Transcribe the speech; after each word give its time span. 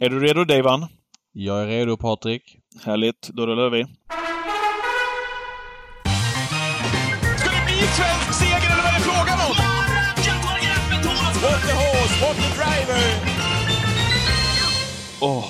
Är 0.00 0.08
du 0.10 0.20
redo 0.20 0.44
Davan? 0.44 0.86
Jag 1.32 1.62
är 1.62 1.66
redo 1.66 1.96
Patrik. 1.96 2.56
Härligt, 2.84 3.28
då 3.28 3.46
rullar 3.46 3.70
vi. 3.70 3.84
Ska 7.38 7.50
det 7.50 7.64
bli 7.66 7.76
svensk 7.98 8.32
seger 8.40 8.72
eller 8.72 8.82
vad 8.82 8.92
är 8.92 8.98
det 8.98 9.04
frågan 9.04 9.38
om? 9.48 9.54
What 11.42 11.60
the 11.68 11.72
horse, 11.72 12.26
what 12.26 12.36
the 12.36 12.48
driver! 12.56 13.04
Åh, 15.20 15.44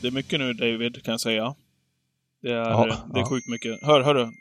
det 0.00 0.06
är 0.06 0.12
mycket 0.12 0.40
nu 0.40 0.52
David, 0.52 1.04
kan 1.04 1.12
jag 1.12 1.20
säga. 1.20 1.54
Det 2.42 2.50
är, 2.50 2.54
Ja, 2.54 2.86
det 2.86 3.18
är 3.20 3.22
ja. 3.22 3.26
sjukt 3.28 3.48
mycket. 3.48 3.82
Hör, 3.82 4.00
hör 4.02 4.14
du? 4.14 4.32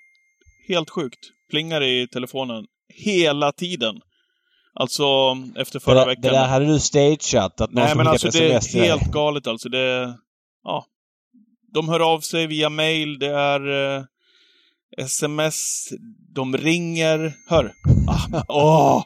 Helt 0.67 0.89
sjukt. 0.89 1.19
Plingar 1.49 1.83
i 1.83 2.07
telefonen. 2.07 2.65
Hela 2.93 3.51
tiden. 3.51 4.01
Alltså, 4.79 5.03
efter 5.55 5.79
Det 5.79 5.83
förra 5.83 5.95
där, 5.95 6.05
veckan. 6.05 6.21
det 6.21 6.29
där 6.29 6.47
hade 6.47 6.65
du 6.65 6.79
stageat, 6.79 7.61
att 7.61 7.71
någon 7.71 7.83
Nej, 7.83 7.95
men 7.95 8.05
skickat 8.05 8.25
alltså 8.25 8.39
det 8.39 8.51
är 8.51 8.83
helt 8.83 9.11
galet 9.11 9.47
alltså. 9.47 9.69
Det 9.69 10.13
Ja. 10.63 10.85
De 11.73 11.89
hör 11.89 11.99
av 12.13 12.19
sig 12.19 12.47
via 12.47 12.69
mail, 12.69 13.19
det 13.19 13.27
är 13.27 13.95
eh, 13.97 14.03
sms, 14.97 15.89
de 16.35 16.57
ringer. 16.57 17.33
Hör! 17.49 17.73
Ah, 18.07 18.43
åh! 18.47 19.03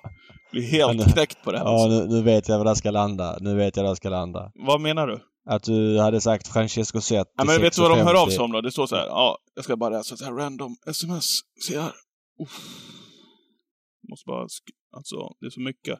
Blir 0.51 0.63
helt 0.71 0.97
Men- 0.97 1.11
knäckt 1.11 1.43
på 1.43 1.51
det 1.51 1.57
här. 1.57 1.65
Ja, 1.65 1.83
alltså. 1.83 1.99
nu, 1.99 2.07
nu 2.07 2.21
vet 2.21 2.47
jag 2.49 2.57
var 2.57 2.65
det 2.65 2.75
ska 2.75 2.91
landa. 2.91 3.37
Nu 3.41 3.55
vet 3.55 3.75
jag 3.77 3.83
var 3.83 3.89
det 3.89 3.95
ska 3.95 4.09
landa. 4.09 4.51
Vad 4.55 4.81
menar 4.81 5.07
du? 5.07 5.19
Att 5.49 5.63
du 5.63 5.99
hade 5.99 6.21
sagt 6.21 6.47
Francesco 6.47 7.01
Zet 7.01 7.27
Ja, 7.37 7.43
men 7.43 7.61
vet 7.61 7.75
du 7.75 7.81
vad 7.81 7.91
de 7.91 7.99
hör 7.99 8.21
av 8.23 8.27
sig 8.27 8.39
om 8.39 8.51
då? 8.51 8.61
Det 8.61 8.71
står 8.71 8.87
så 8.87 8.95
här, 8.95 9.05
ja, 9.05 9.37
jag 9.55 9.63
ska 9.63 9.77
bara 9.77 9.89
läsa 9.97 10.17
så 10.17 10.25
här 10.25 10.31
random 10.31 10.75
sms. 10.87 11.25
Se 11.67 11.79
här. 11.79 11.91
Uff. 12.43 12.59
Måste 14.09 14.27
bara, 14.27 14.47
alltså, 14.93 15.15
det 15.39 15.45
är 15.45 15.49
så 15.49 15.61
mycket. 15.61 15.99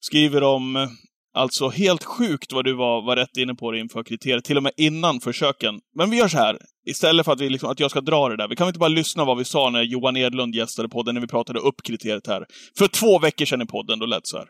Skriver 0.00 0.42
om, 0.42 0.76
eh, 0.76 0.88
alltså 1.34 1.68
helt 1.68 2.04
sjukt 2.04 2.52
vad 2.52 2.64
du 2.64 2.72
var, 2.72 3.02
var 3.02 3.16
rätt 3.16 3.36
inne 3.36 3.54
på 3.54 3.70
det 3.70 3.78
inför 3.78 4.02
kriteriet, 4.02 4.44
till 4.44 4.56
och 4.56 4.62
med 4.62 4.72
innan 4.76 5.20
försöken. 5.20 5.80
Men 5.94 6.10
vi 6.10 6.16
gör 6.16 6.28
så 6.28 6.38
här, 6.38 6.58
istället 6.86 7.24
för 7.24 7.32
att, 7.32 7.40
vi 7.40 7.48
liksom, 7.48 7.70
att 7.70 7.80
jag 7.80 7.90
ska 7.90 8.00
dra 8.00 8.28
det 8.28 8.36
där, 8.36 8.48
vi 8.48 8.56
kan 8.56 8.64
väl 8.64 8.70
inte 8.70 8.78
bara 8.78 8.88
lyssna 8.88 9.24
vad 9.24 9.38
vi 9.38 9.44
sa 9.44 9.70
när 9.70 9.82
Johan 9.82 10.16
Edlund 10.16 10.54
gästade 10.54 10.88
podden, 10.88 11.14
när 11.14 11.22
vi 11.22 11.28
pratade 11.28 11.58
upp 11.58 11.82
kriteriet 11.82 12.26
här. 12.26 12.46
För 12.78 12.88
två 12.88 13.18
veckor 13.18 13.44
sedan 13.44 13.62
i 13.62 13.66
podden, 13.66 13.98
då 13.98 14.06
lät 14.06 14.22
det 14.22 14.28
så 14.28 14.38
här. 14.38 14.46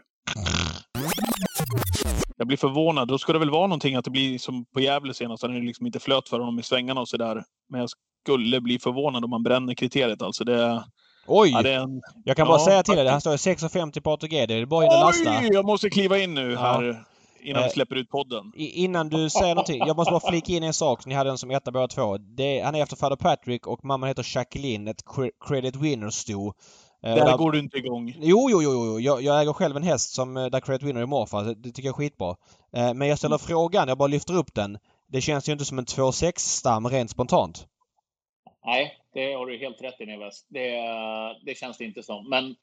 Jag 2.36 2.46
blir 2.46 2.56
förvånad. 2.56 3.08
Då 3.08 3.18
ska 3.18 3.32
det 3.32 3.38
väl 3.38 3.50
vara 3.50 3.66
någonting 3.66 3.94
att 3.94 4.04
det 4.04 4.10
blir 4.10 4.38
som 4.38 4.64
på 4.64 4.80
Gävle 4.80 5.14
senast, 5.14 5.42
när 5.42 5.50
det 5.50 5.66
liksom 5.66 5.86
inte 5.86 6.00
flöt 6.00 6.28
för 6.28 6.38
honom 6.38 6.58
i 6.58 6.62
svängarna 6.62 7.00
och 7.00 7.08
sådär. 7.08 7.44
Men 7.70 7.80
jag 7.80 7.90
skulle 8.24 8.60
bli 8.60 8.78
förvånad 8.78 9.24
om 9.24 9.30
man 9.30 9.42
bränner 9.42 9.74
kriteriet. 9.74 10.22
Alltså 10.22 10.44
det, 10.44 10.84
Oj! 11.26 11.50
ja, 11.50 11.62
det 11.62 11.74
en... 11.74 12.02
jag 12.24 12.36
kan 12.36 12.46
bara 12.46 12.58
ja, 12.58 12.64
säga 12.64 12.82
till 12.82 12.96
dig, 12.96 13.08
faktiskt. 13.08 13.26
han 13.26 13.38
står 13.38 13.68
6.50 13.68 14.00
på 14.00 14.12
ATG. 14.12 14.46
Det 14.46 14.54
är 14.54 14.66
bara 14.66 14.84
in 14.84 14.90
och 14.90 14.98
lasta. 15.00 15.30
Oj! 15.30 15.48
Jag 15.52 15.64
måste 15.64 15.90
kliva 15.90 16.18
in 16.18 16.34
nu 16.34 16.56
här 16.56 17.04
innan 17.42 17.62
Eh, 17.62 17.66
vi 17.66 17.72
släpper 17.72 17.96
ut 17.96 18.10
podden. 18.10 18.52
Innan 18.56 19.08
du 19.08 19.30
säger 19.30 19.54
någonting. 19.54 19.82
Jag 19.86 19.96
måste 19.96 20.10
bara 20.10 20.30
flika 20.30 20.52
in 20.52 20.62
en 20.62 20.74
sak. 20.74 21.06
Ni 21.06 21.14
hade 21.14 21.30
den 21.30 21.38
som 21.38 21.50
etta 21.50 21.70
båda 21.70 21.88
två. 21.88 22.18
Det, 22.18 22.60
han 22.60 22.74
är 22.74 22.82
efter 22.82 22.96
fader 22.96 23.16
Patrick 23.16 23.66
och 23.66 23.84
mamman 23.84 24.08
heter 24.08 24.36
Jacqueline. 24.36 24.88
Ett 24.88 25.04
cre- 25.04 25.30
Credit 25.48 25.76
Winner-sto. 25.76 26.46
Eh, 27.04 27.14
Där 27.14 27.24
där- 27.24 27.36
går 27.36 27.52
du 27.52 27.58
inte 27.58 27.76
igång. 27.76 28.14
Jo, 28.20 28.48
jo, 28.50 28.62
jo, 28.62 28.86
jo. 28.86 29.00
Jag, 29.00 29.22
jag 29.22 29.40
äger 29.42 29.52
själv 29.52 29.76
en 29.76 29.82
häst 29.82 30.14
som, 30.14 30.36
eh, 30.36 30.46
där 30.46 30.60
Credit 30.60 30.82
Winner 30.82 31.00
är 31.00 31.06
morfar. 31.06 31.44
Det 31.44 31.70
tycker 31.70 31.82
jag 31.82 31.92
är 31.92 31.96
skitbra. 31.96 32.36
Eh, 32.76 32.94
men 32.94 33.08
jag 33.08 33.18
ställer 33.18 33.38
frågan, 33.38 33.88
jag 33.88 33.98
bara 33.98 34.08
lyfter 34.08 34.34
upp 34.36 34.54
den. 34.54 34.78
Det 35.12 35.20
känns 35.20 35.48
ju 35.48 35.52
inte 35.52 35.64
som 35.64 35.78
en 35.78 35.84
2-6-stam 35.84 36.88
rent 36.88 37.10
spontant. 37.10 37.66
Nej, 38.64 38.94
det 39.14 39.34
har 39.34 39.46
du 39.46 39.58
helt 39.58 39.82
rätt 39.82 40.00
i 40.00 40.06
Neves. 40.06 40.46
Det, 40.48 40.70
det 41.46 41.58
känns 41.58 41.78
det 41.78 41.84
inte 41.84 42.02
som. 42.02 42.28
Men 42.30 42.54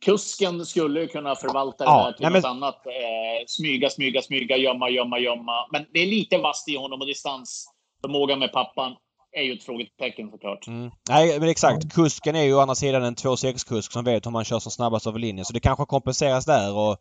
kusken 0.00 0.66
skulle 0.66 1.00
ju 1.00 1.08
kunna 1.08 1.34
förvalta 1.36 1.84
det 1.84 1.90
Ja, 1.90 2.02
här 2.02 2.12
till 2.12 2.22
nej, 2.22 2.32
något 2.32 2.42
men- 2.42 2.50
annat. 2.50 2.86
Eh, 2.86 3.44
smyga, 3.46 3.90
smyga, 3.90 4.22
smyga, 4.22 4.56
gömma, 4.56 4.90
gömma, 4.90 5.18
gömma. 5.18 5.66
Men 5.72 5.86
det 5.92 6.00
är 6.00 6.06
lite 6.06 6.38
vasst 6.38 6.68
i 6.68 6.76
honom 6.76 7.00
och 7.00 7.06
distansförmåga 7.06 8.36
med 8.36 8.52
pappan 8.52 8.96
är 9.32 9.42
ju 9.42 9.52
ett 9.52 9.62
frågetecken 9.64 10.30
såklart. 10.30 10.66
Mm. 10.66 10.90
Nej, 11.08 11.40
men 11.40 11.48
exakt. 11.48 11.94
Kusken 11.94 12.36
är 12.36 12.42
ju 12.42 12.54
å 12.54 12.60
andra 12.60 12.74
sidan 12.74 13.02
en 13.04 13.14
2-6-kusk 13.14 13.92
som 13.92 14.04
vet 14.04 14.26
hur 14.26 14.30
man 14.30 14.44
kör 14.44 14.58
som 14.58 14.72
snabbast 14.72 15.06
över 15.06 15.18
linjen. 15.18 15.44
Så 15.44 15.52
det 15.52 15.60
kanske 15.60 15.84
kompenseras 15.86 16.44
där 16.46 16.76
och, 16.76 16.96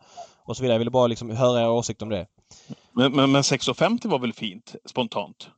och 0.45 0.57
så 0.57 0.63
vidare. 0.63 0.73
Jag 0.75 0.79
ville 0.79 0.91
bara 0.91 1.07
liksom 1.07 1.29
höra 1.29 1.61
er 1.61 1.69
åsikt 1.69 2.01
om 2.01 2.09
det. 2.09 2.27
Men, 2.91 3.11
men, 3.15 3.31
men 3.31 3.41
6,50 3.41 4.07
var 4.07 4.19
väl 4.19 4.33
fint, 4.33 4.75
spontant? 4.85 5.49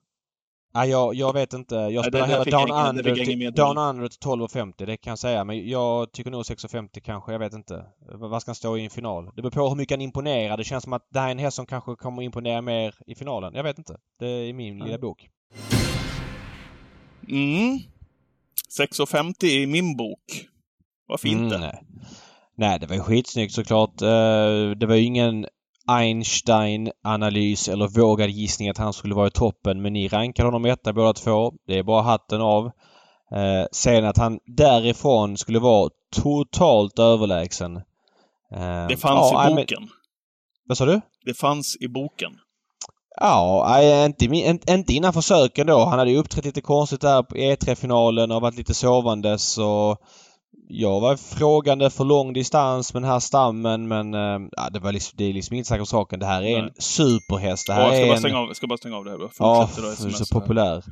Nej, 0.74 0.90
jag, 0.90 1.16
jag 1.16 1.34
vet 1.34 1.54
inte. 1.54 1.76
Jag 1.76 1.94
det- 1.94 2.04
spelar 2.04 2.28
det 2.28 2.34
hellre 2.34 2.50
jag 2.52 2.68
Down 2.68 2.96
det 2.96 3.02
Under, 3.12 3.26
till, 3.26 3.38
medhåll. 3.38 3.76
down 3.76 3.78
under 3.78 4.08
till 4.08 4.20
12,50. 4.20 4.86
Det 4.86 4.98
kan 4.98 5.12
jag 5.12 5.20
säga. 5.20 5.44
Men 5.44 5.70
jag 5.70 6.12
tycker 6.12 6.32
nog 6.32 6.42
6,50 6.44 7.00
kanske. 7.00 7.32
Jag 7.32 7.40
vet 7.40 7.54
inte. 7.54 7.86
Vad 8.12 8.42
ska 8.42 8.50
han 8.50 8.56
stå 8.56 8.78
i 8.78 8.84
en 8.84 8.90
final? 8.90 9.26
Det 9.36 9.42
beror 9.42 9.52
på 9.52 9.70
hur 9.70 9.76
mycket 9.76 9.96
han 9.96 10.02
imponerar. 10.02 10.58
Det 10.58 10.64
känns 10.64 10.84
som 10.84 10.94
att 10.94 11.08
det 11.10 11.20
här 11.20 11.28
är 11.28 11.32
en 11.32 11.40
häst 11.40 11.56
som 11.56 11.66
kanske 11.66 11.96
kommer 11.96 12.22
imponera 12.24 12.62
mer 12.62 12.96
i 13.08 13.16
finalen. 13.16 13.54
Jag 13.56 13.64
vet 13.64 13.78
inte. 13.78 13.98
Det 14.20 14.28
är 14.28 14.54
min 14.54 14.80
lilla 14.80 14.98
bok. 14.98 15.30
Mm. 17.30 17.80
6,50 18.80 19.46
i 19.46 19.68
min 19.68 19.98
bok. 19.98 20.20
Vad 21.08 21.20
fint 21.20 21.50
det. 21.50 21.56
Mm, 21.56 21.68
nej. 21.70 21.84
nej, 22.56 22.80
det 22.80 22.88
var 22.88 22.96
ju 22.96 23.02
skitsnyggt 23.02 23.54
såklart. 23.54 24.02
Eh, 24.02 24.08
Det 24.78 24.86
var 24.88 24.96
ju 24.96 25.04
ingen 25.04 25.46
Einstein-analys 25.88 27.68
eller 27.70 27.88
vågad 27.88 28.30
gissning 28.30 28.70
att 28.70 28.78
han 28.78 28.94
skulle 28.94 29.16
vara 29.16 29.28
i 29.28 29.32
toppen. 29.32 29.82
Men 29.82 29.94
ni 29.94 30.08
rankade 30.08 30.48
honom 30.48 30.66
etta 30.66 30.94
båda 30.94 31.14
två. 31.14 31.52
Det 31.68 31.78
är 31.78 31.84
bara 31.84 32.02
hatten 32.02 32.42
av. 32.42 32.66
Eh, 33.36 33.66
sen 33.72 34.06
att 34.06 34.18
han 34.18 34.40
därifrån 34.58 35.38
skulle 35.38 35.60
vara 35.60 35.90
totalt 36.16 37.00
överlägsen. 37.00 37.76
Eh, 38.56 38.88
Det 38.90 38.98
fanns 38.98 39.32
ja, 39.32 39.44
i 39.44 39.46
nej, 39.46 39.56
men- 39.56 39.62
boken. 39.64 39.90
Vad 40.68 40.78
sa 40.78 40.86
du? 40.86 41.02
Det 41.26 41.34
fanns 41.34 41.78
i 41.80 41.88
boken. 41.88 42.32
Ja, 43.20 43.82
inte, 44.06 44.26
inte 44.74 44.94
innan 44.94 45.14
försöken 45.14 45.68
då. 45.68 45.80
Han 45.86 46.00
hade 46.00 46.12
ju 46.12 46.18
uppträtt 46.18 46.46
lite 46.46 46.62
konstigt 46.62 47.02
där 47.02 47.24
på 47.24 47.36
E3-finalen 47.36 48.32
och 48.32 48.42
varit 48.42 48.58
lite 48.58 48.74
sovandes 48.74 49.58
och 49.58 49.98
jag 50.74 51.00
var 51.00 51.16
frågande 51.16 51.90
för 51.90 52.04
lång 52.04 52.34
distans 52.34 52.94
med 52.94 53.04
den 53.04 53.12
här 53.12 53.20
stammen 53.20 53.88
men 53.88 54.14
eh, 54.14 54.50
ja, 54.52 54.70
det, 54.72 54.80
var 54.80 54.92
liksom, 54.92 55.14
det 55.18 55.24
är 55.26 55.34
liksom 55.34 55.54
inget 55.54 55.68
snack 55.68 55.80
om 55.80 55.86
saken. 55.86 56.20
Det 56.20 56.26
här 56.26 56.44
är 56.44 56.58
en 56.58 56.66
Nej. 56.66 56.74
superhäst. 56.80 57.68
Det 57.68 57.74
Ja, 57.74 57.80
här 57.80 57.86
jag 57.86 57.94
ska 57.94 58.04
är 58.04 58.08
bara 58.08 58.16
en... 58.16 58.20
stänga 58.20 58.40
av, 58.40 58.48
jag 58.48 58.56
ska 58.56 58.68
bara 58.68 58.78
stänga 58.78 58.98
av 58.98 59.06
det 59.06 59.12
här. 59.12 59.20
Jag 59.20 59.30
Ja, 59.40 59.70
du 59.78 60.08
är 60.08 60.10
så 60.10 60.40
populär. 60.40 60.84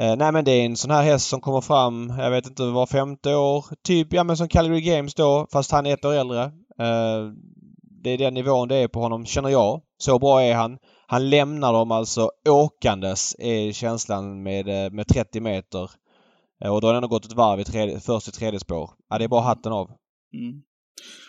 Eh, 0.00 0.16
nej 0.16 0.32
men 0.32 0.44
det 0.44 0.52
är 0.52 0.64
en 0.66 0.76
sån 0.76 0.90
här 0.90 1.02
häst 1.02 1.28
som 1.28 1.40
kommer 1.40 1.60
fram, 1.60 2.12
jag 2.18 2.30
vet 2.30 2.46
inte, 2.46 2.62
var 2.62 2.86
femte 2.86 3.34
år. 3.34 3.64
Typ, 3.86 4.12
ja 4.12 4.24
men 4.24 4.36
som 4.36 4.48
Calgary 4.48 4.80
Games 4.80 5.14
då, 5.14 5.46
fast 5.52 5.70
han 5.70 5.86
är 5.86 5.94
ett 5.94 6.04
år 6.04 6.14
äldre. 6.14 6.42
Eh, 6.80 7.32
det 8.02 8.10
är 8.10 8.18
den 8.18 8.34
nivån 8.34 8.68
det 8.68 8.76
är 8.76 8.88
på 8.88 9.00
honom, 9.00 9.26
känner 9.26 9.48
jag. 9.48 9.80
Så 9.98 10.18
bra 10.18 10.42
är 10.42 10.54
han. 10.54 10.78
Han 11.06 11.30
lämnar 11.30 11.72
dem 11.72 11.90
alltså 11.90 12.30
åkandes, 12.48 13.36
är 13.38 13.72
känslan 13.72 14.42
med, 14.42 14.68
eh, 14.68 14.90
med 14.90 15.08
30 15.08 15.40
meter. 15.40 15.90
Eh, 16.64 16.74
och 16.74 16.80
då 16.80 16.86
har 16.86 16.94
han 16.94 17.02
ändå 17.02 17.08
gått 17.08 17.24
ett 17.24 17.36
varv 17.36 17.60
i 17.60 17.64
tredje, 17.64 18.00
först 18.00 18.28
i 18.28 18.30
tredje 18.30 18.60
spår. 18.60 18.90
Ja, 19.08 19.18
det 19.18 19.24
är 19.24 19.28
bara 19.28 19.40
hatten 19.40 19.72
av. 19.72 19.86
Mm. 20.34 20.62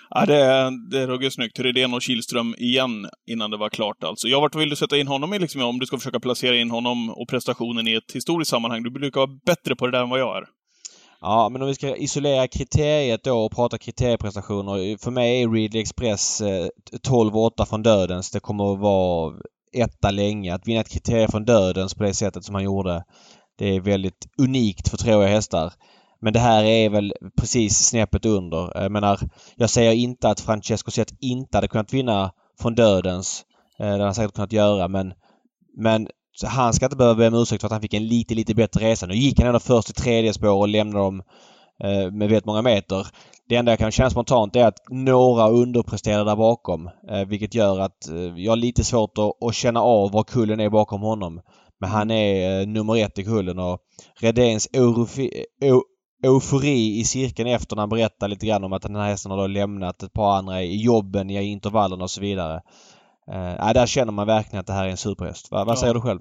Ja, 0.09 0.25
det 0.25 0.35
är, 0.35 0.89
det 0.91 0.99
är 0.99 1.07
ruggigt 1.07 1.35
snyggt. 1.35 1.59
Rydén 1.59 1.93
och 1.93 2.01
Kihlström 2.01 2.55
igen 2.57 3.09
innan 3.31 3.51
det 3.51 3.57
var 3.57 3.69
klart 3.69 4.03
alltså. 4.03 4.27
Jag 4.27 4.41
vart 4.41 4.55
vill 4.55 4.69
du 4.69 4.75
sätta 4.75 4.97
in 4.97 5.07
honom 5.07 5.33
i, 5.33 5.39
liksom, 5.39 5.61
om 5.61 5.79
du 5.79 5.85
ska 5.85 5.97
försöka 5.97 6.19
placera 6.19 6.55
in 6.55 6.71
honom 6.71 7.09
och 7.09 7.29
prestationen 7.29 7.87
i 7.87 7.93
ett 7.93 8.11
historiskt 8.13 8.51
sammanhang? 8.51 8.83
Du 8.83 8.91
brukar 8.91 9.19
vara 9.19 9.39
bättre 9.45 9.75
på 9.75 9.85
det 9.85 9.91
där 9.91 10.03
än 10.03 10.09
vad 10.09 10.19
jag 10.19 10.37
är. 10.37 10.43
Ja, 11.21 11.49
men 11.49 11.61
om 11.61 11.67
vi 11.67 11.75
ska 11.75 11.95
isolera 11.95 12.47
kriteriet 12.47 13.23
då 13.23 13.45
och 13.45 13.51
prata 13.51 13.77
kriterieprestationer. 13.77 15.03
För 15.03 15.11
mig 15.11 15.43
är 15.43 15.49
Ridley 15.49 15.81
Express 15.81 16.41
eh, 16.41 16.67
12-8 17.07 17.65
från 17.65 17.83
dödens. 17.83 18.31
Det 18.31 18.39
kommer 18.39 18.73
att 18.73 18.79
vara 18.79 19.33
etta 19.73 20.11
länge. 20.11 20.53
Att 20.53 20.67
vinna 20.67 20.81
ett 20.81 20.91
kriterie 20.91 21.27
från 21.27 21.45
dödens 21.45 21.93
på 21.93 22.03
det 22.03 22.13
sättet 22.13 22.43
som 22.43 22.55
han 22.55 22.63
gjorde. 22.63 23.03
Det 23.57 23.75
är 23.75 23.81
väldigt 23.81 24.27
unikt 24.37 24.89
för 24.89 24.97
treåriga 24.97 25.29
hästar. 25.29 25.73
Men 26.21 26.33
det 26.33 26.39
här 26.39 26.63
är 26.63 26.89
väl 26.89 27.13
precis 27.37 27.87
snäppet 27.87 28.25
under. 28.25 28.77
Eh, 28.77 28.83
jag 28.83 28.91
menar, 28.91 29.19
jag 29.55 29.69
säger 29.69 29.91
inte 29.91 30.29
att 30.29 30.39
Francesco 30.39 30.91
Zet 30.91 31.13
inte 31.19 31.57
hade 31.57 31.67
kunnat 31.67 31.93
vinna 31.93 32.31
från 32.61 32.75
dödens. 32.75 33.45
Eh, 33.79 33.85
det 33.85 33.91
hade 33.91 34.03
han 34.03 34.15
säkert 34.15 34.35
kunnat 34.35 34.53
göra 34.53 34.87
men, 34.87 35.13
men 35.77 36.07
han 36.43 36.73
ska 36.73 36.85
inte 36.85 36.97
behöva 36.97 37.15
be 37.15 37.27
om 37.27 37.33
ursäkt 37.33 37.61
för 37.61 37.67
att 37.67 37.71
han 37.71 37.81
fick 37.81 37.93
en 37.93 38.07
lite, 38.07 38.35
lite 38.35 38.55
bättre 38.55 38.85
resa. 38.85 39.05
Nu 39.05 39.15
gick 39.15 39.39
han 39.39 39.47
ändå 39.47 39.59
först 39.59 39.89
i 39.89 39.93
tredje 39.93 40.33
spår 40.33 40.49
och 40.59 40.67
lämnade 40.67 41.05
dem 41.05 41.23
eh, 41.83 42.11
med 42.11 42.29
väldigt 42.29 42.45
många 42.45 42.61
meter. 42.61 43.07
Det 43.49 43.55
enda 43.55 43.71
jag 43.71 43.79
kan 43.79 43.91
känna 43.91 44.09
spontant 44.09 44.55
är 44.55 44.65
att 44.65 44.79
några 44.89 45.49
underpresterar 45.49 46.25
där 46.25 46.35
bakom. 46.35 46.89
Eh, 47.09 47.25
vilket 47.27 47.55
gör 47.55 47.79
att 47.79 48.09
eh, 48.09 48.15
jag 48.15 48.51
har 48.51 48.57
lite 48.57 48.83
svårt 48.83 49.17
att, 49.17 49.43
att 49.47 49.55
känna 49.55 49.81
av 49.81 50.11
var 50.11 50.23
kullen 50.23 50.59
är 50.59 50.69
bakom 50.69 51.01
honom. 51.01 51.41
Men 51.81 51.89
han 51.89 52.11
är 52.11 52.61
eh, 52.61 52.67
nummer 52.67 52.97
ett 52.97 53.19
i 53.19 53.23
kullen 53.23 53.59
och 53.59 53.79
Redéns 54.19 54.67
eu, 54.73 55.81
eufori 56.23 56.99
i 56.99 57.03
cirkeln 57.03 57.49
efter 57.49 57.75
när 57.75 57.81
han 57.81 57.89
berättar 57.89 58.27
lite 58.27 58.45
grann 58.45 58.63
om 58.63 58.73
att 58.73 58.81
den 58.81 58.95
här 58.95 59.07
hästen 59.07 59.31
har 59.31 59.37
då 59.37 59.47
lämnat 59.47 60.03
ett 60.03 60.13
par 60.13 60.37
andra 60.37 60.63
i 60.63 60.83
jobben 60.83 61.29
i 61.29 61.43
intervallerna 61.43 62.03
och 62.03 62.11
så 62.11 62.21
vidare. 62.21 62.61
Eh, 63.31 63.73
där 63.73 63.85
känner 63.85 64.11
man 64.11 64.27
verkligen 64.27 64.59
att 64.59 64.67
det 64.67 64.73
här 64.73 64.85
är 64.85 64.89
en 64.89 64.97
superhäst. 64.97 65.51
Va, 65.51 65.63
vad 65.65 65.75
Ja. 65.75 65.79
säger 65.79 65.93
du 65.93 66.01
själv? 66.01 66.19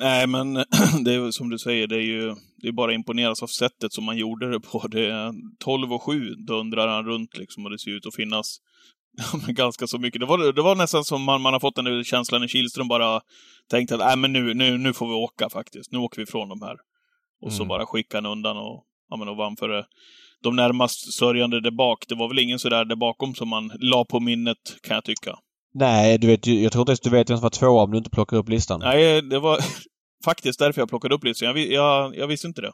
Nej, 0.00 0.26
men 0.26 0.54
det 1.04 1.14
är 1.14 1.30
som 1.30 1.50
du 1.50 1.58
säger, 1.58 1.86
det 1.86 1.96
är 1.96 2.06
ju 2.06 2.34
det 2.62 2.68
är 2.68 2.72
bara 2.72 2.92
imponeras 2.94 3.42
av 3.42 3.46
sättet 3.46 3.92
som 3.92 4.04
man 4.04 4.16
gjorde 4.16 4.50
det 4.50 4.60
på. 4.60 4.88
Det 4.88 5.06
är 5.10 5.32
12 5.64 5.92
och 5.92 6.02
7 6.02 6.34
dundrar 6.34 6.88
han 6.88 7.04
runt 7.04 7.36
liksom 7.38 7.64
och 7.64 7.70
det 7.70 7.78
ser 7.78 7.90
ut 7.90 8.06
att 8.06 8.14
finnas 8.14 8.56
Ja, 9.32 9.40
men 9.46 9.54
ganska 9.54 9.86
så 9.86 9.98
mycket. 9.98 10.20
Det 10.20 10.26
var, 10.26 10.52
det 10.52 10.62
var 10.62 10.76
nästan 10.76 11.04
som 11.04 11.22
man, 11.22 11.40
man 11.40 11.52
har 11.52 11.60
fått 11.60 11.76
den 11.76 12.04
känslan 12.04 12.40
när 12.40 12.48
Kihlström 12.48 12.88
bara 12.88 13.20
tänkte 13.70 13.94
att 13.94 14.12
äh, 14.12 14.16
men 14.16 14.32
nu, 14.32 14.54
nu, 14.54 14.78
nu 14.78 14.92
får 14.92 15.06
vi 15.06 15.14
åka 15.14 15.48
faktiskt. 15.50 15.92
Nu 15.92 15.98
åker 15.98 16.16
vi 16.16 16.22
ifrån 16.22 16.48
de 16.48 16.62
här. 16.62 16.76
Och 17.40 17.48
mm. 17.48 17.58
så 17.58 17.64
bara 17.64 17.86
skickade 17.86 18.28
han 18.28 18.32
undan 18.32 18.56
och, 18.56 18.84
ja, 19.10 19.16
men, 19.16 19.28
och 19.28 19.36
vann 19.36 19.56
för 19.56 19.84
de 20.42 20.56
närmast 20.56 21.12
sörjande 21.12 21.60
där 21.60 21.70
bak. 21.70 22.04
Det 22.08 22.14
var 22.14 22.28
väl 22.28 22.38
ingen 22.38 22.58
sådär 22.58 22.84
där 22.84 22.96
bakom 22.96 23.34
som 23.34 23.48
man 23.48 23.72
la 23.80 24.04
på 24.04 24.20
minnet, 24.20 24.58
kan 24.82 24.94
jag 24.94 25.04
tycka. 25.04 25.38
Nej, 25.74 26.18
du 26.18 26.26
vet, 26.26 26.46
jag 26.46 26.72
tror 26.72 26.82
inte 26.82 26.90
ens 26.90 27.00
du 27.00 27.10
vet 27.10 27.30
vem 27.30 27.36
som 27.36 27.42
var 27.42 27.50
tvåa 27.50 27.82
om 27.82 27.90
du 27.90 27.98
inte 27.98 28.10
plockar 28.10 28.36
upp 28.36 28.48
listan. 28.48 28.80
Nej, 28.80 29.22
det 29.22 29.38
var 29.38 29.58
faktiskt 30.24 30.58
därför 30.58 30.80
jag 30.80 30.88
plockade 30.88 31.14
upp 31.14 31.24
listan. 31.24 31.48
Jag, 31.48 31.58
jag, 31.58 32.16
jag 32.16 32.26
visste 32.26 32.46
inte 32.46 32.60
det. 32.60 32.72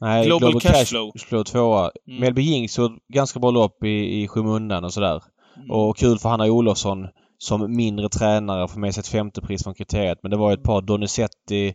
Nej, 0.00 0.26
Global, 0.26 0.50
Global 0.50 0.60
Cashflow 0.60 1.12
Cash 1.12 1.44
tvåa. 1.44 1.90
Mm. 2.08 2.20
Melby 2.20 2.42
Jinx 2.42 2.78
ett 2.78 2.92
ganska 3.14 3.40
bra 3.40 3.50
lopp 3.50 3.84
i, 3.84 4.22
i 4.22 4.28
skymundan 4.28 4.84
och 4.84 4.92
sådär. 4.92 5.22
Mm. 5.60 5.70
Och 5.70 5.96
kul 5.96 6.18
för 6.18 6.28
Hanna 6.28 6.44
Olofsson 6.44 7.08
som 7.38 7.76
mindre 7.76 8.08
tränare 8.08 8.68
får 8.68 8.80
med 8.80 8.94
sig 8.94 9.00
ett 9.00 9.08
femtepris 9.08 9.62
från 9.62 9.74
kriteriet. 9.74 10.18
Men 10.22 10.30
det 10.30 10.36
var 10.36 10.52
ett 10.52 10.62
par. 10.62 10.82
Donizetti 10.82 11.74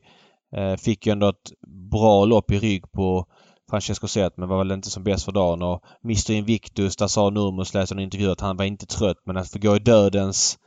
eh, 0.56 0.76
fick 0.76 1.06
ju 1.06 1.12
ändå 1.12 1.30
ett 1.30 1.52
bra 1.92 2.26
lopp 2.26 2.52
i 2.52 2.60
rygg 2.60 2.92
på 2.92 3.26
Francesco 3.70 4.08
Zet 4.08 4.38
men 4.38 4.50
var 4.50 4.58
väl 4.58 4.72
inte 4.72 4.90
som 4.90 5.04
bäst 5.04 5.26
för 5.26 5.32
dagen. 5.32 5.62
Och 5.62 5.82
Mr 6.04 6.32
Invictus, 6.32 6.96
där 6.96 7.08
sa 7.08 7.30
Nurmos, 7.30 7.74
läste 7.74 7.96
en 7.96 8.00
intervju 8.00 8.32
att 8.32 8.42
han 8.42 8.58
var 8.58 8.66
inte 8.66 8.86
trött 8.86 9.18
men 9.26 9.38
att 9.38 9.52
få 9.52 9.60
gå 9.60 9.76
i 9.76 9.80
dödens 9.80 10.58
eh, 10.58 10.65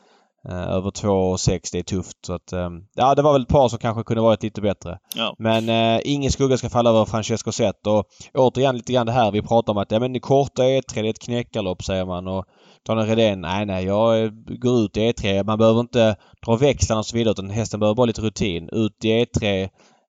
över 0.52 0.90
2,6 0.90 1.68
det 1.72 1.78
är 1.78 1.82
tufft. 1.82 2.16
Så 2.26 2.32
att, 2.32 2.52
eh, 2.52 2.70
ja, 2.94 3.14
det 3.14 3.22
var 3.22 3.32
väl 3.32 3.42
ett 3.42 3.48
par 3.48 3.68
som 3.68 3.78
kanske 3.78 4.02
kunde 4.02 4.22
varit 4.22 4.42
lite 4.42 4.60
bättre. 4.60 4.98
Ja. 5.16 5.34
Men 5.38 5.68
eh, 5.68 6.00
ingen 6.04 6.32
skugga 6.32 6.56
ska 6.56 6.68
falla 6.68 6.90
över 6.90 7.04
Francesco 7.04 7.52
Zet. 7.52 7.86
Och 7.86 8.04
återigen 8.34 8.76
lite 8.76 8.92
grann 8.92 9.06
det 9.06 9.12
här 9.12 9.30
vi 9.30 9.42
pratar 9.42 9.72
om 9.72 9.78
att 9.78 9.90
ja, 9.90 10.00
men 10.00 10.12
det 10.12 10.20
korta 10.20 10.62
E3 10.62 10.82
det 10.94 11.00
är 11.00 11.10
ett 11.10 11.22
knäckarlopp 11.22 11.84
säger 11.84 12.06
man. 12.06 12.28
Och 12.28 12.44
Daniel 12.86 13.06
Redén, 13.06 13.40
nej 13.40 13.66
nej 13.66 13.84
jag 13.84 14.32
går 14.60 14.80
ut 14.80 14.96
i 14.96 15.00
E3. 15.00 15.44
Man 15.44 15.58
behöver 15.58 15.80
inte 15.80 16.16
dra 16.46 16.56
växlarna 16.56 16.98
och 16.98 17.06
så 17.06 17.16
vidare 17.16 17.32
utan 17.32 17.50
hästen 17.50 17.80
behöver 17.80 17.94
bara 17.94 18.06
lite 18.06 18.22
rutin. 18.22 18.68
Ut 18.72 19.04
i 19.04 19.08
E3. 19.08 19.62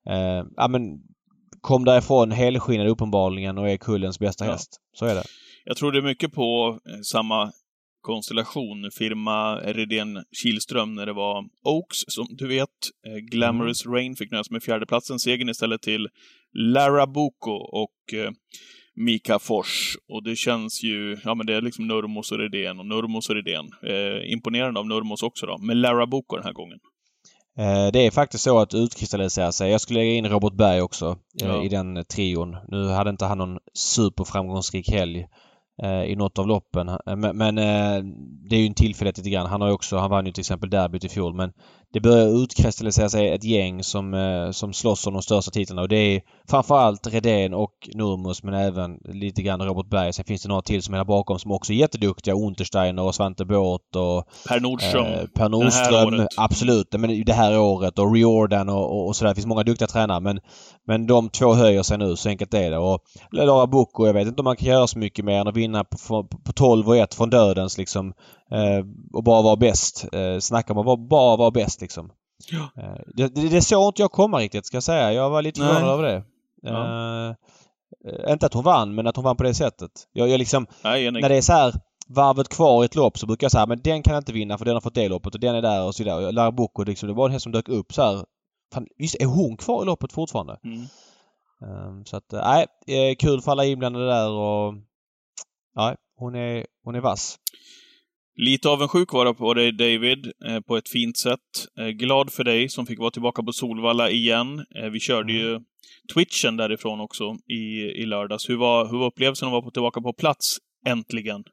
Eh, 0.09 0.45
ja 0.57 0.68
men 0.68 0.81
kom 1.62 1.86
därifrån 1.86 2.31
helskinnad 2.31 2.88
uppenbarligen 2.88 3.57
och 3.57 3.69
är 3.69 3.77
kullens 3.77 4.19
bästa 4.19 4.45
ja. 4.45 4.51
häst. 4.51 4.77
Så 4.94 5.06
är 5.06 5.15
det. 5.15 5.24
Jag 5.65 5.77
tror 5.77 5.91
det 5.91 5.97
är 5.97 6.03
mycket 6.03 6.33
på 6.33 6.80
eh, 6.89 7.00
samma 7.12 7.51
konstellation, 8.01 8.90
firma 8.98 9.56
Redén 9.56 10.24
Kilström, 10.44 10.96
när 10.96 11.06
det 11.06 11.13
var 11.13 11.44
Oaks, 11.63 11.98
som 12.07 12.28
du 12.30 12.48
vet. 12.48 12.69
Eh, 13.07 13.16
Glamorous 13.31 13.86
mm. 13.86 13.96
Rain 13.96 14.16
fick 14.16 14.31
nöja 14.31 14.44
sig 14.44 14.54
med 14.54 14.63
fjärdeplatsen. 14.63 15.19
Segern 15.19 15.50
istället 15.50 15.81
till 15.81 16.07
Lara 16.54 17.07
Boko 17.07 17.51
och 17.51 18.13
eh, 18.13 18.31
Mika 18.96 19.40
Fors. 19.40 19.98
Och 20.13 20.24
det 20.24 20.36
känns 20.36 20.84
ju, 20.84 21.18
ja 21.24 21.36
men 21.36 21.46
det 21.46 21.56
är 21.56 21.62
liksom 21.62 21.88
Nurmos 21.88 22.31
och 22.31 22.38
Redén 22.38 22.80
och 22.80 22.86
Nurmos 22.86 23.30
och 23.30 23.36
Redén. 23.36 23.66
Eh, 23.84 24.31
imponerande 24.31 24.80
av 24.80 24.88
Nurmos 24.88 25.24
också 25.24 25.46
då, 25.46 25.57
med 25.57 25.78
Lara 25.78 26.07
Boko 26.07 26.36
den 26.36 26.46
här 26.46 26.54
gången. 26.54 26.80
Eh, 27.60 27.92
det 27.94 28.06
är 28.06 28.12
faktiskt 28.12 28.44
så 28.44 28.60
att 28.60 28.74
utkristallisera 28.74 29.51
sig. 29.51 29.72
Jag 29.72 29.81
skulle 29.81 30.00
lägga 30.00 30.12
in 30.12 30.30
Robert 30.30 30.54
Berg 30.54 30.81
också 30.81 31.18
ja. 31.34 31.63
i 31.63 31.69
den 31.69 32.06
trion. 32.06 32.57
Nu 32.68 32.88
hade 32.88 33.10
inte 33.10 33.25
han 33.25 33.38
någon 33.38 33.57
superframgångsrik 33.74 34.90
helg 34.90 35.28
Eh, 35.84 36.04
i 36.04 36.16
något 36.16 36.40
av 36.40 36.48
loppen. 36.48 36.90
Eh, 36.90 37.16
men, 37.16 37.38
men 37.38 37.58
eh, 37.58 38.04
det 38.50 38.56
är 38.56 38.60
ju 38.60 38.68
en 38.68 38.74
tillfällighet 38.74 39.18
lite 39.18 39.30
grann. 39.30 39.46
Han 39.46 39.62
har 39.62 39.68
ju 39.68 39.74
också, 39.74 39.98
han 39.98 40.10
vann 40.10 40.26
ju 40.26 40.31
till 40.31 40.42
exempel 40.42 40.70
derbyt 40.70 41.04
i 41.04 41.10
fjol 41.10 41.34
men 41.34 41.54
det 41.94 42.00
börjar 42.00 42.44
utkristallisera 42.44 43.09
sig 43.09 43.30
ett 43.30 43.44
gäng 43.44 43.83
som, 43.83 44.13
eh, 44.13 44.51
som 44.51 44.74
slåss 44.74 45.07
om 45.07 45.13
de 45.13 45.21
största 45.21 45.51
titlarna 45.51 45.81
och 45.81 45.89
det 45.89 45.97
är 45.97 46.21
framförallt 46.50 47.07
Redén 47.07 47.53
och 47.53 47.89
Nurmos 47.94 48.44
men 48.44 48.53
även 48.53 49.00
lite 49.03 49.41
grann 49.41 49.62
Robert 49.62 49.89
Berg. 49.89 50.13
Sen 50.13 50.25
finns 50.25 50.41
det 50.41 50.50
några 50.50 50.62
till 50.62 50.83
som 50.83 50.94
är 50.94 50.97
där 50.97 51.06
bakom 51.06 51.39
som 51.39 51.51
också 51.51 51.74
är 51.74 51.77
jätteduktiga. 51.77 52.36
Untersteiner 52.36 53.03
och 53.03 53.15
Svante 53.15 53.45
Båth 53.45 53.97
och 53.97 54.27
Per 54.47 54.59
Nordström. 54.59 55.06
Eh, 55.06 55.25
per 55.36 55.50
Nordström, 55.50 56.27
absolut. 56.38 56.88
Men 56.91 57.24
det 57.25 57.33
här 57.33 57.59
året 57.59 58.00
och 58.00 58.13
Riordan 58.13 58.69
och, 58.69 58.91
och, 58.91 59.07
och 59.07 59.15
sådär. 59.15 59.30
Det 59.30 59.36
finns 59.36 59.47
många 59.47 59.63
duktiga 59.63 59.88
tränare 59.88 60.19
men, 60.19 60.39
men 60.88 61.07
de 61.07 61.30
två 61.30 61.53
höjer 61.53 61.83
sig 61.83 61.97
nu, 61.97 62.15
så 62.15 62.30
enkelt 62.30 62.53
är 62.53 62.71
det. 62.71 62.77
Och 62.77 63.00
Lara 63.31 63.68
Bocco, 63.68 64.06
jag 64.06 64.13
vet 64.13 64.27
inte 64.27 64.41
om 64.41 64.45
man 64.45 64.57
kan 64.57 64.68
göra 64.68 64.88
så 64.88 64.97
mycket 64.97 65.25
mer 65.25 65.39
än 65.39 65.47
att 65.47 65.57
vinna 65.57 65.83
på, 65.83 65.97
på, 66.07 66.24
på 66.24 66.53
12 66.53 66.88
och 66.88 66.97
1 66.97 67.13
från 67.13 67.30
dödens 67.30 67.77
liksom 67.77 68.13
Eh, 68.51 68.86
och 69.13 69.24
bara 69.24 69.41
vara 69.41 69.56
bäst. 69.56 70.06
Eh, 70.13 70.39
snacka 70.39 70.74
om 70.74 70.88
att 70.88 71.09
bara 71.09 71.38
vara 71.38 71.51
bäst 71.51 71.79
liksom. 71.81 72.12
Ja. 72.52 72.84
Eh, 72.84 73.02
det, 73.08 73.28
det, 73.36 73.50
det 73.50 73.62
såg 73.62 73.90
inte 73.90 74.02
jag 74.02 74.12
komma 74.12 74.40
riktigt 74.40 74.66
ska 74.66 74.76
jag 74.76 74.84
säga. 74.84 75.14
Jag 75.14 75.30
var 75.30 75.42
lite 75.42 75.62
förvånad 75.62 75.90
över 75.90 76.04
det. 76.04 76.24
Ja. 76.62 77.30
Eh, 78.06 78.31
inte 78.31 78.46
att 78.46 78.54
hon 78.54 78.64
vann 78.64 78.96
men 78.96 79.08
att 79.08 79.16
hon 79.16 79.26
vann 79.26 79.38
på 79.38 79.44
det 79.44 79.54
sättet. 79.54 79.92
Jag, 80.12 80.30
jag 80.30 80.38
liksom... 80.38 80.68
Nej, 80.84 81.12
när 81.12 81.30
det 81.30 81.38
är 81.38 81.42
så 81.42 81.54
här 81.54 81.74
varvet 82.08 82.50
kvar 82.50 82.84
i 82.84 82.86
ett 82.86 82.96
lopp 82.96 83.18
så 83.18 83.26
brukar 83.26 83.46
jag 83.46 83.52
säga 83.52 83.66
men 83.66 83.81
den 83.81 84.04
kan 84.04 84.14
jag 84.14 84.22
inte 84.22 84.34
vinna 84.34 84.58
för 84.58 84.66
den 84.66 84.74
har 84.74 84.81
fått 84.81 84.96
det 84.96 85.10
loppet 85.10 85.34
och 85.34 85.40
den 85.40 85.56
är 85.56 85.62
där 85.62 85.84
och 85.84 85.96
så. 85.96 86.31
Lara 86.31 86.52
Bocco 86.52 86.84
liksom, 86.84 87.08
det 87.08 87.16
var 87.16 87.26
en 87.26 87.31
häst 87.31 87.44
som 87.44 87.52
dök 87.52 87.70
upp 87.70 87.94
så 87.94 88.02
här. 88.02 88.25
Fan, 88.74 88.88
visst 88.98 89.16
är 89.16 89.25
hon 89.25 89.58
kvar 89.58 89.84
i 89.84 89.86
loppet 89.86 90.12
fortfarande? 90.12 90.60
Mm. 90.64 90.88
Um, 91.62 92.06
så 92.06 92.18
att 92.18 92.32
nej, 92.32 92.66
eh, 92.88 93.16
kul 93.16 93.42
för 93.42 93.52
alla 93.52 93.66
inblandade 93.66 94.08
där 94.08 94.30
och... 94.30 94.74
Nej, 95.75 95.96
hon 96.16 96.36
är, 96.36 96.66
hon 96.84 96.96
är 96.96 97.00
vass. 97.00 97.38
Lite 98.41 98.69
avundsjuk 98.69 99.13
var 99.13 99.25
jag 99.25 99.38
på 99.38 99.53
dig 99.53 99.71
David, 99.71 100.31
eh, 100.45 100.59
på 100.59 100.77
ett 100.77 100.89
fint 100.89 101.18
sätt. 101.18 101.39
Eh, 101.80 101.88
glad 101.88 102.31
för 102.31 102.44
dig 102.44 102.69
som 102.69 102.86
fick 102.86 103.00
vara 103.00 103.12
tillbaka 103.12 103.44
på 103.44 103.51
Solvalla 103.51 104.09
igen. 104.09 104.65
Eh, 104.75 104.89
vi 104.89 105.00
körde 105.00 105.33
ju 105.33 105.50
mm. 105.50 105.63
Twitchen 106.13 106.57
därifrån 106.57 107.00
också 107.00 107.24
i, 107.47 107.81
i 108.01 108.06
lördags. 108.06 108.50
Hur 108.50 108.57
var, 108.57 108.86
hur 108.91 108.97
var 108.97 109.06
upplevelsen 109.06 109.47
att 109.47 109.51
vara 109.51 109.71
tillbaka 109.71 110.01
på 110.01 110.13
plats, 110.13 110.57
äntligen? 110.86 111.44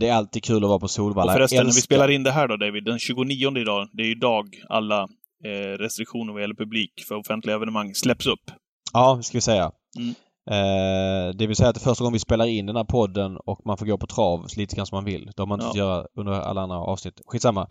det 0.00 0.08
är 0.08 0.12
alltid 0.12 0.44
kul 0.44 0.64
att 0.64 0.68
vara 0.68 0.78
på 0.78 0.88
Solvalla. 0.88 1.32
Och 1.32 1.36
förresten, 1.36 1.66
när 1.66 1.74
vi 1.74 1.80
spelar 1.80 2.10
in 2.10 2.22
det 2.22 2.30
här 2.30 2.48
då 2.48 2.56
David, 2.56 2.84
den 2.84 2.98
29 2.98 3.58
idag, 3.58 3.88
det 3.92 4.02
är 4.02 4.06
ju 4.06 4.12
idag 4.12 4.46
alla 4.68 5.08
restriktioner 5.78 6.32
vad 6.32 6.42
gäller 6.42 6.54
publik 6.54 6.92
för 7.08 7.14
offentliga 7.14 7.56
evenemang 7.56 7.94
släpps 7.94 8.26
upp. 8.26 8.50
Ja, 8.92 9.14
det 9.16 9.22
ska 9.22 9.36
vi 9.38 9.42
säga. 9.42 9.72
Mm. 9.98 10.14
Eh, 10.50 11.34
det 11.34 11.46
vill 11.46 11.56
säga 11.56 11.68
att 11.68 11.74
det 11.74 11.78
är 11.78 11.88
första 11.88 12.04
gången 12.04 12.12
vi 12.12 12.18
spelar 12.18 12.46
in 12.46 12.66
den 12.66 12.76
här 12.76 12.84
podden 12.84 13.36
och 13.36 13.60
man 13.64 13.76
får 13.76 13.86
gå 13.86 13.98
på 13.98 14.06
trav 14.06 14.46
lite 14.56 14.76
grann 14.76 14.86
som 14.86 14.96
man 14.96 15.04
vill. 15.04 15.30
Det 15.36 15.42
har 15.42 15.46
man 15.46 15.60
inte 15.60 15.78
ja. 15.78 15.84
göra 15.84 16.06
under 16.16 16.32
alla 16.32 16.60
andra 16.60 16.76
avsnitt. 16.76 17.20
Skitsamma. 17.26 17.68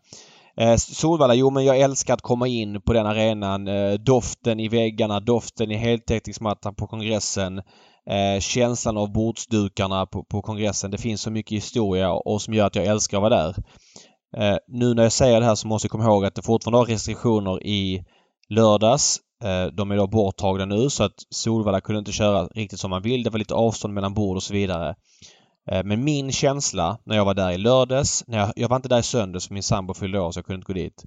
Eh, 0.57 0.75
Solvalla, 0.75 1.33
jo 1.33 1.49
men 1.49 1.65
jag 1.65 1.79
älskar 1.79 2.13
att 2.13 2.21
komma 2.21 2.47
in 2.47 2.81
på 2.81 2.93
den 2.93 3.05
arenan. 3.05 3.67
Eh, 3.67 3.93
doften 3.93 4.59
i 4.59 4.67
väggarna, 4.67 5.19
doften 5.19 5.71
i 5.71 5.75
heltäckningsmattan 5.75 6.75
på 6.75 6.87
kongressen. 6.87 7.61
Eh, 8.09 8.39
känslan 8.39 8.97
av 8.97 9.11
bordsdukarna 9.13 10.05
på, 10.05 10.23
på, 10.23 10.41
kongressen. 10.41 10.91
Det 10.91 10.97
finns 10.97 11.21
så 11.21 11.31
mycket 11.31 11.55
historia 11.57 12.11
och 12.11 12.41
som 12.41 12.53
gör 12.53 12.65
att 12.65 12.75
jag 12.75 12.85
älskar 12.85 13.17
att 13.17 13.21
vara 13.21 13.35
där. 13.35 13.55
Eh, 14.37 14.57
nu 14.67 14.93
när 14.93 15.03
jag 15.03 15.11
säger 15.11 15.39
det 15.39 15.45
här 15.45 15.55
så 15.55 15.67
måste 15.67 15.85
jag 15.85 15.91
komma 15.91 16.03
ihåg 16.03 16.25
att 16.25 16.35
det 16.35 16.41
fortfarande 16.41 16.77
har 16.77 16.85
restriktioner 16.85 17.63
i 17.67 18.03
lördags. 18.49 19.19
Eh, 19.43 19.65
de 19.65 19.91
är 19.91 19.97
då 19.97 20.07
borttagna 20.07 20.65
nu 20.65 20.89
så 20.89 21.03
att 21.03 21.23
Solvalla 21.29 21.81
kunde 21.81 21.99
inte 21.99 22.11
köra 22.11 22.47
riktigt 22.47 22.79
som 22.79 22.89
man 22.89 23.01
vill. 23.01 23.23
Det 23.23 23.29
var 23.29 23.39
lite 23.39 23.53
avstånd 23.53 23.93
mellan 23.93 24.13
bord 24.13 24.37
och 24.37 24.43
så 24.43 24.53
vidare. 24.53 24.95
Eh, 25.71 25.83
men 25.83 26.03
min 26.03 26.31
känsla 26.31 26.97
när 27.05 27.15
jag 27.15 27.25
var 27.25 27.33
där 27.33 27.51
i 27.51 27.57
lördags, 27.57 28.23
när 28.27 28.37
jag, 28.37 28.53
jag 28.55 28.69
var 28.69 28.75
inte 28.75 28.89
där 28.89 28.99
i 28.99 29.03
söndags 29.03 29.47
för 29.47 29.53
min 29.53 29.63
sambo 29.63 29.93
fyllde 29.93 30.19
år 30.19 30.31
så 30.31 30.37
jag 30.37 30.45
kunde 30.45 30.57
inte 30.57 30.73
gå 30.73 30.79
dit. 30.79 31.05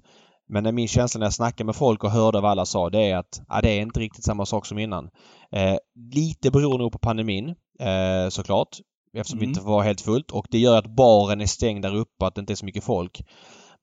Men 0.49 0.75
min 0.75 0.87
känsla 0.87 1.19
när 1.19 1.25
jag 1.25 1.33
snackade 1.33 1.65
med 1.65 1.75
folk 1.75 2.03
och 2.03 2.11
hörde 2.11 2.41
vad 2.41 2.51
alla 2.51 2.65
sa 2.65 2.89
det 2.89 3.03
är 3.03 3.17
att 3.17 3.41
ja, 3.47 3.61
det 3.61 3.69
är 3.69 3.81
inte 3.81 3.99
riktigt 3.99 4.23
samma 4.23 4.45
sak 4.45 4.65
som 4.65 4.79
innan. 4.79 5.09
Eh, 5.51 5.75
lite 6.13 6.51
beroende 6.51 6.89
på 6.89 6.99
pandemin 6.99 7.49
eh, 7.79 8.29
såklart. 8.29 8.77
Eftersom 9.13 9.39
mm. 9.39 9.47
det 9.47 9.59
inte 9.59 9.69
var 9.69 9.83
helt 9.83 10.01
fullt 10.01 10.31
och 10.31 10.47
det 10.49 10.59
gör 10.59 10.77
att 10.77 10.95
baren 10.95 11.41
är 11.41 11.45
stängd 11.45 11.81
där 11.81 11.95
uppe 11.95 12.25
att 12.25 12.35
det 12.35 12.41
inte 12.41 12.53
är 12.53 12.55
så 12.55 12.65
mycket 12.65 12.83
folk. 12.83 13.21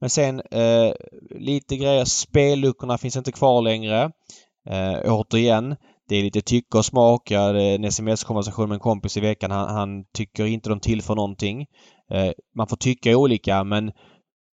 Men 0.01 0.11
sen 0.11 0.41
eh, 0.51 0.93
lite 1.31 1.77
grejer. 1.77 2.05
Spelluckorna 2.05 2.99
finns 2.99 3.17
inte 3.17 3.33
kvar 3.33 3.63
längre. 3.63 4.11
Eh, 4.71 5.13
återigen, 5.13 5.77
det 6.09 6.17
är 6.17 6.23
lite 6.23 6.41
tycke 6.41 6.79
och 6.79 6.85
smak. 6.85 7.31
Jag 7.31 7.41
hade 7.41 7.63
en 7.63 7.85
sms-konversation 7.85 8.69
med 8.69 8.75
en 8.77 8.81
kompis 8.81 9.17
i 9.17 9.21
veckan. 9.21 9.51
Han, 9.51 9.69
han 9.69 10.05
tycker 10.15 10.47
inte 10.47 10.69
de 10.69 10.81
tillför 10.81 11.15
någonting. 11.15 11.67
Eh, 12.11 12.33
man 12.57 12.69
får 12.69 12.77
tycka 12.77 13.17
olika 13.17 13.65
men 13.65 13.93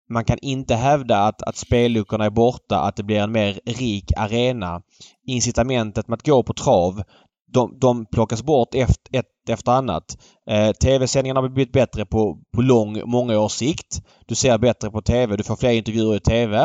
man 0.09 0.25
kan 0.25 0.37
inte 0.41 0.75
hävda 0.75 1.17
att, 1.17 1.41
att 1.41 1.57
spelluckorna 1.57 2.25
är 2.25 2.29
borta, 2.29 2.79
att 2.79 2.95
det 2.95 3.03
blir 3.03 3.19
en 3.19 3.31
mer 3.31 3.59
rik 3.65 4.11
arena. 4.17 4.81
Incitamentet 5.27 6.07
med 6.07 6.15
att 6.17 6.25
gå 6.25 6.43
på 6.43 6.53
trav, 6.53 7.03
de, 7.53 7.79
de 7.79 8.05
plockas 8.05 8.43
bort 8.43 8.75
efter, 8.75 9.19
ett 9.19 9.49
efter 9.49 9.71
annat. 9.71 10.17
Eh, 10.49 10.71
TV-sändningarna 10.71 11.41
har 11.41 11.49
blivit 11.49 11.73
bättre 11.73 12.05
på, 12.05 12.37
på 12.55 12.61
lång, 12.61 13.01
många 13.05 13.39
års 13.39 13.51
sikt. 13.51 14.01
Du 14.25 14.35
ser 14.35 14.57
bättre 14.57 14.91
på 14.91 15.01
TV, 15.01 15.35
du 15.37 15.43
får 15.43 15.55
fler 15.55 15.71
intervjuer 15.71 16.15
i 16.15 16.19
TV. 16.19 16.57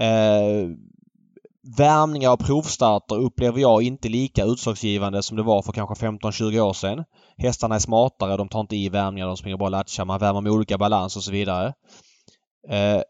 Eh, 0.00 0.68
värmningar 1.76 2.32
och 2.32 2.40
provstarter 2.40 3.16
upplever 3.16 3.60
jag 3.60 3.82
inte 3.82 4.08
lika 4.08 4.44
utslagsgivande 4.44 5.22
som 5.22 5.36
det 5.36 5.42
var 5.42 5.62
för 5.62 5.72
kanske 5.72 6.06
15-20 6.06 6.60
år 6.60 6.72
sedan. 6.72 7.04
Hästarna 7.36 7.74
är 7.74 7.78
smartare, 7.78 8.36
de 8.36 8.48
tar 8.48 8.60
inte 8.60 8.76
i 8.76 8.88
värmningar, 8.88 9.26
de 9.26 9.36
springer 9.36 9.56
bara 9.56 9.68
latcha, 9.68 10.04
man 10.04 10.20
värmer 10.20 10.40
med 10.40 10.52
olika 10.52 10.78
balans 10.78 11.16
och 11.16 11.22
så 11.22 11.32
vidare. 11.32 11.72
Eh, 12.68 13.02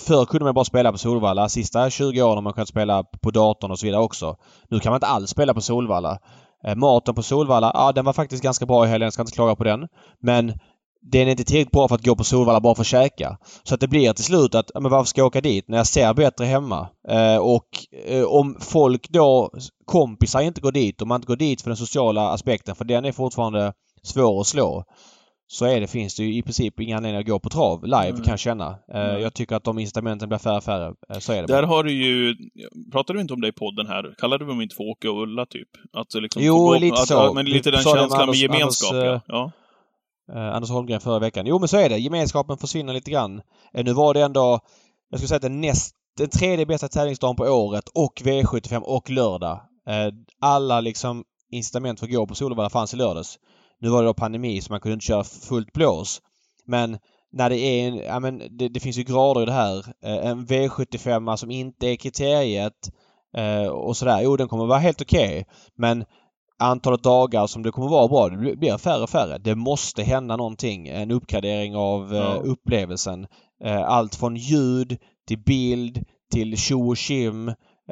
Förr 0.00 0.24
kunde 0.24 0.44
man 0.44 0.54
bara 0.54 0.64
spela 0.64 0.92
på 0.92 0.98
Solvalla. 0.98 1.48
Sista 1.48 1.90
20 1.90 2.22
åren 2.22 2.34
har 2.34 2.42
man 2.42 2.52
kunnat 2.52 2.68
spela 2.68 3.04
på 3.04 3.30
datorn 3.30 3.70
och 3.70 3.78
så 3.78 3.86
vidare 3.86 4.02
också. 4.02 4.36
Nu 4.68 4.80
kan 4.80 4.90
man 4.90 4.96
inte 4.96 5.06
alls 5.06 5.30
spela 5.30 5.54
på 5.54 5.60
Solvalla. 5.60 6.18
Eh, 6.66 6.76
maten 6.76 7.14
på 7.14 7.22
Solvalla, 7.22 7.70
ja 7.74 7.92
den 7.92 8.04
var 8.04 8.12
faktiskt 8.12 8.42
ganska 8.42 8.66
bra 8.66 8.84
i 8.84 8.88
helgen, 8.88 9.06
jag 9.06 9.12
ska 9.12 9.22
inte 9.22 9.32
klaga 9.32 9.56
på 9.56 9.64
den. 9.64 9.88
Men 10.22 10.52
den 11.02 11.26
är 11.26 11.30
inte 11.30 11.44
tillräckligt 11.44 11.72
bra 11.72 11.88
för 11.88 11.94
att 11.94 12.04
gå 12.04 12.16
på 12.16 12.24
Solvalla 12.24 12.60
bara 12.60 12.74
för 12.74 12.82
att 12.82 12.86
käka. 12.86 13.38
Så 13.62 13.74
att 13.74 13.80
det 13.80 13.88
blir 13.88 14.12
till 14.12 14.24
slut 14.24 14.54
att, 14.54 14.70
men 14.74 14.90
varför 14.90 15.08
ska 15.08 15.20
jag 15.20 15.26
åka 15.26 15.40
dit 15.40 15.68
när 15.68 15.76
jag 15.76 15.86
ser 15.86 16.14
bättre 16.14 16.44
hemma? 16.44 16.88
Eh, 17.08 17.36
och 17.36 17.68
eh, 18.06 18.24
om 18.24 18.56
folk 18.60 19.08
då, 19.08 19.50
kompisar 19.84 20.40
inte 20.40 20.60
går 20.60 20.72
dit, 20.72 21.02
om 21.02 21.08
man 21.08 21.18
inte 21.18 21.26
går 21.26 21.36
dit 21.36 21.62
för 21.62 21.70
den 21.70 21.76
sociala 21.76 22.30
aspekten, 22.30 22.74
för 22.74 22.84
den 22.84 23.04
är 23.04 23.12
fortfarande 23.12 23.72
svår 24.02 24.40
att 24.40 24.46
slå. 24.46 24.84
Så 25.52 25.64
är 25.64 25.80
det, 25.80 25.86
finns 25.86 26.14
det 26.16 26.24
ju 26.24 26.34
i 26.38 26.42
princip 26.42 26.80
inga 26.80 26.96
anledningar 26.96 27.20
att 27.20 27.26
gå 27.26 27.38
på 27.40 27.48
trav 27.48 27.84
live 27.84 28.08
Mm. 28.08 28.22
kan 28.22 28.30
jag 28.32 28.38
känna. 28.38 28.66
Eh, 28.94 29.00
Mm. 29.10 29.22
jag 29.22 29.34
tycker 29.34 29.56
att 29.56 29.64
de 29.64 29.78
incitamenten 29.78 30.28
blir 30.28 30.38
färre 30.38 30.56
och 30.56 30.64
färre. 30.64 30.94
Eh, 31.12 31.18
så 31.18 31.32
är 31.32 31.40
det 31.42 31.46
Där 31.46 31.62
bara. 31.62 31.66
har 31.66 31.84
du 31.84 31.92
ju, 31.92 32.36
pratade 32.92 33.18
du 33.18 33.20
inte 33.22 33.34
om 33.34 33.40
det 33.40 33.48
i 33.48 33.52
podden 33.52 33.86
här? 33.86 34.14
Kallade 34.18 34.44
vi 34.44 34.50
dem 34.50 34.60
inte 34.60 34.74
för 34.76 34.84
Åke 34.84 35.08
och 35.08 35.22
Ulla 35.22 35.46
typ? 35.46 35.68
Att 35.92 36.14
liksom 36.22 36.42
Jo, 36.42 36.56
gå- 36.56 36.78
lite 36.78 36.94
att, 36.94 37.08
så. 37.08 37.14
ja, 37.14 37.32
Men 37.34 37.44
Vi 37.44 37.50
lite 37.52 37.70
den 37.70 37.78
med 37.78 37.84
känslan 37.84 38.08
med 38.10 38.20
Anders- 38.28 38.42
gemenskap, 38.42 38.92
Anders, 38.92 39.22
ja. 39.26 39.50
ja. 40.28 40.40
eh, 40.40 40.54
Anders 40.56 40.70
Holmgren 40.70 41.00
förra 41.00 41.18
veckan. 41.18 41.46
Jo 41.46 41.58
men 41.58 41.68
så 41.68 41.76
är 41.76 41.88
det. 41.88 41.98
Gemenskapen 41.98 42.56
försvinner 42.58 42.92
lite 42.92 43.10
grann. 43.10 43.40
Nu 43.74 43.92
var 43.92 44.14
det 44.14 44.20
ändå, 44.20 44.60
jag 45.10 45.20
skulle 45.20 45.28
säga 45.28 45.36
att 45.36 45.42
den 45.42 45.60
näst, 45.60 45.94
den 46.18 46.28
tredje 46.28 46.66
bästa 46.66 46.88
tävlingsdagen 46.88 47.36
på 47.36 47.44
året 47.44 47.84
och 47.94 48.12
V75 48.24 48.80
och 48.82 49.10
lördag. 49.10 49.60
Alla 50.40 50.80
liksom 50.80 51.24
incitament 51.52 52.00
för 52.00 52.06
att 52.06 52.12
gå 52.12 52.26
på 52.26 52.34
Solvalla 52.34 52.70
fanns 52.70 52.94
i 52.94 52.96
lördags. 52.96 53.38
Nu 53.80 53.88
var 53.88 54.02
det 54.02 54.08
då 54.08 54.14
pandemi 54.14 54.60
så 54.60 54.72
man 54.72 54.80
kunde 54.80 54.92
inte 54.94 55.06
köra 55.06 55.24
fullt 55.24 55.72
blås. 55.72 56.20
Men 56.66 56.98
när 57.32 57.50
det 57.50 57.58
är 57.58 57.88
en, 57.88 57.96
ja 57.96 58.20
men 58.20 58.38
det, 58.58 58.68
det 58.68 58.80
finns 58.80 58.96
ju 58.98 59.02
grader 59.02 59.42
i 59.42 59.46
det 59.46 59.52
här. 59.52 59.78
Eh, 60.04 60.26
en 60.30 60.46
V75 60.46 61.36
som 61.36 61.50
inte 61.50 61.86
är 61.86 61.96
kriteriet 61.96 62.90
eh, 63.36 63.66
och 63.66 63.96
sådär. 63.96 64.20
Jo 64.22 64.36
den 64.36 64.48
kommer 64.48 64.66
vara 64.66 64.78
helt 64.78 65.00
okej. 65.02 65.46
Men 65.76 66.04
antalet 66.58 67.02
dagar 67.02 67.46
som 67.46 67.62
det 67.62 67.70
kommer 67.70 67.88
vara 67.88 68.08
bra, 68.08 68.28
det 68.28 68.56
blir- 68.56 68.78
färre 68.78 69.02
och 69.02 69.10
färre. 69.10 69.38
Det 69.38 69.54
måste 69.54 70.02
hända 70.02 70.36
någonting. 70.36 70.88
En 70.88 71.10
uppgradering 71.10 71.76
av 71.76 72.14
eh, 72.14 72.18
Ja. 72.20 72.34
upplevelsen. 72.34 73.26
Allt 73.84 74.14
från 74.14 74.36
ljud 74.36 74.98
till 75.28 75.38
bild 75.38 76.04
till 76.32 76.56
tjo 76.56 76.88
och 76.90 77.10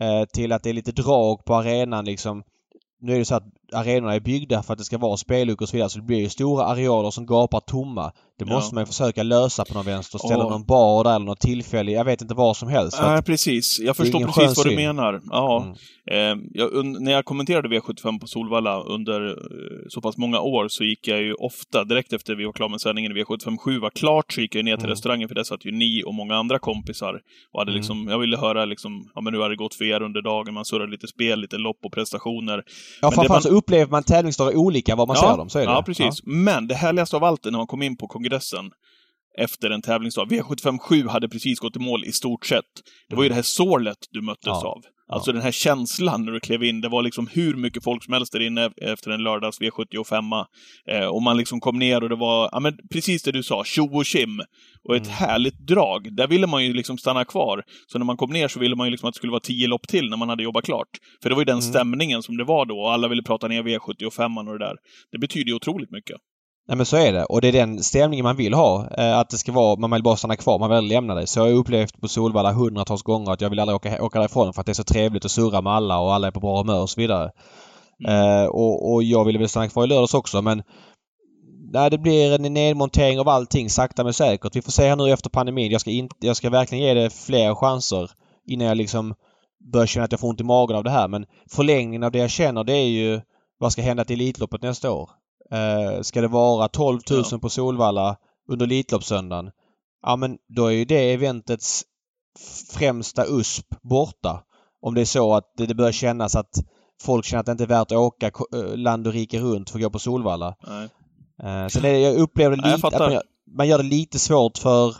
eh, 0.02 0.24
till 0.32 0.52
att 0.52 0.62
det 0.62 0.70
är 0.70 0.74
lite 0.74 0.92
drag 0.92 1.44
på 1.44 1.54
arenan 1.54 2.04
liksom. 2.04 2.42
Nu 3.00 3.14
är 3.14 3.18
det 3.18 3.24
så 3.24 3.34
att 3.34 3.44
arenorna 3.72 4.14
är 4.14 4.20
byggda 4.20 4.62
för 4.62 4.72
att 4.72 4.78
det 4.78 4.84
ska 4.84 4.98
vara 4.98 5.16
spelluckor 5.16 5.64
och 5.64 5.68
så 5.68 5.76
vidare 5.76 5.90
så 5.90 5.98
det 5.98 6.04
blir 6.04 6.18
ju 6.18 6.28
stora 6.28 6.64
arealer 6.64 7.10
som 7.10 7.26
gapar 7.26 7.60
tomma. 7.60 8.12
Det 8.38 8.44
Ja. 8.48 8.54
måste 8.54 8.74
man 8.74 8.82
ju 8.82 8.86
försöka 8.86 9.22
lösa 9.22 9.64
på 9.64 9.74
någon 9.74 9.86
vänster. 9.86 10.18
Ställa 10.18 10.44
Ja. 10.44 10.48
någon 10.50 10.64
bar 10.64 11.04
där 11.04 11.14
eller 11.16 11.26
något 11.26 11.40
tillfälle. 11.40 11.92
Jag 11.92 12.04
vet 12.04 12.22
inte 12.22 12.34
vad 12.34 12.56
som 12.56 12.68
helst. 12.68 12.98
Nej, 13.02 13.22
precis. 13.22 13.78
Jag 13.80 13.96
förstår 13.96 14.20
precis 14.32 14.56
vad 14.58 14.66
du 14.66 14.76
menar. 14.76 15.20
Ja. 15.30 15.62
Mm. 15.64 15.74
Eh, 16.10 16.44
jag, 16.54 16.84
när 16.84 17.12
jag 17.12 17.24
kommenterade 17.24 17.68
V75 17.68 18.20
på 18.20 18.26
Solvalla 18.26 18.80
under 18.82 19.26
eh, 19.30 19.34
så 19.88 20.00
pass 20.00 20.16
många 20.16 20.40
år 20.40 20.68
så 20.68 20.84
gick 20.84 21.08
jag 21.08 21.22
ju 21.22 21.34
ofta, 21.34 21.84
direkt 21.84 22.12
efter 22.12 22.34
vi 22.34 22.44
var 22.44 22.52
klara 22.52 22.68
med 22.68 22.80
sändningen, 22.80 23.12
V75 23.12 23.56
7 23.56 23.78
var 23.78 23.90
klart, 23.90 24.32
så 24.32 24.40
gick 24.40 24.54
jag 24.54 24.64
ner 24.64 24.76
till 24.76 24.84
Mm. 24.84 24.90
restaurangen 24.90 25.28
för 25.28 25.34
där 25.34 25.42
satt 25.44 25.64
ju 25.64 25.70
ni 25.72 26.02
och 26.06 26.14
många 26.14 26.34
andra 26.36 26.58
kompisar. 26.58 27.20
Och 27.52 27.60
hade 27.60 27.70
Mm. 27.70 27.76
liksom, 27.78 28.08
jag 28.08 28.18
ville 28.18 28.36
höra 28.36 28.64
liksom, 28.64 29.10
ja 29.14 29.20
men 29.20 29.32
nu 29.32 29.38
har 29.38 29.50
det 29.50 29.56
gått 29.56 29.74
för 29.74 29.84
er 29.84 30.02
under 30.02 30.22
dagen, 30.22 30.54
man 30.54 30.64
surrar 30.64 30.86
lite 30.86 31.06
spel, 31.06 31.40
lite 31.40 31.56
lopp 31.56 31.78
och 31.84 31.92
prestationer. 31.92 32.62
Ja, 33.02 33.10
framförallt 33.10 33.42
så 33.42 33.48
upplever 33.58 33.90
man 33.90 34.02
tävlingsdagar 34.02 34.56
olika 34.56 34.96
var 34.96 35.06
man 35.06 35.16
ja, 35.16 35.30
ser 35.30 35.36
dem. 35.36 35.48
Så 35.48 35.58
är 35.58 35.66
det. 35.66 35.72
Ja, 35.72 35.82
precis. 35.82 36.20
Men 36.24 36.68
det 36.68 36.74
härligaste 36.74 37.16
av 37.16 37.24
allt 37.24 37.46
är 37.46 37.50
när 37.50 37.58
man 37.58 37.66
kom 37.66 37.82
in 37.82 37.96
på 37.96 38.06
kongressen 38.06 38.70
efter 39.38 39.70
en 39.70 39.82
tävlingsdag. 39.82 40.24
V75 40.30 40.78
7 40.78 41.06
hade 41.08 41.28
precis 41.28 41.58
gått 41.58 41.76
i 41.76 41.78
mål 41.78 42.04
i 42.04 42.12
stort 42.12 42.46
sett. 42.46 42.64
Det 43.08 43.16
var 43.16 43.22
ju 43.22 43.28
det 43.28 43.34
här 43.34 43.42
sålet 43.42 43.98
du 44.10 44.22
möttes 44.22 44.46
Ja. 44.46 44.66
av. 44.68 44.82
Alltså 45.08 45.32
den 45.32 45.42
här 45.42 45.50
känslan 45.52 46.24
när 46.24 46.32
du 46.32 46.40
klev 46.40 46.64
in. 46.64 46.80
Det 46.80 46.88
var 46.88 47.02
liksom 47.02 47.26
hur 47.32 47.54
mycket 47.54 47.84
folk 47.84 48.04
som 48.04 48.14
helst 48.14 48.32
där 48.32 48.40
inne 48.40 48.70
efter 48.76 49.10
en 49.10 49.22
lördags 49.22 49.60
V75. 49.60 50.44
Eh, 50.90 51.06
och 51.06 51.22
man 51.22 51.36
liksom 51.36 51.60
kom 51.60 51.78
ner 51.78 52.02
och 52.02 52.08
det 52.08 52.16
var, 52.16 52.48
ja 52.52 52.60
men 52.60 52.78
precis 52.92 53.22
det 53.22 53.32
du 53.32 53.42
sa, 53.42 53.64
tjo 53.64 53.96
och 53.96 54.06
tjim. 54.06 54.40
Och 54.88 54.96
ett 54.96 55.02
Mm. 55.06 55.14
härligt 55.14 55.58
drag. 55.58 56.16
Där 56.16 56.26
ville 56.26 56.46
man 56.46 56.64
ju 56.64 56.72
liksom 56.72 56.98
stanna 56.98 57.24
kvar. 57.24 57.62
Så 57.86 57.98
när 57.98 58.06
man 58.06 58.16
kom 58.16 58.30
ner 58.30 58.48
så 58.48 58.60
ville 58.60 58.76
man 58.76 58.86
ju 58.86 58.90
liksom 58.90 59.08
att 59.08 59.14
det 59.14 59.18
skulle 59.18 59.30
vara 59.30 59.40
tio 59.40 59.66
lopp 59.68 59.88
till 59.88 60.10
när 60.10 60.16
man 60.16 60.28
hade 60.28 60.42
jobbat 60.42 60.64
klart. 60.64 60.88
För 61.22 61.28
det 61.28 61.34
var 61.34 61.40
ju 61.42 61.44
den 61.44 61.58
Mm. 61.58 61.62
stämningen 61.70 62.22
som 62.22 62.36
det 62.36 62.44
var 62.44 62.66
då. 62.66 62.78
Och 62.80 62.92
alla 62.92 63.08
ville 63.08 63.22
prata 63.22 63.48
ner 63.48 63.62
V75 63.62 64.38
och 64.38 64.58
det 64.58 64.64
där. 64.64 64.76
Det 65.12 65.18
betyder 65.18 65.46
ju 65.48 65.54
otroligt 65.54 65.90
mycket. 65.90 66.16
Nej 66.68 66.76
men 66.76 66.86
så 66.86 66.96
är 66.96 67.12
det. 67.12 67.24
Och 67.24 67.40
det 67.40 67.48
är 67.48 67.52
den 67.52 67.82
stämningen 67.82 68.22
man 68.22 68.36
vill 68.36 68.54
ha. 68.54 68.88
Eh, 68.98 69.18
att 69.18 69.30
det 69.30 69.38
ska 69.38 69.52
vara, 69.52 69.76
man 69.76 69.90
vill 69.90 70.02
bara 70.02 70.16
stanna 70.16 70.36
kvar, 70.36 70.58
man 70.58 70.68
vill 70.70 70.78
aldrig 70.78 70.96
lämna 70.96 71.14
det. 71.14 71.26
Så 71.26 71.38
jag 71.38 71.44
har 71.44 71.52
upplevt 71.52 72.00
på 72.00 72.08
Solvalla 72.08 72.52
hundratals 72.52 73.02
gånger 73.02 73.32
att 73.32 73.40
jag 73.40 73.50
vill 73.50 73.60
aldrig 73.60 73.76
åka, 73.76 74.02
åka 74.02 74.18
därifrån 74.18 74.52
för 74.52 74.60
att 74.60 74.66
det 74.66 74.72
är 74.72 74.74
så 74.74 74.84
trevligt 74.84 75.24
att 75.24 75.30
surra 75.30 75.60
med 75.62 75.72
alla 75.72 75.98
och 75.98 76.14
alla 76.14 76.26
är 76.26 76.30
på 76.30 76.40
bra 76.40 76.58
humör 76.58 76.82
och 76.82 76.90
så 76.90 77.00
vidare. 77.00 77.30
Eh, 78.08 78.44
och, 78.44 78.92
och 78.92 79.02
jag 79.02 79.24
ville 79.24 79.38
väl 79.38 79.48
stanna 79.48 79.68
kvar 79.68 79.84
i 79.84 79.86
lördags 79.86 80.14
också 80.14 80.42
men 80.42 80.62
Nej, 81.72 81.90
det 81.90 81.98
blir 81.98 82.34
en 82.34 82.54
nedmontering 82.54 83.20
av 83.20 83.28
allting 83.28 83.70
sakta 83.70 84.04
men 84.04 84.12
säkert. 84.12 84.56
Vi 84.56 84.62
får 84.62 84.72
se 84.72 84.88
här 84.88 84.96
nu 84.96 85.12
efter 85.12 85.30
pandemin. 85.30 85.72
Jag 85.72 85.80
ska, 85.80 85.90
inte, 85.90 86.14
jag 86.20 86.36
ska 86.36 86.50
verkligen 86.50 86.84
ge 86.84 86.94
det 86.94 87.10
fler 87.10 87.54
chanser 87.54 88.10
innan 88.46 88.66
jag 88.66 88.76
liksom 88.76 89.14
börjar 89.72 89.86
känna 89.86 90.04
att 90.04 90.12
jag 90.12 90.20
får 90.20 90.28
ont 90.28 90.40
i 90.40 90.44
magen 90.44 90.76
av 90.76 90.84
det 90.84 90.90
här. 90.90 91.08
Men 91.08 91.26
förlängningen 91.50 92.02
av 92.02 92.12
det 92.12 92.18
jag 92.18 92.30
känner 92.30 92.64
det 92.64 92.72
är 92.72 92.88
ju 92.88 93.20
vad 93.58 93.72
ska 93.72 93.82
hända 93.82 94.04
till 94.04 94.20
Elitloppet 94.20 94.62
nästa 94.62 94.90
år? 94.90 95.10
Eh, 95.50 96.02
ska 96.02 96.20
det 96.20 96.28
vara 96.28 96.68
12 96.68 97.00
000 97.10 97.24
Ja. 97.30 97.38
på 97.38 97.48
Solvalla 97.48 98.16
under 98.48 98.66
Elitloppssöndagen? 98.66 99.50
Ja 100.02 100.16
men 100.16 100.38
då 100.48 100.66
är 100.66 100.70
ju 100.70 100.84
det 100.84 101.12
eventets 101.12 101.84
främsta 102.70 103.26
USP 103.26 103.66
borta. 103.82 104.42
Om 104.80 104.94
det 104.94 105.00
är 105.00 105.04
så 105.04 105.34
att 105.34 105.52
det, 105.56 105.74
börjar 105.74 105.92
kännas 105.92 106.36
att 106.36 106.54
folk 107.02 107.24
känner 107.24 107.40
att 107.40 107.46
det 107.46 107.52
inte 107.52 107.64
är 107.64 107.68
värt 107.68 107.92
att 107.92 107.98
åka 107.98 108.26
eh, 108.26 108.76
land 108.76 109.06
och 109.06 109.12
rike 109.12 109.38
runt 109.40 109.70
för 109.70 109.78
att 109.78 109.82
gå 109.82 109.90
på 109.90 109.98
Solvalla. 109.98 110.54
Nej. 110.66 110.88
Eh, 111.42 111.68
är 111.78 111.82
det, 111.82 111.98
jag 111.98 112.16
upplever 112.16 112.56
det 112.56 112.62
Ja, 112.62 112.68
jag 112.68 112.76
lite, 112.76 112.86
att 113.04 113.12
man 113.12 113.22
man 113.56 113.68
gör 113.68 113.78
det 113.78 113.84
lite 113.84 114.18
svårt 114.18 114.58
för 114.58 114.96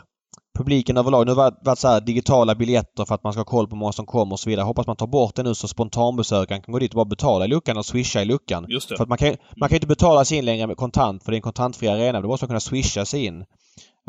publiken 0.58 0.96
överlag. 0.96 1.26
Nu 1.26 1.32
har 1.32 1.50
det 1.50 1.56
varit, 1.64 1.78
så 1.78 1.88
här 1.88 2.00
digitala 2.00 2.54
biljetter 2.54 3.04
för 3.04 3.14
att 3.14 3.24
man 3.24 3.32
ska 3.32 3.40
ha 3.40 3.44
koll 3.44 3.66
på 3.66 3.76
hur 3.76 3.80
många 3.80 3.92
som 3.92 4.06
kommer 4.06 4.32
och 4.32 4.40
så 4.40 4.50
vidare. 4.50 4.64
Hoppas 4.64 4.86
man 4.86 4.96
tar 4.96 5.06
bort 5.06 5.34
det 5.34 5.42
nu 5.42 5.54
så 5.54 5.68
spontanbesökaren 5.68 6.62
kan 6.62 6.72
gå 6.72 6.78
dit 6.78 6.90
och 6.90 6.96
bara 6.96 7.04
betala 7.04 7.44
i 7.44 7.48
luckan 7.48 7.76
och 7.76 7.86
swisha 7.86 8.22
i 8.22 8.24
luckan. 8.24 8.66
Just 8.68 8.88
det. 8.88 8.96
För 8.96 9.02
att 9.02 9.08
man 9.08 9.18
kan, 9.18 9.36
man 9.56 9.68
kan 9.68 9.74
ju 9.74 9.76
inte 9.76 9.86
betala 9.86 10.24
sig 10.24 10.38
in 10.38 10.44
längre 10.44 10.66
med 10.66 10.76
kontant 10.76 11.24
för 11.24 11.32
det 11.32 11.34
är 11.34 11.38
en 11.38 11.42
kontantfri 11.42 11.88
arena. 11.88 12.20
Då 12.20 12.28
måste 12.28 12.44
man 12.44 12.48
kunna 12.48 12.60
swisha 12.60 13.04
sig 13.04 13.24
in. 13.24 13.44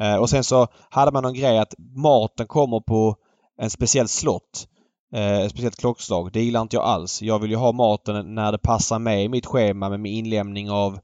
Eh, 0.02 0.16
och 0.16 0.30
sen 0.30 0.44
så 0.44 0.68
hade 0.90 1.12
man 1.12 1.24
någon 1.24 1.34
grej 1.34 1.60
att 1.60 1.74
maten 1.96 2.48
kommer 2.48 2.80
på 2.80 3.16
en 3.62 3.70
speciell 3.70 4.08
slott. 4.08 4.68
Eh, 5.16 5.48
speciellt 5.50 5.80
klockslag. 5.80 6.32
Det 6.34 6.42
gillar 6.42 6.62
inte 6.62 6.76
jag 6.76 6.86
alls. 6.86 7.22
Jag 7.22 7.40
vill 7.40 7.52
ju 7.52 7.58
ha 7.58 7.72
maten 7.72 8.36
när 8.36 8.52
det 8.52 8.58
passar 8.58 9.00
mig 9.00 9.24
i 9.24 9.30
mitt 9.30 9.46
schema 9.46 9.90
med 9.90 10.00
min 10.00 10.14
inlämning 10.14 10.72
av 10.72 11.00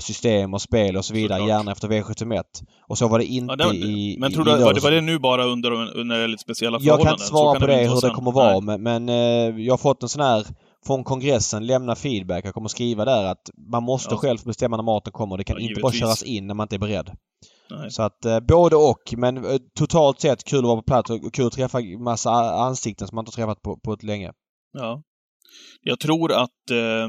system 0.00 0.54
och 0.54 0.62
spel 0.62 0.96
och 0.96 1.04
så 1.04 1.14
vidare. 1.14 1.38
Såklart. 1.38 1.58
Gärna 1.58 1.72
efter 1.72 1.88
V71. 1.88 2.42
Och 2.88 2.98
så 2.98 3.08
var 3.08 3.18
det 3.18 3.24
inte 3.24 3.54
Ja, 3.58 3.68
det, 3.70 3.76
i 3.76 4.16
men 4.20 4.30
i, 4.30 4.34
tror 4.34 4.48
i 4.48 4.52
du, 4.52 4.64
var 4.64 4.74
det, 4.74 4.80
var 4.80 4.90
det 4.90 5.00
nu 5.00 5.18
bara 5.18 5.44
under, 5.44 5.72
under 5.96 6.28
lite 6.28 6.42
speciella 6.42 6.78
Jag 6.78 6.82
förhållanden? 6.82 7.06
kan 7.06 7.12
inte 7.14 7.24
svara 7.26 7.52
kan 7.52 7.60
på 7.60 7.66
det 7.66 7.76
hur 7.76 7.86
vara 7.88 7.94
det 7.94 8.00
sen? 8.00 8.10
kommer 8.14 8.32
vara 8.32 8.60
Nej. 8.60 8.78
men, 8.78 8.82
men 8.82 9.08
eh, 9.08 9.64
jag 9.66 9.72
har 9.72 9.78
fått 9.78 10.02
en 10.02 10.08
sån 10.08 10.22
här 10.22 10.46
från 10.86 11.04
kongressen, 11.04 11.66
lämna 11.66 11.94
feedback. 11.96 12.46
Jag 12.46 12.54
kommer 12.54 12.68
skriva 12.68 13.04
där 13.04 13.24
att 13.24 13.50
man 13.70 13.82
måste 13.82 14.14
Ja. 14.14 14.18
själv 14.18 14.38
bestämma 14.44 14.76
när 14.76 14.84
maten 14.84 15.12
kommer. 15.12 15.36
Det 15.36 15.44
kan 15.44 15.56
Ja, 15.60 15.68
inte 15.68 15.80
bara 15.80 15.92
köras 15.92 16.22
in 16.22 16.46
när 16.46 16.54
man 16.54 16.64
inte 16.64 16.76
är 16.76 16.78
beredd. 16.78 17.10
Nej. 17.70 17.90
Så 17.90 18.02
att 18.02 18.24
eh, 18.24 18.40
både 18.40 18.76
och. 18.76 19.14
Men 19.16 19.36
eh, 19.44 19.56
totalt 19.78 20.20
sett 20.20 20.44
kul 20.44 20.58
att 20.58 20.64
vara 20.64 20.76
på 20.76 20.82
plats 20.82 21.10
och 21.10 21.34
kul 21.34 21.46
att 21.46 21.52
träffa 21.52 21.78
massa 21.98 22.30
ansikten 22.54 23.08
som 23.08 23.14
man 23.16 23.22
inte 23.22 23.40
har 23.40 23.46
träffat 23.46 23.62
på, 23.62 23.76
på 23.84 23.92
ett 23.92 24.02
länge. 24.02 24.32
Ja. 24.72 25.02
Jag 25.82 26.00
tror 26.00 26.32
att... 26.32 26.70
Eh, 26.70 27.08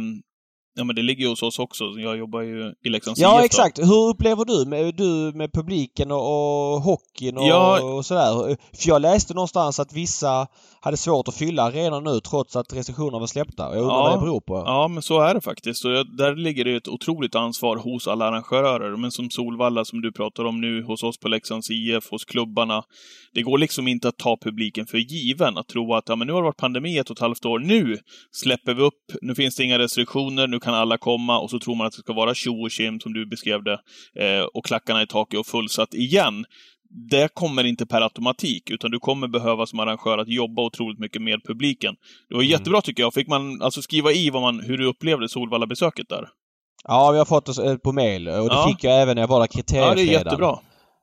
ja, 0.77 0.83
men 0.83 0.95
det 0.95 1.01
ligger 1.01 1.23
ju 1.23 1.29
hos 1.29 1.43
oss 1.43 1.59
också. 1.59 1.83
Jag 1.83 2.17
jobbar 2.17 2.41
ju 2.41 2.73
i 2.83 2.89
Leksands 2.89 3.19
Ja 3.19 3.39
IF 3.39 3.45
exakt. 3.45 3.79
Hur 3.79 4.09
upplever 4.09 4.45
du 4.45 4.65
med, 4.69 4.95
du 4.95 5.31
med 5.37 5.53
publiken 5.53 6.11
och, 6.11 6.73
och 6.73 6.81
hockeyn 6.81 7.37
och, 7.37 7.47
Ja. 7.47 7.81
och 7.83 8.05
sådär? 8.05 8.57
För 8.77 8.89
jag 8.89 9.01
läste 9.01 9.33
någonstans 9.33 9.79
att 9.79 9.93
vissa 9.93 10.47
hade 10.81 10.97
svårt 10.97 11.27
att 11.27 11.35
fylla 11.35 11.63
arenan 11.63 12.03
nu 12.03 12.19
trots 12.19 12.55
att 12.55 12.73
restriktionerna 12.73 13.19
var 13.19 13.27
släppta. 13.27 13.63
Jag 13.63 13.81
undrar 13.81 13.95
Ja. 13.95 14.03
vad 14.03 14.13
det 14.19 14.19
beror 14.25 14.39
på. 14.41 14.63
Ja, 14.65 14.87
men 14.87 15.03
så 15.03 15.19
är 15.21 15.33
det 15.33 15.41
faktiskt. 15.41 15.85
Och 15.85 15.91
där 16.17 16.35
ligger 16.35 16.65
det 16.65 16.75
ett 16.75 16.87
otroligt 16.87 17.35
ansvar 17.35 17.77
hos 17.77 18.07
alla 18.07 18.25
arrangörer. 18.25 18.97
Men 18.97 19.11
som 19.11 19.29
Solvalla, 19.29 19.85
som 19.85 20.01
du 20.01 20.11
pratar 20.11 20.45
om 20.45 20.61
nu, 20.61 20.83
hos 20.83 21.03
oss 21.03 21.17
på 21.19 21.27
Leksands 21.27 21.69
IF, 21.69 22.09
hos 22.11 22.25
klubbarna. 22.25 22.83
Det 23.33 23.41
går 23.41 23.57
liksom 23.57 23.87
inte 23.87 24.07
att 24.07 24.17
ta 24.17 24.37
publiken 24.41 24.85
för 24.85 24.97
given. 24.97 25.57
Att 25.57 25.67
tro 25.67 25.93
att 25.93 26.03
ja, 26.09 26.15
men 26.15 26.27
nu 26.27 26.33
har 26.33 26.41
det 26.41 26.45
varit 26.45 26.57
pandemi 26.57 26.97
ett 26.97 27.09
och 27.09 27.15
ett 27.15 27.21
halvt 27.21 27.45
år. 27.45 27.59
Nu 27.59 27.97
släpper 28.31 28.73
vi 28.73 28.81
upp. 28.83 28.93
Nu 29.21 29.35
finns 29.35 29.55
det 29.55 29.63
inga 29.63 29.79
restriktioner. 29.79 30.47
Nu 30.47 30.59
kan 30.67 30.73
alla 30.81 30.97
komma. 30.97 31.39
Och 31.39 31.49
så 31.49 31.59
tror 31.59 31.75
man 31.75 31.87
att 31.87 31.93
det 31.93 31.99
ska 31.99 32.13
vara 32.13 32.33
tjo 32.33 32.61
och 32.63 32.71
tjim, 32.71 32.99
som 32.99 33.13
du 33.13 33.25
beskrev 33.25 33.59
det. 33.63 33.79
Eh, 34.23 34.43
och 34.53 34.65
klackarna 34.65 35.01
i 35.01 35.07
taket 35.07 35.39
och 35.39 35.45
fullsatt 35.47 35.93
igen. 35.93 36.45
Det 37.11 37.33
kommer 37.33 37.63
inte 37.63 37.85
per 37.85 38.01
automatik, 38.01 38.69
utan 38.69 38.91
du 38.91 38.99
kommer 38.99 39.27
behöva 39.27 39.65
som 39.65 39.79
arrangör 39.79 40.17
att 40.17 40.27
jobba 40.27 40.61
otroligt 40.65 40.99
mycket 40.99 41.21
med 41.21 41.39
publiken. 41.47 41.95
Det 42.29 42.35
var 42.35 42.43
jättebra 42.43 42.81
tycker 42.81 43.03
jag. 43.03 43.13
Fick 43.13 43.27
man 43.27 43.61
alltså 43.61 43.81
skriva 43.81 44.11
i 44.11 44.29
vad 44.29 44.41
man, 44.41 44.59
hur 44.59 44.77
du 44.77 44.85
upplevde 44.85 45.29
Solvalla-besöket 45.29 46.09
där? 46.09 46.27
Ja, 46.87 47.11
vi 47.11 47.17
har 47.17 47.25
fått 47.25 47.55
det 47.55 47.65
eh, 47.71 47.75
på 47.77 47.91
mail 47.91 48.27
och 48.27 48.49
det 48.49 48.55
Ja. 48.55 48.67
fick 48.67 48.83
jag 48.83 49.01
även 49.01 49.15
när 49.15 49.21
jag 49.23 49.27
var 49.27 49.39
där 49.39 49.43
Ja, 49.43 49.47
kriteriefredagen. 49.47 50.05
det 50.07 50.13
är 50.15 50.19
jättebra. 50.19 50.59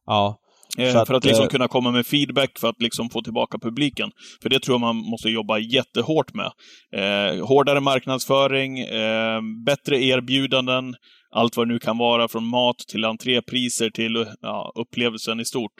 Ja. 0.06 0.38
Eh, 0.78 0.97
att, 0.97 1.07
för 1.07 1.14
att 1.14 1.25
liksom 1.25 1.45
eh, 1.45 1.49
kunna 1.49 1.69
komma 1.69 1.90
med 1.90 2.07
feedback, 2.07 2.59
för 2.59 2.69
att 2.69 2.83
liksom 2.83 3.11
få 3.11 3.23
tillbaka 3.23 3.59
publiken. 3.59 4.11
För 4.43 4.49
det 4.49 4.61
tror 4.61 4.75
jag 4.75 4.81
man 4.81 4.97
måste 4.97 5.28
jobba 5.28 5.59
jättehårt 5.59 6.35
med. 6.35 6.50
Eh, 6.97 7.47
hårdare 7.47 7.81
marknadsföring, 7.81 8.78
eh, 8.78 9.40
bättre 9.66 10.04
erbjudanden. 10.04 10.95
allt 11.37 11.57
vad 11.57 11.69
det 11.69 11.73
nu 11.73 11.78
kan 11.78 11.99
vara, 11.99 12.28
från 12.28 12.47
mat 12.47 12.78
till 12.78 13.04
entrépriser 13.04 13.90
till 13.90 14.26
ja, 14.40 14.73
upplevelsen 14.75 15.40
i 15.40 15.45
stort. 15.45 15.75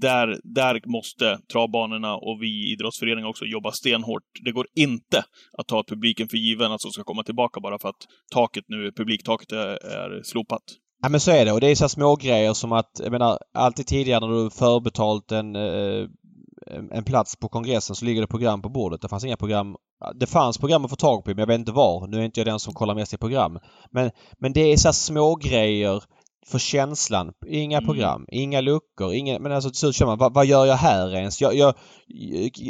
Där, 0.00 0.40
där 0.44 0.80
måste 0.86 1.38
travbanorna 1.52 2.14
och 2.16 2.42
vi 2.42 2.72
idrottsföreningar 2.72 3.28
också 3.28 3.44
jobba 3.44 3.72
stenhårt. 3.72 4.22
Det 4.44 4.52
går 4.52 4.66
inte 4.76 5.24
att 5.58 5.66
ta 5.66 5.84
publiken 5.88 6.28
för 6.28 6.36
given 6.36 6.72
att 6.72 6.80
de 6.80 6.92
ska 6.92 7.04
komma 7.04 7.22
tillbaka 7.22 7.60
bara 7.60 7.78
för 7.78 7.88
att 7.88 8.06
taket 8.32 8.64
nu, 8.68 8.92
publiktaket 8.92 9.52
är, 9.52 9.86
är 9.86 10.22
slopat. 10.22 10.62
Ja 11.02 11.08
men 11.08 11.20
så 11.20 11.30
är 11.30 11.44
det 11.44 11.52
och 11.52 11.60
det 11.60 11.70
är 11.70 11.74
så 11.74 11.88
små 11.88 12.16
grejer 12.16 12.52
som 12.54 12.72
att, 12.72 13.00
jag 13.02 13.12
menar, 13.12 13.38
alltid 13.54 13.86
tidigare 13.86 14.20
när 14.20 14.44
du 14.44 14.50
förbetalt 14.50 15.32
eh, 15.32 15.38
en, 15.38 16.92
en 16.92 17.04
plats 17.04 17.36
på 17.36 17.48
kongressen 17.48 17.96
så 17.96 18.04
ligger 18.04 18.20
det 18.20 18.26
program 18.26 18.62
på 18.62 18.68
bordet. 18.68 19.02
Det 19.02 19.08
fanns 19.08 19.24
inga 19.24 19.36
program. 19.36 19.76
Det 20.14 20.26
fanns 20.26 20.58
program 20.58 20.84
att 20.84 20.90
få 20.90 20.96
tag 20.96 21.24
på 21.24 21.30
men 21.30 21.38
jag 21.38 21.46
vet 21.46 21.58
inte 21.58 21.72
var. 21.72 22.06
Nu 22.06 22.20
är 22.20 22.24
inte 22.24 22.40
jag 22.40 22.46
den 22.46 22.58
som 22.58 22.74
kollar 22.74 22.94
mest 22.94 23.14
i 23.14 23.16
program. 23.16 23.58
Men, 23.90 24.10
men 24.38 24.52
det 24.52 24.60
är 24.60 24.76
så 24.76 24.92
små 24.92 25.34
grejer 25.34 26.02
för 26.50 26.58
känslan. 26.58 27.32
Inga 27.48 27.78
mm. 27.78 27.86
program, 27.86 28.26
inga 28.28 28.60
luckor, 28.60 29.14
inga... 29.14 29.38
Men 29.38 29.52
alltså 29.52 29.70
till 29.70 29.78
slut 29.78 29.94
känner 29.94 30.10
man, 30.10 30.18
vad, 30.18 30.34
vad, 30.34 30.46
gör 30.46 30.66
jag 30.66 30.76
här 30.76 31.14
ens? 31.14 31.40
Jag, 31.40 31.54
jag, 31.54 31.74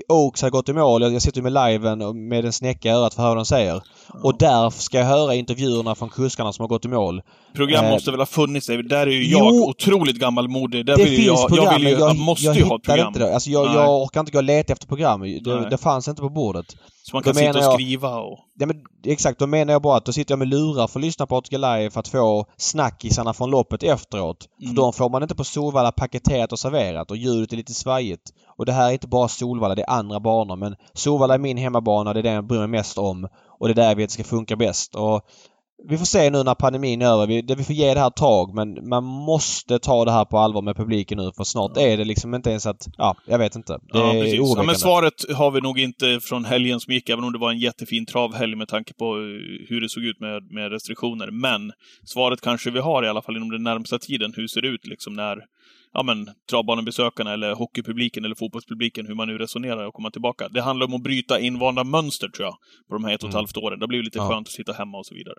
Oaks 0.08 0.42
har 0.42 0.50
gått 0.50 0.68
i 0.68 0.72
mål. 0.72 1.02
Jag, 1.02 1.14
jag 1.14 1.22
sitter 1.22 1.42
med 1.42 1.52
liven 1.52 2.28
med 2.28 2.44
en 2.44 2.52
snäcka 2.52 2.88
i 2.88 2.92
örat 2.92 3.14
för 3.14 3.22
att 3.22 3.24
höra 3.24 3.34
vad 3.34 3.38
de 3.38 3.44
säger. 3.44 3.72
Mm. 3.72 4.24
Och 4.24 4.38
där 4.38 4.70
ska 4.70 4.98
jag 4.98 5.06
höra 5.06 5.34
intervjuerna 5.34 5.94
från 5.94 6.08
kuskarna 6.08 6.52
som 6.52 6.62
har 6.62 6.68
gått 6.68 6.84
i 6.84 6.88
mål. 6.88 7.22
Program 7.54 7.84
eh, 7.84 7.90
måste 7.90 8.10
väl 8.10 8.20
ha 8.20 8.26
funnits? 8.26 8.66
Där 8.66 9.06
är 9.06 9.06
ju 9.06 9.30
jag 9.30 9.54
jo, 9.54 9.68
otroligt 9.68 10.16
gammalmodig. 10.16 10.86
Där 10.86 10.96
det 10.96 11.06
finns 11.06 11.26
jag, 11.26 11.48
program, 11.48 11.64
jag, 11.64 11.78
vill 11.78 11.88
ju, 11.88 11.92
jag, 11.92 12.16
måste 12.16 12.46
jag 12.46 12.56
ju 12.56 12.64
ha 12.64 12.76
ett 12.76 12.82
program. 12.82 13.06
Inte 13.06 13.18
det. 13.18 13.34
Alltså 13.34 13.50
jag, 13.50 13.74
jag 13.74 14.02
orkar 14.02 14.20
inte 14.20 14.32
gå 14.32 14.38
och 14.38 14.44
leta 14.44 14.72
efter 14.72 14.86
program. 14.86 15.20
Det, 15.20 15.70
det 15.70 15.78
fanns 15.78 16.08
inte 16.08 16.22
på 16.22 16.28
bordet. 16.28 16.76
Så 17.10 17.16
man 17.16 17.22
kan 17.22 17.34
sitta 17.34 17.68
och 17.68 17.74
skriva 17.74 18.18
och... 18.18 18.38
Ja, 18.58 18.66
men, 18.66 18.84
exakt, 19.04 19.38
då 19.38 19.46
menar 19.46 19.72
jag 19.72 19.82
bara 19.82 19.96
att 19.96 20.04
då 20.04 20.12
sitter 20.12 20.32
jag 20.32 20.38
med 20.38 20.48
lurar 20.48 20.86
för 20.86 20.98
att 20.98 21.04
lyssna 21.04 21.26
på 21.26 21.36
ATG 21.36 21.58
Live 21.58 21.90
för 21.90 22.00
att 22.00 22.08
få 22.08 22.46
snackisarna 22.56 23.34
från 23.34 23.50
loppet 23.50 23.82
efteråt. 23.82 24.48
Mm. 24.62 24.74
För 24.74 24.82
de 24.82 24.92
får 24.92 25.10
man 25.10 25.22
inte 25.22 25.34
på 25.34 25.44
Solvalla 25.44 25.92
paketerat 25.92 26.52
och 26.52 26.58
serverat 26.58 27.10
och 27.10 27.16
ljudet 27.16 27.52
är 27.52 27.56
lite 27.56 27.74
svajigt. 27.74 28.32
Och 28.58 28.66
det 28.66 28.72
här 28.72 28.88
är 28.88 28.92
inte 28.92 29.08
bara 29.08 29.28
Solvalla, 29.28 29.74
det 29.74 29.82
är 29.82 29.90
andra 29.90 30.20
banor 30.20 30.56
men 30.56 30.76
Solvalla 30.92 31.34
är 31.34 31.38
min 31.38 31.56
hemmabana, 31.56 32.12
det 32.12 32.20
är 32.20 32.22
den 32.22 32.34
jag 32.34 32.46
bryr 32.46 32.58
mig 32.58 32.68
mest 32.68 32.98
om. 32.98 33.28
Och 33.58 33.68
det 33.68 33.72
är 33.72 33.74
där 33.74 33.88
jag 33.88 33.96
vet 33.96 34.04
att 34.04 34.08
det 34.08 34.24
ska 34.24 34.24
funka 34.24 34.56
bäst. 34.56 34.94
Och 34.94 35.22
vi 35.88 35.98
får 35.98 36.04
se 36.04 36.30
nu 36.30 36.42
när 36.42 36.54
pandemin 36.54 37.02
är 37.02 37.06
över. 37.06 37.26
Vi, 37.26 37.54
vi 37.56 37.64
får 37.64 37.74
ge 37.74 37.94
det 37.94 38.00
här 38.00 38.08
ett 38.08 38.16
tag 38.16 38.54
men 38.54 38.88
man 38.88 39.04
måste 39.04 39.78
ta 39.78 40.04
det 40.04 40.10
här 40.10 40.24
på 40.24 40.38
allvar 40.38 40.62
med 40.62 40.76
publiken 40.76 41.18
nu 41.18 41.32
för 41.36 41.44
snart 41.44 41.76
är 41.76 41.96
det 41.96 42.04
liksom 42.04 42.34
inte 42.34 42.50
ens 42.50 42.66
att... 42.66 42.86
Ja, 42.96 43.16
jag 43.26 43.38
vet 43.38 43.56
inte. 43.56 43.72
Det 43.72 43.98
ja, 43.98 44.12
precis. 44.12 44.40
Ja, 44.56 44.62
men 44.62 44.74
svaret 44.74 45.14
har 45.34 45.50
vi 45.50 45.60
nog 45.60 45.78
inte 45.78 46.20
från 46.22 46.44
helgen 46.44 46.80
som 46.80 46.94
gick, 46.94 47.08
även 47.08 47.24
om 47.24 47.32
det 47.32 47.38
var 47.38 47.50
en 47.50 47.58
jättefin 47.58 48.06
travhelg 48.06 48.56
med 48.56 48.68
tanke 48.68 48.94
på 48.94 49.04
eh, 49.04 49.68
hur 49.68 49.80
det 49.80 49.88
såg 49.88 50.04
ut 50.04 50.20
med, 50.20 50.52
med 50.52 50.72
restriktioner. 50.72 51.30
Men 51.30 51.72
svaret 52.04 52.40
kanske 52.40 52.70
vi 52.70 52.80
har 52.80 53.04
i 53.04 53.08
alla 53.08 53.22
fall 53.22 53.36
inom 53.36 53.50
den 53.50 53.62
närmsta 53.62 53.98
tiden. 53.98 54.32
Hur 54.36 54.48
ser 54.48 54.62
det 54.62 54.68
ut 54.68 54.86
liksom 54.86 55.14
när 55.14 55.36
ja, 55.92 56.02
men, 56.02 56.28
travbanebesökarna 56.50 57.32
eller 57.32 57.54
hockeypubliken 57.54 58.24
eller 58.24 58.34
fotbollspubliken, 58.34 59.06
hur 59.06 59.14
man 59.14 59.28
nu 59.28 59.38
resonerar 59.38 59.86
och 59.86 59.94
komma 59.94 60.10
tillbaka. 60.10 60.48
Det 60.48 60.62
handlar 60.62 60.86
om 60.86 60.94
att 60.94 61.02
bryta 61.02 61.40
invanda 61.40 61.84
mönster, 61.84 62.28
tror 62.28 62.46
jag, 62.46 62.56
på 62.88 62.94
de 62.94 63.04
här 63.04 63.14
ett 63.14 63.22
och 63.22 63.28
ett 63.28 63.34
mm. 63.34 63.38
halvt 63.38 63.56
åren. 63.56 63.78
Det 63.78 63.86
blir 63.86 64.02
lite 64.02 64.18
ja. 64.18 64.28
skönt 64.28 64.48
att 64.48 64.52
sitta 64.52 64.72
hemma 64.72 64.98
och 64.98 65.06
så 65.06 65.14
vidare. 65.14 65.34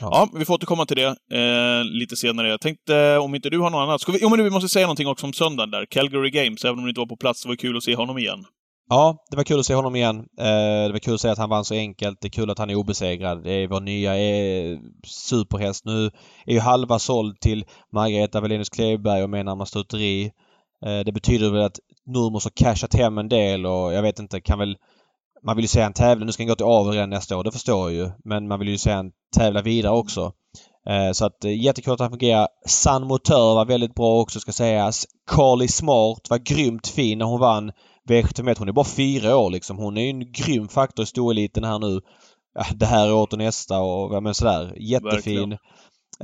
Ja, 0.00 0.08
ja 0.12 0.38
vi 0.38 0.44
får 0.44 0.54
återkomma 0.54 0.86
till 0.86 0.96
det 0.96 1.16
eh, 1.38 1.84
lite 1.84 2.16
senare. 2.16 2.48
Jag 2.48 2.60
tänkte, 2.60 3.18
om 3.18 3.34
inte 3.34 3.50
du 3.50 3.58
har 3.58 3.70
något 3.70 3.78
annat, 3.78 4.00
ska 4.00 4.12
vi, 4.12 4.18
jo 4.22 4.28
men 4.28 4.44
vi 4.44 4.50
måste 4.50 4.68
säga 4.68 4.86
någonting 4.86 5.06
också 5.06 5.26
om 5.26 5.32
söndagen 5.32 5.70
där. 5.70 5.86
Calgary 5.86 6.30
Games, 6.30 6.64
även 6.64 6.78
om 6.78 6.84
du 6.84 6.90
inte 6.90 7.00
var 7.00 7.06
på 7.06 7.16
plats, 7.16 7.42
det 7.42 7.48
var 7.48 7.56
kul 7.56 7.76
att 7.76 7.84
se 7.84 7.94
honom 7.94 8.18
igen. 8.18 8.44
Ja, 8.92 9.24
det 9.30 9.36
var 9.36 9.44
kul 9.44 9.60
att 9.60 9.66
se 9.66 9.74
honom 9.74 9.96
igen. 9.96 10.16
Eh, 10.18 10.86
det 10.86 10.92
var 10.92 10.98
kul 10.98 11.14
att 11.14 11.20
se 11.20 11.28
att 11.28 11.38
han 11.38 11.50
vann 11.50 11.64
så 11.64 11.74
enkelt. 11.74 12.18
Det 12.20 12.28
är 12.28 12.30
kul 12.30 12.50
att 12.50 12.58
han 12.58 12.70
är 12.70 12.74
obesegrad. 12.74 13.44
Det 13.44 13.52
är 13.52 13.68
vår 13.68 13.80
nya 13.80 14.18
eh, 14.18 14.78
superhäst. 15.06 15.84
Nu 15.84 16.10
är 16.46 16.52
ju 16.52 16.60
halva 16.60 16.98
såld 16.98 17.40
till 17.40 17.64
Margareta 17.92 18.40
Wallenius 18.40 18.68
Kleberg 18.68 19.22
och 19.22 19.30
Menarma 19.30 19.66
Stuteri. 19.66 20.24
Eh, 20.86 21.00
det 21.04 21.12
betyder 21.12 21.50
väl 21.50 21.62
att 21.62 21.78
Nurmos 22.06 22.44
har 22.44 22.50
cashat 22.50 22.94
hem 22.94 23.18
en 23.18 23.28
del 23.28 23.66
och 23.66 23.92
jag 23.92 24.02
vet 24.02 24.18
inte, 24.18 24.40
kan 24.40 24.58
väl... 24.58 24.76
Man 25.44 25.56
vill 25.56 25.64
ju 25.64 25.68
se 25.68 25.82
han 25.82 25.92
tävla. 25.92 26.24
Nu 26.24 26.32
ska 26.32 26.42
han 26.42 26.48
gå 26.48 26.54
till 26.54 26.66
avel 26.66 26.94
redan 26.94 27.10
nästa 27.10 27.36
år, 27.36 27.44
det 27.44 27.52
förstår 27.52 27.90
jag 27.90 28.06
ju. 28.06 28.12
Men 28.24 28.48
man 28.48 28.58
vill 28.58 28.68
ju 28.68 28.78
se 28.78 28.92
han 28.92 29.10
tävla 29.36 29.62
vidare 29.62 29.92
också. 29.92 30.32
Så 31.12 31.24
att 31.24 31.44
jättekul 31.44 31.92
att 31.92 32.00
han 32.00 32.10
fungerar. 32.10 32.48
San 32.66 33.06
Motör 33.06 33.54
var 33.54 33.64
väldigt 33.64 33.94
bra 33.94 34.20
också 34.20 34.40
ska 34.40 34.52
sägas. 34.52 35.06
Carly 35.30 35.68
Smart 35.68 36.30
var 36.30 36.38
grymt 36.38 36.88
fin 36.88 37.18
när 37.18 37.26
hon 37.26 37.40
vann 37.40 37.72
V75 38.08 38.54
hon 38.58 38.68
är 38.68 38.72
bara 38.72 38.84
fyra 38.84 39.36
år 39.36 39.50
liksom. 39.50 39.78
Hon 39.78 39.98
är 39.98 40.10
en 40.10 40.32
grym 40.32 40.68
faktor 40.68 41.02
i 41.02 41.06
stoeliten 41.06 41.64
här 41.64 41.78
nu. 41.78 42.00
Ja, 42.54 42.64
det 42.74 42.86
här 42.86 43.12
året 43.12 43.32
och 43.32 43.38
nästa 43.38 43.80
och 43.80 44.22
men 44.22 44.34
sådär. 44.34 44.74
Jättefin. 44.76 45.56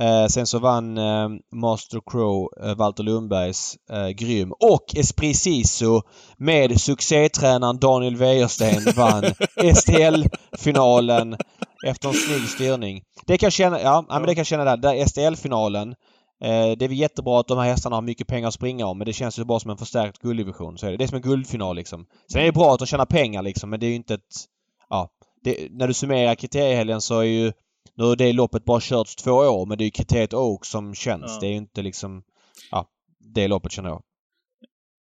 Eh, 0.01 0.27
sen 0.27 0.47
så 0.47 0.59
vann 0.59 0.97
eh, 0.97 1.29
Master 1.55 2.01
Crow, 2.11 2.49
eh, 2.63 2.75
Walter 2.75 3.03
Lundbergs, 3.03 3.77
eh, 3.91 4.07
grym. 4.09 4.51
Och 4.51 4.95
Esprit 4.95 5.37
Sisu 5.37 6.01
med 6.37 6.81
succétränaren 6.81 7.79
Daniel 7.79 8.15
Wäjersten 8.15 8.93
vann 8.95 9.23
STL-finalen 9.75 11.37
efter 11.85 12.07
en 12.09 12.13
snygg 12.13 12.49
styrning. 12.49 13.01
Det 13.25 13.37
kan 13.37 13.47
jag 13.47 13.53
känna, 13.53 13.81
ja, 13.81 14.05
ja. 14.09 14.19
men 14.19 14.27
det 14.27 14.35
kan 14.35 14.39
jag 14.39 14.47
känna 14.47 14.63
där. 14.63 14.77
där 14.77 15.05
STL-finalen 15.05 15.95
det 16.39 16.85
är 16.85 16.87
väl 16.87 16.97
jättebra 16.97 17.39
att 17.39 17.47
de 17.47 17.57
här 17.57 17.69
hästarna 17.69 17.95
har 17.95 18.01
mycket 18.01 18.27
pengar 18.27 18.47
att 18.47 18.53
springa 18.53 18.85
om 18.85 18.97
men 18.97 19.05
det 19.05 19.13
känns 19.13 19.39
ju 19.39 19.43
bara 19.43 19.59
som 19.59 19.71
en 19.71 19.77
förstärkt 19.77 20.21
gulddivision. 20.21 20.77
Så 20.77 20.87
är 20.87 20.91
det. 20.91 20.97
det 20.97 21.03
är 21.03 21.07
som 21.07 21.15
en 21.15 21.21
guldfinal 21.21 21.75
liksom. 21.75 22.05
Sen 22.31 22.41
är 22.41 22.45
det 22.45 22.51
bra 22.51 22.73
att 22.73 22.79
de 22.79 22.85
tjänar 22.85 23.05
pengar 23.05 23.41
liksom 23.41 23.69
men 23.69 23.79
det 23.79 23.85
är 23.85 23.89
ju 23.89 23.95
inte 23.95 24.13
ett... 24.13 24.45
Ja. 24.89 25.09
Det, 25.43 25.67
när 25.71 25.87
du 25.87 25.93
summerar 25.93 26.35
kriteriehelgen 26.35 27.01
så 27.01 27.19
är 27.19 27.23
ju... 27.23 27.51
Nu 27.95 28.03
har 28.03 28.15
det 28.15 28.33
loppet 28.33 28.65
bara 28.65 28.79
körts 28.79 29.15
två 29.15 29.31
år 29.31 29.65
men 29.65 29.77
det 29.77 29.83
är 29.83 29.85
ju 29.85 29.91
kriteriet 29.91 30.33
Oak 30.33 30.65
som 30.65 30.95
känns. 30.95 31.31
Ja. 31.31 31.37
Det 31.39 31.47
är 31.47 31.51
ju 31.51 31.57
inte 31.57 31.81
liksom... 31.81 32.23
Ja. 32.71 32.87
Det 33.19 33.47
loppet 33.47 33.71
känner 33.71 33.89
jag. 33.89 34.01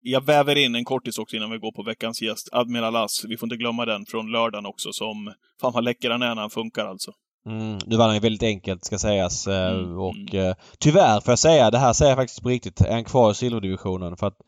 Jag 0.01 0.25
väver 0.25 0.57
in 0.57 0.75
en 0.75 0.85
kortis 0.85 1.19
också 1.19 1.37
innan 1.37 1.51
vi 1.51 1.59
går 1.59 1.73
på 1.73 1.83
veckans 1.83 2.23
gäst. 2.23 2.49
Admiral 2.53 2.97
As. 2.97 3.25
Vi 3.25 3.37
får 3.37 3.47
inte 3.47 3.57
glömma 3.57 3.85
den 3.85 4.07
från 4.07 4.31
lördagen 4.31 4.67
också 4.67 4.93
som... 4.93 5.33
Fan 5.61 5.73
vad 5.73 5.85
läcker 5.85 6.11
han 6.11 6.23
är 6.23 6.35
när 6.35 6.43
han 6.43 6.51
funkar 6.51 6.87
alltså. 6.87 7.13
Mm, 7.47 7.79
nu 7.87 7.97
vann 7.97 8.07
han 8.07 8.15
ju 8.15 8.21
väldigt 8.21 8.43
enkelt 8.43 8.85
ska 8.85 8.99
sägas 8.99 9.47
eh, 9.47 9.73
mm, 9.73 9.99
och 9.99 10.35
mm. 10.35 10.55
tyvärr 10.79 11.21
får 11.21 11.33
jag 11.33 11.39
säga, 11.39 11.71
det 11.71 11.79
här 11.79 11.93
säger 11.93 12.11
jag 12.11 12.19
faktiskt 12.19 12.43
på 12.43 12.49
riktigt, 12.49 12.81
är 12.81 12.93
han 12.93 13.05
kvar 13.05 13.31
i 13.31 13.35
silverdivisionen 13.35 14.17
för 14.17 14.27
att 14.27 14.39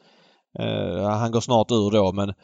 eh, 0.59 1.09
han 1.09 1.33
går 1.33 1.41
snart 1.41 1.71
ur 1.71 1.91
då 1.91 2.13
men 2.13 2.29
eh, 2.29 2.35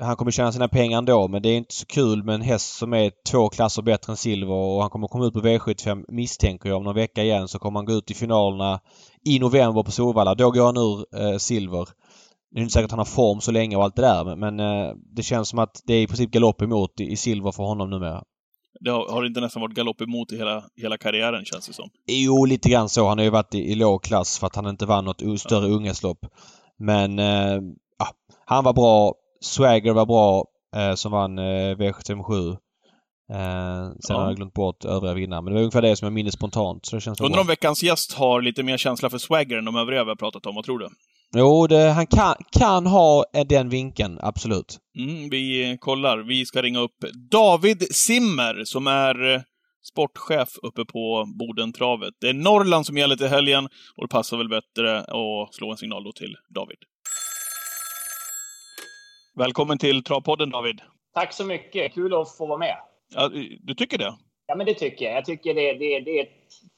han 0.00 0.16
kommer 0.16 0.30
tjäna 0.30 0.52
sina 0.52 0.68
pengar 0.68 0.98
ändå 0.98 1.28
men 1.28 1.42
det 1.42 1.48
är 1.48 1.56
inte 1.56 1.74
så 1.74 1.86
kul 1.86 2.24
med 2.24 2.34
en 2.34 2.42
häst 2.42 2.76
som 2.76 2.92
är 2.92 3.12
två 3.30 3.48
klasser 3.48 3.82
bättre 3.82 4.12
än 4.12 4.16
silver 4.16 4.54
och 4.54 4.80
han 4.80 4.90
kommer 4.90 5.08
komma 5.08 5.26
ut 5.26 5.34
på 5.34 5.40
V75 5.40 6.04
misstänker 6.08 6.68
jag 6.68 6.78
om 6.78 6.84
någon 6.84 6.94
vecka 6.94 7.22
igen 7.22 7.48
så 7.48 7.58
kommer 7.58 7.78
han 7.78 7.86
gå 7.86 7.92
ut 7.92 8.10
i 8.10 8.14
finalerna 8.14 8.80
i 9.24 9.38
november 9.38 9.82
på 9.82 9.90
Solvalla. 9.90 10.34
Då 10.34 10.50
går 10.50 10.64
han 10.64 10.76
ur 10.76 11.22
eh, 11.22 11.38
silver. 11.38 11.88
Det 12.50 12.58
är 12.58 12.62
inte 12.62 12.72
säkert 12.72 12.84
att 12.84 12.90
han 12.90 12.98
har 12.98 13.04
form 13.04 13.40
så 13.40 13.50
länge 13.50 13.76
och 13.76 13.84
allt 13.84 13.96
det 13.96 14.02
där 14.02 14.24
men, 14.24 14.38
men 14.38 14.60
eh, 14.60 14.94
det 15.16 15.22
känns 15.22 15.48
som 15.48 15.58
att 15.58 15.82
det 15.86 15.94
är 15.94 16.02
i 16.02 16.06
princip 16.06 16.30
galopp 16.30 16.62
emot 16.62 17.00
i, 17.00 17.04
i 17.04 17.16
silver 17.16 17.52
för 17.52 17.62
honom 17.62 17.90
numera. 17.90 18.22
Det 18.84 18.90
har, 18.90 19.12
har 19.12 19.26
inte 19.26 19.40
nästan 19.40 19.62
varit 19.62 19.74
galopp 19.74 20.00
emot 20.00 20.32
i 20.32 20.36
hela, 20.36 20.64
hela 20.76 20.98
karriären 20.98 21.44
känns 21.44 21.66
det 21.66 21.72
som. 21.72 21.90
Jo, 22.06 22.44
lite 22.44 22.68
grann 22.68 22.88
så. 22.88 23.08
Han 23.08 23.18
har 23.18 23.24
ju 23.24 23.30
varit 23.30 23.54
i, 23.54 23.58
i 23.58 23.74
låg 23.74 24.02
klass 24.02 24.38
för 24.38 24.46
att 24.46 24.56
han 24.56 24.66
inte 24.66 24.86
vann 24.86 25.04
något 25.04 25.40
större 25.40 25.68
ja. 25.68 25.74
unghästlopp. 25.74 26.18
Men 26.78 27.18
eh, 27.18 27.60
ja, 27.98 28.08
han 28.44 28.64
var 28.64 28.72
bra. 28.72 29.14
Swagger 29.40 29.92
var 29.92 30.06
bra 30.06 30.44
eh, 30.76 30.94
som 30.94 31.12
vann 31.12 31.38
eh, 31.38 31.76
V757. 31.76 32.56
Eh, 33.32 33.88
sen 33.90 33.96
ja. 34.08 34.20
har 34.20 34.26
jag 34.26 34.36
glömt 34.36 34.54
bort 34.54 34.84
övriga 34.84 35.14
vinnare. 35.14 35.42
Men 35.42 35.52
det 35.52 35.54
var 35.54 35.62
ungefär 35.62 35.82
det 35.82 35.96
som 35.96 36.06
jag 36.06 36.12
minns 36.12 36.34
spontant. 36.34 36.86
Så 36.86 36.96
det 36.96 37.00
känns 37.00 37.20
Undrar 37.20 37.40
om 37.40 37.46
veckans 37.46 37.82
gäst 37.82 38.12
har 38.12 38.42
lite 38.42 38.62
mer 38.62 38.76
känsla 38.76 39.10
för 39.10 39.18
Swagger 39.18 39.58
än 39.58 39.64
de 39.64 39.76
övriga 39.76 40.04
vi 40.04 40.10
har 40.10 40.16
pratat 40.16 40.46
om. 40.46 40.54
Vad 40.54 40.64
tror 40.64 40.78
du? 40.78 40.88
Jo, 41.36 41.66
det, 41.66 41.90
han 41.90 42.06
kan, 42.06 42.34
kan 42.52 42.86
ha 42.86 43.24
den 43.46 43.68
vinkeln, 43.68 44.18
absolut. 44.22 44.78
Mm, 44.98 45.30
vi 45.30 45.76
kollar. 45.80 46.18
Vi 46.18 46.46
ska 46.46 46.62
ringa 46.62 46.80
upp 46.80 46.98
David 47.30 47.94
Simmer 47.94 48.64
som 48.64 48.86
är 48.86 49.34
eh, 49.34 49.40
sportchef 49.82 50.48
uppe 50.62 50.84
på 50.84 51.24
Bodentravet. 51.38 52.14
Det 52.20 52.28
är 52.28 52.34
Norrland 52.34 52.86
som 52.86 52.96
gäller 52.96 53.16
till 53.16 53.26
helgen 53.28 53.64
och 53.96 54.04
det 54.04 54.08
passar 54.08 54.36
väl 54.36 54.48
bättre 54.48 54.98
att 54.98 55.54
slå 55.54 55.70
en 55.70 55.76
signal 55.76 56.04
då 56.04 56.12
till 56.12 56.36
David. 56.54 56.78
Välkommen 59.34 59.78
till 59.78 60.04
Travpodden 60.04 60.50
David. 60.50 60.80
Tack 61.14 61.32
så 61.32 61.44
mycket. 61.44 61.94
Kul 61.94 62.14
att 62.14 62.36
få 62.36 62.46
vara 62.46 62.58
med. 62.58 62.76
Ja, 63.14 63.30
du 63.60 63.74
tycker 63.74 63.98
det? 63.98 64.14
Ja, 64.46 64.54
men 64.54 64.66
det 64.66 64.74
tycker 64.74 65.04
jag. 65.04 65.14
Jag 65.16 65.24
tycker 65.24 65.54
det, 65.54 65.72
det, 65.72 66.00
det 66.00 66.20
är 66.20 66.26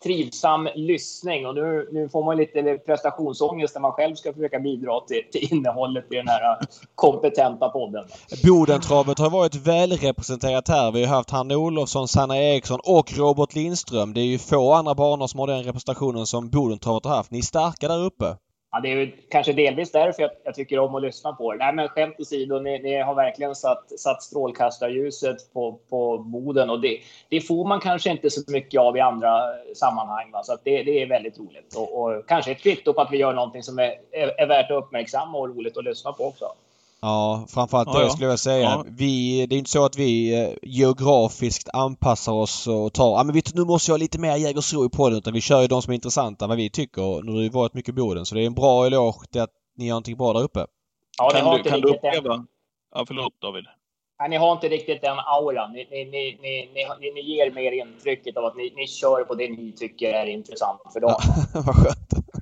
trivsam 0.02 0.68
lyssning 0.74 1.46
och 1.46 1.54
nu, 1.54 1.88
nu 1.92 2.08
får 2.08 2.24
man 2.24 2.36
lite 2.36 2.78
prestationsångest 2.86 3.74
när 3.74 3.80
man 3.80 3.92
själv 3.92 4.14
ska 4.14 4.32
försöka 4.32 4.58
bidra 4.58 5.00
till, 5.00 5.22
till 5.32 5.52
innehållet 5.54 6.12
i 6.12 6.16
den 6.16 6.28
här 6.28 6.58
kompetenta 6.94 7.68
podden. 7.68 8.04
Bodentravet 8.44 9.18
har 9.18 9.30
varit 9.30 9.54
välrepresenterat 9.54 10.68
här. 10.68 10.92
Vi 10.92 11.04
har 11.04 11.16
haft 11.16 11.30
Hanne 11.30 11.56
Olofsson, 11.56 12.08
Sanna 12.08 12.38
Eriksson 12.38 12.80
och 12.84 13.12
Robert 13.18 13.54
Lindström. 13.54 14.14
Det 14.14 14.20
är 14.20 14.24
ju 14.24 14.38
få 14.38 14.72
andra 14.72 14.94
banor 14.94 15.26
som 15.26 15.40
har 15.40 15.46
den 15.46 15.62
representationen 15.62 16.26
som 16.26 16.50
Bodentravet 16.50 17.04
har 17.04 17.16
haft. 17.16 17.30
Ni 17.30 17.38
är 17.38 17.42
starka 17.42 17.88
där 17.88 18.04
uppe. 18.04 18.36
Ja, 18.74 18.80
det 18.80 18.92
är 18.92 18.96
ju 18.96 19.12
kanske 19.28 19.52
delvis 19.52 19.92
därför 19.92 20.22
jag, 20.22 20.30
jag 20.44 20.54
tycker 20.54 20.78
om 20.78 20.94
att 20.94 21.02
lyssna 21.02 21.32
på 21.32 21.52
det. 21.52 21.58
Nej, 21.58 21.74
men 21.74 21.88
skämt 21.88 22.14
åsido, 22.18 22.58
ni, 22.58 22.78
ni 22.78 23.02
har 23.02 23.14
verkligen 23.14 23.54
satt, 23.54 23.98
satt 23.98 24.22
strålkastarljuset 24.22 25.52
på, 25.52 25.78
på 25.88 26.18
Boden 26.18 26.70
och 26.70 26.80
det, 26.80 26.98
det 27.28 27.40
får 27.40 27.64
man 27.64 27.80
kanske 27.80 28.10
inte 28.10 28.30
så 28.30 28.40
mycket 28.52 28.80
av 28.80 28.96
i 28.96 29.00
andra 29.00 29.40
sammanhang. 29.74 30.30
Va? 30.30 30.42
Så 30.42 30.52
att 30.52 30.64
det, 30.64 30.82
det 30.82 31.02
är 31.02 31.06
väldigt 31.06 31.38
roligt 31.38 31.74
och, 31.76 32.02
och 32.02 32.28
kanske 32.28 32.52
ett 32.52 32.62
kvitto 32.62 32.92
på 32.92 33.00
att 33.00 33.12
vi 33.12 33.18
gör 33.18 33.32
någonting 33.32 33.62
som 33.62 33.78
är, 33.78 33.94
är, 34.12 34.40
är 34.40 34.46
värt 34.46 34.70
att 34.70 34.84
uppmärksamma 34.84 35.38
och 35.38 35.48
roligt 35.48 35.76
att 35.76 35.84
lyssna 35.84 36.12
på 36.12 36.24
också. 36.24 36.44
Ja, 37.04 37.46
framförallt 37.48 37.88
Ja, 37.92 37.98
det 37.98 38.04
ja. 38.04 38.10
skulle 38.10 38.28
jag 38.28 38.38
säga. 38.38 38.70
Ja. 38.70 38.84
Vi, 38.88 39.46
det 39.46 39.54
är 39.54 39.58
inte 39.58 39.70
så 39.70 39.84
att 39.84 39.98
vi 39.98 40.42
eh, 40.42 40.50
geografiskt 40.62 41.68
anpassar 41.72 42.32
oss 42.32 42.66
och 42.66 42.92
tar, 42.92 43.10
ja 43.18 43.22
men 43.24 43.34
vi, 43.34 43.42
nu 43.54 43.64
måste 43.64 43.90
jag 43.90 43.94
ha 43.94 43.98
lite 43.98 44.18
mer 44.18 44.36
Jägersro 44.36 44.86
i 44.86 44.88
podden 44.88 45.18
utan 45.18 45.32
vi 45.32 45.40
kör 45.40 45.60
ju 45.62 45.66
de 45.66 45.82
som 45.82 45.90
är 45.90 45.94
intressanta 45.94 46.46
vad 46.46 46.56
vi 46.56 46.70
tycker. 46.70 47.22
Nu 47.22 47.32
har 47.32 47.38
det 47.38 47.44
ju 47.44 47.50
varit 47.50 47.74
mycket 47.74 47.94
Boden 47.94 48.26
så 48.26 48.34
det 48.34 48.42
är 48.42 48.46
en 48.46 48.54
bra 48.54 48.86
eloge 48.86 49.26
till 49.32 49.40
att 49.40 49.50
ni 49.76 49.84
gör 49.86 49.92
någonting 49.92 50.16
bra 50.16 50.32
där 50.32 50.42
uppe. 50.42 50.66
Ja, 51.18 51.30
ni 51.32 51.38
Kan 51.38 51.46
har 51.46 51.52
du, 51.52 51.58
inte 51.58 51.70
kan 51.70 51.80
du 51.80 51.88
uppleva... 51.94 52.46
Ja, 52.94 53.04
förlåt 53.06 53.40
David. 53.40 53.64
nej, 54.20 54.28
ni 54.28 54.36
har 54.36 54.52
inte 54.52 54.68
riktigt 54.68 55.02
den 55.02 55.18
auran. 55.18 55.72
Ni, 55.72 55.86
ni, 55.90 56.04
ni, 56.04 56.38
ni, 56.42 56.68
ni, 57.00 57.12
ni 57.14 57.20
ger 57.20 57.50
mer 57.50 57.72
intrycket 57.72 58.36
av 58.36 58.44
att 58.44 58.56
ni, 58.56 58.72
ni 58.76 58.86
kör 58.86 59.24
på 59.24 59.34
det 59.34 59.48
ni 59.48 59.72
tycker 59.72 60.12
är 60.12 60.26
intressant 60.26 60.80
för 60.92 61.00
dem. 61.00 61.14
vad 61.54 61.76
skönt. 61.76 62.33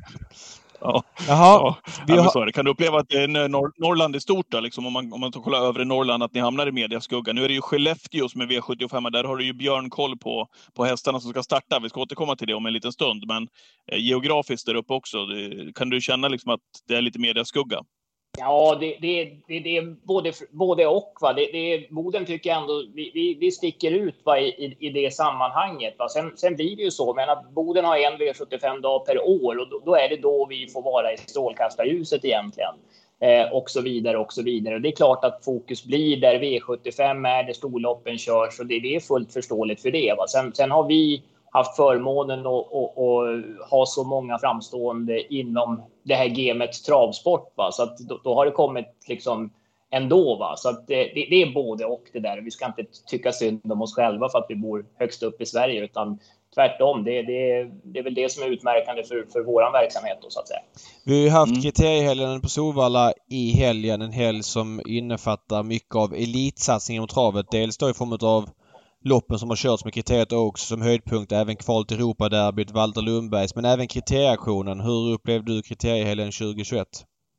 Ja. 0.85 1.03
Jaha, 1.29 1.77
Ja, 2.07 2.23
har- 2.23 2.31
så. 2.47 2.53
Kan 2.53 2.65
du 2.65 2.71
uppleva 2.71 2.99
att 2.99 3.13
är 3.13 3.29
Nor- 3.29 3.73
Norrland 3.77 4.15
är 4.17 4.19
stort 4.21 4.47
då, 4.49 4.61
liksom, 4.61 4.87
om 4.87 4.93
man, 4.93 5.13
om 5.13 5.21
man 5.21 5.33
tar 5.33 5.41
kolla 5.41 5.59
övre 5.59 5.85
Norrland, 5.85 6.23
att 6.23 6.35
ni 6.35 6.41
hamnar 6.41 6.67
i 6.67 6.73
mediaskugga? 6.73 7.33
Nu 7.33 7.45
är 7.45 7.49
det 7.49 7.55
ju 7.55 7.61
Skellefteå 7.61 8.29
som 8.29 8.41
är 8.41 8.47
V75, 8.47 9.11
där 9.11 9.25
har 9.25 9.37
du 9.37 9.45
ju 9.45 9.53
björnkoll 9.53 10.19
på, 10.19 10.49
på 10.75 10.85
hästarna 10.85 11.21
som 11.21 11.31
ska 11.31 11.43
starta. 11.43 11.79
Vi 11.83 11.89
ska 11.89 12.01
återkomma 12.01 12.37
till 12.37 12.47
det 12.47 12.55
om 12.55 12.67
en 12.67 12.73
liten 12.73 12.93
stund, 12.93 13.25
men 13.27 13.49
eh, 13.93 13.99
geografiskt 13.99 14.67
där 14.67 14.75
uppe 14.75 14.93
också, 14.95 15.19
kan 15.75 15.91
du 15.91 16.01
känna 16.01 16.29
liksom 16.29 16.51
att 16.53 16.61
det 16.89 16.95
är 16.97 17.03
lite 17.03 17.19
mediaskugga? 17.19 17.79
Ja, 18.39 18.77
det, 18.81 18.97
det, 19.01 19.25
det, 19.47 19.61
det 19.61 19.77
är 19.77 19.97
både, 20.03 20.33
både 20.51 20.87
och. 20.87 21.19
Va? 21.21 21.33
Det, 21.33 21.47
det 21.53 21.91
Boden 21.91 22.27
tycker 22.27 22.51
jag 22.51 22.61
ändå 22.61 22.85
vi, 22.95 23.11
vi, 23.15 23.35
vi 23.35 23.51
sticker 23.51 23.91
ut 23.91 24.15
va, 24.25 24.39
i, 24.39 24.49
i, 24.49 24.77
i 24.87 24.91
det 24.91 25.15
sammanhanget. 25.15 25.95
Va? 25.99 26.09
Sen, 26.09 26.37
sen 26.37 26.57
blir 26.57 26.77
det 26.77 26.83
ju 26.83 26.91
så, 26.91 27.15
men 27.15 27.29
att 27.29 27.51
Boden 27.51 27.85
har 27.85 27.97
en 27.97 28.19
V75 28.19 28.81
dag 28.81 29.07
per 29.07 29.19
år 29.29 29.59
och 29.59 29.69
då, 29.69 29.83
då 29.85 29.95
är 29.95 30.09
det 30.09 30.17
då 30.17 30.47
vi 30.47 30.69
får 30.69 30.83
vara 30.83 31.13
i 31.13 31.17
strålkastarljuset 31.17 32.25
egentligen. 32.25 32.75
Eh, 33.21 33.53
och 33.53 33.71
så 33.71 33.81
vidare 33.81 34.19
och 34.19 34.33
så 34.33 34.43
vidare. 34.43 34.75
Och 34.75 34.81
det 34.81 34.89
är 34.89 34.97
klart 34.97 35.25
att 35.25 35.45
fokus 35.45 35.85
blir 35.85 36.17
där 36.21 36.39
V75 36.39 37.29
är, 37.29 37.45
där 37.45 37.53
storloppen 37.53 38.19
körs 38.19 38.61
och 38.61 38.67
det, 38.67 38.81
det 38.81 38.97
är 38.97 39.01
fullt 39.01 39.33
förståeligt 39.33 39.83
för 39.83 39.91
det. 39.91 40.15
Va? 40.19 40.27
Sen, 40.27 40.55
sen 40.55 40.71
har 40.71 40.85
vi 40.85 41.23
haft 41.51 41.77
förmånen 41.77 42.41
att, 42.41 42.73
att, 42.73 42.99
att 42.99 43.71
ha 43.71 43.87
så 43.87 44.05
många 44.05 44.39
framstående 44.39 45.35
inom 45.35 45.83
det 46.03 46.15
här 46.15 46.29
gamet 46.29 46.85
travsport. 46.85 47.53
Va? 47.57 47.73
Så 47.73 47.83
att 47.83 47.99
då, 47.99 48.21
då 48.25 48.35
har 48.35 48.47
det 48.47 48.53
kommit 48.53 48.87
liksom 49.09 49.51
ändå. 49.91 50.37
Va? 50.37 50.55
Så 50.57 50.69
att 50.69 50.87
det, 50.87 51.05
det, 51.05 51.27
det 51.31 51.43
är 51.43 51.53
både 51.55 51.85
och 51.85 52.05
det 52.13 52.21
där. 52.21 52.41
Vi 52.41 52.51
ska 52.51 52.67
inte 52.67 52.85
tycka 53.07 53.33
synd 53.33 53.73
om 53.73 53.83
oss 53.83 53.95
själva 53.95 54.29
för 54.29 54.39
att 54.39 54.47
vi 54.49 54.55
bor 54.55 54.87
högst 54.99 55.23
upp 55.23 55.41
i 55.41 55.47
Sverige, 55.47 55.85
utan 55.85 56.19
tvärtom. 56.55 57.05
Det, 57.05 57.23
det, 57.23 57.71
det 57.85 57.99
är 57.99 58.03
väl 58.03 58.15
det 58.15 58.33
som 58.33 58.43
är 58.43 58.47
utmärkande 58.47 59.03
för, 59.05 59.27
för 59.33 59.41
vår 59.41 59.73
verksamhet 59.73 60.19
då, 60.23 60.31
så 60.31 60.41
att 60.41 60.49
säga. 60.49 60.61
Vi 61.05 61.15
har 61.15 61.23
ju 61.23 61.31
haft 61.31 61.51
Mm. 61.51 61.63
kriteriehelgen 61.63 62.41
på 62.41 62.49
Solvalla 62.49 63.13
i 63.29 63.51
helgen. 63.51 64.03
En 64.03 64.13
helg 64.13 64.43
som 64.43 64.81
innefattar 64.87 65.63
mycket 65.63 65.95
av 65.95 66.15
elitsatsningen 66.15 67.01
mot 67.01 67.11
travet. 67.11 67.47
Dels 67.51 67.79
då 67.79 67.91
i 67.91 67.95
form 67.95 68.13
av 68.13 68.49
loppen 69.05 69.39
som 69.39 69.49
har 69.49 69.57
körts 69.57 69.85
med 69.85 69.95
kriteriet 69.95 70.33
också 70.33 70.67
som 70.67 70.83
höjdpunkt. 70.83 71.33
Även 71.33 71.57
kval 71.57 71.85
till 71.85 71.99
Europaderbyt, 71.99 72.71
Walter 72.71 73.03
Lundbergs. 73.03 73.55
Men 73.55 73.65
även 73.65 73.89
kriterieaktionen. 73.89 74.81
Hur 74.81 75.13
upplevde 75.13 75.53
du 75.53 75.63
kriteriehelgen 75.63 76.33
2021? 76.33 76.87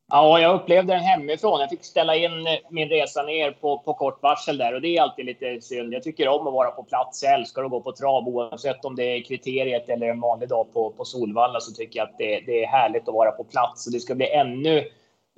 Ja, 0.08 0.40
jag 0.40 0.54
upplevde 0.54 0.92
den 0.92 1.02
hemifrån. 1.02 1.60
Jag 1.60 1.70
fick 1.70 1.84
ställa 1.84 2.16
in 2.16 2.46
eh, 2.46 2.52
min 2.70 2.88
resa 2.88 3.22
ner 3.22 3.50
på, 3.50 3.78
på 3.78 3.94
kort 3.94 4.22
varsel 4.22 4.58
där 4.58 4.74
och 4.74 4.80
det 4.80 4.96
är 4.96 5.02
alltid 5.02 5.24
lite 5.24 5.60
synd. 5.60 5.94
Jag 5.94 6.02
tycker 6.02 6.28
om 6.28 6.46
att 6.46 6.52
vara 6.52 6.70
på 6.70 6.82
plats. 6.82 7.22
Jag 7.22 7.34
älskar 7.34 7.64
att 7.64 7.70
gå 7.70 7.80
på 7.80 7.92
trav 7.92 8.28
oavsett 8.28 8.84
om 8.84 8.96
det 8.96 9.04
är 9.04 9.24
kriteriet 9.24 9.88
eller 9.88 10.06
en 10.06 10.20
vanlig 10.20 10.48
dag 10.48 10.72
på, 10.72 10.90
på 10.90 11.04
Solvalla 11.04 11.60
så 11.60 11.72
tycker 11.72 11.98
jag 11.98 12.08
att 12.08 12.18
det, 12.18 12.40
det 12.46 12.64
är 12.64 12.66
härligt 12.66 13.08
att 13.08 13.14
vara 13.14 13.30
på 13.30 13.44
plats 13.44 13.86
och 13.86 13.92
det 13.92 14.00
ska 14.00 14.14
bli 14.14 14.30
ännu 14.30 14.84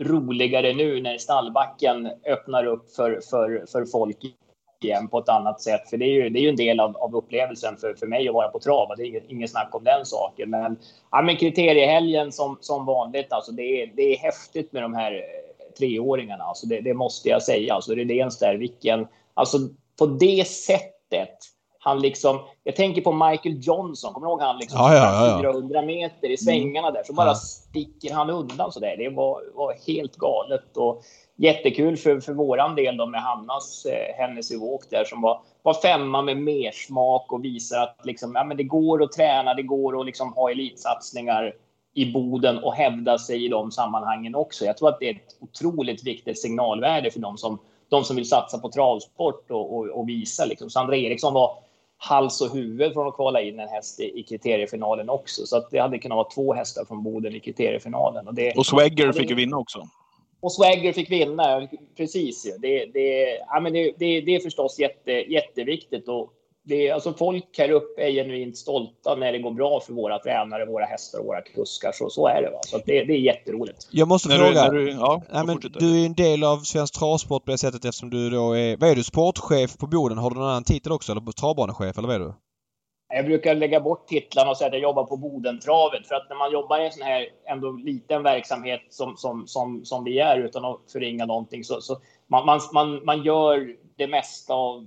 roligare 0.00 0.72
nu 0.72 1.02
när 1.02 1.18
stallbacken 1.18 2.10
öppnar 2.26 2.66
upp 2.66 2.90
för, 2.90 3.20
för, 3.30 3.64
för 3.72 3.84
folk 3.84 4.18
igen 4.87 5.09
på 5.09 5.18
ett 5.18 5.29
annat 5.29 5.61
sätt. 5.61 5.90
För 5.90 5.96
det 5.96 6.05
är 6.05 6.12
ju, 6.12 6.29
det 6.31 6.38
är 6.38 6.42
ju 6.42 6.49
en 6.49 6.57
del 6.57 6.81
av, 6.81 6.96
av 6.96 7.16
upplevelsen 7.16 7.77
för, 7.77 7.94
för 7.94 8.07
mig 8.07 8.29
att 8.29 8.35
vara 8.35 8.49
på 8.49 8.59
trav. 8.59 8.88
Det 8.96 9.03
är 9.03 9.07
inget, 9.07 9.31
inget 9.31 9.51
snack 9.51 9.75
om 9.75 9.85
den 9.85 10.07
saken. 10.07 10.51
Men, 10.51 10.77
ja, 11.11 11.22
men 11.22 11.37
kriteriehelgen 11.37 12.33
som, 12.33 12.59
som 12.61 12.87
vanligt, 12.87 13.33
alltså 13.33 13.53
det, 13.53 13.83
är, 13.83 13.92
det 13.96 14.03
är 14.03 14.18
häftigt 14.18 14.72
med 14.72 14.83
de 14.83 14.94
här 14.94 15.12
eh, 15.12 15.77
treåringarna. 15.79 16.44
Alltså 16.44 16.66
det, 16.66 16.81
det 16.81 16.94
måste 16.94 17.29
jag 17.29 17.42
säga. 17.42 17.75
Alltså 17.75 17.94
Rydéns 17.94 18.38
där, 18.38 18.55
vilken... 18.55 19.07
Alltså 19.35 19.59
på 19.99 20.07
det 20.07 20.46
sättet. 20.49 21.38
Han 21.79 22.01
liksom, 22.01 22.40
jag 22.64 22.77
tänker 22.77 23.03
på 23.03 23.12
Michael 23.12 23.59
Johnson, 23.61 24.12
kommer 24.14 24.27
du 24.27 24.31
ihåg 24.31 24.40
han 24.40 24.59
liksom 24.59 24.79
Ja, 24.81 24.94
ja, 24.94 25.27
ja, 25.27 25.33
ja. 25.33 25.53
400 25.53 25.83
meter 25.83 26.31
i 26.31 26.37
svängarna 26.37 26.90
där, 26.90 27.03
så 27.05 27.12
bara 27.12 27.29
Ja. 27.29 27.35
sticker 27.35 28.14
han 28.14 28.31
undan 28.31 28.72
så 28.72 28.81
där. 28.81 28.96
Det 28.96 29.09
var, 29.09 29.42
var 29.55 29.75
helt 29.87 30.16
galet 30.16 30.77
och 30.77 31.03
jättekul 31.37 31.96
för, 31.96 32.20
för 32.20 32.33
våran 32.33 32.75
del 32.75 32.96
då 32.96 33.07
med 33.07 33.22
Hannas 33.22 33.87
eh, 33.87 34.14
Hennessy 34.16 34.57
Walk 34.59 34.90
där 34.90 35.05
som 35.05 35.20
var, 35.20 35.40
var 35.62 35.75
femma 35.75 36.22
med 36.22 36.37
mersmak 36.37 37.33
och 37.33 37.44
visar 37.44 37.83
att 37.83 38.01
liksom, 38.05 38.33
ja, 38.35 38.44
men 38.44 38.57
det 38.57 38.62
går 38.62 39.03
att 39.03 39.12
träna, 39.12 39.55
det 39.55 39.62
går 39.62 40.01
att 40.01 40.07
liksom 40.07 40.33
ha 40.33 40.51
elitsatsningar 40.51 41.53
i 41.94 42.12
Boden 42.12 42.59
och 42.59 42.75
hävda 42.75 43.18
sig 43.18 43.44
i 43.44 43.49
de 43.49 43.70
sammanhangen 43.70 44.35
också. 44.35 44.64
Jag 44.64 44.77
tror 44.77 44.88
att 44.88 45.01
det 45.01 45.09
är 45.09 45.14
ett 45.14 45.37
otroligt 45.40 46.07
viktigt 46.07 46.40
signalvärde 46.40 47.11
för 47.11 47.20
de 47.20 47.37
som, 47.38 47.59
de 47.88 48.05
som 48.05 48.16
vill 48.16 48.29
satsa 48.29 48.59
på 48.59 48.70
travsport 48.70 49.51
och, 49.51 49.77
och, 49.77 49.87
och 49.87 50.09
visa. 50.09 50.44
Liksom. 50.44 50.70
Sandra 50.70 50.96
Eriksson 50.96 51.35
var 51.35 51.59
hals 51.99 52.40
och 52.40 52.55
huvud 52.55 52.92
från 52.92 53.09
att 53.09 53.14
kvala 53.14 53.40
in 53.40 53.61
en 53.61 53.68
häst 53.68 54.01
i, 54.01 54.20
i 54.20 54.22
kriteriefinalen 54.22 55.11
också. 55.11 55.46
Så 55.46 55.57
att 55.57 55.70
det 55.70 55.79
hade 55.79 55.99
kunnat 55.99 56.16
vara 56.16 56.29
två 56.29 56.55
hästar 56.55 56.85
från 56.85 57.03
Boden 57.03 57.35
i 57.35 57.40
kriteriefinalen. 57.40 58.29
Och, 58.29 58.35
det, 58.35 58.53
Och 58.57 58.66
Swagger 58.66 59.07
det- 59.07 59.12
fick 59.12 59.31
ju 59.31 59.37
vinna 59.37 59.57
också 59.57 59.83
och 60.40 60.53
Swagger 60.53 60.92
fick 60.92 61.11
vinna, 61.11 61.68
precis. 61.96 62.57
Det, 62.59 62.87
det, 62.87 63.38
ja, 63.49 63.61
men 63.61 63.72
det, 63.72 63.92
det, 63.99 64.20
det 64.20 64.35
är 64.35 64.40
förstås 64.40 64.79
jätte, 64.79 65.12
jätteviktigt. 65.12 66.09
Och 66.09 66.33
det, 66.62 66.90
alltså 66.90 67.12
folk 67.12 67.59
här 67.59 67.70
uppe 67.70 68.03
är 68.03 68.11
genuint 68.11 68.57
stolta 68.57 69.14
när 69.14 69.33
det 69.33 69.38
går 69.38 69.51
bra 69.51 69.81
för 69.81 69.92
våra 69.92 70.18
tränare, 70.18 70.66
våra 70.66 70.85
hästar 70.85 71.18
och 71.18 71.27
våra 71.27 71.40
kuskar. 71.40 71.92
Så, 71.92 72.11
så 72.11 72.27
är 72.27 72.42
det. 72.42 72.51
Va? 72.51 72.59
Så 72.66 72.77
att 72.77 72.87
det, 72.87 73.05
det 73.05 73.12
är 73.12 73.18
jätteroligt. 73.18 73.88
Jag 73.90 74.09
måste 74.09 74.29
När 74.29 74.38
du, 74.38 74.44
fråga. 74.44 74.62
när 74.64 74.72
du, 74.72 74.90
ja, 74.90 75.22
Nej, 75.33 75.46
men 75.46 75.59
du 75.79 76.03
är 76.03 76.07
en 76.07 76.14
del 76.14 76.44
av 76.44 76.59
Svensk 76.59 76.99
Travsport 76.99 77.44
på 77.44 77.51
det 77.51 77.59
sättet 77.59 77.85
eftersom 77.85 78.11
du 78.11 78.31
då 78.31 78.53
är... 78.57 78.77
Vad 78.77 78.90
är 78.90 78.96
du? 78.96 79.05
Sportchef 79.05 79.79
på 79.79 79.87
Boden? 79.87 80.18
Har 80.18 80.31
du 80.31 80.37
någon 80.37 80.49
annan 80.49 80.64
titel 80.64 80.92
också? 80.92 81.12
Eller 81.12 81.33
travbanechef 81.33 81.99
eller 81.99 82.09
vad 82.09 82.14
är 82.14 82.20
du? 82.20 82.35
Jag 83.09 83.25
brukar 83.25 83.55
lägga 83.55 83.81
bort 83.81 84.07
titlarna 84.07 84.51
och 84.51 84.57
säga 84.57 84.69
att 84.69 84.75
jag 84.75 84.83
jobbar 84.83 85.05
på 85.05 85.16
Bodentravet. 85.16 86.07
För 86.07 86.14
att 86.14 86.29
när 86.29 86.37
man 86.37 86.53
jobbar 86.53 86.79
i 86.79 86.87
en 86.87 86.92
sån 86.92 87.03
här 87.03 87.27
ändå 87.45 87.73
liten 87.73 88.23
verksamhet 88.23 88.81
som, 88.90 89.16
som, 89.16 89.47
som, 89.47 89.85
som 89.85 90.05
vi 90.05 90.19
är, 90.19 90.38
utan 90.38 90.64
att 90.64 90.81
förringa 90.92 91.27
någonting, 91.27 91.64
så, 91.64 91.81
så 91.81 91.99
man, 92.27 92.47
man, 92.47 92.61
man, 92.73 93.05
man 93.05 93.23
gör 93.23 93.77
det 93.97 94.07
mesta 94.07 94.55
av, 94.55 94.87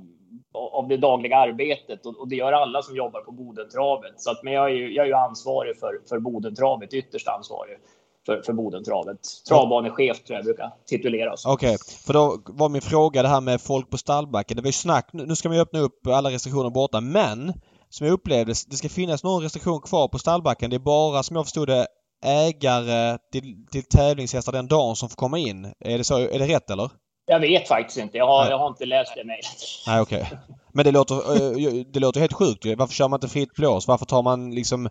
av 0.54 0.88
det 0.88 0.98
dagliga 0.98 1.38
arbetet 1.38 2.06
och, 2.06 2.20
och 2.20 2.28
det 2.28 2.36
gör 2.36 2.52
alla 2.52 2.82
som 2.82 2.96
jobbar 2.96 3.22
på 3.22 3.32
Bodentravet. 3.32 4.14
Så 4.22 4.32
att, 4.32 4.44
men 4.44 4.54
jag 4.54 4.66
är 4.66 4.76
ju, 4.76 4.94
jag 4.94 5.04
är 5.04 5.08
ju 5.08 5.14
ansvarig 5.14 5.80
för, 5.80 6.00
för 6.10 6.20
Bodentravet, 6.20 6.94
ytterst 6.94 7.28
ansvarig 7.28 7.78
för, 8.26 8.42
för 8.42 8.54
Bodentravet. 8.54 9.20
Travbanechef 9.50 10.24
tror 10.24 10.38
jag 10.38 10.46
brukar 10.46 10.72
tituleras. 10.86 11.46
Okej, 11.46 11.78
för 12.06 12.14
då 12.14 12.38
var 12.46 12.70
min 12.70 12.82
fråga 12.82 13.22
det 13.22 13.28
här 13.28 13.42
med 13.42 13.62
folk 13.62 13.90
på 13.90 13.98
stallbacken. 13.98 14.56
Det 14.56 14.62
var 14.62 14.68
ju 14.68 14.74
snack. 14.74 15.10
Nu 15.14 15.26
nu 15.26 15.36
ska 15.36 15.50
man 15.50 15.56
ju 15.56 15.62
öppna 15.62 15.80
upp 15.80 16.08
alla 16.08 16.30
restriktioner 16.30 16.70
borta 16.70 17.02
men 17.02 17.54
som 17.90 18.08
jag 18.08 18.14
upplevde 18.14 18.54
det 18.68 18.78
ska 18.78 18.90
finnas 18.90 19.24
någon 19.24 19.44
restriktion 19.44 19.82
kvar 19.82 20.08
på 20.08 20.20
stallbacken. 20.20 20.70
Det 20.70 20.76
är 20.76 20.80
bara 20.80 21.24
som 21.24 21.36
jag 21.36 21.46
förstod 21.46 21.68
det 21.68 21.88
ägare 22.24 23.18
till, 23.32 23.66
till 23.72 23.84
tävlingshästar 23.84 24.52
den 24.52 24.68
dagen 24.68 24.96
som 24.96 25.10
får 25.10 25.16
komma 25.16 25.38
in. 25.38 25.74
Är 25.80 25.98
det 25.98 26.04
så? 26.04 26.18
Är 26.18 26.40
det 26.40 26.48
rätt 26.48 26.70
eller? 26.70 26.90
Jag 27.26 27.40
vet 27.40 27.68
faktiskt 27.68 27.98
inte. 27.98 28.18
Jag 28.18 28.28
har, 28.28 28.42
Nej. 28.42 28.52
jag 28.52 28.58
har 28.58 28.68
inte 28.68 28.86
läst 28.86 29.12
det 29.16 29.24
mejlet. 29.24 29.46
Nej 29.88 30.02
okej. 30.02 30.32
Men 30.74 30.86
det 30.86 30.92
låter, 30.92 31.16
eh, 31.16 31.86
det 31.94 32.00
låter 32.00 32.20
helt 32.20 32.34
sjukt 32.34 32.66
ju. 32.66 32.76
Varför 32.76 32.94
kör 32.94 33.08
man 33.08 33.18
inte 33.18 33.28
fritt 33.28 33.54
blås? 33.54 33.88
Varför 33.88 34.06
tar 34.06 34.24
man 34.24 34.52
liksom... 34.52 34.86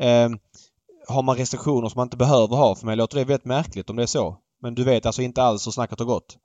Eh, 0.00 0.28
har 1.08 1.22
man 1.22 1.36
restriktioner 1.36 1.88
som 1.88 1.98
man 1.98 2.06
inte 2.06 2.16
behöver 2.16 2.56
ha? 2.56 2.74
För 2.74 2.86
mig 2.86 2.96
låter 2.96 3.18
det 3.18 3.24
väldigt 3.24 3.44
märkligt 3.44 3.90
om 3.90 3.96
det 3.96 4.02
är 4.02 4.06
så. 4.06 4.36
Men 4.62 4.74
du 4.74 4.84
vet 4.84 5.06
alltså 5.06 5.22
inte 5.22 5.42
alls 5.42 5.66
hur 5.66 5.72
snacket 5.72 5.98
har 5.98 6.06
gått? 6.06 6.36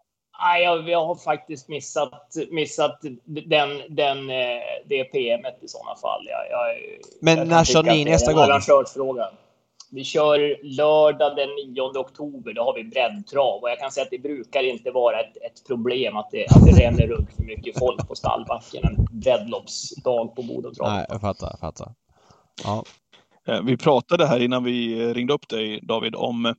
Nej, 0.41 0.63
jag, 0.63 0.89
jag 0.89 1.05
har 1.05 1.15
faktiskt 1.15 1.67
missat, 1.67 2.35
missat 2.51 2.99
den, 3.25 3.69
den, 3.89 4.29
eh, 4.29 4.61
det 4.85 5.03
PMet 5.03 5.63
i 5.63 5.67
sådana 5.67 5.95
fall. 5.95 6.25
Jag, 6.25 6.51
jag, 6.51 6.75
Men 7.21 7.47
när 7.47 7.63
kör 7.63 7.83
ni 7.83 8.05
nästa 8.05 8.31
en 8.31 8.37
gång? 8.37 9.19
Vi 9.91 10.03
kör 10.03 10.57
lördag 10.63 11.35
den 11.35 11.49
9 11.73 11.81
oktober. 11.81 12.53
Då 12.53 12.63
har 12.63 12.73
vi 12.73 12.83
breddtrav. 12.83 13.61
Och 13.61 13.69
jag 13.69 13.79
kan 13.79 13.91
säga 13.91 14.03
att 14.03 14.11
det 14.11 14.19
brukar 14.19 14.63
inte 14.63 14.91
vara 14.91 15.19
ett, 15.19 15.37
ett 15.37 15.67
problem 15.67 16.17
att 16.17 16.31
det, 16.31 16.45
att 16.49 16.65
det 16.65 16.71
ränner 16.71 17.07
runt 17.07 17.35
för 17.35 17.43
mycket 17.43 17.79
folk 17.79 18.07
på 18.07 18.15
stallbacken 18.15 18.83
en 18.83 19.07
breddloppsdag 19.11 20.35
på 20.35 20.43
Bodentrav. 20.43 20.91
Nej, 20.91 21.05
jag 21.09 21.21
fattar. 21.21 21.47
Jag 21.51 21.59
fattar. 21.59 21.93
Ja. 22.63 22.83
Eh, 23.47 23.61
vi 23.63 23.77
pratade 23.77 24.27
här 24.27 24.39
innan 24.39 24.63
vi 24.63 25.05
ringde 25.13 25.33
upp 25.33 25.49
dig 25.49 25.79
David 25.83 26.15
om 26.15 26.55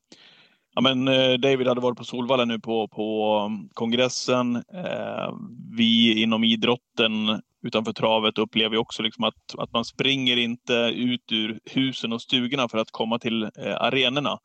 Ja, 0.81 0.95
men 0.95 1.09
eh, 1.09 1.33
David 1.39 1.67
hade 1.67 1.81
varit 1.81 1.99
på 1.99 2.05
Solvalla 2.05 2.45
nu 2.45 2.59
på, 2.59 2.89
på 2.89 3.39
um, 3.47 3.69
kongressen. 3.73 4.57
Eh, 4.57 5.35
vi 5.77 6.23
inom 6.23 6.45
idrotten 6.45 7.43
utanför 7.63 7.93
travet 7.93 8.39
upplever 8.39 8.77
också 8.77 9.03
liksom 9.03 9.25
att, 9.25 9.59
att 9.59 9.73
man 9.73 9.85
springer 9.85 10.37
inte 10.37 10.75
ut 10.95 11.33
ur 11.33 11.61
husen 11.65 12.13
och 12.13 12.23
stugorna 12.23 12.69
för 12.69 12.79
att 12.79 12.91
komma 12.91 13.19
till 13.19 13.43
eh, 13.43 13.77
arenorna. 13.81 14.39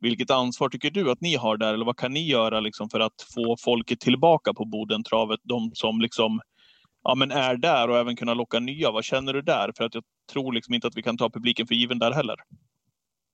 Vilket 0.00 0.30
ansvar 0.30 0.68
tycker 0.68 0.90
du 0.90 1.10
att 1.10 1.20
ni 1.20 1.36
har 1.36 1.56
där 1.56 1.74
eller 1.74 1.84
vad 1.84 1.96
kan 1.96 2.12
ni 2.12 2.28
göra 2.28 2.60
liksom 2.60 2.90
för 2.90 3.00
att 3.00 3.26
få 3.34 3.56
folket 3.60 4.00
tillbaka 4.00 4.54
på 4.54 4.64
Bodentravet? 4.64 5.40
De 5.42 5.70
som 5.74 6.00
liksom 6.00 6.40
ja, 7.04 7.14
men 7.14 7.30
är 7.30 7.56
där 7.56 7.90
och 7.90 7.98
även 7.98 8.16
kunna 8.16 8.34
locka 8.34 8.58
nya. 8.58 8.90
Vad 8.90 9.04
känner 9.04 9.32
du 9.32 9.42
där? 9.42 9.72
För 9.76 9.84
att 9.84 9.94
jag 9.94 10.04
tror 10.32 10.52
liksom 10.52 10.74
inte 10.74 10.86
att 10.86 10.96
vi 10.96 11.02
kan 11.02 11.16
ta 11.16 11.30
publiken 11.30 11.66
för 11.66 11.74
given 11.74 11.98
där 11.98 12.12
heller. 12.12 12.36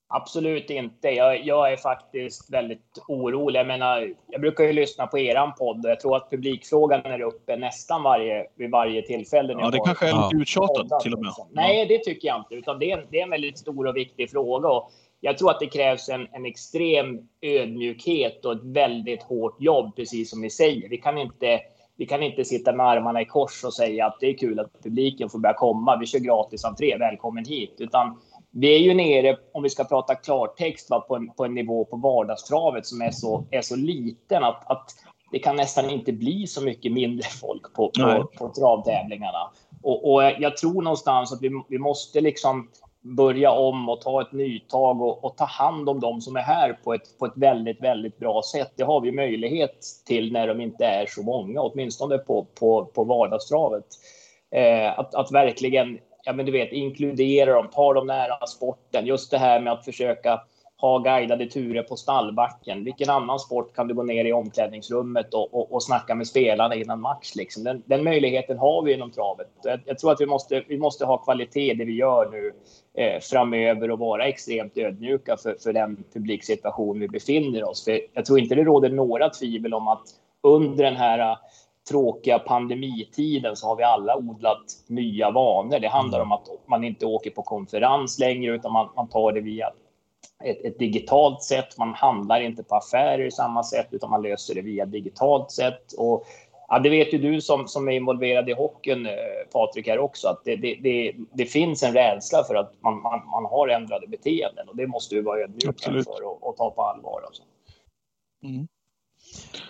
Absolut 0.08 0.70
inte. 0.70 1.08
Jag, 1.08 1.46
jag, 1.46 1.72
är 1.72 1.76
faktiskt 1.76 2.52
väldigt 2.52 3.04
orolig. 3.08 3.60
Jag 3.60 3.66
menar, 3.66 4.14
jag 4.28 4.40
brukar 4.40 4.64
ju 4.64 4.72
lyssna 4.72 5.06
på 5.06 5.18
eran 5.18 5.52
podd 5.54 5.84
och 5.84 5.90
jag 5.90 6.00
tror 6.00 6.16
att 6.16 6.30
publikfrågan 6.30 7.00
är 7.04 7.22
uppe 7.22 7.56
nästan 7.56 8.02
varje, 8.02 8.46
vid 8.54 8.70
varje 8.70 9.02
tillfälle. 9.02 9.52
Ja, 9.52 9.70
det 9.70 9.78
kanske 9.78 10.08
är 10.08 10.24
lite 10.24 10.42
uttjatat 10.42 11.00
till 11.00 11.14
och 11.14 11.18
med. 11.18 11.26
Liksom. 11.26 11.48
Nej, 11.52 11.86
det 11.86 11.98
tycker 11.98 12.28
jag 12.28 12.38
inte. 12.38 12.54
Utan 12.54 12.78
det, 12.78 12.90
är, 12.90 13.06
det 13.10 13.18
är 13.18 13.22
en 13.22 13.30
väldigt 13.30 13.58
stor 13.58 13.86
och 13.86 13.96
viktig 13.96 14.30
fråga. 14.30 14.68
Och 14.68 14.90
jag 15.20 15.38
tror 15.38 15.50
att 15.50 15.60
det 15.60 15.66
krävs 15.66 16.08
en, 16.08 16.28
en 16.32 16.46
extrem 16.46 17.28
ödmjukhet 17.40 18.44
och 18.44 18.52
ett 18.52 18.64
väldigt 18.64 19.22
hårt 19.22 19.60
jobb, 19.60 19.96
precis 19.96 20.30
som 20.30 20.40
ni 20.40 20.50
säger. 20.50 20.88
Vi 20.88 20.96
kan 20.96 21.18
inte 21.18 21.60
vi 21.98 22.06
kan 22.06 22.22
inte 22.22 22.44
sitta 22.44 22.72
med 22.72 22.86
armarna 22.86 23.20
i 23.20 23.24
kors 23.24 23.64
och 23.64 23.74
säga 23.74 24.06
att 24.06 24.16
det 24.20 24.26
är 24.26 24.38
kul 24.38 24.60
att 24.60 24.82
publiken 24.82 25.28
får 25.28 25.38
börja 25.38 25.54
komma. 25.54 25.96
Vi 25.96 26.06
kör 26.06 26.18
gratis 26.18 26.64
entré, 26.64 26.96
välkommen 26.98 27.44
hit. 27.44 27.74
Utan 27.78 28.18
vi 28.58 28.74
är 28.74 28.78
ju 28.78 28.94
nere, 28.94 29.36
om 29.52 29.62
vi 29.62 29.70
ska 29.70 29.84
prata 29.84 30.14
klartext, 30.14 30.90
va, 30.90 31.00
på, 31.00 31.16
en, 31.16 31.30
på 31.30 31.44
en 31.44 31.54
nivå 31.54 31.84
på 31.84 31.96
vardagstravet 31.96 32.86
som 32.86 33.02
är 33.02 33.10
så, 33.10 33.44
är 33.50 33.60
så 33.60 33.76
liten 33.76 34.44
att, 34.44 34.70
att 34.70 34.90
det 35.32 35.38
kan 35.38 35.56
nästan 35.56 35.90
inte 35.90 36.12
bli 36.12 36.46
så 36.46 36.64
mycket 36.64 36.92
mindre 36.92 37.28
folk 37.40 37.74
på, 37.74 37.90
på, 37.90 38.30
på 38.38 38.48
travtävlingarna. 38.48 39.50
Och, 39.82 40.12
och, 40.12 40.22
jag 40.22 40.56
tror 40.56 40.82
någonstans 40.82 41.32
att 41.32 41.42
vi, 41.42 41.50
vi 41.68 41.78
måste 41.78 42.20
liksom 42.20 42.68
börja 43.00 43.50
om 43.50 43.88
och 43.88 44.00
ta 44.00 44.22
ett 44.22 44.32
nytag 44.32 45.02
och, 45.02 45.24
och, 45.24 45.36
ta 45.36 45.44
hand 45.44 45.88
om 45.88 46.00
de 46.00 46.20
som 46.20 46.36
är 46.36 46.40
här 46.40 46.78
på 46.84 46.94
ett, 46.94 47.18
på 47.18 47.26
ett 47.26 47.36
väldigt, 47.36 47.82
väldigt 47.82 48.18
bra 48.18 48.42
sätt. 48.52 48.72
Det 48.76 48.82
har 48.82 49.00
vi 49.00 49.12
möjlighet 49.12 49.84
till 50.06 50.32
när 50.32 50.48
de 50.48 50.60
inte 50.60 50.84
är 50.84 51.06
så 51.06 51.22
många, 51.22 51.60
åtminstone 51.60 52.18
på, 52.18 52.46
på, 52.60 52.84
på 52.84 53.04
vardagstravet. 53.04 53.86
Eh, 54.50 54.98
att, 54.98 55.14
att 55.14 55.32
verkligen, 55.32 55.98
ja 56.26 56.32
men 56.32 56.46
du 56.46 56.52
vet, 56.52 56.72
inkludera 56.72 57.54
dem, 57.54 57.68
ta 57.72 57.94
dem 57.94 58.06
nära 58.06 58.46
sporten. 58.46 59.06
Just 59.06 59.30
det 59.30 59.38
här 59.38 59.60
med 59.60 59.72
att 59.72 59.84
försöka 59.84 60.40
ha 60.78 60.98
guidade 60.98 61.46
turer 61.46 61.82
på 61.82 61.96
stallbacken. 61.96 62.84
Vilken 62.84 63.10
annan 63.10 63.38
sport 63.38 63.74
kan 63.74 63.88
du 63.88 63.94
gå 63.94 64.02
ner 64.02 64.24
i 64.24 64.32
omklädningsrummet 64.32 65.34
och, 65.34 65.54
och, 65.54 65.72
och 65.72 65.82
snacka 65.82 66.14
med 66.14 66.26
spelarna 66.26 66.74
innan 66.74 67.00
match? 67.00 67.32
Liksom? 67.34 67.64
Den, 67.64 67.82
den 67.86 68.04
möjligheten 68.04 68.58
har 68.58 68.82
vi 68.82 68.92
inom 68.92 69.10
travet. 69.10 69.46
Jag, 69.62 69.80
jag, 69.84 69.98
tror 69.98 70.12
att 70.12 70.20
vi 70.20 70.26
måste, 70.26 70.64
vi 70.68 70.78
måste 70.78 71.04
ha 71.04 71.18
kvalitet 71.18 71.70
i 71.70 71.74
det 71.74 71.84
vi 71.84 71.94
gör 71.94 72.30
nu 72.30 72.52
eh, 73.02 73.20
framöver 73.20 73.90
och 73.90 73.98
vara 73.98 74.26
extremt 74.26 74.78
ödmjuka 74.78 75.36
för, 75.36 75.56
för 75.62 75.72
den 75.72 76.04
publiksituation 76.12 77.00
vi 77.00 77.08
befinner 77.08 77.68
oss. 77.68 77.84
För 77.84 78.00
jag 78.14 78.24
tror 78.24 78.38
inte 78.38 78.54
det 78.54 78.64
råder 78.64 78.90
några 78.90 79.30
tvivel 79.30 79.74
om 79.74 79.88
att 79.88 80.02
under 80.42 80.84
den 80.84 80.96
här 80.96 81.38
tråkiga 81.88 82.38
pandemitiden 82.38 83.56
så 83.56 83.66
har 83.66 83.76
vi 83.76 83.82
alla 83.82 84.16
odlat 84.16 84.64
nya 84.86 85.30
vanor. 85.30 85.78
Det 85.78 85.88
handlar 85.88 86.20
om 86.20 86.32
att 86.32 86.48
man 86.66 86.84
inte 86.84 87.06
åker 87.06 87.30
på 87.30 87.42
konferens 87.42 88.18
längre 88.18 88.54
utan 88.54 88.72
man, 88.72 88.88
man 88.96 89.08
tar 89.08 89.32
det 89.32 89.40
via 89.40 89.72
ett, 90.44 90.64
ett, 90.64 90.78
digitalt 90.78 91.42
sätt. 91.42 91.78
Man 91.78 91.94
handlar 91.94 92.40
inte 92.40 92.62
på 92.62 92.74
affärer 92.74 93.24
i 93.26 93.30
samma 93.30 93.62
sätt, 93.62 93.88
utan 93.90 94.10
man 94.10 94.22
löser 94.22 94.54
det 94.54 94.62
via 94.62 94.86
digitalt 94.86 95.50
sätt. 95.50 95.92
Och, 95.98 96.26
ja, 96.68 96.78
det 96.78 96.90
vet 96.90 97.14
ju 97.14 97.18
du 97.18 97.40
som, 97.40 97.68
som 97.68 97.88
är 97.88 97.92
involverad 97.92 98.48
i 98.48 98.52
hockeyn, 98.52 99.06
eh, 99.06 99.12
Patrik, 99.52 99.86
här 99.86 99.98
också, 99.98 100.28
att 100.28 100.44
det, 100.44 100.56
det, 100.56 100.74
det, 100.82 101.14
det, 101.32 101.46
finns 101.46 101.82
en 101.82 101.94
rädsla 101.94 102.44
för 102.44 102.54
att 102.54 102.72
man, 102.80 103.02
man, 103.02 103.26
man 103.26 103.44
har 103.44 103.68
ändrade 103.68 104.06
beteenden 104.06 104.68
och 104.68 104.76
det 104.76 104.86
måste 104.86 105.14
vi 105.14 105.20
vara 105.20 105.40
ödmjuka 105.40 105.92
för 105.92 106.24
och, 106.24 106.48
och, 106.48 106.56
ta 106.56 106.70
på 106.70 106.82
allvar. 106.82 107.22
Alltså. 107.26 107.42
Mm. 108.42 108.68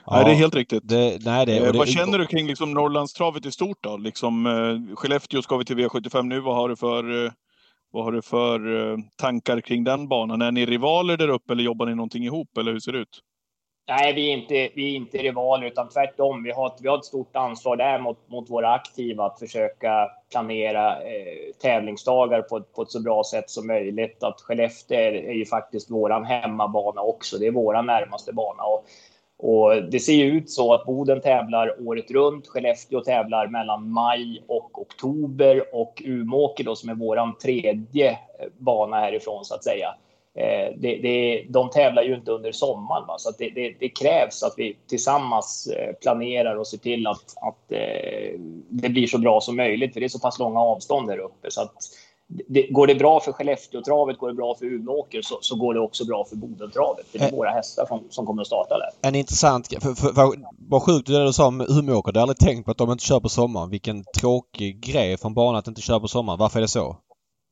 Ja, 0.07 0.17
nej, 0.17 0.25
det 0.25 0.31
är 0.31 0.35
helt 0.35 0.55
riktigt. 0.55 0.89
Det, 0.89 1.25
nej, 1.25 1.47
det, 1.47 1.57
eh, 1.57 1.73
vad 1.75 1.89
känner 1.89 2.19
du 2.19 2.27
kring 2.27 2.47
liksom 2.47 2.75
Norrlandstravet 2.75 3.47
i 3.47 3.53
stort 3.53 3.79
då? 3.81 3.97
Liksom, 3.97 4.47
eh, 4.47 4.97
Skellefteå 4.97 5.43
ska 5.43 5.57
vi 5.57 5.65
till 5.65 5.77
V75 5.77 6.23
nu. 6.23 6.41
Vad 6.41 6.57
har 6.57 6.69
du 6.69 6.77
för 6.77 7.25
eh, 7.25 7.33
vad 7.91 8.05
har 8.05 8.13
du 8.13 8.23
för 8.23 8.91
eh, 8.93 8.99
tankar 9.17 9.61
kring 9.61 9.85
den 9.85 10.09
banan? 10.09 10.43
Är 10.43 10.53
ni 10.53 10.67
rivaler 10.67 11.17
där 11.17 11.29
uppe 11.29 11.53
eller 11.53 11.63
jobbar 11.63 11.87
ni 11.87 11.95
någonting 11.95 12.25
ihop 12.25 12.59
eller 12.59 12.73
hur 12.73 12.81
ser 12.81 12.93
det 12.93 12.99
ut? 12.99 13.21
Nej, 13.89 14.15
vi 14.15 14.33
är 14.33 14.37
inte, 14.37 14.71
vi 14.75 14.93
är 14.93 14.97
inte 14.97 15.19
rivaler 15.19 15.67
utan 15.67 15.89
tvärtom. 15.89 16.43
Vi 16.43 16.51
har, 16.51 16.73
vi 16.81 16.89
har 16.89 16.99
ett 16.99 17.05
stort 17.05 17.37
ansvar 17.37 17.77
där 17.77 17.99
mot, 17.99 18.29
mot 18.29 18.51
våra 18.51 18.73
aktiva 18.73 19.27
att 19.27 19.39
försöka 19.39 20.11
planera 20.31 21.03
eh, 21.03 21.55
tävlingsdagar 21.63 22.43
på, 22.43 22.61
på 22.61 22.83
ett 22.83 22.91
så 22.91 23.03
bra 23.03 23.23
sätt 23.25 23.51
som 23.51 23.67
möjligt. 23.67 24.23
Att 24.23 24.41
Skellefteå 24.41 24.99
är, 24.99 25.13
är 25.13 25.35
ju 25.35 25.47
faktiskt 25.47 25.91
våran 25.91 26.25
hemmabana 26.25 27.01
också. 27.01 27.39
Det 27.39 27.47
är 27.47 27.53
våran 27.53 27.87
närmaste 27.87 28.33
bana. 28.33 28.63
Och 28.63 28.85
och 29.39 29.83
det 29.91 30.01
ser 30.01 30.13
ju 30.13 30.25
ut 30.25 30.51
så 30.51 30.75
att 30.75 30.85
Boden 30.85 31.21
tävlar 31.21 31.77
året 31.87 32.11
runt. 32.11 32.47
Skellefteå 32.47 33.01
tävlar 33.01 33.47
mellan 33.47 33.91
maj 33.91 34.45
och 34.47 34.81
oktober 34.81 35.75
och 35.75 36.03
Umeåker 36.05 36.65
då 36.65 36.77
som 36.77 36.91
är 36.91 36.95
våran 36.95 37.39
tredje 37.39 38.11
eh, 38.11 38.17
bana 38.59 38.97
härifrån 39.01 39.45
så 39.45 39.55
att 39.55 39.65
säga. 39.65 39.95
Eh, 40.39 40.75
det, 40.77 40.97
det, 40.97 41.47
de 41.49 41.71
tävlar 41.71 42.03
ju 42.03 42.15
inte 42.15 42.33
under 42.33 42.53
sommaren, 42.53 43.07
va? 43.07 43.19
så 43.19 43.31
det, 43.39 43.51
det, 43.51 43.75
det, 43.81 43.89
krävs 43.89 44.43
att 44.43 44.55
vi 44.57 44.77
tillsammans 44.87 45.67
eh, 45.67 45.95
planerar 45.95 46.57
och 46.57 46.67
ser 46.67 46.79
till 46.79 47.07
att, 47.07 47.35
att 47.43 47.73
eh, 47.73 48.39
det 48.69 48.89
blir 48.89 49.07
så 49.07 49.19
bra 49.19 49.41
som 49.41 49.57
möjligt, 49.57 49.93
för 49.93 50.01
det 50.01 50.07
är 50.07 50.09
så 50.09 50.19
pass 50.19 50.39
långa 50.39 50.61
avstånd 50.61 51.09
där 51.09 51.19
uppe. 51.19 51.51
Så 51.51 51.63
att 51.63 51.75
det, 52.29 52.67
går 52.71 52.87
det 52.87 52.95
bra 52.95 53.21
för 53.21 53.33
Skellefteåtravet, 53.33 54.19
går 54.19 54.29
det 54.29 54.35
bra 54.35 54.55
för 54.55 54.67
Umeåker 54.67 55.23
så, 55.23 55.39
så 55.41 55.57
går 55.57 55.75
det 55.75 55.81
också 55.81 56.05
bra 56.05 56.25
för 56.29 56.37
Bodentravet. 56.37 57.07
Det 57.13 57.19
är 57.19 57.33
våra 57.33 57.51
hästar 57.51 57.87
som, 57.87 58.05
som 58.11 58.27
kommer 58.27 58.43
att 58.43 58.47
starta 58.47 58.79
där. 58.79 59.09
En 59.09 59.15
intressant... 59.15 59.69
För, 59.69 59.95
för, 59.95 60.13
för, 60.13 60.33
vad 60.69 60.83
sjukt 60.83 61.07
det 61.07 61.25
du 61.25 61.33
sa 61.33 61.47
om 61.47 61.61
Umeåker. 61.61 62.13
Det 62.13 62.19
har 62.19 62.27
jag 62.27 62.31
aldrig 62.31 62.39
tänkt 62.39 62.65
på 62.65 62.71
att 62.71 62.79
de 62.79 62.93
inte 62.93 63.05
kör 63.05 63.21
på 63.21 63.29
sommaren. 63.29 63.71
Vilken 63.71 64.05
tråkig 64.19 64.81
grej 64.81 65.17
från 65.17 65.35
banan 65.35 65.59
att 65.59 65.69
inte 65.69 65.81
köra 65.81 66.01
på 66.01 66.09
sommaren. 66.09 66.39
Varför 66.39 66.59
är 66.59 66.63
det 66.63 66.69
så? 66.69 66.97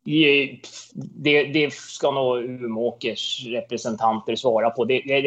Det, 0.04 1.44
det, 1.44 1.72
ska 1.72 2.10
nog 2.10 2.44
Umeåkers 2.44 3.46
representanter 3.46 4.36
svara 4.36 4.70
på. 4.70 4.84
Det, 4.84 5.02
det, 5.06 5.20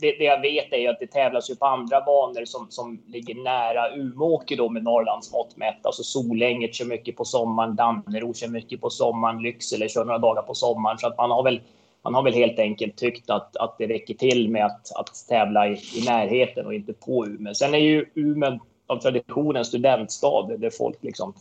det, 0.00 0.24
jag 0.24 0.40
vet 0.40 0.72
är 0.72 0.90
att 0.90 1.00
det 1.00 1.06
tävlas 1.06 1.50
ju 1.50 1.56
på 1.56 1.66
andra 1.66 2.00
banor 2.00 2.44
som, 2.44 2.66
som 2.70 3.02
ligger 3.06 3.34
nära 3.34 3.96
Umeåker 3.96 4.56
då 4.56 4.68
med 4.68 4.84
Norrlands 4.84 5.32
mått 5.32 5.56
mätt. 5.56 5.86
Alltså 5.86 6.02
Solänget 6.02 6.74
kör 6.74 6.84
mycket 6.84 7.16
på 7.16 7.24
sommaren, 7.24 7.76
Dannero 7.76 8.34
kör 8.34 8.48
mycket 8.48 8.80
på 8.80 8.90
sommaren, 8.90 9.42
Lycksele 9.42 9.88
kör 9.88 10.04
några 10.04 10.18
dagar 10.18 10.42
på 10.42 10.54
sommaren. 10.54 10.98
Så 10.98 11.06
att 11.06 11.16
man 11.16 11.30
har 11.30 11.42
väl, 11.42 11.60
man 12.04 12.14
har 12.14 12.22
väl 12.22 12.34
helt 12.34 12.58
enkelt 12.58 12.96
tyckt 12.96 13.30
att, 13.30 13.56
att 13.56 13.78
det 13.78 13.86
räcker 13.86 14.14
till 14.14 14.48
med 14.50 14.66
att, 14.66 14.96
att 14.96 15.28
tävla 15.28 15.68
i, 15.68 15.72
i 15.72 16.04
närheten 16.06 16.66
och 16.66 16.74
inte 16.74 16.92
på 16.92 17.26
Umeå. 17.26 17.54
Sen 17.54 17.74
är 17.74 17.78
ju 17.78 18.06
Umeå 18.14 18.58
av 18.86 18.96
tradition 18.96 19.56
en 19.56 19.64
studentstad 19.64 20.42
där 20.58 20.70
folk 20.70 20.98
liksom 21.00 21.34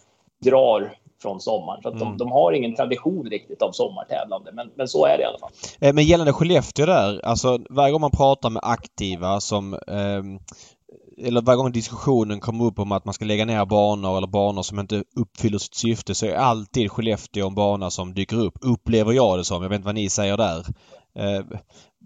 drar 0.43 0.97
från 1.21 1.41
sommaren. 1.41 1.81
Så 1.81 1.89
att 1.89 1.99
de, 1.99 2.07
mm. 2.07 2.17
de, 2.17 2.31
har 2.31 2.51
ingen 2.51 2.75
tradition 2.75 3.29
riktigt 3.29 3.61
av 3.61 3.71
sommartävlande. 3.71 4.51
Men, 4.53 4.71
men 4.75 4.87
så 4.87 5.05
är 5.05 5.17
det 5.17 5.23
i 5.23 5.25
alla 5.25 5.39
fall. 5.39 5.51
Eh, 5.81 5.93
men 5.93 6.03
gällande 6.03 6.33
Skellefteå 6.33 6.85
där, 6.85 7.25
alltså 7.25 7.59
varje 7.69 7.91
gång 7.91 8.01
man 8.01 8.11
pratar 8.11 8.49
med 8.49 8.61
aktiva 8.63 9.39
som 9.39 9.73
eh, 9.73 10.23
eller 11.27 11.41
varje 11.41 11.57
gång 11.57 11.71
diskussionen 11.71 12.39
kommer 12.39 12.65
upp 12.65 12.79
om 12.79 12.91
att 12.91 13.05
man 13.05 13.13
ska 13.13 13.25
lägga 13.25 13.45
ner 13.45 13.65
banor 13.65 14.17
eller 14.17 14.27
banor 14.27 14.61
som 14.61 14.79
inte 14.79 15.03
uppfyller 15.15 15.57
sitt 15.57 15.75
syfte 15.75 16.15
så 16.15 16.25
är 16.25 16.33
alltid 16.33 16.91
Skellefteå 16.91 17.47
en 17.47 17.55
bana 17.55 17.89
som 17.89 18.13
dyker 18.13 18.39
upp. 18.39 18.53
Upplever 18.61 19.13
jag 19.13 19.37
det 19.37 19.43
som. 19.43 19.63
Jag 19.63 19.69
vet 19.69 19.75
inte 19.75 19.85
vad 19.85 19.95
ni 19.95 20.09
säger 20.09 20.37
där. 20.37 20.65
Eh, 21.15 21.45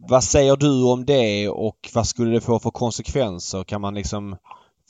vad 0.10 0.24
säger 0.24 0.56
du 0.56 0.84
om 0.84 1.06
det 1.06 1.50
och 1.50 1.90
vad 1.94 2.08
skulle 2.08 2.32
det 2.32 2.42
få 2.42 2.60
för 2.60 2.72
konsekvenser? 2.72 3.64
Kan 3.64 3.82
man 3.82 3.96
liksom 3.96 4.36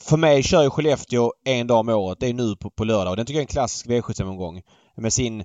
för 0.02 0.16
mig 0.16 0.42
kör 0.42 0.62
ju 0.62 0.70
Skellefteå 0.70 1.32
en 1.44 1.66
dag 1.66 1.80
om 1.80 1.88
året. 1.88 2.20
Det 2.20 2.26
är 2.26 2.34
nu 2.34 2.56
på, 2.56 2.70
på 2.70 2.84
lördag 2.84 3.10
och 3.10 3.16
den 3.16 3.26
tycker 3.26 3.38
jag 3.38 3.42
är 3.42 3.48
en 3.48 3.52
klassisk 3.52 3.86
V75-omgång. 3.86 4.62
Med 4.96 5.12
sin 5.12 5.44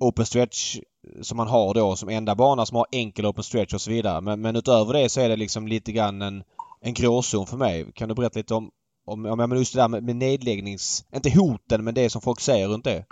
open 0.00 0.26
stretch 0.26 0.78
som 1.22 1.36
man 1.36 1.48
har 1.48 1.74
då 1.74 1.96
som 1.96 2.08
enda 2.08 2.34
bana 2.34 2.66
som 2.66 2.76
har 2.76 2.86
enkel 2.92 3.26
open 3.26 3.44
stretch 3.44 3.74
och 3.74 3.80
så 3.80 3.90
vidare. 3.90 4.20
Men, 4.20 4.40
men 4.40 4.56
utöver 4.56 4.92
det 4.92 5.08
så 5.08 5.20
är 5.20 5.28
det 5.28 5.36
liksom 5.36 5.68
lite 5.68 5.92
grann 5.92 6.22
en, 6.22 6.42
en 6.80 6.94
gråzon 6.94 7.46
för 7.46 7.56
mig. 7.56 7.92
Kan 7.94 8.08
du 8.08 8.14
berätta 8.14 8.38
lite 8.38 8.54
om, 8.54 8.70
om, 9.06 9.26
om 9.26 9.56
just 9.56 9.74
det 9.74 9.80
där 9.80 9.88
med, 9.88 10.04
med 10.04 10.16
nedläggnings... 10.16 11.04
Inte 11.14 11.30
hoten 11.30 11.84
men 11.84 11.94
det 11.94 12.10
som 12.10 12.22
folk 12.22 12.40
säger 12.40 12.68
runt 12.68 12.84
det? 12.84 13.04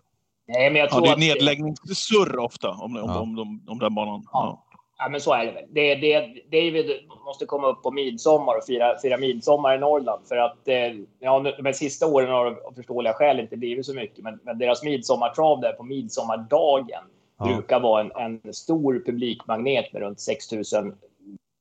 Nej, 0.48 0.70
men 0.70 0.80
jag 0.80 0.90
tror 0.90 1.06
ja, 1.06 1.16
det 1.16 1.30
är 1.30 1.34
nedläggningssurr 1.34 2.38
ofta 2.38 2.70
om, 2.70 2.96
om, 2.96 2.96
ja. 2.96 3.20
om, 3.20 3.38
om, 3.38 3.64
om 3.68 3.78
den 3.78 3.94
banan. 3.94 4.22
Ja. 4.32 4.63
Ja, 5.04 5.10
men 5.10 5.20
så 5.20 5.32
är 5.32 5.46
det 5.46 5.52
väl. 5.52 5.64
Det, 5.70 5.94
det, 5.94 6.20
David 6.50 6.90
måste 7.24 7.46
komma 7.46 7.68
upp 7.68 7.82
på 7.82 7.90
midsommar 7.90 8.56
och 8.56 8.64
fira, 8.64 8.98
fira 8.98 9.16
midsommar 9.16 9.74
i 9.74 9.78
Norrland. 9.78 10.28
För 10.28 10.36
att 10.36 10.68
eh, 10.68 10.92
ja, 11.20 11.54
de 11.62 11.72
sista 11.72 12.06
åren 12.06 12.30
har 12.30 12.46
av 12.46 12.72
förståeliga 12.72 13.12
skäl 13.12 13.40
inte 13.40 13.56
blivit 13.56 13.86
så 13.86 13.94
mycket. 13.94 14.24
Men, 14.24 14.38
men 14.42 14.58
deras 14.58 14.82
midsommartrav 14.82 15.60
där 15.60 15.72
på 15.72 15.82
midsommardagen 15.82 17.02
ja. 17.38 17.44
brukar 17.44 17.80
vara 17.80 18.00
en, 18.00 18.40
en 18.44 18.54
stor 18.54 19.02
publikmagnet 19.06 19.92
med 19.92 20.02
runt 20.02 20.20
6000 20.20 20.94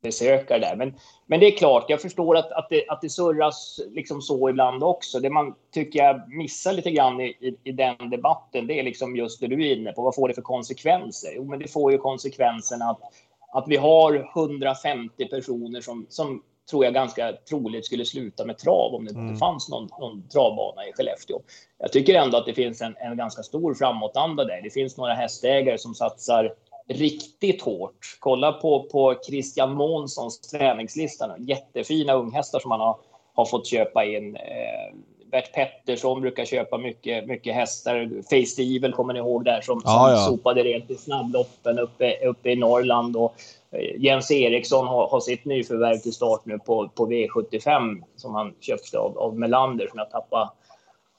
besökare 0.04 0.60
där. 0.60 0.76
Men, 0.76 0.94
men 1.26 1.40
det 1.40 1.48
är 1.48 1.58
klart, 1.58 1.86
jag 1.88 2.02
förstår 2.02 2.38
att, 2.38 2.52
att, 2.52 2.70
det, 2.70 2.88
att 2.88 3.02
det 3.02 3.10
surras 3.10 3.80
liksom 3.92 4.22
så 4.22 4.50
ibland 4.50 4.84
också. 4.84 5.20
Det 5.20 5.30
man 5.30 5.56
tycker 5.74 6.04
jag 6.04 6.34
missar 6.34 6.74
lite 6.74 6.92
grann 6.92 7.22
i, 7.22 7.26
i, 7.26 7.56
i, 7.64 7.72
den 7.72 8.10
debatten, 8.10 8.68
det 8.68 8.80
är 8.80 8.84
liksom 8.84 9.16
just 9.16 9.40
det 9.40 9.48
du 9.48 9.68
är 9.68 9.76
inne 9.76 9.92
på. 9.92 10.02
Vad 10.02 10.16
får 10.16 10.28
det 10.28 10.34
för 10.34 10.42
konsekvenser? 10.42 11.30
Jo, 11.36 11.44
men 11.44 11.60
det 11.60 11.68
får 11.68 11.92
ju 11.92 11.98
konsekvensen 11.98 12.82
att, 12.82 13.00
att 13.54 13.68
vi 13.68 13.78
har 13.78 14.32
150 14.36 15.26
personer 15.26 15.82
som, 15.82 16.06
som 16.10 16.44
tror 16.70 16.86
jag 16.86 16.94
ganska 16.94 17.34
troligt 17.50 17.86
skulle 17.86 18.06
sluta 18.06 18.46
med 18.46 18.58
trav 18.58 18.96
om 18.96 19.06
det 19.06 19.12
mm. 19.12 19.28
inte 19.28 19.40
fanns 19.40 19.70
någon, 19.70 19.90
någon 20.00 20.28
travbana 20.28 20.88
i 20.88 20.94
Skellefteå. 20.94 21.40
Jag 21.78 21.92
tycker 21.92 22.16
ändå 22.16 22.38
att 22.38 22.46
det 22.46 22.54
finns 22.54 22.82
en, 22.82 22.96
en 22.98 23.18
ganska 23.18 23.44
stor 23.44 23.74
framåtanda 23.74 24.44
där. 24.44 24.62
Det 24.62 24.70
finns 24.70 24.98
några 24.98 25.14
hästägare 25.14 25.78
som 25.78 25.96
satsar 25.96 26.54
riktigt 26.88 27.62
hårt. 27.62 28.18
Kolla 28.20 28.52
på, 28.52 28.84
på 28.84 29.16
Christian 29.28 29.74
Månssons 29.74 30.42
träningslista 30.42 31.28
nu. 31.28 31.44
Jättefina 31.44 32.14
unghästar 32.14 32.60
som 32.60 32.72
han 32.72 32.80
har, 32.80 32.98
har 33.34 33.46
fått 33.46 33.68
köpa 33.68 34.06
in. 34.06 34.36
Eh, 34.36 34.96
Bert 35.34 35.54
Pettersson 35.54 36.22
brukar 36.22 36.46
köpa 36.46 36.78
mycket, 36.78 37.28
mycket 37.28 37.56
hästar. 37.56 38.10
Face 38.24 38.62
Evil 38.62 38.94
kommer 38.94 39.14
ni 39.14 39.20
ihåg 39.20 39.46
där 39.46 39.62
som, 39.62 39.82
ja, 39.86 39.92
som 39.92 40.10
ja. 40.10 40.18
sopade 40.18 40.64
rent 40.64 40.92
i 40.92 40.96
snabbloppen 40.96 41.80
uppe, 41.80 42.28
uppe 42.28 42.50
i 42.50 42.56
Norrland. 42.56 43.16
Och 43.16 43.36
eh, 43.72 44.02
Jens 44.02 44.32
Eriksson 44.32 44.88
har, 44.88 45.08
har 45.08 45.20
sitt 45.20 45.46
nyförvärv 45.46 45.98
till 45.98 46.14
start 46.14 46.46
nu 46.46 46.60
på, 46.60 46.90
på 46.96 47.08
V75 47.08 48.04
som 48.16 48.36
han 48.36 48.56
köpte 48.60 49.00
av, 49.00 49.18
av 49.18 49.40
Melander 49.40 49.88
som 49.88 50.00
jag 50.00 50.12
tappade, 50.12 50.50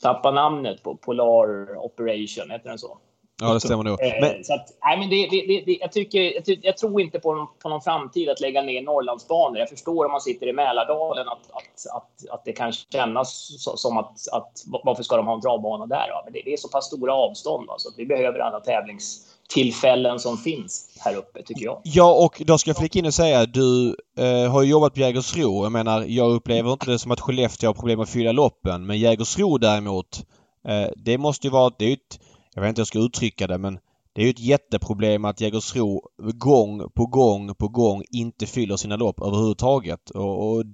tappade 0.03 0.35
namnet 0.35 0.83
på. 0.83 0.97
Polar 0.97 1.77
Operation, 1.77 2.51
heter 2.51 2.69
den 2.69 2.79
så? 2.79 2.99
Ja, 3.43 3.55
det 3.55 3.61
stämmer 3.61 3.85
nog. 3.85 4.03
Eh, 4.03 4.13
men... 4.21 4.45
Så 4.45 4.55
att, 4.55 4.67
nej, 4.85 4.99
men 4.99 5.11
det, 5.11 5.29
det, 5.31 5.63
det, 5.67 5.79
jag, 5.81 5.93
tycker, 5.93 6.21
jag, 6.35 6.45
tycker, 6.45 6.67
jag, 6.67 6.77
tror 6.77 7.01
inte 7.01 7.19
på, 7.19 7.49
på 7.63 7.69
någon 7.69 7.81
framtid 7.81 8.29
att 8.29 8.41
lägga 8.41 8.63
ner 8.63 8.83
Norrlandsbanor. 8.83 9.59
Jag 9.59 9.69
förstår 9.69 10.05
om 10.05 10.13
man 10.13 10.21
sitter 10.21 10.47
i 10.47 10.53
Mälardalen 10.53 11.29
att, 11.29 11.51
att, 11.51 11.97
att, 11.97 12.31
att 12.31 12.45
det 12.45 12.53
kan 12.53 12.73
kännas 12.73 13.57
som 13.77 13.99
att, 13.99 14.29
att 14.33 14.53
varför 14.85 15.03
ska 15.03 15.17
de 15.17 15.27
ha 15.27 15.35
en 15.35 15.41
travbana 15.41 15.87
där? 15.87 16.07
Ja, 16.09 16.23
men 16.25 16.33
det, 16.33 16.53
är 16.53 16.57
så 16.57 16.69
pass 16.69 16.85
stora 16.85 17.15
avstånd 17.15 17.69
så 17.79 17.89
att 17.89 17.95
vi 17.99 18.07
behöver 18.07 18.39
alla 18.39 18.61
tävlingstillfällen 18.61 20.19
som 20.19 20.39
finns 20.39 20.99
här 21.01 21.17
uppe, 21.17 21.43
tycker 21.43 21.65
jag. 21.65 21.81
Ja, 21.85 22.25
och 22.25 22.43
då 22.47 22.59
ska 22.59 22.71
jag 22.71 22.77
flika 22.77 22.99
in 22.99 23.07
och 23.07 23.15
säga 23.15 23.47
du 23.47 23.97
eh, 24.19 24.53
har 24.53 24.63
ju 24.63 24.71
jobbat 24.71 24.95
på 24.95 25.01
Jägersro. 25.01 25.63
Jag 25.63 25.73
menar, 25.73 26.05
jag 26.09 26.33
upplever 26.33 26.73
inte 26.73 26.91
det 26.91 26.99
som 26.99 27.11
att 27.11 27.21
Skellefteå 27.21 27.69
har 27.69 27.75
problem 27.75 28.01
att 28.01 28.11
fylla 28.11 28.33
loppen, 28.33 28.87
men 28.87 28.99
Jägersro 28.99 29.59
däremot, 29.59 30.27
eh, 30.69 30.89
det 30.97 31.19
måste 31.19 31.47
ju 31.47 31.51
vara... 31.51 31.73
Det 31.79 31.85
är 31.85 31.93
ett, 31.93 32.21
jag 32.55 32.63
vet 32.63 32.69
inte 32.69 32.79
hur 32.79 32.83
jag 32.83 32.87
ska 32.87 32.99
uttrycka 32.99 33.47
det 33.47 33.59
men 33.59 33.79
det 34.15 34.23
är 34.23 34.25
ju 34.25 34.31
ett 34.31 34.41
jätteproblem 34.41 35.25
att 35.25 35.41
Jägersro 35.41 36.03
gång 36.19 36.91
på 36.95 37.07
gång 37.07 37.55
på 37.55 37.69
gång 37.69 38.03
inte 38.11 38.47
fyller 38.47 38.77
sina 38.77 38.97
lopp 38.97 39.21
överhuvudtaget. 39.21 40.11
Och, 40.11 40.51
och 40.51 40.65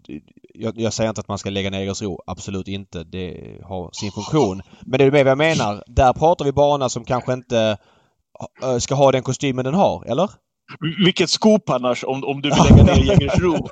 jag, 0.54 0.80
jag, 0.80 0.92
säger 0.92 1.08
inte 1.08 1.20
att 1.20 1.28
man 1.28 1.38
ska 1.38 1.50
lägga 1.50 1.70
ner 1.70 1.80
Jägersro. 1.80 2.18
Absolut 2.26 2.68
inte. 2.68 3.04
Det 3.04 3.58
har 3.64 3.90
sin 3.92 4.12
funktion. 4.12 4.62
Men 4.80 4.98
det 4.98 5.04
är 5.04 5.10
med 5.10 5.24
vad 5.24 5.30
jag 5.30 5.38
menar. 5.38 5.84
Där 5.86 6.12
pratar 6.12 6.44
vi 6.44 6.52
bana 6.52 6.88
som 6.88 7.04
kanske 7.04 7.32
inte 7.32 7.78
ska 8.78 8.94
ha 8.94 9.12
den 9.12 9.22
kostymen 9.22 9.64
den 9.64 9.74
har, 9.74 10.04
eller? 10.06 10.30
Vilket 11.04 11.30
skop 11.30 11.70
annars 11.70 12.04
om, 12.04 12.24
om 12.24 12.42
du 12.42 12.50
vill 12.50 12.62
lägga 12.70 12.84
ner 12.84 13.04
Jägersro. 13.04 13.56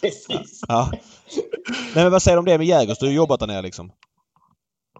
Precis. 0.00 0.60
Ja. 0.68 0.90
Nej 1.94 2.04
men 2.04 2.10
vad 2.12 2.22
säger 2.22 2.36
du 2.36 2.38
om 2.38 2.44
det 2.44 2.58
med 2.58 2.66
Jägers? 2.66 2.98
Du 2.98 3.06
har 3.06 3.12
jobbat 3.12 3.40
där 3.40 3.46
nere 3.46 3.62
liksom. 3.62 3.92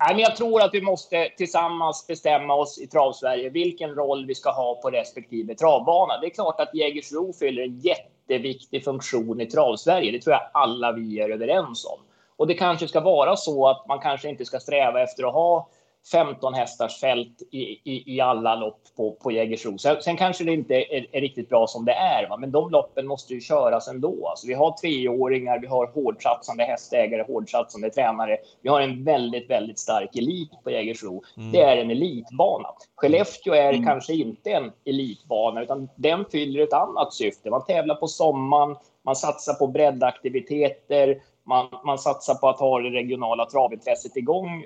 Nej, 0.00 0.14
men 0.14 0.18
jag 0.18 0.36
tror 0.36 0.62
att 0.62 0.74
vi 0.74 0.80
måste 0.80 1.28
tillsammans 1.36 2.06
bestämma 2.06 2.54
oss 2.54 2.78
i 2.78 2.86
Travsverige 2.86 3.48
vilken 3.48 3.94
roll 3.94 4.26
vi 4.26 4.34
ska 4.34 4.50
ha 4.50 4.74
på 4.74 4.90
respektive 4.90 5.54
travbana. 5.54 6.20
Det 6.20 6.26
är 6.26 6.30
klart 6.30 6.60
att 6.60 6.74
Jägersro 6.74 7.32
fyller 7.32 7.62
en 7.62 7.80
jätteviktig 7.80 8.84
funktion 8.84 9.40
i 9.40 9.46
Travsverige. 9.46 10.12
Det 10.12 10.20
tror 10.20 10.32
jag 10.32 10.50
alla 10.52 10.92
vi 10.92 11.20
är 11.20 11.30
överens 11.30 11.84
om. 11.84 11.98
Och 12.36 12.46
det 12.46 12.54
kanske 12.54 12.88
ska 12.88 13.00
vara 13.00 13.36
så 13.36 13.68
att 13.68 13.88
man 13.88 14.00
kanske 14.00 14.28
inte 14.28 14.44
ska 14.44 14.60
sträva 14.60 15.02
efter 15.02 15.24
att 15.24 15.34
ha 15.34 15.68
15 16.12 16.54
hästars 16.54 17.00
fält 17.00 17.42
i, 17.50 17.62
i, 17.62 18.14
i 18.16 18.20
alla 18.20 18.54
lopp 18.54 18.80
på, 18.96 19.12
på 19.12 19.32
Jägersro. 19.32 19.78
Sen, 19.78 19.96
sen 20.02 20.16
kanske 20.16 20.44
det 20.44 20.52
inte 20.52 20.74
är, 20.74 21.16
är, 21.16 21.20
riktigt 21.20 21.48
bra 21.48 21.66
som 21.66 21.84
det 21.84 21.92
är, 21.92 22.28
va? 22.28 22.36
men 22.36 22.50
de 22.50 22.70
loppen 22.70 23.06
måste 23.06 23.34
ju 23.34 23.40
köras 23.40 23.88
ändå. 23.88 24.28
Alltså, 24.28 24.46
vi 24.46 24.54
har 24.54 24.72
treåringar, 24.72 25.58
vi 25.58 25.66
har 25.66 25.86
hårdsatsande 25.86 26.64
hästägare, 26.64 27.24
hårdsatsande 27.28 27.90
tränare. 27.90 28.36
Vi 28.62 28.68
har 28.68 28.80
en 28.80 29.04
väldigt, 29.04 29.50
väldigt 29.50 29.78
stark 29.78 30.16
elit 30.16 30.50
på 30.64 30.70
Jägersro. 30.70 31.22
Mm. 31.36 31.52
Det 31.52 31.60
är 31.60 31.76
en 31.76 31.90
elitbana. 31.90 32.68
Skellefteå 32.96 33.54
är 33.54 33.72
mm. 33.72 33.86
kanske 33.86 34.14
inte 34.14 34.50
en 34.50 34.72
elitbana, 34.84 35.62
utan 35.62 35.88
den 35.96 36.24
fyller 36.32 36.60
ett 36.60 36.72
annat 36.72 37.14
syfte. 37.14 37.50
Man 37.50 37.64
tävlar 37.64 37.94
på 37.94 38.06
sommaren, 38.06 38.76
man 39.04 39.16
satsar 39.16 39.54
på 39.54 39.66
breddaktiviteter, 39.66 41.20
man, 41.46 41.66
man 41.84 41.98
satsar 41.98 42.34
på 42.34 42.48
att 42.48 42.60
ha 42.60 42.80
det 42.80 42.90
regionala 42.90 43.46
travintresset 43.46 44.16
igång 44.16 44.64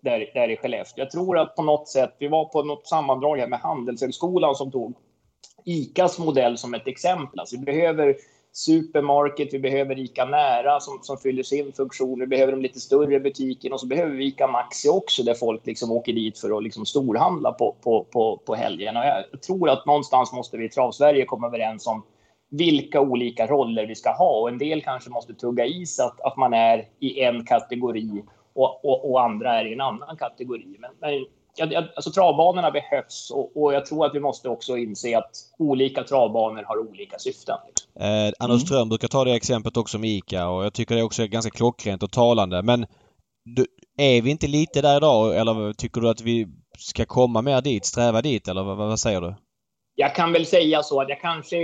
där, 0.00 0.30
där 0.34 0.48
i 0.48 0.56
Skellefteå. 0.56 1.04
Jag 1.04 1.10
tror 1.10 1.38
att 1.38 1.56
på 1.56 1.62
något 1.62 1.88
sätt, 1.88 2.14
vi 2.18 2.28
var 2.28 2.44
på 2.44 2.62
något 2.62 2.86
sammandrag 2.86 3.36
här 3.36 3.46
med 3.46 3.60
Handelshögskolan 3.60 4.54
som 4.54 4.70
tog 4.70 4.94
ICAs 5.64 6.18
modell 6.18 6.58
som 6.58 6.74
ett 6.74 6.86
exempel. 6.86 7.40
Alltså 7.40 7.56
vi 7.56 7.64
behöver 7.64 8.16
supermarket, 8.52 9.54
vi 9.54 9.58
behöver 9.58 9.98
ICA 9.98 10.24
Nära 10.24 10.80
som, 10.80 10.98
som 11.02 11.18
fyller 11.18 11.42
sin 11.42 11.72
funktion, 11.72 12.20
vi 12.20 12.26
behöver 12.26 12.52
de 12.52 12.62
lite 12.62 12.80
större 12.80 13.20
butikerna 13.20 13.74
och 13.74 13.80
så 13.80 13.86
behöver 13.86 14.16
vi 14.16 14.26
ICA 14.26 14.46
Maxi 14.46 14.88
också 14.88 15.22
där 15.22 15.34
folk 15.34 15.66
liksom 15.66 15.92
åker 15.92 16.12
dit 16.12 16.38
för 16.38 16.56
att 16.56 16.62
liksom 16.62 16.86
storhandla 16.86 17.52
på, 17.52 17.76
på, 17.82 18.04
på, 18.04 18.36
på 18.46 18.54
helgen. 18.54 18.96
Och 18.96 19.04
jag 19.04 19.42
tror 19.42 19.70
att 19.70 19.86
någonstans 19.86 20.32
måste 20.32 20.56
vi 20.56 20.64
i 20.64 20.68
Travsverige 20.68 21.24
komma 21.24 21.46
överens 21.46 21.86
om 21.86 22.02
vilka 22.50 23.00
olika 23.00 23.46
roller 23.46 23.86
vi 23.86 23.94
ska 23.94 24.10
ha 24.12 24.40
och 24.40 24.48
en 24.48 24.58
del 24.58 24.82
kanske 24.82 25.10
måste 25.10 25.34
tugga 25.34 25.66
i 25.66 25.86
sig 25.86 26.04
att, 26.04 26.20
att 26.20 26.36
man 26.36 26.52
är 26.52 26.88
i 27.00 27.20
en 27.20 27.44
kategori 27.44 28.22
och, 28.54 28.84
och, 28.84 29.10
och, 29.10 29.22
andra 29.22 29.60
är 29.60 29.64
i 29.64 29.72
en 29.72 29.80
annan 29.80 30.16
kategori. 30.16 30.76
Men, 30.78 30.90
men 31.00 31.26
alltså, 31.96 32.10
travbanorna 32.10 32.70
behövs 32.70 33.30
och, 33.30 33.62
och, 33.62 33.74
jag 33.74 33.86
tror 33.86 34.06
att 34.06 34.14
vi 34.14 34.20
måste 34.20 34.48
också 34.48 34.76
inse 34.76 35.18
att 35.18 35.30
olika 35.58 36.04
travbanor 36.04 36.62
har 36.62 36.78
olika 36.78 37.18
syften. 37.18 37.56
Eh, 38.00 38.32
Anders 38.38 38.62
Ström 38.62 38.88
brukar 38.88 39.08
ta 39.08 39.24
det 39.24 39.34
exemplet 39.34 39.76
också 39.76 39.98
med 39.98 40.10
ICA 40.10 40.48
och 40.48 40.64
jag 40.64 40.72
tycker 40.72 40.94
det 40.94 41.02
också 41.02 41.22
är 41.22 41.26
ganska 41.26 41.50
klockrent 41.50 42.02
och 42.02 42.12
talande. 42.12 42.62
Men 42.62 42.86
du, 43.44 43.66
är 43.98 44.22
vi 44.22 44.30
inte 44.30 44.46
lite 44.46 44.82
där 44.82 44.96
idag 44.96 45.36
eller 45.36 45.72
tycker 45.72 46.00
du 46.00 46.08
att 46.08 46.20
vi 46.20 46.48
ska 46.78 47.04
komma 47.04 47.42
mer 47.42 47.60
dit, 47.60 47.84
sträva 47.84 48.22
dit 48.22 48.48
eller 48.48 48.62
vad, 48.62 48.76
vad 48.76 49.00
säger 49.00 49.20
du? 49.20 49.34
Jag 49.94 50.14
kan 50.14 50.32
väl 50.32 50.46
säga 50.46 50.82
så 50.82 51.00
att 51.00 51.08
jag 51.08 51.20
kanske 51.20 51.56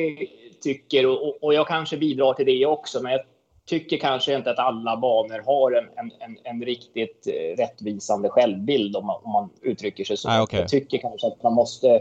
tycker 0.62 1.07
och, 1.07 1.44
och 1.44 1.55
jag 1.55 1.68
kanske 1.68 1.96
bidrar 1.96 2.35
till 2.35 2.46
det 2.46 2.66
också, 2.66 3.03
men 3.03 3.12
jag 3.12 3.20
tycker 3.66 3.96
kanske 3.96 4.37
inte 4.37 4.50
att 4.50 4.59
alla 4.59 4.96
banor 4.96 5.42
har 5.46 5.72
en, 5.72 5.85
en, 5.96 6.12
en, 6.20 6.38
en 6.44 6.64
riktigt 6.64 7.26
eh, 7.26 7.57
rättvisande 7.57 8.29
självbild 8.29 8.96
om 8.96 9.07
man, 9.07 9.20
om 9.24 9.33
man 9.33 9.50
uttrycker 9.62 10.05
sig 10.05 10.16
så. 10.16 10.29
Ah, 10.29 10.42
okay. 10.42 10.61
Jag 10.61 10.68
tycker 10.68 10.98
kanske 10.98 11.26
att 11.26 11.42
man 11.42 11.52
måste 11.52 12.00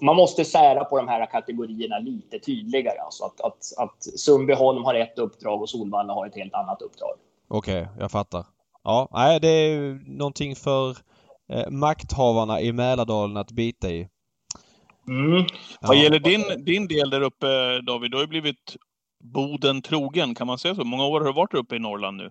man 0.00 0.16
måste 0.16 0.44
sära 0.44 0.84
på 0.84 0.96
de 0.96 1.08
här 1.08 1.26
kategorierna 1.26 1.98
lite 1.98 2.38
tydligare. 2.38 2.98
Alltså 2.98 3.24
att, 3.24 3.40
att, 3.40 3.58
att 3.78 4.02
Sundbyholm 4.02 4.84
har 4.84 4.94
ett 4.94 5.18
uppdrag 5.18 5.62
och 5.62 5.70
Solvalla 5.70 6.12
har 6.12 6.26
ett 6.26 6.34
helt 6.34 6.54
annat 6.54 6.82
uppdrag. 6.82 7.14
Okej, 7.48 7.82
okay, 7.82 7.94
jag 7.98 8.10
fattar. 8.10 8.46
Ja, 8.84 9.08
nej, 9.12 9.40
det 9.40 9.48
är 9.48 10.00
någonting 10.18 10.56
för 10.56 10.96
eh, 11.52 11.70
makthavarna 11.70 12.60
i 12.60 12.72
Mälardalen 12.72 13.36
att 13.36 13.50
bita 13.50 13.90
i. 13.90 14.08
Mm. 15.08 15.46
Ja. 15.80 15.88
Vad 15.88 15.96
gäller 15.96 16.18
din, 16.18 16.64
din 16.64 16.88
del 16.88 17.10
där 17.10 17.20
uppe 17.20 17.80
David, 17.80 18.10
du 18.10 18.16
har 18.16 18.22
ju 18.22 18.28
blivit 18.28 18.76
Boden 19.20 19.82
trogen, 19.82 20.34
kan 20.34 20.46
man 20.46 20.58
säga 20.58 20.74
så? 20.74 20.84
Många 20.84 21.06
år 21.06 21.20
har 21.20 21.26
du 21.26 21.32
varit 21.32 21.54
uppe 21.54 21.76
i 21.76 21.78
Norrland 21.78 22.16
nu? 22.16 22.30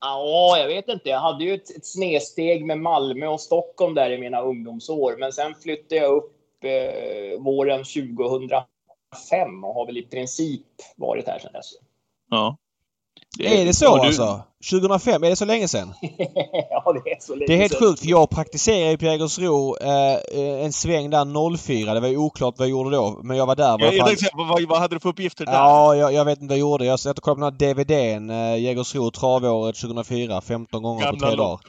Ja, 0.00 0.58
jag 0.58 0.66
vet 0.66 0.88
inte. 0.88 1.08
Jag 1.08 1.20
hade 1.20 1.44
ju 1.44 1.54
ett, 1.54 1.76
ett 1.76 1.86
snedsteg 1.86 2.66
med 2.66 2.78
Malmö 2.78 3.26
och 3.26 3.40
Stockholm 3.40 3.94
där 3.94 4.10
i 4.10 4.18
mina 4.18 4.40
ungdomsår. 4.40 5.16
Men 5.18 5.32
sen 5.32 5.54
flyttade 5.54 6.00
jag 6.00 6.12
upp 6.12 6.64
eh, 6.64 7.40
våren 7.40 7.84
2005 7.84 9.64
och 9.64 9.74
har 9.74 9.86
väl 9.86 9.98
i 9.98 10.02
princip 10.02 10.66
varit 10.96 11.26
här 11.26 11.38
sedan 11.38 11.52
dess. 11.52 11.72
Ja. 12.30 12.56
Det, 13.38 13.60
är 13.60 13.64
det 13.64 13.74
så 13.74 13.96
du... 13.96 14.06
alltså? 14.06 14.42
2005, 14.70 15.24
är 15.24 15.30
det 15.30 15.36
så 15.36 15.44
länge 15.44 15.68
sedan? 15.68 15.94
ja, 16.70 16.92
det 17.04 17.10
är 17.10 17.20
så 17.20 17.34
länge 17.34 17.46
Det 17.46 17.54
är 17.54 17.58
helt 17.58 17.78
sjukt 17.78 18.00
för 18.00 18.08
jag 18.08 18.30
praktiserade 18.30 18.90
ju 18.90 18.98
på 18.98 19.04
Jägersro 19.04 19.76
eh, 19.76 20.64
en 20.64 20.72
sväng 20.72 21.10
där 21.10 21.56
04. 21.56 21.94
Det 21.94 22.00
var 22.00 22.08
ju 22.08 22.16
oklart 22.16 22.54
vad 22.58 22.68
jag 22.68 22.70
gjorde 22.70 22.96
då. 22.96 23.20
Men 23.22 23.36
jag 23.36 23.46
var 23.46 23.56
där. 23.56 23.76
Jag, 23.80 23.94
jag 23.94 24.06
tänkte, 24.06 24.28
vad, 24.34 24.68
vad 24.68 24.78
hade 24.78 24.96
du 24.96 25.00
för 25.00 25.08
uppgifter 25.08 25.46
där? 25.46 25.52
Ja, 25.52 25.96
jag, 25.96 26.12
jag 26.12 26.24
vet 26.24 26.40
inte 26.40 26.52
vad 26.52 26.58
jag 26.58 26.60
gjorde. 26.60 26.84
Jag 26.84 27.00
satt 27.00 27.18
och 27.18 27.24
kollade 27.24 27.50
på 27.50 27.64
den 27.64 27.68
här 27.68 27.84
DVDn. 27.84 28.30
Eh, 28.30 28.58
Jägersro 28.58 29.10
travåret 29.10 29.76
2004. 29.76 30.40
15 30.40 30.82
gånger 30.82 31.04
Gamla 31.04 31.20
på 31.20 31.26
tre 31.26 31.36
dagar. 31.36 31.60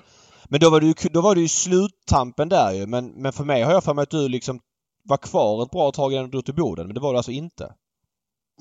Men 0.46 0.60
då 0.60 0.70
var 0.70 0.80
du 0.80 0.94
då 1.12 1.22
var 1.22 1.36
du 1.36 1.42
ju 1.42 1.48
sluttampen 1.48 2.50
där 2.50 2.72
ju. 2.72 2.86
Men, 2.86 3.08
men 3.08 3.34
för 3.34 3.44
mig 3.44 3.64
har 3.64 3.74
jag 3.74 3.84
för 3.84 3.94
mig 3.94 4.04
att 4.04 4.10
du 4.10 4.30
liksom 4.30 4.60
var 5.10 5.18
kvar 5.18 5.64
ett 5.64 5.72
bra 5.72 5.92
tag 5.92 6.14
innan 6.14 6.26
du 6.26 6.32
drog 6.32 6.46
till 6.46 6.56
Boden. 6.56 6.88
Men 6.88 6.94
det 6.94 7.02
var 7.02 7.12
du 7.12 7.18
alltså 7.18 7.32
inte? 7.32 7.74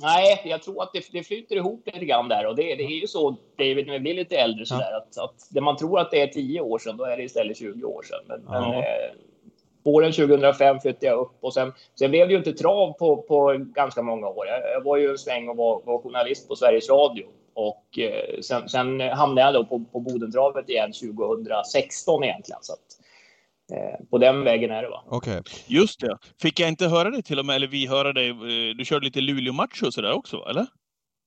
Nej, 0.01 0.43
jag 0.45 0.63
tror 0.63 0.83
att 0.83 0.91
det, 0.93 1.13
det 1.13 1.23
flyter 1.23 1.57
ihop 1.57 1.83
lite 1.87 2.05
grann 2.05 2.29
där 2.29 2.47
och 2.47 2.57
det, 2.57 2.63
det 2.63 2.85
är 2.85 3.01
ju 3.01 3.07
så 3.07 3.37
David 3.59 3.87
när 3.87 3.93
vi 3.93 4.01
blir 4.01 4.15
lite 4.15 4.37
äldre 4.37 4.67
så 4.67 4.75
där, 4.75 4.97
att, 4.97 5.19
att 5.19 5.49
det 5.51 5.61
man 5.61 5.77
tror 5.77 6.01
att 6.01 6.11
det 6.11 6.21
är 6.21 6.27
10 6.27 6.61
år 6.61 6.79
sedan, 6.79 6.97
då 6.97 7.05
är 7.05 7.17
det 7.17 7.23
istället 7.23 7.57
20 7.57 7.85
år 7.85 8.03
sedan. 8.03 8.21
Men, 8.27 8.43
ja. 8.47 8.61
men 8.61 8.79
eh, 8.79 9.13
våren 9.85 10.13
2005 10.13 10.81
flyttade 10.81 11.07
jag 11.07 11.19
upp 11.19 11.37
och 11.41 11.55
sen, 11.55 11.73
sen 11.99 12.11
blev 12.11 12.29
det 12.29 12.33
ju 12.33 12.39
inte 12.39 12.53
trav 12.53 12.93
på, 12.93 13.17
på 13.17 13.57
ganska 13.59 14.03
många 14.03 14.29
år. 14.29 14.47
Jag, 14.47 14.73
jag 14.73 14.85
var 14.85 14.97
ju 14.97 15.11
en 15.11 15.19
sväng 15.19 15.49
och 15.49 15.57
var, 15.57 15.83
var 15.85 15.99
journalist 15.99 16.49
på 16.49 16.57
Sveriges 16.57 16.91
Radio 16.91 17.25
och 17.55 17.99
eh, 17.99 18.41
sen, 18.41 18.69
sen 18.69 19.01
hamnade 19.01 19.41
jag 19.41 19.55
då 19.55 19.65
på, 19.65 19.85
på 19.93 20.01
Bodentravet 20.01 20.69
igen 20.69 20.93
2016 20.93 22.25
egentligen. 22.25 22.63
Så 22.63 22.73
att, 22.73 23.02
på 24.11 24.19
den 24.19 24.45
vägen 24.45 24.71
är 24.71 24.83
det 24.83 24.89
va. 24.89 25.05
Okej. 25.07 25.39
Okay. 25.39 25.53
Just 25.67 26.01
det. 26.01 26.19
Fick 26.43 26.61
jag 26.61 26.69
inte 26.69 26.87
höra 26.87 27.11
det 27.11 27.23
till 27.23 27.39
och 27.39 27.47
med, 27.47 27.57
eller 27.57 27.67
vi 27.67 27.87
höra 27.87 28.13
dig, 28.13 28.29
eh, 28.29 28.77
du 28.77 28.85
körde 28.85 29.05
lite 29.05 29.21
Luleå-matcher 29.21 29.87
och 29.87 29.95
sådär 29.95 30.13
också, 30.13 30.37
eller? 30.51 30.67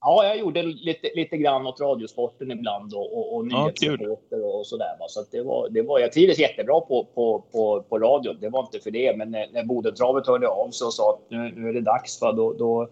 Ja, 0.01 0.23
jag 0.23 0.39
gjorde 0.39 0.63
lite, 0.63 1.11
lite 1.15 1.37
grann 1.37 1.67
åt 1.67 1.81
Radiosporten 1.81 2.51
ibland 2.51 2.93
och, 2.93 3.17
och, 3.17 3.35
och 3.35 3.47
nyhetsreporter 3.47 4.37
ja, 4.37 4.57
och 4.57 4.67
sådär. 4.67 4.95
Så 5.07 5.19
att 5.19 5.31
det 5.31 5.41
var, 5.41 5.69
det 5.69 5.81
var, 5.81 5.99
jag 5.99 6.11
trivdes 6.11 6.39
jättebra 6.39 6.81
på, 6.81 7.07
på, 7.15 7.45
på, 7.51 7.83
på 7.89 7.99
radio. 7.99 8.33
Det 8.33 8.49
var 8.49 8.59
inte 8.59 8.79
för 8.79 8.91
det, 8.91 9.17
men 9.17 9.31
när, 9.31 9.47
när 9.51 9.63
Bodentravet 9.63 10.27
hörde 10.27 10.47
av 10.47 10.71
sig 10.71 10.85
och 10.85 10.93
sa 10.93 11.13
att 11.13 11.31
nu, 11.31 11.53
nu 11.55 11.69
är 11.69 11.73
det 11.73 11.81
dags, 11.81 12.21
va, 12.21 12.31
då, 12.31 12.53
då, 12.53 12.89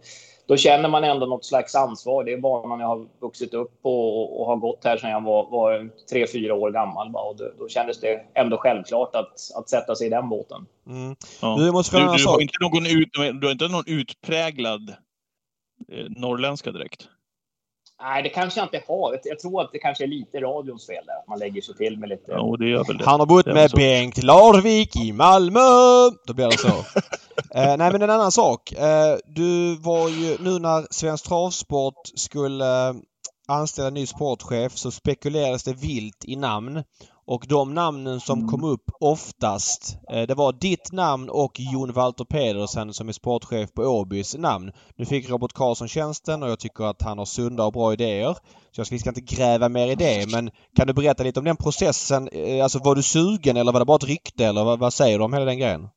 då 0.48 0.58
känner 0.58 0.90
man 0.90 1.04
ändå 1.04 1.26
något 1.26 1.46
slags 1.46 1.76
ansvar. 1.76 2.24
Det 2.24 2.34
är 2.34 2.38
banan 2.38 2.80
jag 2.80 2.88
har 2.88 3.06
vuxit 3.20 3.54
upp 3.54 3.82
på 3.82 4.22
och, 4.22 4.42
och 4.42 4.46
har 4.46 4.56
gått 4.56 4.84
här 4.84 4.98
sedan 4.98 5.10
jag 5.10 5.24
var, 5.24 5.50
var 5.50 5.90
tre, 6.10 6.28
fyra 6.28 6.54
år 6.54 6.72
gammal. 6.72 7.12
Va, 7.12 7.22
och 7.22 7.36
då, 7.36 7.52
då 7.60 7.68
kändes 7.68 8.00
det 8.00 8.26
ändå 8.34 8.58
självklart 8.58 9.16
att, 9.16 9.52
att 9.56 9.70
sätta 9.70 9.96
sig 9.96 10.08
i 10.08 10.10
den 10.10 10.30
båten. 10.30 10.66
Mm. 10.88 11.16
Ja. 11.42 11.56
Du, 11.60 11.72
måste 11.72 11.98
du, 11.98 12.04
du, 12.18 12.26
har 12.26 12.42
inte 12.42 12.58
någon 12.62 12.86
ut, 12.86 13.10
du 13.14 13.48
har 13.48 13.52
inte 13.52 13.68
någon 13.68 13.88
utpräglad 13.88 14.90
eh, 15.92 16.06
norrländska 16.10 16.72
direkt? 16.72 17.08
Nej, 18.02 18.24
det 18.24 18.30
kanske 18.30 18.60
jag 18.60 18.66
inte 18.66 18.84
har. 18.88 19.20
Jag 19.24 19.40
tror 19.40 19.62
att 19.62 19.72
det 19.72 19.80
kanske 19.80 20.04
är 20.04 20.08
lite 20.08 20.40
radions 20.42 20.88
fel 20.88 21.06
där. 21.06 21.14
Att 21.14 21.28
man 21.28 21.40
lägger 21.40 21.62
sig 21.62 21.76
till 21.76 21.98
med 21.98 22.10
lite... 22.10 22.32
Ja, 22.32 22.56
det 22.60 22.70
gör 22.70 22.84
väl 22.84 22.98
det. 22.98 23.06
Han 23.06 23.20
har 23.20 23.28
bott 23.28 23.46
med 23.46 23.72
Bengt 23.76 24.24
Larvik 24.24 24.96
i 24.96 25.14
Malmö! 25.14 25.60
Då 26.28 26.34
blir 26.34 26.46
det 26.46 26.58
så. 26.58 26.68
eh, 27.56 27.78
nej, 27.78 27.92
men 27.92 28.02
en 28.02 28.10
annan 28.10 28.32
sak. 28.32 28.72
Eh, 28.72 29.18
du 29.26 29.76
var 29.76 30.10
ju 30.10 30.38
nu 30.40 30.60
när 30.60 30.88
Svensk 30.92 31.26
Travsport 31.26 32.12
skulle 32.16 32.90
eh, 32.90 32.96
anställa 33.48 33.90
ny 33.90 34.06
sportchef 34.06 34.78
så 34.78 34.92
spekulerades 34.92 35.64
det 35.64 35.74
vilt 35.74 36.26
i 36.26 36.36
namn. 36.36 36.84
Och 37.26 37.46
de 37.50 37.74
namnen 37.74 38.20
som 38.20 38.40
mm. 38.40 38.50
kom 38.50 38.64
upp 38.64 38.92
oftast, 39.00 39.98
eh, 40.12 40.22
det 40.22 40.34
var 40.34 40.54
ditt 40.54 40.92
namn 40.92 41.30
och 41.30 41.60
Jon 41.60 41.94
Walter 41.94 42.26
Pedersen 42.26 42.94
som 42.94 43.10
är 43.10 43.14
sportchef 43.14 43.74
på 43.74 43.82
Åbys 43.82 44.36
namn. 44.38 44.72
Nu 44.98 45.06
fick 45.06 45.30
Robert 45.30 45.54
Karlsson 45.54 45.88
tjänsten 45.88 46.44
och 46.44 46.50
jag 46.50 46.60
tycker 46.60 46.84
att 46.84 47.02
han 47.02 47.18
har 47.18 47.26
sunda 47.26 47.66
och 47.66 47.74
bra 47.74 47.94
idéer. 47.94 48.38
Så 48.72 48.84
vi 48.92 49.00
ska 49.00 49.10
inte 49.10 49.36
gräva 49.36 49.70
mer 49.70 49.88
i 49.88 49.96
det 49.96 50.32
men 50.32 50.52
kan 50.76 50.88
du 50.88 50.94
berätta 50.94 51.24
lite 51.24 51.40
om 51.40 51.46
den 51.46 51.58
processen? 51.58 52.30
Eh, 52.32 52.64
alltså 52.64 52.80
var 52.80 52.96
du 52.96 53.04
sugen 53.04 53.58
eller 53.58 53.72
var 53.72 53.80
det 53.80 53.86
bara 53.86 53.96
ett 53.96 54.04
rykte 54.04 54.46
eller 54.46 54.64
vad, 54.64 54.80
vad 54.80 54.94
säger 54.94 55.18
du 55.18 55.26
om 55.26 55.34
hela 55.34 55.46
den 55.46 55.58
grejen? 55.58 55.90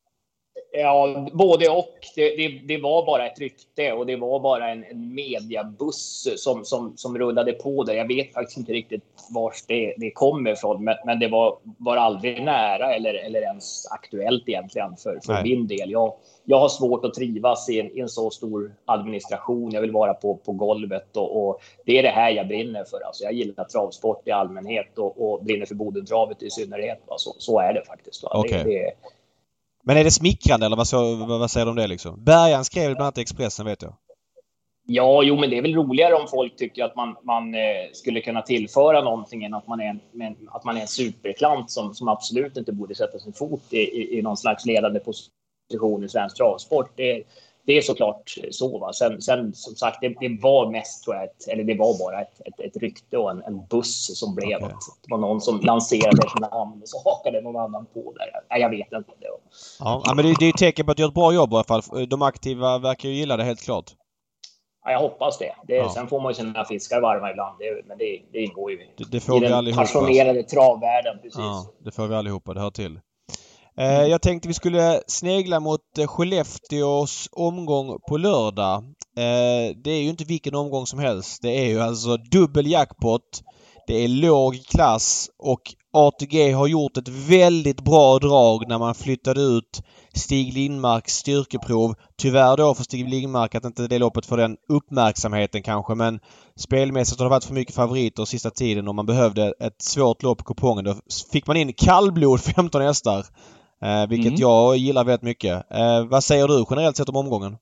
Ja, 0.79 1.29
både 1.33 1.69
och. 1.69 1.95
Det, 2.15 2.37
det, 2.37 2.49
det, 2.49 2.79
var 2.79 3.07
bara 3.07 3.27
ett 3.27 3.39
rykte 3.39 3.93
och 3.93 4.07
det 4.07 4.17
var 4.17 4.41
bara 4.41 4.71
en, 4.71 4.85
en 4.85 5.15
mediabuss 5.15 6.29
som, 6.37 6.65
som, 6.65 6.97
som 6.97 7.19
rullade 7.19 7.53
på 7.53 7.85
där. 7.85 7.95
Jag 7.95 8.09
vet 8.09 8.33
faktiskt 8.33 8.59
inte 8.59 8.73
riktigt 8.73 9.03
var 9.31 9.53
det, 9.69 9.95
det 9.97 10.11
kommer 10.11 10.53
ifrån, 10.53 10.85
men, 10.85 10.97
men 11.07 11.19
det 11.19 11.29
var, 11.29 11.59
var 11.79 11.97
aldrig 11.97 12.43
nära 12.43 12.95
eller, 12.95 13.15
eller 13.15 13.41
ens 13.41 13.87
aktuellt 13.91 14.49
egentligen 14.49 14.97
för, 14.97 15.21
för 15.27 15.43
min 15.43 15.67
del. 15.67 15.91
Jag, 15.91 16.15
jag 16.45 16.59
har 16.59 16.69
svårt 16.69 17.05
att 17.05 17.15
trivas 17.15 17.69
i 17.69 17.81
en, 17.81 17.97
i 17.97 18.01
en, 18.01 18.09
så 18.09 18.31
stor 18.31 18.75
administration. 18.85 19.71
Jag 19.71 19.81
vill 19.81 19.93
vara 19.93 20.15
på, 20.15 20.35
på 20.35 20.53
golvet 20.53 21.17
och, 21.17 21.49
och, 21.49 21.61
det 21.85 21.99
är 21.99 22.03
det 22.03 22.09
här 22.09 22.31
jag 22.31 22.49
brinner 22.49 22.85
för. 22.85 23.01
Alltså 23.07 23.25
jag 23.25 23.33
gillar 23.33 23.65
travsport 23.65 24.29
i 24.29 24.31
allmänhet 24.31 24.99
och, 24.99 25.33
och 25.33 25.45
brinner 25.45 25.67
för 25.67 25.75
Bodentravet 25.75 26.43
i 26.43 26.51
synnerhet. 26.51 26.99
Så, 27.17 27.35
så 27.39 27.61
är 27.61 27.73
det 27.73 27.83
faktiskt. 27.87 28.25
Okay. 28.25 28.65
Det, 28.65 28.71
det, 28.71 28.93
men 29.87 29.97
är 29.97 30.05
det 30.05 30.11
smickrande 30.11 30.67
eller 30.67 30.77
vad, 30.77 30.89
så, 30.89 31.15
vad 31.15 31.51
säger 31.51 31.67
du 31.67 31.71
om 31.71 31.77
det 31.77 31.87
liksom? 31.87 32.25
Bergan 32.25 32.65
skrev 32.65 32.87
bland 32.87 33.01
annat 33.01 33.19
i 33.19 33.21
Expressen 33.21 33.67
vet 33.67 33.83
jag. 33.83 33.95
Ja, 34.89 35.23
jo, 35.23 35.37
men 35.41 35.51
det 35.51 35.59
är 35.59 35.63
väl 35.63 35.75
roligare 35.75 36.15
om 36.15 36.29
folk 36.29 36.57
tycker 36.57 36.85
att 36.85 36.97
man, 36.97 37.17
man 37.23 37.55
eh, 37.55 37.61
skulle 37.93 38.21
kunna 38.21 38.43
tillföra 38.43 39.03
någonting 39.03 39.45
än 39.45 39.55
att 39.55 39.67
man 39.67 39.81
är 39.81 39.85
en, 39.85 40.01
men, 40.13 40.37
att 40.49 40.65
man 40.65 40.77
är 40.77 40.81
en 40.81 40.89
superklant 40.89 41.71
som, 41.71 41.95
som 41.95 42.09
absolut 42.09 42.57
inte 42.57 42.73
borde 42.73 42.95
sätta 42.95 43.19
sin 43.19 43.33
fot 43.33 43.63
i, 43.71 43.77
i, 43.77 44.19
i 44.19 44.23
någon 44.23 44.37
slags 44.37 44.67
ledande 44.67 45.01
position 45.01 46.05
i 46.05 46.09
svensk 46.09 46.37
travsport. 46.37 46.93
Det, 46.97 47.23
det 47.67 47.73
är 47.73 47.83
såklart 47.83 48.35
så. 48.51 48.79
Va? 48.79 48.93
Sen, 48.93 49.23
sen 49.23 49.55
som 49.55 49.75
sagt, 49.75 49.99
det, 50.01 50.09
det, 50.09 50.39
var 50.43 50.71
mest, 50.71 51.05
tror 51.05 51.17
jag, 51.17 51.25
ett, 51.25 51.49
eller 51.49 51.65
det 51.65 51.75
var 51.75 51.99
bara 51.99 52.21
ett, 52.21 52.41
ett, 52.45 52.61
ett 52.61 52.77
rykte 52.77 53.19
och 53.19 53.31
en, 53.31 53.43
en 53.43 53.67
buss 53.67 54.19
som 54.19 54.35
blev 54.35 54.57
okay. 54.57 54.69
att 54.69 54.81
det 55.03 55.11
var 55.11 55.19
någon 55.19 55.41
som 55.41 55.61
lanserade 55.61 56.31
sina 56.31 56.49
namn 56.49 56.83
och 56.83 56.89
så 56.89 57.03
hakade 57.05 57.41
någon 57.41 57.57
annan 57.57 57.87
på 57.87 58.13
där. 58.13 58.31
Nej, 58.51 58.61
jag 58.61 58.71
vet 58.71 58.93
inte. 58.93 59.13
Det 59.21 59.27
ja, 59.79 60.03
men 60.17 60.25
det, 60.25 60.35
det 60.39 60.47
är 60.47 60.51
ett 60.51 60.57
tecken 60.57 60.87
på 60.87 60.91
att 60.91 60.97
du 60.97 61.03
gör 61.03 61.09
ett 61.09 61.15
bra 61.15 61.35
jobb 61.35 61.53
i 61.53 61.55
alla 61.55 61.65
fall. 61.65 62.09
De 62.09 62.23
aktiva 62.23 62.79
verkar 62.79 63.09
ju 63.09 63.15
gilla 63.15 63.37
det 63.37 63.45
helt 63.45 63.63
klart. 63.63 63.91
Ja, 64.85 64.93
jag 64.93 64.99
hoppas 64.99 65.39
det. 65.39 65.55
det 65.67 65.75
ja. 65.75 65.89
Sen 65.89 66.09
får 66.09 66.21
man 66.21 66.31
ju 66.31 66.35
sina 66.35 66.65
fiskar 66.65 67.01
varma 67.01 67.31
ibland, 67.31 67.59
det, 67.59 67.87
men 67.87 67.99
det, 67.99 68.23
det 68.33 68.39
ingår 68.39 68.71
ju 68.71 68.79
det, 68.97 69.05
det 69.11 69.21
får 69.21 69.37
i 69.37 69.41
vi 69.41 69.47
den 69.47 69.55
allihopa. 69.55 69.83
passionerade 69.83 70.43
travvärlden. 70.43 71.19
Precis. 71.23 71.39
Ja, 71.39 71.67
det 71.79 71.91
får 71.91 72.07
vi 72.07 72.15
allihopa. 72.15 72.55
Det 72.55 72.61
hör 72.61 72.71
till. 72.71 73.01
Eh, 73.79 74.07
jag 74.07 74.23
tänkte 74.23 74.49
vi 74.49 74.55
skulle 74.55 75.03
snegla 75.07 75.61
mot 75.61 75.99
eh, 75.99 76.07
Skellefteås 76.07 77.29
omgång 77.33 77.99
på 78.09 78.17
lördag. 78.17 78.85
Eh, 79.17 79.77
det 79.85 79.91
är 79.91 80.03
ju 80.03 80.09
inte 80.09 80.25
vilken 80.25 80.55
omgång 80.55 80.87
som 80.87 80.99
helst. 80.99 81.43
Det 81.43 81.61
är 81.65 81.67
ju 81.67 81.81
alltså 81.81 82.17
dubbel 82.17 82.67
jackpot. 82.67 83.43
Det 83.87 84.05
är 84.05 84.09
låg 84.09 84.65
klass 84.67 85.31
och 85.39 85.61
ATG 85.93 86.53
har 86.53 86.67
gjort 86.67 86.97
ett 86.97 87.09
väldigt 87.09 87.81
bra 87.81 88.19
drag 88.19 88.69
när 88.69 88.79
man 88.79 88.95
flyttade 88.95 89.41
ut 89.41 89.83
Stig 90.15 90.53
Lindmarks 90.55 91.13
styrkeprov. 91.13 91.95
Tyvärr 92.19 92.57
då 92.57 92.75
för 92.75 92.85
Stig 92.85 93.09
Lindmark 93.09 93.55
att 93.55 93.65
inte 93.65 93.87
det 93.89 93.99
loppet 93.99 94.27
får 94.27 94.37
den 94.37 94.57
uppmärksamheten 94.69 95.63
kanske 95.63 95.95
men 95.95 96.21
spelmässigt 96.57 97.21
har 97.21 97.27
det 97.27 97.31
varit 97.31 97.45
för 97.45 97.55
mycket 97.55 97.75
favoriter 97.75 98.25
sista 98.25 98.51
tiden 98.51 98.89
och 98.89 98.95
man 98.95 99.07
behövde 99.07 99.55
ett 99.61 99.83
svårt 99.83 100.23
lopp 100.23 100.39
på 100.39 100.45
kupongen. 100.45 100.85
Då 100.85 100.95
fick 101.33 101.47
man 101.47 101.57
in 101.57 101.73
kallblod 101.73 102.41
15 102.57 102.83
hästar. 102.83 103.27
Eh, 103.83 104.09
vilket 104.09 104.27
mm. 104.27 104.41
jag 104.41 104.77
gillar 104.77 105.05
väldigt 105.05 105.23
mycket. 105.23 105.71
Eh, 105.71 106.07
vad 106.07 106.25
säger 106.25 106.49
du 106.49 106.65
generellt 106.71 106.97
sett 106.97 107.09
om 107.09 107.17
omgången? 107.17 107.57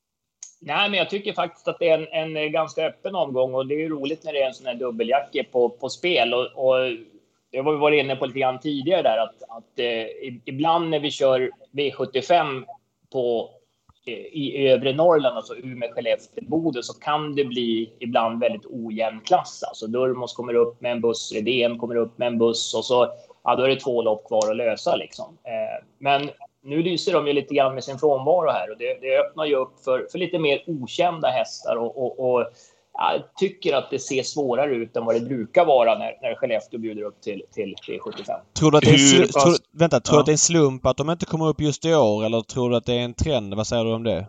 Nej, 0.61 0.91
men 0.91 0.99
jag 0.99 1.11
tycker 1.11 1.33
faktiskt 1.33 1.69
att 1.69 1.79
det 1.79 1.89
är 1.89 2.15
en, 2.15 2.37
en 2.37 2.53
ganska 2.53 2.87
öppen 2.87 3.15
omgång 3.15 3.55
och 3.55 3.67
det 3.67 3.75
är 3.75 3.79
ju 3.79 3.89
roligt 3.89 4.25
när 4.25 4.33
det 4.33 4.43
är 4.43 4.49
en 4.49 4.55
sån 4.55 4.67
här 4.67 4.75
dubbeljacke 4.75 5.45
på, 5.45 5.69
på 5.69 5.89
spel. 5.89 6.35
Och, 6.35 6.41
och 6.41 6.77
det 7.53 7.63
var 7.63 7.73
vi 7.73 7.79
varit 7.79 8.05
inne 8.05 8.17
på 8.17 8.27
lite 8.27 8.39
grann 8.39 8.61
tidigare 8.61 9.03
där 9.03 9.19
att, 9.19 9.43
att 9.49 9.79
eh, 9.79 10.37
ibland 10.45 10.91
när 10.91 11.01
vi 11.01 11.11
kör 11.11 11.51
V75 11.73 12.65
på 13.13 13.51
eh, 14.07 14.15
i 14.15 14.69
övre 14.69 14.93
Norrland, 14.93 15.37
alltså 15.37 15.57
Umeå, 15.57 15.93
Skellefteå, 15.93 16.45
Boden, 16.49 16.83
så 16.83 16.95
kan 16.95 17.35
det 17.35 17.45
bli 17.45 17.93
ibland 17.99 18.41
väldigt 18.41 18.67
ojämn 18.67 19.21
klass. 19.21 19.63
Alltså 19.63 19.87
Durmos 19.87 20.33
kommer 20.33 20.55
upp 20.55 20.81
med 20.81 20.93
en 20.93 21.01
buss, 21.01 21.33
Redén 21.33 21.79
kommer 21.79 21.97
upp 21.97 22.19
med 22.19 22.29
en 22.29 22.39
buss 22.39 22.75
och 22.75 22.85
så 22.85 23.13
ja, 23.45 23.57
då 23.57 23.63
är 23.63 23.69
det 23.69 23.81
två 23.81 24.03
lopp 24.03 24.27
kvar 24.27 24.51
att 24.51 24.57
lösa 24.57 24.97
liksom. 24.97 25.39
Eh, 25.45 25.85
men 25.99 26.31
nu 26.63 26.83
lyser 26.83 27.13
de 27.13 27.27
ju 27.27 27.33
lite 27.33 27.55
grann 27.55 27.75
med 27.75 27.85
sin 27.85 27.99
frånvaro 27.99 28.51
här 28.51 28.71
och 28.71 28.79
det, 28.79 28.99
det 29.01 29.19
öppnar 29.19 29.45
ju 29.45 29.57
upp 29.57 29.85
för, 29.85 30.07
för 30.13 30.19
lite 30.19 30.39
mer 30.39 30.63
okända 30.67 31.29
hästar 31.29 31.77
och, 31.77 32.05
och, 32.05 32.35
och 32.35 32.47
jag 32.99 33.23
tycker 33.37 33.77
att 33.77 33.91
det 33.91 33.99
ser 33.99 34.23
svårare 34.23 34.75
ut 34.75 34.97
än 34.97 35.05
vad 35.05 35.15
det 35.15 35.21
brukar 35.21 35.65
vara 35.65 35.99
när, 35.99 36.19
när 36.23 36.35
Skellefteå 36.35 36.81
bjuder 36.81 37.03
upp 37.03 37.21
till, 37.21 37.43
till 37.53 37.75
375. 37.87 38.41
Tror 38.59 38.71
du 38.71 38.79
att 38.79 38.85
det 38.85 38.91
är 38.91 39.23
en, 39.23 39.29
tro, 39.29 39.53
vänta, 39.73 40.01
tror 40.01 40.17
ja. 40.17 40.21
att 40.21 40.27
det 40.27 40.31
är 40.31 40.35
en 40.35 40.39
slump 40.39 40.87
att 40.87 40.97
de 40.97 41.11
inte 41.11 41.27
kommer 41.27 41.49
upp 41.49 41.61
just 41.61 41.85
i 41.85 41.95
år 41.95 42.25
eller 42.25 42.41
tror 42.41 42.71
du 42.71 42.77
att 42.77 42.87
det 42.87 42.95
är 42.95 43.05
en 43.05 43.15
trend? 43.15 43.55
Vad 43.55 43.67
säger 43.67 43.85
du 43.85 43.93
om 43.93 44.03
det? 44.03 44.27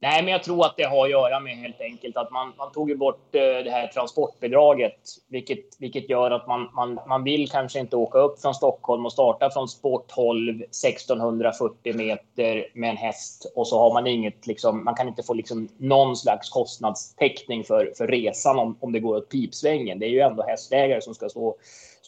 Nej, 0.00 0.22
men 0.22 0.32
jag 0.32 0.42
tror 0.42 0.66
att 0.66 0.76
det 0.76 0.82
har 0.82 1.04
att 1.04 1.10
göra 1.10 1.40
med 1.40 1.56
helt 1.56 1.80
enkelt 1.80 2.16
att 2.16 2.30
man, 2.30 2.52
man 2.58 2.72
tog 2.72 2.90
ju 2.90 2.96
bort 2.96 3.34
eh, 3.34 3.40
det 3.40 3.70
här 3.70 3.86
transportbidraget, 3.86 4.98
vilket, 5.28 5.58
vilket 5.78 6.10
gör 6.10 6.30
att 6.30 6.46
man, 6.46 6.70
man, 6.74 7.00
man 7.08 7.24
vill 7.24 7.50
kanske 7.50 7.78
inte 7.78 7.96
åka 7.96 8.18
upp 8.18 8.42
från 8.42 8.54
Stockholm 8.54 9.06
och 9.06 9.12
starta 9.12 9.50
från 9.50 9.68
spår 9.68 10.02
12 10.08 10.62
1640 10.62 11.96
meter 11.96 12.66
med 12.74 12.90
en 12.90 12.96
häst 12.96 13.52
och 13.54 13.68
så 13.68 13.78
har 13.78 13.92
man 13.92 14.06
inget, 14.06 14.46
liksom, 14.46 14.84
man 14.84 14.94
kan 14.94 15.08
inte 15.08 15.22
få 15.22 15.34
liksom 15.34 15.68
någon 15.76 16.16
slags 16.16 16.50
kostnadstäckning 16.50 17.64
för, 17.64 17.92
för 17.96 18.06
resan 18.06 18.58
om, 18.58 18.76
om 18.80 18.92
det 18.92 19.00
går 19.00 19.16
åt 19.16 19.28
pipsvängen. 19.28 19.98
Det 19.98 20.06
är 20.06 20.10
ju 20.10 20.20
ändå 20.20 20.42
hästägare 20.42 21.00
som 21.00 21.14
ska 21.14 21.28
stå 21.28 21.56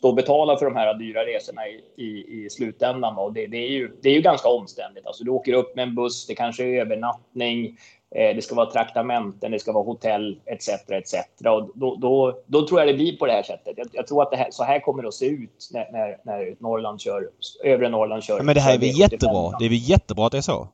stå 0.01 0.09
och 0.09 0.15
betala 0.15 0.57
för 0.57 0.67
de 0.67 0.77
här 0.77 0.95
dyra 0.95 1.21
resorna 1.27 1.69
i, 1.69 1.81
i, 1.97 2.45
i 2.45 2.51
slutändan. 2.51 3.19
Och 3.19 3.33
det, 3.33 3.47
det, 3.47 3.57
är 3.57 3.71
ju, 3.71 3.91
det 4.03 4.09
är 4.09 4.15
ju 4.15 4.21
ganska 4.21 4.49
omständigt. 4.49 5.07
Alltså, 5.07 5.25
du 5.25 5.31
åker 5.31 5.53
upp 5.53 5.77
med 5.77 5.83
en 5.83 5.95
buss, 5.95 6.27
det 6.27 6.35
kanske 6.35 6.65
är 6.65 6.81
övernattning, 6.81 7.79
eh, 8.15 8.37
det 8.37 8.43
ska 8.43 8.55
vara 8.55 8.71
traktamenten, 8.71 9.53
det 9.53 9.59
ska 9.59 9.73
vara 9.73 9.85
hotell 9.85 10.41
etc. 10.47 10.69
etc. 10.69 11.15
Och 11.39 11.71
då, 11.75 11.97
då, 11.97 12.41
då 12.47 12.67
tror 12.67 12.81
jag 12.81 12.89
det 12.89 12.95
blir 12.95 13.17
på 13.17 13.27
det 13.27 13.33
här 13.33 13.43
sättet. 13.43 13.75
Jag, 13.77 13.87
jag 13.93 14.07
tror 14.07 14.23
att 14.23 14.35
här, 14.35 14.49
så 14.51 14.65
här 14.65 14.81
kommer 14.81 15.03
det 15.03 15.09
att 15.09 15.15
se 15.15 15.27
ut 15.27 15.69
när, 15.73 15.93
när, 15.93 16.17
när 16.23 16.57
Norrland 16.59 17.01
kör, 17.01 17.29
övre 17.65 17.89
Norrland 17.89 18.23
kör. 18.23 18.43
Men 18.43 18.55
det 18.55 18.61
här 18.61 18.75
är 18.75 18.79
väl 18.79 18.99
jättebra? 18.99 19.53
Det 19.59 19.65
är 19.65 19.69
väl 19.69 19.91
jättebra 19.91 20.27
att 20.27 20.33
det 20.33 20.39
är 20.39 20.43
så? 20.43 20.69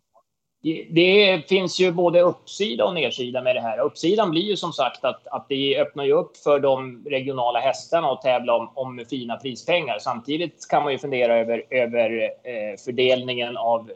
Det 0.90 1.48
finns 1.48 1.80
ju 1.80 1.92
både 1.92 2.20
uppsida 2.20 2.84
och 2.84 2.94
nedsida 2.94 3.42
med 3.42 3.56
det 3.56 3.60
här. 3.60 3.78
Uppsidan 3.78 4.30
blir 4.30 4.42
ju 4.42 4.56
som 4.56 4.72
sagt 4.72 5.04
att, 5.04 5.26
att 5.26 5.48
det 5.48 5.78
öppnar 5.78 6.04
ju 6.04 6.12
upp 6.12 6.36
för 6.36 6.60
de 6.60 7.04
regionala 7.06 7.58
hästarna 7.58 8.08
att 8.08 8.22
tävla 8.22 8.54
om, 8.54 8.70
om 8.74 9.04
fina 9.10 9.36
prispengar. 9.36 9.98
Samtidigt 9.98 10.68
kan 10.70 10.82
man 10.82 10.92
ju 10.92 10.98
fundera 10.98 11.38
över, 11.38 11.62
över 11.70 12.22
eh, 12.22 12.76
fördelningen 12.84 13.56
av 13.56 13.90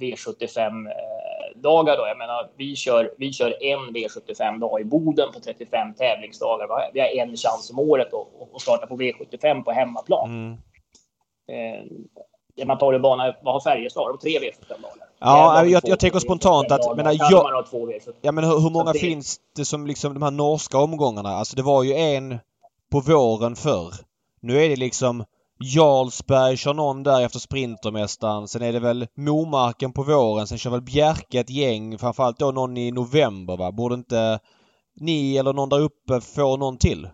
V75-dagar. 0.00 1.96
Då. 1.96 2.06
Jag 2.06 2.18
menar, 2.18 2.50
vi 2.56 2.76
kör, 2.76 3.14
vi 3.18 3.32
kör 3.32 3.64
en 3.64 3.78
V75-dag 3.78 4.80
i 4.80 4.84
Boden 4.84 5.32
på 5.32 5.40
35 5.40 5.94
tävlingsdagar. 5.94 6.68
Vi 6.92 7.00
har 7.00 7.08
en 7.08 7.36
chans 7.36 7.70
om 7.72 7.78
året 7.78 8.14
att, 8.14 8.54
att 8.54 8.60
starta 8.60 8.86
på 8.86 8.96
V75 8.96 9.62
på 9.62 9.72
hemmaplan. 9.72 10.30
Mm. 10.30 10.52
Eh, 11.48 11.84
man 12.66 12.78
tar 12.78 12.92
det 12.92 12.98
bana, 12.98 13.34
vad 13.42 13.54
har 13.54 13.60
Färjestad? 13.60 14.08
De 14.08 14.18
tre 14.18 14.38
V75-dagar. 14.38 15.08
Ja, 15.18 15.66
jag, 15.66 15.82
jag 15.84 16.00
tänker 16.00 16.18
spontant 16.18 16.72
att... 16.72 16.96
Menar, 16.96 17.12
jag, 17.12 17.64
ja, 18.20 18.32
men 18.32 18.44
hur, 18.44 18.60
hur 18.60 18.70
många 18.70 18.92
det, 18.92 18.98
finns 18.98 19.40
det 19.56 19.64
som 19.64 19.86
liksom 19.86 20.14
de 20.14 20.22
här 20.22 20.30
norska 20.30 20.78
omgångarna? 20.78 21.28
Alltså 21.28 21.56
det 21.56 21.62
var 21.62 21.82
ju 21.82 21.94
en 21.94 22.38
på 22.90 23.00
våren 23.00 23.56
förr. 23.56 23.94
Nu 24.40 24.64
är 24.64 24.68
det 24.68 24.76
liksom 24.76 25.24
Jarlsberg 25.64 26.56
kör 26.56 26.74
någon 26.74 27.02
där 27.02 27.24
efter 27.24 27.38
Sprintermästaren. 27.38 28.48
Sen 28.48 28.62
är 28.62 28.72
det 28.72 28.80
väl 28.80 29.06
Momarken 29.14 29.92
på 29.92 30.02
våren. 30.02 30.46
Sen 30.46 30.58
kör 30.58 30.70
väl 30.70 30.82
Bjerke 30.82 31.40
ett 31.40 31.50
gäng. 31.50 31.98
Framförallt 31.98 32.38
då 32.38 32.50
någon 32.50 32.76
i 32.76 32.90
november 32.90 33.56
va? 33.56 33.72
Borde 33.72 33.94
inte 33.94 34.40
ni 35.00 35.36
eller 35.36 35.52
någon 35.52 35.68
där 35.68 35.80
uppe 35.80 36.20
få 36.20 36.56
någon 36.56 36.78
till? 36.78 37.08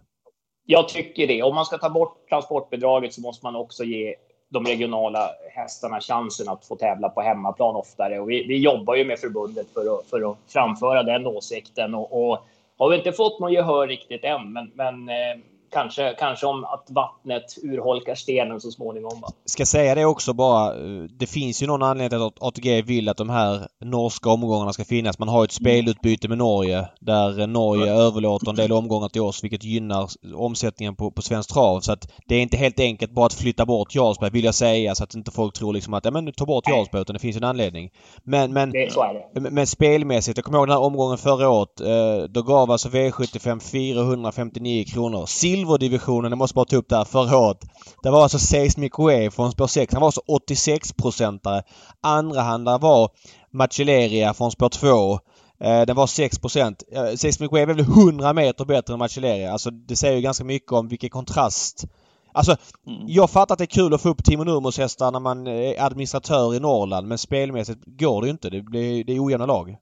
Jag 0.64 0.88
tycker 0.88 1.26
det. 1.26 1.42
Om 1.42 1.54
man 1.54 1.64
ska 1.64 1.78
ta 1.78 1.90
bort 1.90 2.28
transportbidraget 2.28 3.14
så 3.14 3.20
måste 3.20 3.46
man 3.46 3.56
också 3.56 3.84
ge 3.84 4.14
de 4.48 4.64
regionala 4.64 5.30
hästarna 5.50 6.00
chansen 6.00 6.48
att 6.48 6.64
få 6.64 6.76
tävla 6.76 7.08
på 7.08 7.20
hemmaplan 7.20 7.76
oftare. 7.76 8.20
Och 8.20 8.30
vi, 8.30 8.46
vi 8.46 8.58
jobbar 8.58 8.94
ju 8.94 9.04
med 9.04 9.18
förbundet 9.18 9.66
för 9.74 9.98
att, 9.98 10.06
för 10.06 10.30
att 10.30 10.38
framföra 10.48 11.02
den 11.02 11.26
åsikten 11.26 11.94
och, 11.94 12.30
och 12.30 12.38
har 12.78 12.90
vi 12.90 12.96
inte 12.96 13.12
fått 13.12 13.40
något 13.40 13.52
gehör 13.52 13.86
riktigt 13.86 14.24
än, 14.24 14.52
men, 14.52 14.70
men 14.74 15.08
eh, 15.08 15.38
kanske, 15.70 16.14
kanske 16.18 16.46
om 16.46 16.64
att 16.64 16.86
vattnet 16.88 17.58
urholkar 17.62 18.14
stenen 18.14 18.60
så 18.60 18.70
småningom. 18.70 19.20
Va? 19.20 19.28
Ska 19.44 19.66
säga 19.66 19.94
det 19.94 20.04
också 20.04 20.32
bara. 20.32 20.74
Det 21.18 21.26
finns 21.26 21.62
ju 21.62 21.66
någon 21.66 21.82
anledning 21.82 22.10
till 22.10 22.26
att 22.26 22.42
ATG 22.42 22.82
vill 22.82 23.08
att 23.08 23.16
de 23.16 23.30
här 23.30 23.68
norska 23.80 24.30
omgångarna 24.30 24.72
ska 24.72 24.84
finnas. 24.84 25.18
Man 25.18 25.28
har 25.28 25.44
ett 25.44 25.52
spelutbyte 25.52 26.28
med 26.28 26.38
Norge 26.38 26.88
där 27.00 27.46
Norge 27.46 27.86
mm. 27.86 27.98
överlåter 27.98 28.50
en 28.50 28.56
del 28.56 28.72
omgångar 28.72 29.08
till 29.08 29.22
oss 29.22 29.44
vilket 29.44 29.64
gynnar 29.64 30.08
omsättningen 30.34 30.96
på, 30.96 31.10
på 31.10 31.22
Svensk 31.22 31.52
Trav. 31.52 31.80
Så 31.80 31.92
att 31.92 32.08
det 32.26 32.34
är 32.34 32.42
inte 32.42 32.56
helt 32.56 32.80
enkelt 32.80 33.12
bara 33.12 33.26
att 33.26 33.34
flytta 33.34 33.66
bort 33.66 33.94
Jarlsberg 33.94 34.30
vill 34.30 34.44
jag 34.44 34.54
säga 34.54 34.94
så 34.94 35.04
att 35.04 35.14
inte 35.14 35.30
folk 35.30 35.54
tror 35.54 35.72
liksom 35.72 35.94
att 35.94 36.04
ja 36.04 36.10
men 36.10 36.32
ta 36.32 36.46
bort 36.46 36.68
Jarlsberg 36.68 37.02
utan 37.02 37.14
det 37.14 37.20
finns 37.20 37.36
en 37.36 37.44
anledning. 37.44 37.90
Men, 38.22 38.52
men, 38.52 38.70
det, 38.70 38.88
det. 39.34 39.50
men 39.50 39.66
spelmässigt, 39.66 40.38
jag 40.38 40.44
kommer 40.44 40.58
ihåg 40.58 40.66
den 40.68 40.76
här 40.76 40.84
omgången 40.84 41.18
förra 41.18 41.48
året. 41.48 41.80
Eh, 41.80 42.24
då 42.28 42.42
gav 42.42 42.70
alltså 42.70 42.88
V75 42.88 43.60
459 43.60 44.84
kronor. 44.84 45.26
Silverdivisionen, 45.58 46.30
jag 46.30 46.38
måste 46.38 46.54
bara 46.54 46.64
ta 46.64 46.76
upp 46.76 46.88
det 46.88 46.96
här, 46.96 47.04
förra 47.04 47.38
året. 47.38 47.58
Det 48.02 48.10
var 48.10 48.22
alltså 48.22 48.38
Seismic 48.38 48.92
Wave 48.98 49.30
från 49.30 49.52
spår 49.52 49.66
6. 49.66 49.92
Han 49.92 50.02
var 50.02 50.10
så 50.10 50.20
86-procentare. 50.48 51.62
Andrahandare 52.02 52.78
var 52.78 53.10
Machileria 53.52 54.34
från 54.34 54.50
spår 54.50 54.68
2. 54.68 55.12
Eh, 55.60 55.86
den 55.86 55.96
var 55.96 56.06
6 56.06 56.38
procent. 56.38 56.82
Eh, 56.92 57.14
Seismic 57.16 57.50
Wave 57.50 57.62
är 57.62 57.66
väl 57.66 57.80
100 57.80 58.32
meter 58.32 58.64
bättre 58.64 58.92
än 58.92 58.98
Machileria. 58.98 59.52
Alltså 59.52 59.70
det 59.70 59.96
säger 59.96 60.16
ju 60.16 60.22
ganska 60.22 60.44
mycket 60.44 60.72
om 60.72 60.88
vilken 60.88 61.10
kontrast 61.10 61.84
Alltså, 62.32 62.56
mm. 62.86 63.02
jag 63.06 63.30
fattar 63.30 63.52
att 63.52 63.58
det 63.58 63.64
är 63.64 63.66
kul 63.66 63.94
att 63.94 64.02
få 64.02 64.08
upp 64.08 64.24
Timo 64.24 64.44
Nurmos 64.44 64.78
hästar 64.78 65.10
när 65.12 65.20
man 65.20 65.46
är 65.46 65.82
administratör 65.82 66.54
i 66.54 66.60
Norrland 66.60 67.08
men 67.08 67.18
spelmässigt 67.18 67.80
går 67.86 68.20
det 68.20 68.26
ju 68.26 68.30
inte. 68.30 68.50
Det, 68.50 68.62
blir, 68.62 69.04
det 69.04 69.12
är 69.12 69.26
ojämna 69.26 69.46
lag. 69.46 69.76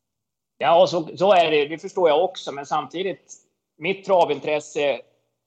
Ja, 0.58 0.86
så, 0.86 1.08
så 1.16 1.32
är 1.32 1.50
det. 1.50 1.68
Det 1.68 1.78
förstår 1.78 2.08
jag 2.08 2.24
också. 2.24 2.52
Men 2.52 2.66
samtidigt, 2.66 3.34
mitt 3.78 4.04
travintresse 4.04 5.00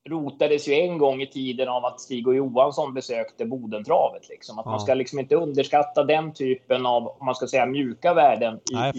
rotades 0.09 0.67
ju 0.67 0.73
en 0.73 0.97
gång 0.97 1.21
i 1.21 1.27
tiden 1.27 1.69
av 1.69 1.85
att 1.85 2.01
Stig 2.01 2.27
och 2.27 2.35
Johansson 2.35 2.93
besökte 2.93 3.45
Bodentravet. 3.45 4.29
Liksom. 4.29 4.59
Att 4.59 4.65
ja. 4.65 4.71
Man 4.71 4.79
ska 4.79 4.93
liksom 4.93 5.19
inte 5.19 5.35
underskatta 5.35 6.03
den 6.03 6.33
typen 6.33 6.85
av, 6.85 7.07
om 7.07 7.25
man 7.25 7.35
ska 7.35 7.47
säga, 7.47 7.65
mjuka 7.65 8.13
värden 8.13 8.55
i, 8.55 8.73
Nej, 8.73 8.93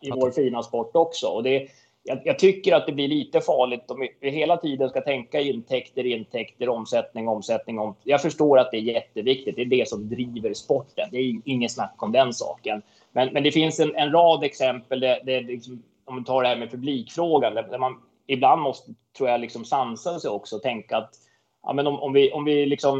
i, 0.00 0.08
i 0.08 0.10
vår 0.10 0.30
fina 0.30 0.62
sport 0.62 0.90
också. 0.96 1.26
Och 1.26 1.42
det, 1.42 1.68
jag, 2.04 2.18
jag, 2.24 2.38
tycker 2.38 2.74
att 2.74 2.86
det 2.86 2.92
blir 2.92 3.08
lite 3.08 3.40
farligt 3.40 3.90
om 3.90 4.08
vi 4.20 4.30
hela 4.30 4.56
tiden 4.56 4.88
ska 4.88 5.00
tänka 5.00 5.40
intäkter, 5.40 6.06
intäkter, 6.06 6.68
omsättning, 6.68 7.28
omsättning. 7.28 7.78
Om, 7.78 7.94
jag 8.04 8.22
förstår 8.22 8.58
att 8.58 8.70
det 8.70 8.76
är 8.76 8.80
jätteviktigt. 8.80 9.56
Det 9.56 9.62
är 9.62 9.66
det 9.66 9.88
som 9.88 10.08
driver 10.08 10.54
sporten. 10.54 11.08
Det 11.12 11.18
är 11.18 11.40
inget 11.44 11.72
snack 11.72 12.02
om 12.02 12.12
den 12.12 12.32
saken. 12.32 12.82
Men, 13.12 13.32
men 13.32 13.42
det 13.42 13.52
finns 13.52 13.80
en, 13.80 13.96
en 13.96 14.12
rad 14.12 14.44
exempel, 14.44 15.00
där, 15.00 15.20
där 15.24 15.40
liksom, 15.40 15.82
om 16.04 16.18
vi 16.18 16.24
tar 16.24 16.42
det 16.42 16.48
här 16.48 16.56
med 16.56 16.70
publikfrågan, 16.70 17.54
där 17.54 17.78
man 17.78 17.96
ibland 18.26 18.62
måste, 18.62 18.90
tror 19.16 19.28
jag, 19.28 19.40
liksom 19.40 19.64
sansa 19.64 20.20
sig 20.20 20.30
också 20.30 20.56
och 20.56 20.62
tänka 20.62 20.96
att 20.96 21.14
ja, 21.62 21.72
men 21.72 21.86
om, 21.86 22.00
om 22.00 22.12
vi, 22.12 22.32
om 22.32 22.44
vi 22.44 22.66
liksom, 22.66 22.98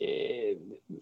eh, 0.00 0.56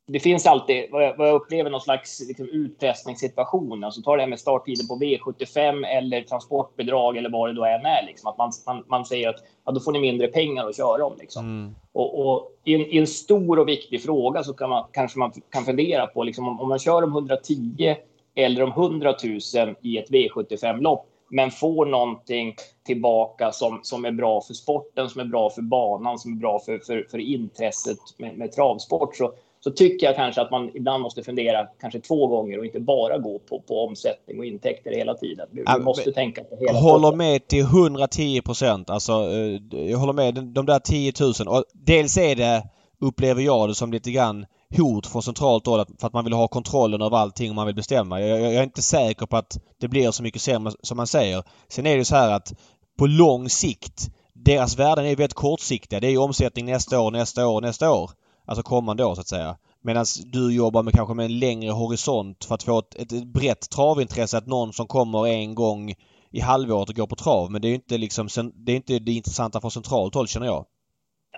det 0.06 0.20
finns 0.20 0.46
alltid, 0.46 0.84
vad 0.90 1.04
jag, 1.04 1.16
vad 1.16 1.28
jag 1.28 1.34
upplever, 1.34 1.70
någon 1.70 1.80
slags 1.80 2.28
liksom, 2.28 2.48
utpressningssituation. 2.48 3.84
Alltså 3.84 4.02
ta 4.02 4.16
det 4.16 4.22
här 4.22 4.28
med 4.28 4.40
starttiden 4.40 4.86
på 4.86 4.96
V75 4.96 5.86
eller 5.86 6.22
transportbidrag 6.22 7.16
eller 7.16 7.30
vad 7.30 7.48
det 7.48 7.54
då 7.54 7.64
än 7.64 7.86
är. 7.86 8.06
Liksom. 8.06 8.30
Att 8.30 8.38
man, 8.38 8.52
man, 8.66 8.84
man 8.86 9.04
säger 9.04 9.28
att 9.28 9.44
ja, 9.64 9.72
då 9.72 9.80
får 9.80 9.92
ni 9.92 10.00
mindre 10.00 10.28
pengar 10.28 10.68
att 10.68 10.76
köra 10.76 11.06
om. 11.06 11.16
Liksom. 11.18 11.44
Mm. 11.44 11.74
Och, 11.92 12.26
och 12.26 12.52
i, 12.64 12.74
en, 12.74 12.80
i, 12.80 12.98
en, 12.98 13.06
stor 13.06 13.58
och 13.58 13.68
viktig 13.68 14.02
fråga 14.02 14.44
så 14.44 14.54
kan 14.54 14.70
man, 14.70 14.84
kanske 14.92 15.18
man 15.18 15.32
kan 15.50 15.64
fundera 15.64 16.06
på 16.06 16.24
liksom, 16.24 16.48
om, 16.48 16.60
om 16.60 16.68
man 16.68 16.78
kör 16.78 17.02
om 17.02 17.12
110 17.12 17.96
eller 18.34 18.62
om 18.62 18.70
100 18.70 19.14
000 19.24 19.74
i 19.82 19.98
ett 19.98 20.10
V75-lopp 20.10 21.06
men 21.28 21.50
får 21.50 21.86
någonting 21.86 22.54
tillbaka 22.86 23.52
som, 23.52 23.80
som 23.82 24.04
är 24.04 24.12
bra 24.12 24.40
för 24.40 24.54
sporten, 24.54 25.10
som 25.10 25.20
är 25.20 25.24
bra 25.24 25.50
för 25.50 25.62
banan, 25.62 26.18
som 26.18 26.32
är 26.32 26.36
bra 26.36 26.58
för, 26.58 26.78
för, 26.78 27.06
för 27.10 27.18
intresset 27.18 27.98
med, 28.16 28.38
med 28.38 28.52
travsport, 28.52 29.16
så, 29.16 29.32
så 29.60 29.70
tycker 29.70 30.06
jag 30.06 30.16
kanske 30.16 30.40
att 30.40 30.50
man 30.50 30.70
ibland 30.74 31.02
måste 31.02 31.22
fundera 31.22 31.66
kanske 31.80 32.00
två 32.00 32.26
gånger 32.26 32.58
och 32.58 32.66
inte 32.66 32.80
bara 32.80 33.18
gå 33.18 33.38
på, 33.38 33.60
på 33.60 33.84
omsättning 33.84 34.38
och 34.38 34.44
intäkter 34.44 34.90
hela 34.90 35.14
tiden. 35.14 35.48
Vi, 35.50 35.62
ja, 35.66 35.78
måste 35.78 36.12
tänka 36.12 36.44
på 36.44 36.56
hela 36.56 36.78
Håller 36.78 36.98
sporten. 36.98 37.18
med 37.18 37.48
till 37.48 37.62
110 37.62 38.40
procent. 38.42 38.90
Alltså, 38.90 39.12
eh, 39.12 39.90
jag 39.90 39.98
håller 39.98 40.12
med. 40.12 40.34
De 40.34 40.66
där 40.66 40.78
10 40.78 41.12
000. 41.20 41.56
Och 41.56 41.64
dels 41.72 42.18
är 42.18 42.36
det, 42.36 42.62
upplever 43.00 43.42
jag 43.42 43.68
det 43.68 43.74
som 43.74 43.92
lite 43.92 44.10
grann 44.10 44.46
hot 44.76 45.06
från 45.06 45.22
centralt 45.22 45.66
håll 45.66 45.84
för 45.98 46.06
att 46.06 46.12
man 46.12 46.24
vill 46.24 46.32
ha 46.32 46.48
kontrollen 46.48 47.02
över 47.02 47.16
allting 47.16 47.50
och 47.50 47.56
man 47.56 47.66
vill 47.66 47.74
bestämma. 47.74 48.20
Jag, 48.20 48.40
jag, 48.40 48.54
är 48.54 48.62
inte 48.62 48.82
säker 48.82 49.26
på 49.26 49.36
att 49.36 49.58
det 49.80 49.88
blir 49.88 50.10
så 50.10 50.22
mycket 50.22 50.42
sämre 50.42 50.72
som 50.82 50.96
man 50.96 51.06
säger. 51.06 51.42
Sen 51.68 51.86
är 51.86 51.96
det 51.96 52.04
så 52.04 52.16
här 52.16 52.30
att 52.30 52.52
på 52.98 53.06
lång 53.06 53.48
sikt, 53.48 54.10
deras 54.32 54.78
värden 54.78 55.06
är 55.06 55.16
väldigt 55.16 55.34
kortsiktiga. 55.34 56.00
Det 56.00 56.06
är 56.06 56.10
ju 56.10 56.18
omsättning 56.18 56.66
nästa 56.66 57.00
år, 57.00 57.10
nästa 57.10 57.46
år, 57.46 57.60
nästa 57.60 57.92
år. 57.92 58.10
Alltså 58.46 58.62
kommande 58.62 59.04
år 59.04 59.14
så 59.14 59.20
att 59.20 59.28
säga. 59.28 59.56
Medan 59.82 60.04
du 60.24 60.54
jobbar 60.54 60.82
med 60.82 60.94
kanske 60.94 61.14
med 61.14 61.24
en 61.24 61.38
längre 61.38 61.70
horisont 61.70 62.44
för 62.44 62.54
att 62.54 62.62
få 62.62 62.78
ett, 62.78 62.94
ett, 62.94 63.12
ett 63.12 63.26
brett 63.26 63.70
travintresse. 63.70 64.38
Att 64.38 64.46
någon 64.46 64.72
som 64.72 64.86
kommer 64.86 65.26
en 65.26 65.54
gång 65.54 65.94
i 66.30 66.40
halvåret 66.40 66.88
och 66.88 66.96
går 66.96 67.06
på 67.06 67.16
trav. 67.16 67.50
Men 67.50 67.62
det 67.62 67.68
är 67.68 67.74
inte 67.74 67.98
liksom, 67.98 68.28
det 68.54 68.72
är 68.72 68.76
inte 68.76 68.98
det 68.98 69.12
intressanta 69.12 69.60
från 69.60 69.70
centralt 69.70 70.14
håll 70.14 70.28
känner 70.28 70.46
jag. 70.46 70.66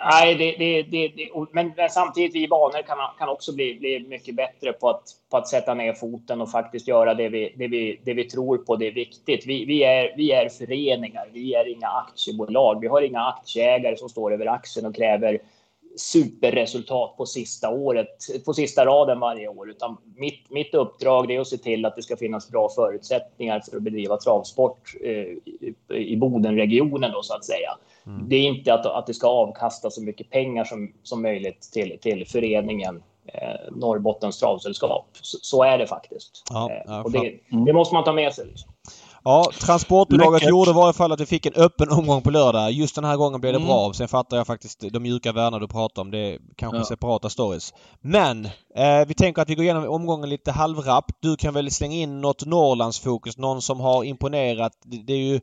Nej, 0.05 0.35
det, 0.35 0.57
det, 0.59 0.83
det, 0.83 1.09
det 1.09 1.31
men, 1.53 1.73
men, 1.77 1.91
samtidigt 1.91 2.35
vi 2.35 2.49
banor 2.49 2.83
kan, 2.83 2.99
kan 3.19 3.29
också 3.29 3.55
bli, 3.55 3.79
bli 3.79 4.07
mycket 4.09 4.35
bättre 4.35 4.73
på 4.73 4.91
att, 4.91 5.03
på 5.31 5.37
att 5.37 5.49
sätta 5.49 5.75
ner 5.75 5.93
foten 5.93 6.41
och 6.41 6.51
faktiskt 6.51 6.89
göra 6.89 7.15
det 7.15 7.29
vi, 7.29 7.55
det 7.57 7.69
vi, 7.69 8.01
det 8.05 8.15
vi 8.15 8.25
tror 8.25 8.59
på. 8.59 8.77
Det 8.77 8.87
är 8.87 8.93
viktigt. 8.93 9.47
Vi, 9.47 9.65
vi, 9.65 9.85
är, 9.85 10.15
vi 10.17 10.33
är 10.33 10.49
föreningar. 10.49 11.29
Vi 11.33 11.55
är 11.55 11.69
inga 11.69 11.89
aktiebolag. 11.89 12.81
Vi 12.81 12.87
har 12.87 13.03
inga 13.03 13.27
aktieägare 13.27 13.97
som 13.97 14.09
står 14.09 14.33
över 14.33 14.47
axeln 14.47 14.87
och 14.87 14.95
kräver 14.95 15.39
superresultat 15.99 17.17
på 17.17 17.27
sista 17.27 17.71
året, 17.71 18.09
på 18.45 18.55
sista 18.55 18.87
raden 18.87 19.21
varje 19.21 19.49
år, 19.49 19.71
utan 19.71 19.97
mitt, 20.17 20.51
mitt 20.51 20.75
uppdrag 20.75 21.31
är 21.31 21.41
att 21.41 21.47
se 21.47 21.57
till 21.57 21.85
att 21.85 21.97
det 21.97 22.03
ska 22.03 22.17
finnas 22.17 22.51
bra 22.51 22.69
förutsättningar 22.69 23.63
för 23.71 23.77
att 23.77 23.83
bedriva 23.83 24.17
travsport 24.17 24.95
eh, 25.01 25.97
i, 25.97 26.17
Bodenregionen 26.17 27.13
då 27.13 27.23
så 27.23 27.35
att 27.35 27.45
säga. 27.45 27.71
Mm. 28.07 28.29
Det 28.29 28.37
är 28.37 28.43
inte 28.43 28.75
att, 28.75 28.87
att 28.87 29.07
det 29.07 29.15
ska 29.15 29.29
avkasta 29.29 29.91
så 29.91 30.03
mycket 30.03 30.31
pengar 30.31 30.65
som, 30.65 30.93
som 31.03 31.23
möjligt 31.23 31.61
till, 31.73 31.99
till 32.01 32.27
föreningen 32.27 33.03
eh, 33.27 33.73
Norrbottens 33.73 34.39
travsällskap. 34.39 35.07
Så, 35.13 35.39
så, 35.43 35.63
är 35.63 35.79
det 35.79 35.87
faktiskt. 35.87 36.45
Ja, 36.51 36.71
eh, 36.87 37.01
och 37.01 37.13
det, 37.13 37.39
det, 37.67 37.73
måste 37.73 37.95
man 37.95 38.05
ta 38.05 38.13
med 38.13 38.35
sig. 38.35 38.47
Liksom. 38.47 38.71
Ja, 39.29 39.51
transportbidraget 39.61 40.49
gjorde 40.49 40.71
i 40.71 40.75
varje 40.75 40.93
fall 40.93 41.13
att 41.13 41.21
vi 41.21 41.27
fick 41.27 41.47
en 41.47 41.53
öppen 41.55 41.89
omgång 41.91 42.23
på 42.23 42.31
lördag. 42.31 42.73
Just 42.73 42.95
den 42.95 43.05
här 43.05 43.17
gången 43.17 43.41
blev 43.41 43.53
det 43.53 43.57
mm. 43.57 43.69
bra. 43.69 43.93
Sen 43.93 44.09
fattar 44.09 44.37
jag 44.37 44.47
faktiskt 44.47 44.81
de 44.93 45.01
mjuka 45.01 45.33
värdena 45.33 45.59
du 45.59 45.69
pratar 45.69 46.03
om. 46.03 46.11
Det 46.11 46.19
är 46.19 46.39
kanske 46.57 46.79
ja. 46.79 46.85
separata 46.85 47.31
stories. 47.31 47.75
Men 48.01 48.45
eh, 48.75 49.07
vi 49.07 49.15
tänker 49.15 49.43
att 49.43 49.51
vi 49.51 49.55
går 49.55 49.65
igenom 49.65 49.89
omgången 49.89 50.29
lite 50.29 50.53
halvrappt. 50.53 51.17
Du 51.21 51.37
kan 51.37 51.55
väl 51.55 51.71
slänga 51.71 51.97
in 51.97 52.21
något 52.21 52.47
Norrlandsfokus, 52.47 53.39
någon 53.39 53.63
som 53.63 53.81
har 53.81 54.05
imponerat. 54.05 54.73
Det, 54.85 55.03
det 55.07 55.13
är 55.13 55.33
ju 55.33 55.41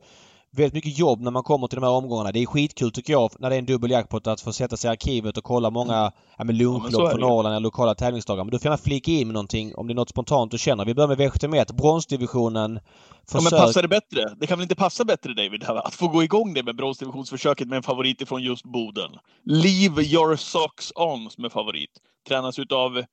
väldigt 0.55 0.73
mycket 0.73 0.97
jobb 0.97 1.21
när 1.21 1.31
man 1.31 1.43
kommer 1.43 1.67
till 1.67 1.75
de 1.75 1.83
här 1.83 1.91
omgångarna. 1.91 2.31
Det 2.31 2.39
är 2.39 2.45
skitkul 2.45 2.91
tycker 2.91 3.13
jag 3.13 3.31
när 3.39 3.49
det 3.49 3.55
är 3.55 3.59
en 3.59 3.65
dubbel 3.65 3.91
jackpot 3.91 4.27
att 4.27 4.41
få 4.41 4.53
sätta 4.53 4.77
sig 4.77 4.87
i 4.87 4.91
arkivet 4.91 5.37
och 5.37 5.43
kolla 5.43 5.69
många 5.69 6.11
ja, 6.37 6.43
lunchlopp 6.43 7.03
ja, 7.03 7.09
från 7.09 7.21
Norrland 7.21 7.55
eller 7.55 7.63
lokala 7.63 7.95
tävlingsdagar. 7.95 8.43
Men 8.43 8.51
du 8.51 8.59
får 8.59 8.65
gärna 8.65 8.77
flika 8.77 9.11
in 9.11 9.27
med 9.27 9.33
någonting 9.33 9.75
om 9.75 9.87
det 9.87 9.93
är 9.93 9.95
något 9.95 10.09
spontant 10.09 10.51
du 10.51 10.57
känner. 10.57 10.85
Vi 10.85 10.93
börjar 10.93 11.07
med 11.07 11.19
V71, 11.19 11.73
bronsdivisionen. 11.73 12.79
Försök... 13.27 13.53
Ja, 13.53 13.57
men 13.57 13.65
passar 13.65 13.81
det 13.81 13.87
bättre? 13.87 14.35
Det 14.39 14.47
kan 14.47 14.57
väl 14.57 14.63
inte 14.63 14.75
passa 14.75 15.05
bättre 15.05 15.33
David? 15.33 15.63
Att 15.63 15.95
få 15.95 16.07
gå 16.07 16.23
igång 16.23 16.53
det 16.53 16.63
med 16.63 16.75
bronsdivisionsförsöket 16.75 17.67
med 17.67 17.77
en 17.77 17.83
favorit 17.83 18.21
ifrån 18.21 18.43
just 18.43 18.65
Boden. 18.65 19.11
Leave 19.45 20.03
your 20.03 20.35
socks 20.35 20.91
on 20.95 21.29
som 21.29 21.45
är 21.45 21.49
favorit. 21.49 21.91
Tränas 22.27 22.59
utav 22.59 23.03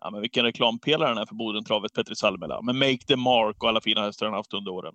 ja, 0.00 0.10
men 0.10 0.20
vilken 0.20 0.44
reklampelare 0.44 1.08
han 1.08 1.18
är 1.18 1.26
för 1.26 1.34
Bodentravet, 1.34 1.92
Petri 1.92 2.16
Salmela. 2.16 2.62
Men 2.62 2.78
Make 2.78 2.98
the 3.06 3.16
Mark 3.16 3.62
och 3.62 3.68
alla 3.68 3.80
fina 3.80 4.00
hästar 4.02 4.26
han 4.26 4.34
haft 4.34 4.54
under 4.54 4.72
åren. 4.72 4.94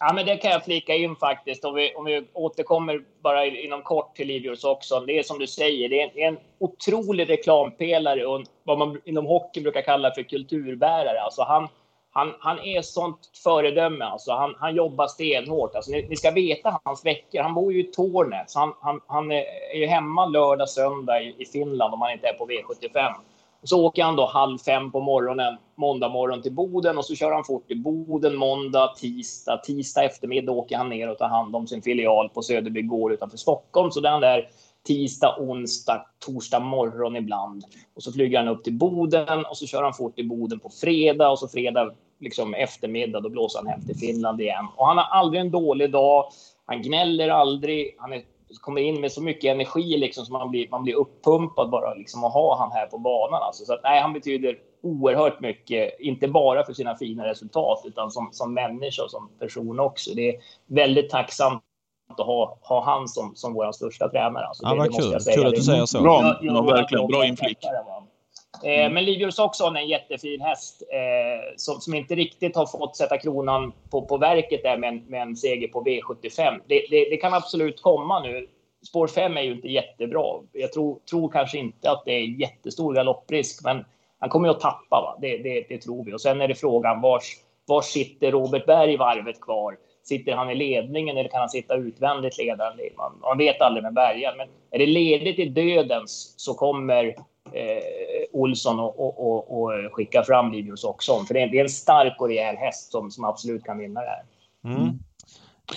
Ja, 0.00 0.12
men 0.14 0.26
det 0.26 0.36
kan 0.36 0.50
jag 0.50 0.64
flika 0.64 0.94
in 0.94 1.16
faktiskt. 1.16 1.64
Om 1.64 1.74
vi, 1.74 1.94
om 1.94 2.04
vi 2.04 2.28
återkommer 2.32 3.04
bara 3.22 3.46
inom 3.46 3.82
kort 3.82 4.16
till 4.16 4.28
Livius 4.28 4.64
också. 4.64 5.00
Det 5.00 5.18
är 5.18 5.22
som 5.22 5.38
du 5.38 5.46
säger, 5.46 5.88
det 5.88 6.00
är 6.00 6.08
en, 6.08 6.34
en 6.34 6.38
otrolig 6.58 7.30
reklampelare 7.30 8.26
och 8.26 8.42
vad 8.62 8.78
man 8.78 9.00
inom 9.04 9.26
hockey 9.26 9.60
brukar 9.60 9.82
kalla 9.82 10.10
för 10.10 10.22
kulturbärare. 10.22 11.20
Alltså 11.20 11.42
han, 11.42 11.68
han, 12.10 12.34
han 12.40 12.58
är 12.58 12.82
sånt 12.82 13.18
föredöme. 13.44 14.04
Alltså 14.04 14.32
han, 14.32 14.54
han 14.58 14.74
jobbar 14.74 15.06
stenhårt. 15.06 15.74
Alltså 15.74 15.90
ni, 15.90 16.06
ni 16.08 16.16
ska 16.16 16.30
veta 16.30 16.80
hans 16.84 17.04
veckor. 17.04 17.42
Han 17.42 17.54
bor 17.54 17.72
ju 17.72 17.80
i 17.80 17.84
Tornet, 17.92 18.50
så 18.50 18.58
han, 18.58 18.74
han, 18.80 19.00
han 19.06 19.32
är 19.32 19.76
ju 19.76 19.86
hemma 19.86 20.26
lördag, 20.26 20.68
söndag 20.68 21.22
i, 21.22 21.34
i 21.38 21.44
Finland 21.44 21.94
om 21.94 22.02
han 22.02 22.12
inte 22.12 22.28
är 22.28 22.34
på 22.34 22.46
V75. 22.46 23.14
Så 23.62 23.86
åker 23.86 24.04
han 24.04 24.16
då 24.16 24.26
halv 24.26 24.58
fem 24.58 24.92
på 24.92 25.00
morgonen, 25.00 25.56
måndag 25.74 26.08
morgon 26.08 26.42
till 26.42 26.52
Boden 26.52 26.98
och 26.98 27.04
så 27.04 27.14
kör 27.14 27.32
han 27.32 27.44
fort 27.44 27.66
till 27.66 27.82
Boden 27.82 28.36
måndag, 28.36 28.94
tisdag. 28.96 29.56
Tisdag 29.56 30.04
eftermiddag 30.04 30.52
åker 30.52 30.76
han 30.76 30.88
ner 30.88 31.10
och 31.10 31.18
tar 31.18 31.28
hand 31.28 31.56
om 31.56 31.66
sin 31.66 31.82
filial 31.82 32.28
på 32.28 32.42
Söderby 32.42 32.82
gård 32.82 33.12
utanför 33.12 33.36
Stockholm. 33.36 33.90
Så 33.90 34.00
den 34.00 34.20
där 34.20 34.48
tisdag, 34.86 35.36
onsdag, 35.38 36.06
torsdag 36.18 36.60
morgon 36.60 37.16
ibland. 37.16 37.64
Och 37.96 38.02
så 38.02 38.12
flyger 38.12 38.38
han 38.38 38.48
upp 38.48 38.64
till 38.64 38.78
Boden 38.78 39.44
och 39.46 39.56
så 39.56 39.66
kör 39.66 39.82
han 39.82 39.94
fort 39.94 40.16
till 40.16 40.28
Boden 40.28 40.58
på 40.58 40.70
fredag 40.70 41.30
och 41.30 41.38
så 41.38 41.48
fredag 41.48 41.90
liksom 42.20 42.54
eftermiddag 42.54 43.20
då 43.20 43.28
blåser 43.28 43.58
han 43.58 43.68
hem 43.68 43.86
till 43.86 43.96
Finland 43.96 44.40
igen. 44.40 44.66
Och 44.76 44.86
han 44.86 44.98
har 44.98 45.04
aldrig 45.04 45.40
en 45.40 45.50
dålig 45.50 45.92
dag. 45.92 46.24
Han 46.66 46.82
gnäller 46.82 47.28
aldrig. 47.28 47.96
Han 47.98 48.12
är 48.12 48.22
kommer 48.60 48.80
in 48.80 49.00
med 49.00 49.12
så 49.12 49.22
mycket 49.22 49.50
energi 49.54 49.96
liksom 49.96 50.24
så 50.24 50.32
man 50.32 50.50
blir, 50.50 50.68
man 50.70 50.82
blir 50.82 50.94
uppumpad 50.94 51.70
bara 51.70 51.94
liksom 51.94 52.24
att 52.24 52.32
ha 52.32 52.58
han 52.58 52.72
här 52.72 52.86
på 52.86 52.98
banan. 52.98 53.42
Alltså. 53.42 53.64
Så 53.64 53.74
att, 53.74 53.80
nej, 53.82 54.00
han 54.00 54.12
betyder 54.12 54.58
oerhört 54.82 55.40
mycket, 55.40 56.00
inte 56.00 56.28
bara 56.28 56.64
för 56.64 56.72
sina 56.72 56.96
fina 56.96 57.26
resultat 57.26 57.82
utan 57.84 58.10
som, 58.10 58.28
som 58.32 58.54
människa 58.54 59.02
och 59.02 59.10
som 59.10 59.28
person 59.38 59.80
också. 59.80 60.10
Det 60.14 60.28
är 60.28 60.34
väldigt 60.66 61.10
tacksamt 61.10 61.62
att 62.18 62.26
ha, 62.26 62.58
ha 62.62 62.84
han 62.84 63.08
som, 63.08 63.32
som 63.34 63.54
vår 63.54 63.72
största 63.72 64.08
tränare. 64.08 64.46
Alltså, 64.46 64.62
ja, 64.64 64.70
det, 64.70 64.76
vad 64.78 64.86
det 64.86 64.92
kul. 65.02 65.12
jag 65.26 65.34
Kul 65.34 65.46
att 65.46 65.54
du 65.54 65.62
säger 65.62 65.86
så. 65.86 66.02
Bra, 66.02 66.22
jag- 66.22 66.38
jag- 66.42 66.56
ja, 66.56 66.62
verkligen. 66.62 67.06
Bra 67.06 67.18
jag- 67.18 67.28
inflik. 67.28 67.58
Eh, 68.64 68.92
Men 68.92 69.04
Livius 69.04 69.38
Oxon 69.38 69.76
är 69.76 69.80
en 69.80 69.88
jättefin 69.88 70.40
häst 70.40 70.82
eh, 70.92 71.54
som, 71.56 71.80
som 71.80 71.94
inte 71.94 72.14
riktigt 72.14 72.56
har 72.56 72.66
fått 72.66 72.96
sätta 72.96 73.18
kronan 73.18 73.72
på, 73.90 74.02
på 74.02 74.16
verket 74.16 74.62
där 74.62 74.78
med 74.78 74.88
en, 74.88 75.04
med 75.06 75.22
en 75.22 75.36
seger 75.36 75.68
på 75.68 75.84
V75. 75.84 76.60
Det, 76.66 76.86
det, 76.90 77.10
det 77.10 77.16
kan 77.16 77.34
absolut 77.34 77.82
komma 77.82 78.20
nu. 78.20 78.46
Spår 78.88 79.06
5 79.06 79.36
är 79.36 79.42
ju 79.42 79.52
inte 79.52 79.68
jättebra. 79.68 80.40
Jag 80.52 80.72
tror, 80.72 80.98
tror 81.10 81.28
kanske 81.28 81.58
inte 81.58 81.90
att 81.90 82.02
det 82.04 82.12
är 82.12 82.40
jättestor 82.40 82.94
galopprisk, 82.94 83.64
men 83.64 83.84
han 84.18 84.30
kommer 84.30 84.48
ju 84.48 84.54
att 84.54 84.60
tappa. 84.60 85.00
Va? 85.00 85.18
Det, 85.20 85.64
det, 85.68 85.78
tror 85.78 86.04
vi. 86.04 86.12
Och 86.12 86.20
sen 86.20 86.40
är 86.40 86.48
det 86.48 86.54
frågan 86.54 87.00
vars, 87.00 87.36
var 87.66 87.82
sitter 87.82 88.32
Robert 88.32 88.66
Berg 88.66 88.96
varvet 88.96 89.40
kvar? 89.40 89.76
Sitter 90.02 90.32
han 90.32 90.50
i 90.50 90.54
ledningen 90.54 91.16
eller 91.16 91.28
kan 91.28 91.40
han 91.40 91.48
sitta 91.48 91.76
utvändigt 91.76 92.38
ledande? 92.38 92.90
Man, 92.96 93.18
man 93.20 93.38
vet 93.38 93.60
aldrig 93.60 93.82
med 93.82 93.94
Bergen, 93.94 94.36
men 94.36 94.48
är 94.70 94.78
det 94.78 94.86
ledigt 94.86 95.38
i 95.38 95.44
dödens 95.44 96.34
så 96.36 96.54
kommer 96.54 97.16
eh, 97.52 97.82
Olsson 98.32 98.80
och, 98.80 99.00
och, 99.00 99.32
och, 99.32 99.62
och 99.62 99.92
skicka 99.94 100.22
fram 100.22 100.52
Livius 100.52 100.84
också. 100.84 101.24
För 101.24 101.34
det 101.34 101.40
är, 101.40 101.48
det 101.48 101.58
är 101.58 101.62
en 101.62 101.68
stark 101.70 102.20
och 102.20 102.28
rejäl 102.28 102.56
häst 102.56 102.90
som, 102.92 103.10
som 103.10 103.24
absolut 103.24 103.64
kan 103.64 103.78
vinna 103.78 104.00
det 104.00 104.06
här. 104.06 104.22
Mm. 104.76 104.88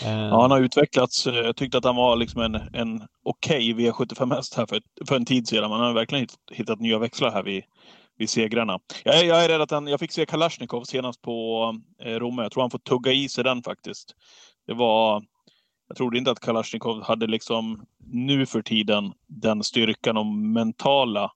Eh, 0.05 0.27
Ja, 0.29 0.41
han 0.41 0.51
har 0.51 0.59
utvecklats. 0.61 1.27
Eh, 1.27 1.33
Jag 1.35 1.55
tyckte 1.55 1.77
att 1.77 1.83
han 1.85 1.95
var 1.95 2.15
liksom 2.15 2.41
en, 2.41 2.55
en 2.55 3.01
okej 3.23 3.73
V75-häst 3.73 4.55
här 4.57 4.65
för, 4.65 4.81
för 5.07 5.15
en 5.15 5.25
tid 5.25 5.47
sedan. 5.47 5.69
Man 5.69 5.79
har 5.79 5.93
verkligen 5.93 6.27
hittat, 6.51 6.79
nya 6.79 6.99
växlar 6.99 7.31
här 7.31 7.43
vid, 7.43 7.63
vid 8.17 8.29
segrarna. 8.29 8.79
Jag, 9.03 9.19
är- 9.19 9.23
jag 9.25 9.43
är 9.45 9.49
rädd 9.49 9.61
att 9.61 9.71
han, 9.71 9.87
jag 9.87 9.99
fick 9.99 10.11
se 10.11 10.25
Kalashnikov 10.25 10.83
senast 10.83 11.21
på 11.21 11.65
eh, 12.03 12.13
Romme. 12.15 12.41
Jag 12.41 12.51
tror 12.51 12.63
han 12.63 12.71
får 12.71 12.79
tugga 12.79 13.11
i 13.11 13.29
sig 13.29 13.43
den 13.43 13.63
faktiskt. 13.63 14.15
Det 14.67 14.73
var... 14.73 15.23
Jag 15.87 15.97
trodde 15.97 16.17
inte 16.17 16.31
att 16.31 16.39
Kalashnikov 16.39 17.03
hade 17.03 17.27
liksom 17.27 17.85
nu 18.11 18.45
för 18.45 18.61
tiden 18.61 19.13
den 19.27 19.63
styrkan 19.63 20.17
och 20.17 20.25
mentala 20.25 21.31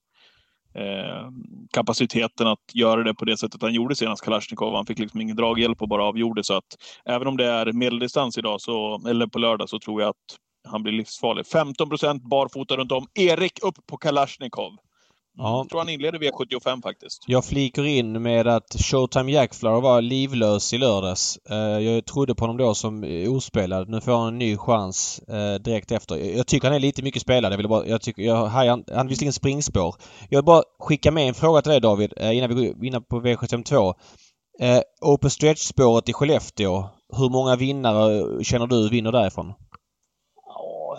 eh, 0.76 1.30
kapaciteten 1.73 2.47
att 2.47 2.59
göra 2.73 3.03
det 3.03 3.13
på 3.13 3.26
det 3.26 3.38
sättet 3.38 3.61
han 3.61 3.73
gjorde 3.73 3.95
senast 3.95 4.23
Kalashnikov. 4.23 4.76
Han 4.76 4.86
fick 4.86 4.99
liksom 4.99 5.21
ingen 5.21 5.36
draghjälp 5.36 5.82
och 5.82 5.89
bara 5.89 6.03
avgjorde. 6.03 6.43
Så 6.43 6.53
att 6.53 6.78
även 7.05 7.28
om 7.28 7.38
det 7.38 7.45
är 7.45 7.71
medeldistans 7.71 8.38
idag, 8.38 8.61
så, 8.61 9.07
eller 9.09 9.28
på 9.28 9.39
lördag, 9.39 9.69
så 9.69 9.80
tror 9.80 10.01
jag 10.01 10.09
att 10.09 10.38
han 10.67 10.84
blir 10.84 10.93
livsfarlig. 10.93 11.47
15 11.47 11.89
procent 11.89 12.23
barfota 12.23 12.78
runt 12.78 12.91
om. 12.91 13.07
Erik 13.13 13.63
upp 13.63 13.76
på 13.88 13.97
Kalashnikov. 13.97 14.73
Ja. 15.38 15.57
Jag 15.57 15.69
tror 15.69 15.79
han 15.79 15.89
inleder 15.89 16.19
V75 16.19 16.81
faktiskt. 16.81 17.23
Jag 17.27 17.45
flikar 17.45 17.86
in 17.86 18.21
med 18.21 18.47
att 18.47 18.75
Showtime 18.79 19.31
Jackflower 19.31 19.81
var 19.81 20.01
livlös 20.01 20.73
i 20.73 20.77
lördags. 20.77 21.39
Eh, 21.49 21.57
Jag 21.57 22.05
trodde 22.05 22.36
på 22.36 22.43
honom 22.43 22.57
då 22.57 22.75
som 22.75 23.03
ospelad. 23.29 23.89
Nu 23.89 24.01
får 24.01 24.11
han 24.11 24.27
en 24.27 24.38
ny 24.38 24.57
chans 24.57 25.19
eh, 25.19 25.53
direkt 25.61 25.91
efter. 25.91 26.15
Jag 26.15 26.47
tycker 26.47 26.67
han 26.67 26.75
är 26.75 26.79
lite 26.79 27.03
mycket 27.03 27.21
spelad. 27.21 27.53
Jag 27.53 27.57
vill 27.57 27.69
bara, 27.69 27.88
jag 27.88 28.01
tycker, 28.01 28.23
jag, 28.23 28.45
han 28.95 29.07
visste 29.07 29.23
ingen 29.23 29.33
springspår. 29.33 29.95
Jag 30.29 30.38
vill 30.38 30.45
bara 30.45 30.63
skicka 30.79 31.11
med 31.11 31.27
en 31.27 31.33
fråga 31.33 31.61
till 31.61 31.71
dig 31.71 31.81
David 31.81 32.13
eh, 32.17 32.38
innan 32.38 32.55
vi 32.55 32.55
går 32.55 32.86
in 32.86 33.03
på 33.03 33.21
V752. 33.21 33.93
Eh, 34.59 34.79
Open 35.01 35.29
Stretch-spåret 35.29 36.09
i 36.09 36.13
Skellefteå. 36.13 36.83
Hur 37.17 37.29
många 37.29 37.55
vinnare 37.55 38.43
känner 38.43 38.67
du 38.67 38.89
vinner 38.89 39.11
därifrån? 39.11 39.53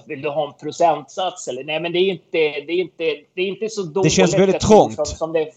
Vill 0.07 0.22
du 0.22 0.28
ha 0.28 0.47
en 0.47 0.55
procentsats 0.55 1.49
eller? 1.49 1.64
Nej, 1.64 1.80
men 1.80 1.92
det 1.92 1.99
är 1.99 2.11
inte, 2.11 2.38
det 2.66 2.72
är 2.72 2.80
inte, 2.80 3.05
det 3.34 3.42
är 3.42 3.47
inte 3.47 3.68
så 3.68 3.82
dåligt. 3.82 4.12
känns 4.12 4.34
väldigt 4.34 4.61
trångt. 4.61 4.94
Som, 4.94 5.07
som 5.07 5.32
det, 5.32 5.51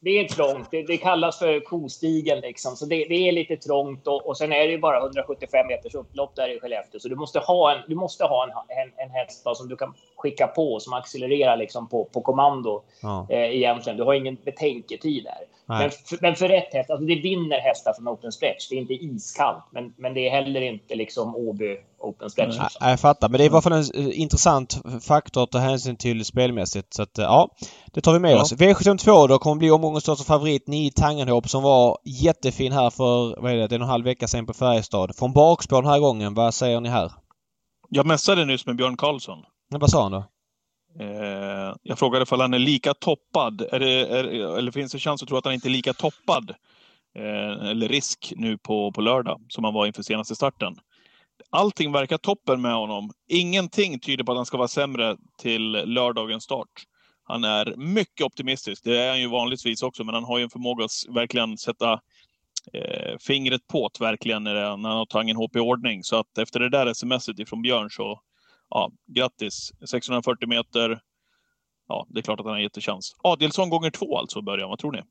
det 0.00 0.10
är 0.10 0.28
trångt. 0.28 0.68
Det, 0.70 0.82
det 0.82 0.96
kallas 0.96 1.38
för 1.38 1.60
kostigen 1.60 2.40
liksom. 2.40 2.76
Så 2.76 2.86
det, 2.86 2.96
det 3.04 3.28
är 3.28 3.32
lite 3.32 3.56
trångt 3.56 4.06
och, 4.06 4.26
och 4.26 4.36
sen 4.36 4.52
är 4.52 4.66
det 4.66 4.72
ju 4.72 4.78
bara 4.78 4.98
175 4.98 5.66
meters 5.66 5.94
upplopp 5.94 6.36
där 6.36 6.56
i 6.56 6.60
Skellefteå. 6.60 7.00
Så 7.00 7.08
du 7.08 7.16
måste 7.16 7.38
ha 7.38 7.72
en, 7.72 7.78
du 7.88 7.94
måste 7.94 8.24
ha 8.24 8.44
en, 8.44 8.50
en, 8.50 8.92
en 8.96 9.10
häst 9.10 9.44
då, 9.44 9.54
som 9.54 9.68
du 9.68 9.76
kan 9.76 9.94
skicka 10.16 10.46
på 10.46 10.80
som 10.80 10.92
accelererar 10.92 11.56
liksom 11.56 11.88
på, 11.88 12.04
på 12.04 12.20
kommando 12.20 12.82
Ja. 13.02 13.26
eh, 13.30 13.56
egentligen. 13.56 13.96
Du 13.96 14.04
har 14.04 14.14
ingen 14.14 14.36
betänketid 14.44 15.24
där. 15.24 15.55
Men 15.68 15.90
för, 15.90 16.18
men 16.20 16.36
för 16.36 16.48
rätt 16.48 16.72
häst, 16.74 16.90
alltså 16.90 17.06
det 17.06 17.14
vinner 17.14 17.60
hästar 17.60 17.92
från 17.92 18.08
Open 18.08 18.32
Stretch. 18.32 18.68
Det 18.68 18.74
är 18.76 18.78
inte 18.80 18.94
iskallt, 18.94 19.64
men, 19.72 19.94
men 19.98 20.14
det 20.14 20.28
är 20.28 20.30
heller 20.30 20.60
inte 20.60 20.94
liksom 20.94 21.36
Åby 21.36 21.76
Open 21.98 22.30
Stretch. 22.30 22.54
Ja, 22.56 22.62
Liksom. 22.62 22.88
jag 22.88 23.00
fattar. 23.00 23.28
Men 23.28 23.38
det 23.38 23.44
är 23.44 23.46
i 23.46 23.52
alla 23.52 23.62
fall 23.62 23.72
en 23.72 23.84
eh, 24.08 24.20
intressant 24.20 24.78
faktor 25.02 25.42
att 25.42 25.50
ta 25.50 25.58
hänsyn 25.58 25.96
till 25.96 26.24
spelmässigt. 26.24 26.94
Så 26.94 27.02
att, 27.02 27.18
eh, 27.18 27.24
ja, 27.24 27.48
det 27.92 28.00
tar 28.00 28.12
vi 28.12 28.18
med 28.18 28.32
Ja. 28.32 28.42
oss. 28.42 28.52
V72 28.52 29.28
då 29.28 29.38
kommer 29.38 29.56
bli 29.58 29.70
omgångens 29.70 30.02
största 30.04 30.24
favorit. 30.24 30.66
Nio 30.68 30.90
Tangenhop 30.90 31.48
som 31.48 31.62
var 31.62 31.98
jättefin 32.04 32.72
här 32.72 32.90
för, 32.90 33.40
vad 33.42 33.52
är 33.52 33.56
det, 33.56 33.62
en 33.74 33.82
och 33.82 33.86
en 33.86 33.90
halv 33.90 34.04
vecka 34.04 34.28
sedan 34.28 34.46
på 34.46 34.52
Färjestad. 34.54 35.16
Från 35.16 35.32
bakspår 35.32 35.82
den 35.82 35.90
här 35.90 35.98
gången. 36.00 36.34
Vad 36.34 36.54
säger 36.54 36.80
ni 36.80 36.88
här? 36.88 37.12
Jag 37.88 38.06
mässade 38.06 38.44
nyss 38.44 38.66
med 38.66 38.76
Björn 38.76 38.96
Karlsson. 38.96 39.38
Men 39.70 39.80
vad 39.80 39.90
sa 39.90 40.02
han 40.02 40.12
då? 40.12 40.24
Eh, 41.00 41.74
jag 41.82 41.98
frågade 41.98 42.22
ifall 42.22 42.40
han 42.40 42.54
är 42.54 42.58
lika 42.58 42.94
toppad. 42.94 43.60
Är 43.72 43.80
det, 43.80 44.06
är, 44.06 44.24
eller 44.58 44.70
finns 44.70 44.92
det 44.92 44.98
chans 44.98 45.22
att 45.22 45.28
tro 45.28 45.36
att 45.36 45.44
han 45.44 45.54
inte 45.54 45.68
är 45.68 45.70
lika 45.70 45.92
toppad? 45.92 46.54
Eh, 47.18 47.68
eller 47.70 47.88
risk 47.88 48.32
nu 48.36 48.58
på, 48.58 48.92
på 48.92 49.00
lördag 49.00 49.40
som 49.48 49.64
han 49.64 49.74
var 49.74 49.86
inför 49.86 50.02
senaste 50.02 50.34
starten. 50.34 50.76
Allting 51.50 51.92
verkar 51.92 52.18
toppen 52.18 52.60
med 52.60 52.74
honom. 52.74 53.10
Ingenting 53.28 54.00
tyder 54.00 54.24
på 54.24 54.32
att 54.32 54.38
han 54.38 54.46
ska 54.46 54.56
vara 54.56 54.68
sämre 54.68 55.16
till 55.38 55.70
lördagens 55.72 56.44
start. 56.44 56.68
Han 57.24 57.44
är 57.44 57.74
mycket 57.76 58.26
optimistisk. 58.26 58.84
Det 58.84 59.02
är 59.02 59.08
han 59.08 59.20
ju 59.20 59.28
vanligtvis 59.28 59.82
också, 59.82 60.04
men 60.04 60.14
han 60.14 60.24
har 60.24 60.38
ju 60.38 60.44
en 60.44 60.50
förmåga 60.50 60.84
att 60.84 60.90
verkligen 61.14 61.58
sätta 61.58 61.92
eh, 62.72 63.18
fingret 63.20 63.66
på 63.66 63.90
det, 63.98 64.04
verkligen 64.04 64.44
när, 64.44 64.54
han 64.54 64.84
har 64.84 64.90
han 64.90 64.98
har 64.98 65.06
Tangenhop 65.06 65.56
i 65.56 65.58
ordning. 65.58 66.02
Så 66.02 66.16
att 66.16 66.38
efter 66.38 66.60
det 66.60 66.68
där 66.68 66.94
smset 66.94 67.38
ifrån 67.38 67.62
Björn 67.62 67.90
så 67.90 68.20
ja, 68.70 68.90
grattis. 69.06 69.72
640 69.90 70.48
meter. 70.48 71.00
Ja, 71.88 72.06
det 72.08 72.20
är 72.20 72.22
klart 72.22 72.40
att 72.40 72.46
han 72.46 72.54
har 72.54 72.60
jättechans. 72.60 73.16
Adelsson 73.22 73.70
gånger 73.70 73.90
två 73.90 74.18
alltså, 74.18 74.42
början. 74.42 74.68
Vad 74.68 74.78
tror 74.78 74.92
ni? 74.92 75.02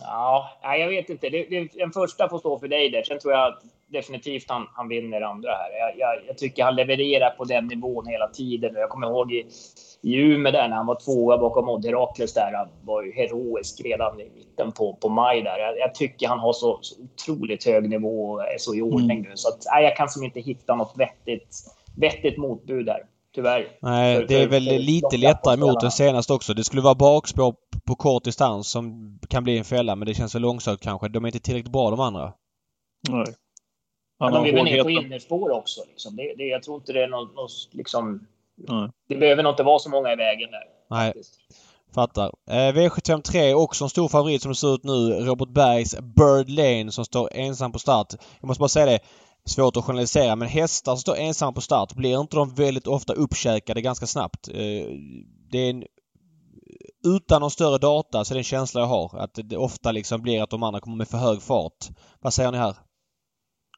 Ja, 0.00 0.58
nej, 0.62 0.80
jag 0.80 0.88
vet 0.88 1.10
inte. 1.10 1.28
Det, 1.28 1.44
det, 1.44 1.68
den 1.74 1.92
första 1.92 2.28
får 2.28 2.38
stå 2.38 2.58
för 2.58 2.68
dig 2.68 2.90
där. 2.90 3.02
Sen 3.02 3.18
tror 3.18 3.32
jag 3.32 3.54
definitivt 3.86 4.44
han, 4.48 4.66
han 4.74 4.88
vinner 4.88 5.20
andra 5.20 5.50
här. 5.50 5.70
Jag, 5.78 5.98
jag, 5.98 6.26
jag 6.28 6.38
tycker 6.38 6.64
han 6.64 6.76
levererar 6.76 7.30
på 7.30 7.44
den 7.44 7.66
nivån 7.66 8.06
hela 8.06 8.28
tiden. 8.28 8.74
Jag 8.74 8.90
kommer 8.90 9.06
ihåg 9.06 9.32
i, 9.32 9.46
i 10.02 10.14
Umeå 10.14 10.52
där 10.52 10.68
när 10.68 10.76
han 10.76 10.86
var 10.86 11.00
tvåa 11.04 11.38
bakom 11.38 11.68
Odd 11.68 11.86
Herakles 11.86 12.34
där. 12.34 12.52
Han 12.52 12.68
var 12.82 13.02
ju 13.02 13.12
heroisk 13.12 13.80
redan 13.84 14.20
i 14.20 14.30
mitten 14.34 14.72
på, 14.72 14.94
på 14.94 15.08
maj 15.08 15.42
där. 15.42 15.58
Jag, 15.58 15.78
jag 15.78 15.94
tycker 15.94 16.28
han 16.28 16.38
har 16.38 16.52
så, 16.52 16.78
så 16.82 17.02
otroligt 17.02 17.64
hög 17.64 17.88
nivå 17.88 18.30
och 18.30 18.42
är 18.42 18.58
så 18.58 18.74
i 18.74 18.82
ordning 18.82 19.22
nu. 19.22 19.32
Så 19.34 19.48
att, 19.48 19.66
nej, 19.72 19.84
jag 19.84 19.96
kan 19.96 20.08
som 20.08 20.24
inte 20.24 20.40
hitta 20.40 20.74
något 20.74 20.94
vettigt, 20.96 21.56
vettigt 22.00 22.38
motbud 22.38 22.86
där. 22.86 23.00
Tyvärr. 23.34 23.78
Nej, 23.82 24.16
För- 24.16 24.26
det 24.26 24.34
är 24.34 24.42
för- 24.42 24.50
väl 24.50 24.64
för 24.68 24.78
lite 24.78 25.08
de 25.10 25.16
lättare 25.16 25.56
mot 25.56 25.80
den 25.80 25.90
senaste 25.90 26.32
också. 26.32 26.54
Det 26.54 26.64
skulle 26.64 26.82
vara 26.82 26.94
bakspår 26.94 27.54
på 27.86 27.94
kort 27.94 28.24
distans 28.24 28.68
som 28.68 29.18
kan 29.28 29.44
bli 29.44 29.58
en 29.58 29.64
fälla 29.64 29.96
men 29.96 30.08
det 30.08 30.14
känns 30.14 30.32
så 30.32 30.38
långsökt 30.38 30.82
kanske. 30.82 31.08
De 31.08 31.24
är 31.24 31.28
inte 31.28 31.40
tillräckligt 31.40 31.72
bra 31.72 31.90
de 31.90 32.00
andra. 32.00 32.32
Nej. 33.08 33.24
Men 34.20 34.32
Han 34.32 34.44
de 34.44 34.48
är 34.48 34.52
väl 34.52 34.58
har 34.58 34.64
ner 34.64 34.82
på 34.84 34.90
innerspår 34.90 35.50
också. 35.50 35.80
Liksom. 35.88 36.16
Det, 36.16 36.34
det, 36.36 36.44
jag 36.44 36.62
tror 36.62 36.76
inte 36.76 36.92
det 36.92 37.02
är 37.02 37.08
något, 37.08 37.34
något 37.34 37.50
liksom... 37.72 38.26
Nej. 38.68 38.90
Det 39.08 39.16
behöver 39.16 39.42
nog 39.42 39.52
inte 39.52 39.62
vara 39.62 39.78
så 39.78 39.90
många 39.90 40.12
i 40.12 40.16
vägen 40.16 40.50
där. 40.50 40.64
Nej. 40.90 41.06
faktiskt. 41.08 41.34
Fattar. 41.94 42.32
Eh, 42.50 42.54
V75 42.54 43.22
3 43.22 43.54
också 43.54 43.84
en 43.84 43.90
stor 43.90 44.08
favorit 44.08 44.42
som 44.42 44.50
det 44.50 44.56
ser 44.56 44.74
ut 44.74 44.84
nu. 44.84 45.12
Robert 45.12 45.48
Bergs 45.48 45.96
Bird 46.00 46.48
Lane 46.48 46.90
som 46.90 47.04
står 47.04 47.28
ensam 47.32 47.72
på 47.72 47.78
start. 47.78 48.06
Jag 48.40 48.46
måste 48.48 48.60
bara 48.60 48.68
säga 48.68 48.86
det. 48.86 48.98
Svårt 49.48 49.76
att 49.76 49.84
journalisera 49.84 50.36
men 50.36 50.48
hästar 50.48 50.92
som 50.92 51.00
står 51.00 51.16
ensamma 51.16 51.52
på 51.52 51.60
start 51.60 51.94
blir 51.94 52.20
inte 52.20 52.36
de 52.36 52.54
väldigt 52.54 52.86
ofta 52.86 53.12
uppkäkade 53.12 53.80
ganska 53.80 54.06
snabbt? 54.06 54.48
Eh, 54.48 54.86
det 55.50 55.58
är 55.58 55.70
en, 55.70 55.84
utan 57.04 57.40
någon 57.40 57.50
större 57.50 57.78
data 57.78 58.24
så 58.24 58.32
är 58.32 58.34
det 58.34 58.40
en 58.40 58.44
känsla 58.44 58.80
jag 58.80 58.88
har 58.88 59.18
att 59.18 59.38
det 59.44 59.56
ofta 59.56 59.92
liksom 59.92 60.22
blir 60.22 60.42
att 60.42 60.50
de 60.50 60.62
andra 60.62 60.80
kommer 60.80 60.96
med 60.96 61.08
för 61.08 61.18
hög 61.18 61.42
fart. 61.42 61.88
Vad 62.20 62.34
säger 62.34 62.52
ni 62.52 62.58
här? 62.58 62.76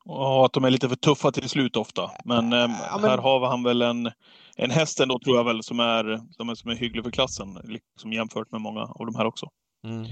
Ja, 0.05 0.47
att 0.47 0.53
de 0.53 0.65
är 0.65 0.71
lite 0.71 0.89
för 0.89 0.97
tuffa 0.97 1.33
till 1.33 1.49
slut 1.49 1.77
ofta. 1.77 2.11
Men, 2.25 2.53
ja, 2.53 2.69
men... 3.01 3.11
här 3.11 3.19
har 3.19 3.47
han 3.47 3.63
väl 3.63 3.83
en 3.83 4.11
en 4.63 4.71
häst 4.71 5.01
ändå 5.01 5.19
tror 5.19 5.37
jag 5.37 5.45
väl 5.45 5.63
som 5.63 5.81
är, 5.81 6.21
som 6.31 6.49
är, 6.49 6.55
som 6.55 6.71
är 6.71 6.75
hygglig 6.75 7.05
för 7.05 7.11
klassen. 7.11 7.59
Liksom 7.65 8.13
jämfört 8.13 8.51
med 8.53 8.61
många 8.61 8.81
av 8.81 9.07
de 9.07 9.15
här 9.15 9.27
också. 9.27 9.47
Mm. 9.85 10.07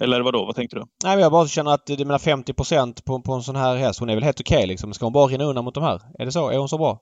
Eller 0.00 0.20
vad 0.20 0.34
då? 0.34 0.44
Vad 0.44 0.54
tänkte 0.54 0.76
du? 0.76 0.84
Nej, 1.04 1.18
jag 1.18 1.32
bara 1.32 1.46
känner 1.46 1.74
att 1.74 1.86
det 1.86 2.04
menar 2.04 2.18
50 2.18 2.52
på, 2.54 3.22
på 3.22 3.32
en 3.32 3.42
sån 3.42 3.56
här 3.56 3.76
häst. 3.76 4.00
Hon 4.00 4.10
är 4.10 4.14
väl 4.14 4.24
helt 4.24 4.40
okej 4.40 4.56
okay, 4.56 4.66
liksom. 4.66 4.92
Ska 4.92 5.06
hon 5.06 5.12
bara 5.12 5.26
rinna 5.26 5.44
undan 5.44 5.64
mot 5.64 5.74
de 5.74 5.82
här? 5.82 6.00
Är 6.18 6.24
det 6.24 6.32
så? 6.32 6.50
Är 6.50 6.58
hon 6.58 6.68
så 6.68 6.78
bra? 6.78 7.00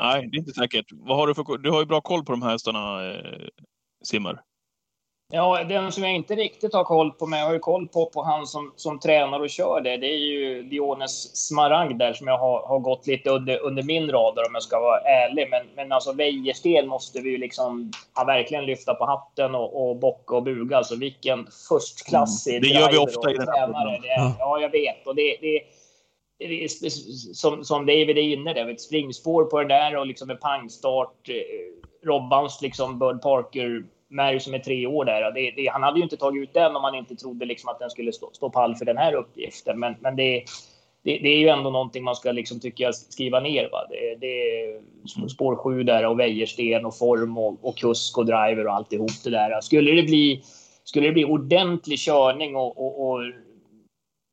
Nej, 0.00 0.28
det 0.30 0.36
är 0.36 0.38
inte 0.38 0.52
säkert. 0.52 0.86
Vad 0.92 1.16
har 1.16 1.26
du 1.26 1.34
för... 1.34 1.58
Du 1.58 1.70
har 1.70 1.80
ju 1.80 1.86
bra 1.86 2.00
koll 2.00 2.24
på 2.24 2.32
de 2.32 2.42
här 2.42 2.50
hästarna, 2.50 3.10
eh, 3.10 3.48
Simmer. 4.04 4.40
Ja, 5.34 5.64
den 5.64 5.92
som 5.92 6.02
jag 6.02 6.14
inte 6.14 6.34
riktigt 6.34 6.74
har 6.74 6.84
koll 6.84 7.10
på, 7.10 7.26
men 7.26 7.38
jag 7.38 7.46
har 7.46 7.52
ju 7.52 7.58
koll 7.58 7.88
på, 7.88 8.06
på 8.06 8.22
han 8.22 8.46
som, 8.46 8.72
som 8.76 8.98
tränar 9.00 9.40
och 9.40 9.50
kör 9.50 9.80
det. 9.80 9.96
Det 9.96 10.06
är 10.06 10.18
ju 10.18 10.62
Diones 10.62 11.36
Smaragd 11.46 11.98
där 11.98 12.12
som 12.12 12.26
jag 12.26 12.38
har, 12.38 12.66
har 12.66 12.78
gått 12.78 13.06
lite 13.06 13.30
under, 13.30 13.58
under 13.58 13.82
min 13.82 14.10
radar 14.10 14.42
om 14.48 14.54
jag 14.54 14.62
ska 14.62 14.80
vara 14.80 15.00
ärlig. 15.00 15.48
Men, 15.50 15.66
men 15.76 15.92
alltså 15.92 16.12
Wäjersten 16.12 16.88
måste 16.88 17.20
vi 17.20 17.30
ju 17.30 17.38
liksom 17.38 17.90
ja, 18.16 18.24
verkligen 18.24 18.66
lyfta 18.66 18.94
på 18.94 19.04
hatten 19.04 19.54
och, 19.54 19.88
och 19.88 19.96
bocka 19.96 20.36
och 20.36 20.42
buga. 20.42 20.76
Alltså 20.76 20.96
vilken 20.96 21.46
förstklassig 21.68 22.56
mm. 22.56 22.62
Det 22.62 22.68
gör 22.68 22.92
vi 22.92 22.98
ofta 22.98 23.30
i 23.30 23.34
den 23.34 23.48
här 23.48 23.66
tränare. 23.66 23.98
det 24.02 24.34
Ja, 24.38 24.60
jag 24.60 24.70
vet. 24.70 25.06
Och 25.06 25.14
det, 25.14 25.36
det, 25.40 26.80
som, 27.34 27.64
som 27.64 27.86
David 27.86 28.18
är 28.18 28.22
inne 28.22 28.54
där, 28.54 28.68
ett 28.68 28.80
springspår 28.80 29.44
på 29.44 29.58
den 29.58 29.68
där 29.68 29.96
och 29.96 30.06
liksom 30.06 30.30
en 30.30 30.38
pangstart. 30.38 31.28
Eh, 31.28 32.06
Robbans 32.08 32.62
liksom 32.62 32.98
Bud 32.98 33.22
Parker 33.22 33.84
Mary 34.12 34.40
som 34.40 34.54
är 34.54 34.58
tre 34.58 34.86
år 34.86 35.04
där. 35.04 35.32
Det, 35.32 35.50
det, 35.50 35.66
han 35.66 35.82
hade 35.82 35.98
ju 35.98 36.02
inte 36.02 36.16
tagit 36.16 36.42
ut 36.42 36.54
den 36.54 36.76
om 36.76 36.84
han 36.84 36.94
inte 36.94 37.16
trodde 37.16 37.44
liksom 37.46 37.68
att 37.68 37.78
den 37.78 37.90
skulle 37.90 38.12
stå, 38.12 38.30
stå 38.32 38.50
pall 38.50 38.76
för 38.76 38.84
den 38.84 38.96
här 38.96 39.14
uppgiften. 39.14 39.80
Men, 39.80 39.94
men 40.00 40.16
det, 40.16 40.44
det, 41.04 41.18
det, 41.18 41.28
är 41.28 41.38
ju 41.38 41.48
ändå 41.48 41.70
någonting 41.70 42.04
man 42.04 42.16
ska 42.16 42.32
liksom, 42.32 42.60
tycker 42.60 42.84
jag, 42.84 42.94
skriva 42.94 43.40
ner. 43.40 43.68
Va? 43.72 43.86
Det, 43.90 44.16
det 44.20 44.26
är 44.26 45.28
spår 45.28 45.56
sju 45.56 45.82
där 45.82 46.06
och 46.06 46.20
Wäjersten 46.20 46.86
och 46.86 46.98
form 46.98 47.38
och, 47.38 47.64
och 47.64 47.76
kusk 47.76 48.18
och 48.18 48.26
driver 48.26 48.66
och 48.66 48.74
alltihop 48.74 49.10
det 49.24 49.30
där. 49.30 49.60
Skulle 49.60 49.92
det 49.92 50.02
bli, 50.02 50.42
skulle 50.84 51.06
det 51.06 51.12
bli 51.12 51.24
ordentlig 51.24 51.98
körning 51.98 52.56
och, 52.56 52.78
och, 52.78 53.10
och 53.10 53.20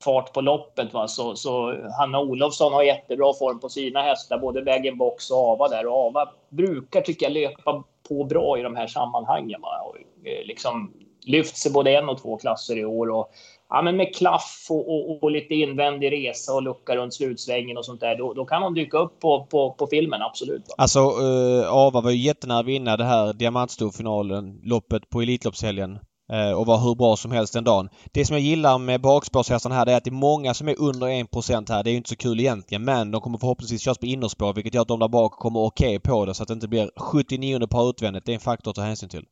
fart 0.03 0.33
på 0.33 0.41
loppet 0.41 0.93
va? 0.93 1.07
Så, 1.07 1.35
så 1.35 1.75
Hanna 1.99 2.19
Olofsson 2.19 2.73
har 2.73 2.83
jättebra 2.83 3.33
form 3.33 3.59
på 3.59 3.69
sina 3.69 4.01
hästar, 4.01 4.37
både 4.37 4.61
bag 4.61 4.97
box 4.97 5.31
och 5.31 5.37
Ava 5.37 5.67
där. 5.67 5.85
Och 5.85 6.07
Ava 6.07 6.29
brukar, 6.49 7.01
tycker 7.01 7.25
jag, 7.25 7.33
löpa 7.33 7.83
på 8.09 8.23
bra 8.23 8.59
i 8.59 8.61
de 8.61 8.75
här 8.75 8.87
sammanhangen. 8.87 9.61
Va? 9.61 9.81
Och, 9.85 10.27
eh, 10.27 10.45
liksom 10.45 10.93
lyft 11.25 11.57
sig 11.57 11.71
både 11.71 11.97
en 11.97 12.09
och 12.09 12.21
två 12.21 12.37
klasser 12.37 12.77
i 12.77 12.85
år. 12.85 13.09
Och, 13.09 13.31
ja, 13.69 13.81
men 13.81 13.97
med 13.97 14.15
klaff 14.15 14.67
och, 14.69 14.93
och, 14.93 15.23
och, 15.23 15.31
lite 15.31 15.55
invändig 15.55 16.11
resa 16.11 16.53
och 16.53 16.63
lucka 16.63 16.95
runt 16.95 17.13
slutsvängen 17.13 17.77
och 17.77 17.85
sånt 17.85 17.99
där, 17.99 18.17
då, 18.17 18.33
då 18.33 18.45
kan 18.45 18.63
hon 18.63 18.73
dyka 18.73 18.97
upp 18.97 19.19
på, 19.19 19.45
på, 19.45 19.71
på 19.71 19.87
filmen, 19.87 20.21
absolut. 20.21 20.61
Va? 20.67 20.75
Alltså, 20.77 20.99
eh, 20.99 21.73
Ava 21.73 22.01
var 22.01 22.11
ju 22.11 22.17
jättenära 22.17 22.59
att 22.59 22.65
vinna 22.65 22.97
det 22.97 23.03
här 23.03 23.33
diamantstorfinalen, 23.33 24.61
loppet 24.63 25.09
på 25.09 25.21
Elitloppshelgen. 25.21 25.99
Uh, 26.33 26.51
och 26.51 26.65
var 26.65 26.77
hur 26.77 26.95
bra 26.95 27.17
som 27.17 27.31
helst 27.31 27.53
den 27.53 27.63
dagen. 27.63 27.89
Det 28.11 28.25
som 28.25 28.33
jag 28.33 28.43
gillar 28.43 28.77
med 28.77 29.01
bakspårshästarna 29.01 29.75
här 29.75 29.85
det 29.85 29.91
är 29.91 29.97
att 29.97 30.03
det 30.03 30.09
är 30.09 30.11
många 30.11 30.53
som 30.53 30.67
är 30.67 30.75
under 30.79 31.07
1% 31.07 31.71
här. 31.71 31.83
Det 31.83 31.89
är 31.89 31.91
ju 31.91 31.97
inte 31.97 32.09
så 32.09 32.15
kul 32.15 32.39
egentligen 32.39 32.83
men 32.83 33.11
de 33.11 33.21
kommer 33.21 33.37
förhoppningsvis 33.37 33.81
köras 33.81 33.97
på 33.97 34.05
innerspår 34.05 34.53
vilket 34.53 34.73
gör 34.73 34.81
att 34.81 34.87
de 34.87 34.99
där 34.99 35.07
bak 35.07 35.31
kommer 35.31 35.59
okej 35.59 35.97
okay 35.97 35.99
på 35.99 36.25
det 36.25 36.33
så 36.33 36.43
att 36.43 36.47
det 36.47 36.53
inte 36.53 36.67
blir 36.67 36.91
79 36.97 37.67
par 37.67 37.89
utvändigt. 37.89 38.25
Det 38.25 38.31
är 38.31 38.33
en 38.33 38.39
faktor 38.39 38.71
att 38.71 38.75
ta 38.75 38.81
hänsyn 38.81 39.09
till. 39.09 39.25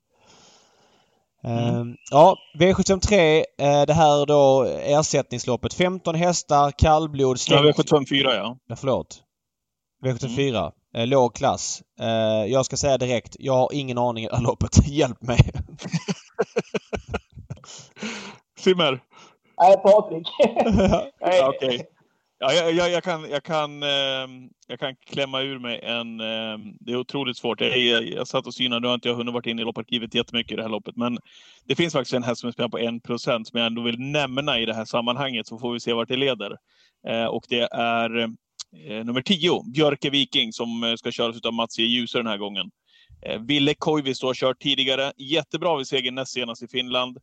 Mm. 1.43 1.89
Uh, 1.89 1.95
ja, 2.11 2.37
V753. 2.59 3.37
Uh, 3.37 3.85
det 3.85 3.93
här 3.93 4.25
då 4.25 4.63
ersättningsloppet. 4.63 5.73
15 5.73 6.15
hästar, 6.15 6.71
kallblod, 6.71 7.37
Ja, 7.49 7.61
V754 7.61 8.35
ja. 8.35 8.57
ja 8.67 8.75
förlåt. 8.75 9.21
V74. 10.03 10.57
Mm. 10.57 10.71
Uh, 10.97 11.07
låg 11.07 11.35
klass. 11.35 11.81
Jag 12.47 12.65
ska 12.65 12.77
säga 12.77 12.97
direkt, 12.97 13.35
jag 13.39 13.53
har 13.53 13.69
ingen 13.73 13.97
aning 13.97 14.23
i 14.23 14.27
det 14.27 14.35
här 14.35 14.43
loppet. 14.43 14.87
Hjälp 14.87 15.21
mig! 15.21 15.39
Simmer? 18.57 18.99
Nej, 19.61 19.77
Patrik. 19.77 20.27
ja, 21.19 21.49
okay. 21.49 21.79
Ja, 22.39 22.53
jag, 22.53 22.73
jag, 22.73 22.91
jag, 22.91 23.03
kan, 23.03 23.29
jag, 23.29 23.43
kan, 23.43 23.83
eh, 23.83 24.27
jag 24.67 24.79
kan 24.79 24.95
klämma 24.95 25.41
ur 25.41 25.59
mig 25.59 25.79
en... 25.83 26.19
Eh, 26.19 26.57
det 26.79 26.91
är 26.91 26.95
otroligt 26.95 27.37
svårt. 27.37 27.61
Jag, 27.61 27.77
jag, 27.77 28.03
jag 28.03 28.27
satt 28.27 28.47
och 28.47 28.53
synade, 28.53 28.79
nu 28.79 28.87
har 28.87 28.95
inte 28.95 29.07
jag 29.07 29.15
hunnit 29.15 29.33
varit 29.33 29.45
inne 29.45 29.61
i 29.61 29.65
lopparkivet 29.65 30.15
jättemycket 30.15 30.51
i 30.51 30.55
det 30.55 30.61
här 30.61 30.69
loppet. 30.69 30.95
Men 30.95 31.17
det 31.65 31.75
finns 31.75 31.93
faktiskt 31.93 32.13
en 32.13 32.23
häst 32.23 32.41
som 32.41 32.47
är 32.47 32.51
spelad 32.51 32.71
på 32.71 32.77
1 32.77 33.03
procent 33.03 33.47
som 33.47 33.59
jag 33.59 33.67
ändå 33.67 33.81
vill 33.81 33.99
nämna 33.99 34.59
i 34.59 34.65
det 34.65 34.73
här 34.73 34.85
sammanhanget, 34.85 35.47
så 35.47 35.59
får 35.59 35.73
vi 35.73 35.79
se 35.79 35.93
vart 35.93 36.07
det 36.07 36.15
leder. 36.15 36.57
Eh, 37.07 37.25
och 37.25 37.45
det 37.49 37.67
är 37.71 38.17
eh, 38.19 39.05
nummer 39.05 39.21
10, 39.21 39.63
Björke 39.73 40.09
Viking, 40.09 40.53
som 40.53 40.83
eh, 40.83 40.95
ska 40.95 41.11
köras 41.11 41.45
av 41.45 41.53
Mats 41.53 41.79
E. 41.79 41.83
Djuse 41.83 42.17
den 42.17 42.27
här 42.27 42.37
gången. 42.37 42.71
Ville 43.39 43.73
Koivisto 43.73 44.27
har 44.27 44.33
kört 44.33 44.59
tidigare. 44.59 45.11
Jättebra 45.17 45.77
vid 45.77 45.87
segern 45.87 46.15
näst 46.15 46.33
senast 46.33 46.63
i 46.63 46.67
Finland. 46.67 47.17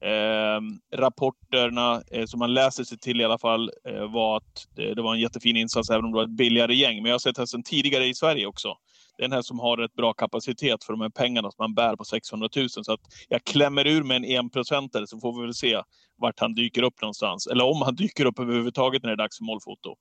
Eh, 0.00 0.60
rapporterna 0.96 2.02
eh, 2.10 2.26
som 2.26 2.38
man 2.38 2.54
läser 2.54 2.84
sig 2.84 2.98
till 2.98 3.20
i 3.20 3.24
alla 3.24 3.38
fall 3.38 3.70
eh, 3.88 4.12
var 4.12 4.36
att 4.36 4.66
det, 4.76 4.94
det, 4.94 5.02
var 5.02 5.14
en 5.14 5.20
jättefin 5.20 5.56
insats 5.56 5.90
även 5.90 6.04
om 6.04 6.10
det 6.10 6.16
var 6.16 6.24
ett 6.24 6.36
billigare 6.36 6.74
gäng. 6.74 6.96
Men 6.96 7.04
jag 7.04 7.14
har 7.14 7.18
sett 7.18 7.38
hästen 7.38 7.62
tidigare 7.62 8.06
i 8.06 8.14
Sverige 8.14 8.46
också. 8.46 8.74
Det 9.16 9.22
är 9.22 9.24
en 9.24 9.32
häst 9.32 9.48
som 9.48 9.58
har 9.58 9.76
rätt 9.76 9.94
bra 9.94 10.12
kapacitet 10.12 10.84
för 10.84 10.92
de 10.92 11.00
här 11.00 11.08
pengarna 11.08 11.50
som 11.50 11.62
man 11.62 11.74
bär 11.74 11.96
på 11.96 12.04
600 12.04 12.48
000. 12.56 12.68
Så 12.68 12.92
att 12.92 13.00
jag 13.28 13.44
klämmer 13.44 13.86
ur 13.86 14.02
med 14.02 14.16
en 14.16 14.24
enprocentare 14.24 15.06
så 15.06 15.20
får 15.20 15.40
vi 15.40 15.42
väl 15.42 15.54
se 15.54 15.82
vart 16.16 16.40
han 16.40 16.54
dyker 16.54 16.82
upp 16.82 17.00
någonstans. 17.02 17.46
Eller 17.46 17.64
om 17.64 17.82
han 17.82 17.94
dyker 17.96 18.24
upp 18.24 18.38
överhuvudtaget 18.38 19.02
när 19.02 19.10
det 19.10 19.14
är 19.14 19.16
dags 19.16 19.38
för 19.38 19.44
målfoto. 19.44 19.96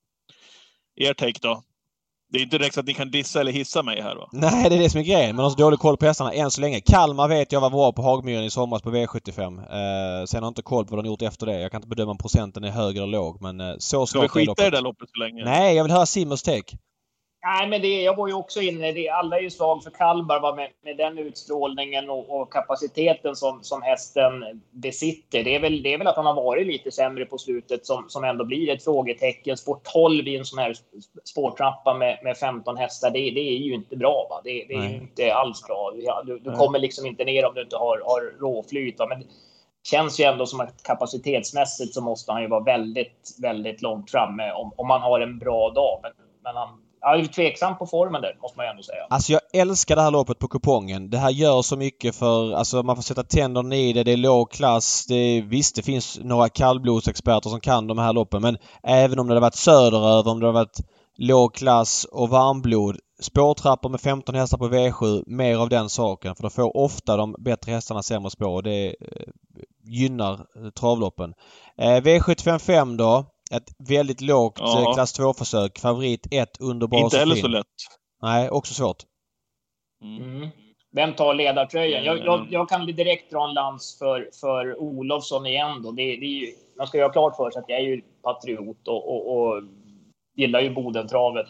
Er 0.95 1.13
take 1.13 1.39
då? 1.41 1.63
Det 2.31 2.37
är 2.37 2.43
inte 2.43 2.57
direkt 2.57 2.73
så 2.73 2.79
att 2.79 2.85
ni 2.85 2.93
kan 2.93 3.11
dissa 3.11 3.39
eller 3.39 3.51
hissa 3.51 3.83
mig 3.83 4.01
här 4.01 4.15
va? 4.15 4.29
Nej, 4.31 4.69
det 4.69 4.75
är 4.75 4.79
det 4.79 4.89
som 4.89 4.99
är 4.99 5.05
grejen. 5.05 5.35
Man 5.35 5.43
har 5.43 5.49
så 5.49 5.57
dålig 5.57 5.79
koll 5.79 5.97
på 5.97 6.05
hästarna 6.05 6.33
än 6.33 6.51
så 6.51 6.61
länge. 6.61 6.81
Kalmar 6.81 7.27
vet 7.27 7.51
jag 7.51 7.61
var 7.61 7.69
bra 7.69 7.91
på 7.91 8.01
Hagmyren 8.01 8.43
i 8.43 8.49
somras 8.49 8.81
på 8.81 8.91
V75. 8.91 9.41
Eh, 9.41 10.25
sen 10.25 10.43
har 10.43 10.47
jag 10.47 10.51
inte 10.51 10.61
koll 10.61 10.85
på 10.85 10.95
vad 10.95 11.05
de 11.05 11.09
gjort 11.09 11.21
efter 11.21 11.45
det. 11.45 11.61
Jag 11.61 11.71
kan 11.71 11.77
inte 11.77 11.87
bedöma 11.87 12.11
om 12.11 12.17
procenten 12.17 12.63
är 12.63 12.71
hög 12.71 12.97
eller 12.97 13.07
låg 13.07 13.41
men 13.41 13.61
eh, 13.61 13.75
så 13.77 14.05
Ska 14.05 14.21
vi 14.21 14.27
skita 14.27 14.67
i 14.67 14.69
det 14.69 14.81
loppet 14.81 15.09
så 15.09 15.19
länge? 15.19 15.45
Nej, 15.45 15.75
jag 15.75 15.83
vill 15.83 15.93
höra 15.93 16.05
Simmers 16.05 16.41
take. 16.41 16.77
Nej, 17.43 17.67
men 17.67 17.81
det, 17.81 18.01
jag 18.01 18.15
var 18.15 18.27
ju 18.27 18.33
också 18.33 18.61
inne 18.61 18.91
det. 18.91 19.09
Alla 19.09 19.37
är 19.37 19.41
ju 19.41 19.49
slag 19.49 19.83
för 19.83 19.91
Kalmar 19.91 20.55
med, 20.55 20.69
med 20.83 20.97
den 20.97 21.17
utstrålningen 21.17 22.09
och, 22.09 22.41
och, 22.41 22.53
kapaciteten 22.53 23.35
som, 23.35 23.63
som 23.63 23.81
hästen 23.81 24.61
besitter. 24.71 25.43
Det 25.43 25.55
är, 25.55 25.59
väl, 25.59 25.83
det 25.83 25.93
är 25.93 25.97
väl 25.97 26.07
att 26.07 26.15
han 26.15 26.25
har 26.25 26.33
varit 26.33 26.67
lite 26.67 26.91
sämre 26.91 27.25
på 27.25 27.37
slutet 27.37 27.85
som, 27.85 28.05
som 28.09 28.23
ändå 28.23 28.45
blir 28.45 28.69
ett 28.69 28.83
frågetecken. 28.83 29.57
Spår 29.57 29.79
12 29.93 30.27
i 30.27 30.37
en 30.37 30.45
sån 30.45 30.59
här 30.59 30.75
spårtrappa 31.23 31.93
med, 31.93 32.19
med 32.23 32.37
15 32.37 32.77
hästar, 32.77 33.09
det, 33.09 33.19
det 33.19 33.49
är 33.49 33.57
ju 33.57 33.73
inte 33.73 33.97
bra. 33.97 34.27
Va? 34.29 34.41
Det, 34.43 34.65
det 34.67 34.73
är 34.73 34.89
ju 34.89 34.95
inte 34.95 35.33
alls 35.33 35.67
bra. 35.67 35.93
Du, 36.25 36.39
du 36.39 36.51
kommer 36.51 36.79
liksom 36.79 37.05
inte 37.05 37.23
ner 37.23 37.45
om 37.45 37.53
du 37.55 37.61
inte 37.61 37.77
har, 37.77 38.01
har 38.05 38.39
råflyt. 38.39 38.99
Va? 38.99 39.07
Men 39.07 39.23
känns 39.83 40.19
ju 40.19 40.23
ändå 40.23 40.45
som 40.45 40.59
att 40.59 40.83
kapacitetsmässigt 40.83 41.93
så 41.93 42.01
måste 42.01 42.31
han 42.31 42.41
ju 42.41 42.47
vara 42.47 42.63
väldigt, 42.63 43.37
väldigt 43.41 43.81
långt 43.81 44.11
framme 44.11 44.51
om, 44.51 44.71
om 44.75 44.87
man 44.87 45.01
har 45.01 45.19
en 45.19 45.39
bra 45.39 45.69
dag. 45.69 45.99
Men, 46.03 46.11
men 46.43 46.55
han 46.55 46.69
jag 47.01 47.19
är 47.19 47.25
tveksam 47.25 47.77
på 47.77 47.85
formen 47.85 48.21
där, 48.21 48.37
måste 48.41 48.57
man 48.57 48.65
ju 48.65 48.69
ändå 48.69 48.83
säga. 48.83 49.07
Alltså 49.09 49.31
jag 49.31 49.41
älskar 49.53 49.95
det 49.95 50.01
här 50.01 50.11
loppet 50.11 50.39
på 50.39 50.47
kupongen. 50.47 51.09
Det 51.09 51.17
här 51.17 51.29
gör 51.29 51.61
så 51.61 51.77
mycket 51.77 52.15
för, 52.15 52.53
alltså 52.53 52.83
man 52.83 52.95
får 52.95 53.03
sätta 53.03 53.23
tänderna 53.23 53.75
i 53.75 53.93
det, 53.93 54.03
det 54.03 54.11
är 54.11 54.17
låg 54.17 54.51
klass. 54.51 55.05
Det, 55.05 55.41
visst, 55.41 55.75
det 55.75 55.81
finns 55.81 56.19
några 56.23 56.49
kallblodsexperter 56.49 57.49
som 57.49 57.59
kan 57.59 57.87
de 57.87 57.97
här 57.97 58.13
loppen 58.13 58.41
men 58.41 58.57
även 58.83 59.19
om 59.19 59.27
det 59.27 59.31
hade 59.31 59.41
varit 59.41 59.55
söderöver, 59.55 60.31
om 60.31 60.39
det 60.39 60.45
hade 60.45 60.59
varit 60.59 60.79
låg 61.17 61.53
klass 61.53 62.05
och 62.11 62.29
varmblod. 62.29 62.97
Spårtrappor 63.19 63.89
med 63.89 64.01
15 64.01 64.35
hästar 64.35 64.57
på 64.57 64.69
V7, 64.69 65.23
mer 65.27 65.57
av 65.57 65.69
den 65.69 65.89
saken. 65.89 66.35
För 66.35 66.43
då 66.43 66.49
får 66.49 66.77
ofta 66.77 67.17
de 67.17 67.35
bättre 67.39 67.71
hästarna 67.71 68.03
sämre 68.03 68.29
spår 68.29 68.55
och 68.55 68.63
det 68.63 68.87
eh, 68.87 68.95
gynnar 69.83 70.45
travloppen. 70.71 71.33
Eh, 71.77 72.01
V755 72.01 72.97
då. 72.97 73.25
Ett 73.51 73.89
väldigt 73.89 74.21
lågt 74.21 74.59
ja. 74.59 74.81
Eh, 74.81 74.93
klass 74.93 75.19
2-försök. 75.19 75.79
Favorit 75.79 76.27
1 76.31 76.49
under 76.59 76.87
bas 76.87 77.03
Inte 77.03 77.17
heller 77.17 77.35
så 77.35 77.47
lätt. 77.47 77.65
Nej, 78.21 78.49
också 78.49 78.73
svårt. 78.73 79.03
Mm. 80.03 80.35
mm. 80.35 80.49
Vem 80.91 81.13
tar 81.13 81.33
ledartröjan? 81.33 82.03
Jag, 82.03 82.25
jag, 82.25 82.47
jag, 82.49 82.69
kan 82.69 82.85
direkt 82.85 83.31
dra 83.31 83.47
en 83.47 83.53
lans 83.53 83.97
för, 83.99 84.29
för 84.41 84.79
Olofsson 84.79 85.45
igen. 85.45 85.81
Då. 85.83 85.91
Det, 85.91 86.03
det 86.03 86.25
är 86.25 86.39
ju, 86.41 86.53
man 86.77 86.87
ska 86.87 86.97
ju 86.97 87.03
ha 87.03 87.11
klart 87.11 87.35
för 87.35 87.51
sig 87.51 87.59
att 87.59 87.69
jag 87.69 87.79
är 87.79 87.83
ju 87.83 88.01
patriot 88.23 88.87
och, 88.87 89.09
och, 89.09 89.37
och 89.37 89.63
gillar 90.35 90.61
ju 90.61 90.69
Bodentravet 90.69 91.47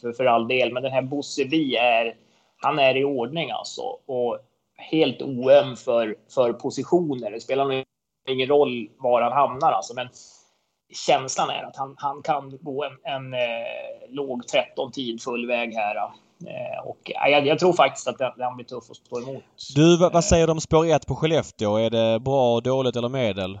för, 0.00 0.12
för 0.12 0.24
all 0.24 0.48
del. 0.48 0.72
Men 0.72 0.82
den 0.82 0.92
här 0.92 1.02
Bosse 1.02 1.44
Vi 1.44 1.76
är, 1.76 2.16
han 2.56 2.78
är 2.78 2.96
i 2.96 3.04
ordning 3.04 3.50
alltså. 3.50 3.82
Och 4.06 4.38
helt 4.76 5.22
oöm 5.22 5.76
för, 5.76 6.16
för 6.34 6.52
positioner. 6.52 7.30
Det 7.30 7.40
spelar 7.40 7.64
nog 7.64 7.84
ingen 8.28 8.48
roll 8.48 8.90
var 8.98 9.22
han 9.22 9.32
hamnar 9.32 9.72
alltså, 9.72 9.94
men 9.94 10.08
känslan 10.92 11.50
är 11.50 11.62
att 11.62 11.76
han, 11.76 11.94
han 11.98 12.22
kan 12.22 12.58
gå 12.60 12.84
en, 12.84 13.14
en 13.14 13.34
eh, 13.34 13.40
låg 14.08 14.42
13-tid 14.42 15.22
full 15.22 15.46
väg 15.46 15.74
här. 15.74 15.96
Eh, 15.96 16.86
och 16.88 17.10
eh, 17.10 17.32
jag, 17.32 17.46
jag, 17.46 17.58
tror 17.58 17.72
faktiskt 17.72 18.08
att 18.08 18.18
den, 18.18 18.56
blir 18.56 18.66
tuff 18.66 18.90
att 18.90 18.96
stå 18.96 19.20
emot. 19.20 19.44
Du, 19.74 19.98
vad, 19.98 20.12
vad 20.12 20.24
säger 20.24 20.46
du 20.46 20.52
om 20.52 20.60
spår 20.60 20.86
1 20.86 21.06
på 21.06 21.16
Skellefteå? 21.16 21.76
Är 21.76 21.90
det 21.90 22.20
bra, 22.20 22.60
dåligt 22.60 22.96
eller 22.96 23.08
medel? 23.08 23.58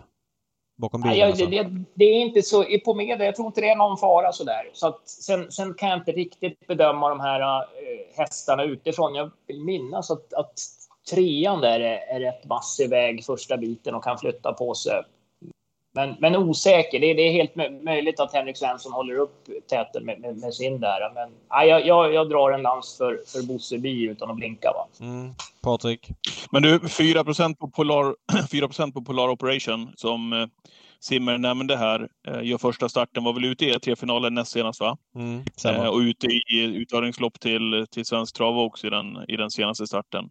Bakom 0.78 1.00
bilen 1.00 1.18
Nej, 1.18 1.22
alltså? 1.22 1.46
det, 1.46 1.62
det, 1.62 1.84
det, 1.94 2.04
är 2.04 2.20
inte 2.20 2.42
så, 2.42 2.64
på 2.84 2.94
medel, 2.94 3.26
jag 3.26 3.36
tror 3.36 3.46
inte 3.46 3.60
det 3.60 3.68
är 3.68 3.76
någon 3.76 3.98
fara 3.98 4.32
sådär. 4.32 4.70
Så 4.72 4.86
att, 4.86 5.08
sen, 5.08 5.52
sen 5.52 5.74
kan 5.74 5.88
jag 5.88 5.98
inte 5.98 6.12
riktigt 6.12 6.66
bedöma 6.66 7.08
de 7.08 7.20
här 7.20 7.40
äh, 7.40 7.66
hästarna 8.16 8.64
utifrån. 8.64 9.14
Jag 9.14 9.30
vill 9.46 9.60
minnas 9.60 10.10
att, 10.10 10.34
att 10.34 10.52
trean 11.10 11.60
där 11.60 11.80
är, 11.80 11.98
är 12.16 12.20
rätt 12.20 12.44
massiv 12.44 12.90
väg 12.90 13.24
första 13.24 13.56
biten 13.56 13.94
och 13.94 14.04
kan 14.04 14.18
flytta 14.18 14.52
på 14.52 14.74
sig. 14.74 15.02
Men, 15.92 16.16
men 16.18 16.36
osäker. 16.36 17.00
Det, 17.00 17.14
det 17.14 17.22
är 17.22 17.32
helt 17.32 17.82
möjligt 17.84 18.20
att 18.20 18.32
Henrik 18.32 18.56
Svensson 18.56 18.92
håller 18.92 19.14
upp 19.14 19.48
täten 19.70 20.04
med, 20.04 20.20
med, 20.20 20.36
med, 20.36 20.54
sin 20.54 20.80
där. 20.80 21.14
Men 21.14 21.30
nej, 21.50 21.68
jag, 21.68 21.86
jag, 21.86 22.14
jag 22.14 22.28
drar 22.28 22.50
en 22.50 22.62
lans 22.62 22.98
för, 22.98 23.20
för 23.26 23.46
Bosse 23.46 23.78
Bi 23.78 24.02
utan 24.02 24.30
att 24.30 24.36
blinka. 24.36 24.72
Va? 24.72 25.06
Mm. 25.06 25.34
Patrik? 25.62 26.08
Men 26.52 26.62
du, 26.62 26.88
4 26.88 27.24
på 27.58 27.70
Polar, 27.70 28.14
4% 28.32 28.92
på 28.92 29.02
Polar 29.02 29.28
Operation 29.28 29.92
som 29.96 30.32
eh, 30.32 30.46
Simmer 31.00 31.38
nämnde 31.38 31.76
här, 31.76 32.08
eh, 32.28 32.42
gör 32.42 32.58
första 32.58 32.88
starten, 32.88 33.24
var 33.24 33.32
väl 33.32 33.44
ute 33.44 33.64
i 33.64 33.72
E3-finalen 33.72 34.34
näst 34.34 34.52
senast 34.52 34.80
va? 34.80 34.96
Mm, 35.14 35.44
eh, 35.64 35.86
och 35.86 35.98
ute 35.98 36.26
i 36.26 36.62
uttagningslopp 36.76 37.40
till, 37.40 37.86
till 37.90 38.04
Svensk 38.04 38.36
Trav 38.36 38.58
också 38.58 38.86
i 38.86 38.90
den, 38.90 39.24
i 39.28 39.36
den 39.36 39.50
senaste 39.50 39.86
starten 39.86 40.30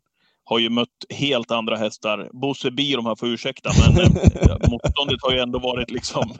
har 0.49 0.59
ju 0.59 0.69
mött 0.69 1.05
helt 1.09 1.51
andra 1.51 1.75
hästar. 1.75 2.29
Bosse 2.33 2.71
Bi, 2.71 2.93
de 2.93 3.15
får 3.17 3.27
ursäkta, 3.27 3.69
men 3.79 4.05
eh, 4.05 4.69
motståndet 4.69 5.21
har 5.21 5.31
ju 5.31 5.39
ändå 5.39 5.59
varit 5.59 5.91
liksom 5.91 6.33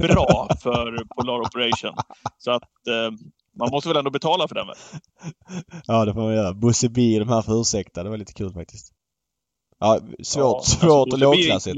bra 0.00 0.48
för 0.62 1.04
Polar 1.16 1.40
Operation. 1.40 1.94
Så 2.38 2.50
att 2.50 2.86
eh, 2.86 3.18
man 3.58 3.70
måste 3.70 3.88
väl 3.88 3.96
ändå 3.96 4.10
betala 4.10 4.48
för 4.48 4.54
den 4.54 4.66
väl? 4.66 4.76
Ja, 5.86 6.04
det 6.04 6.14
får 6.14 6.20
man 6.20 6.34
göra. 6.34 6.54
Bosse 6.54 6.88
Bi, 6.88 7.18
de 7.18 7.28
här 7.28 7.42
får 7.42 7.60
ursäkta. 7.60 8.02
Det 8.02 8.10
var 8.10 8.16
lite 8.16 8.32
kul 8.32 8.52
faktiskt. 8.52 8.92
Ja, 9.78 10.00
svårt, 10.22 10.44
ja, 10.44 10.62
svårt 10.62 10.82
alltså, 10.82 11.14
och 11.14 11.18
lågklassigt. 11.18 11.76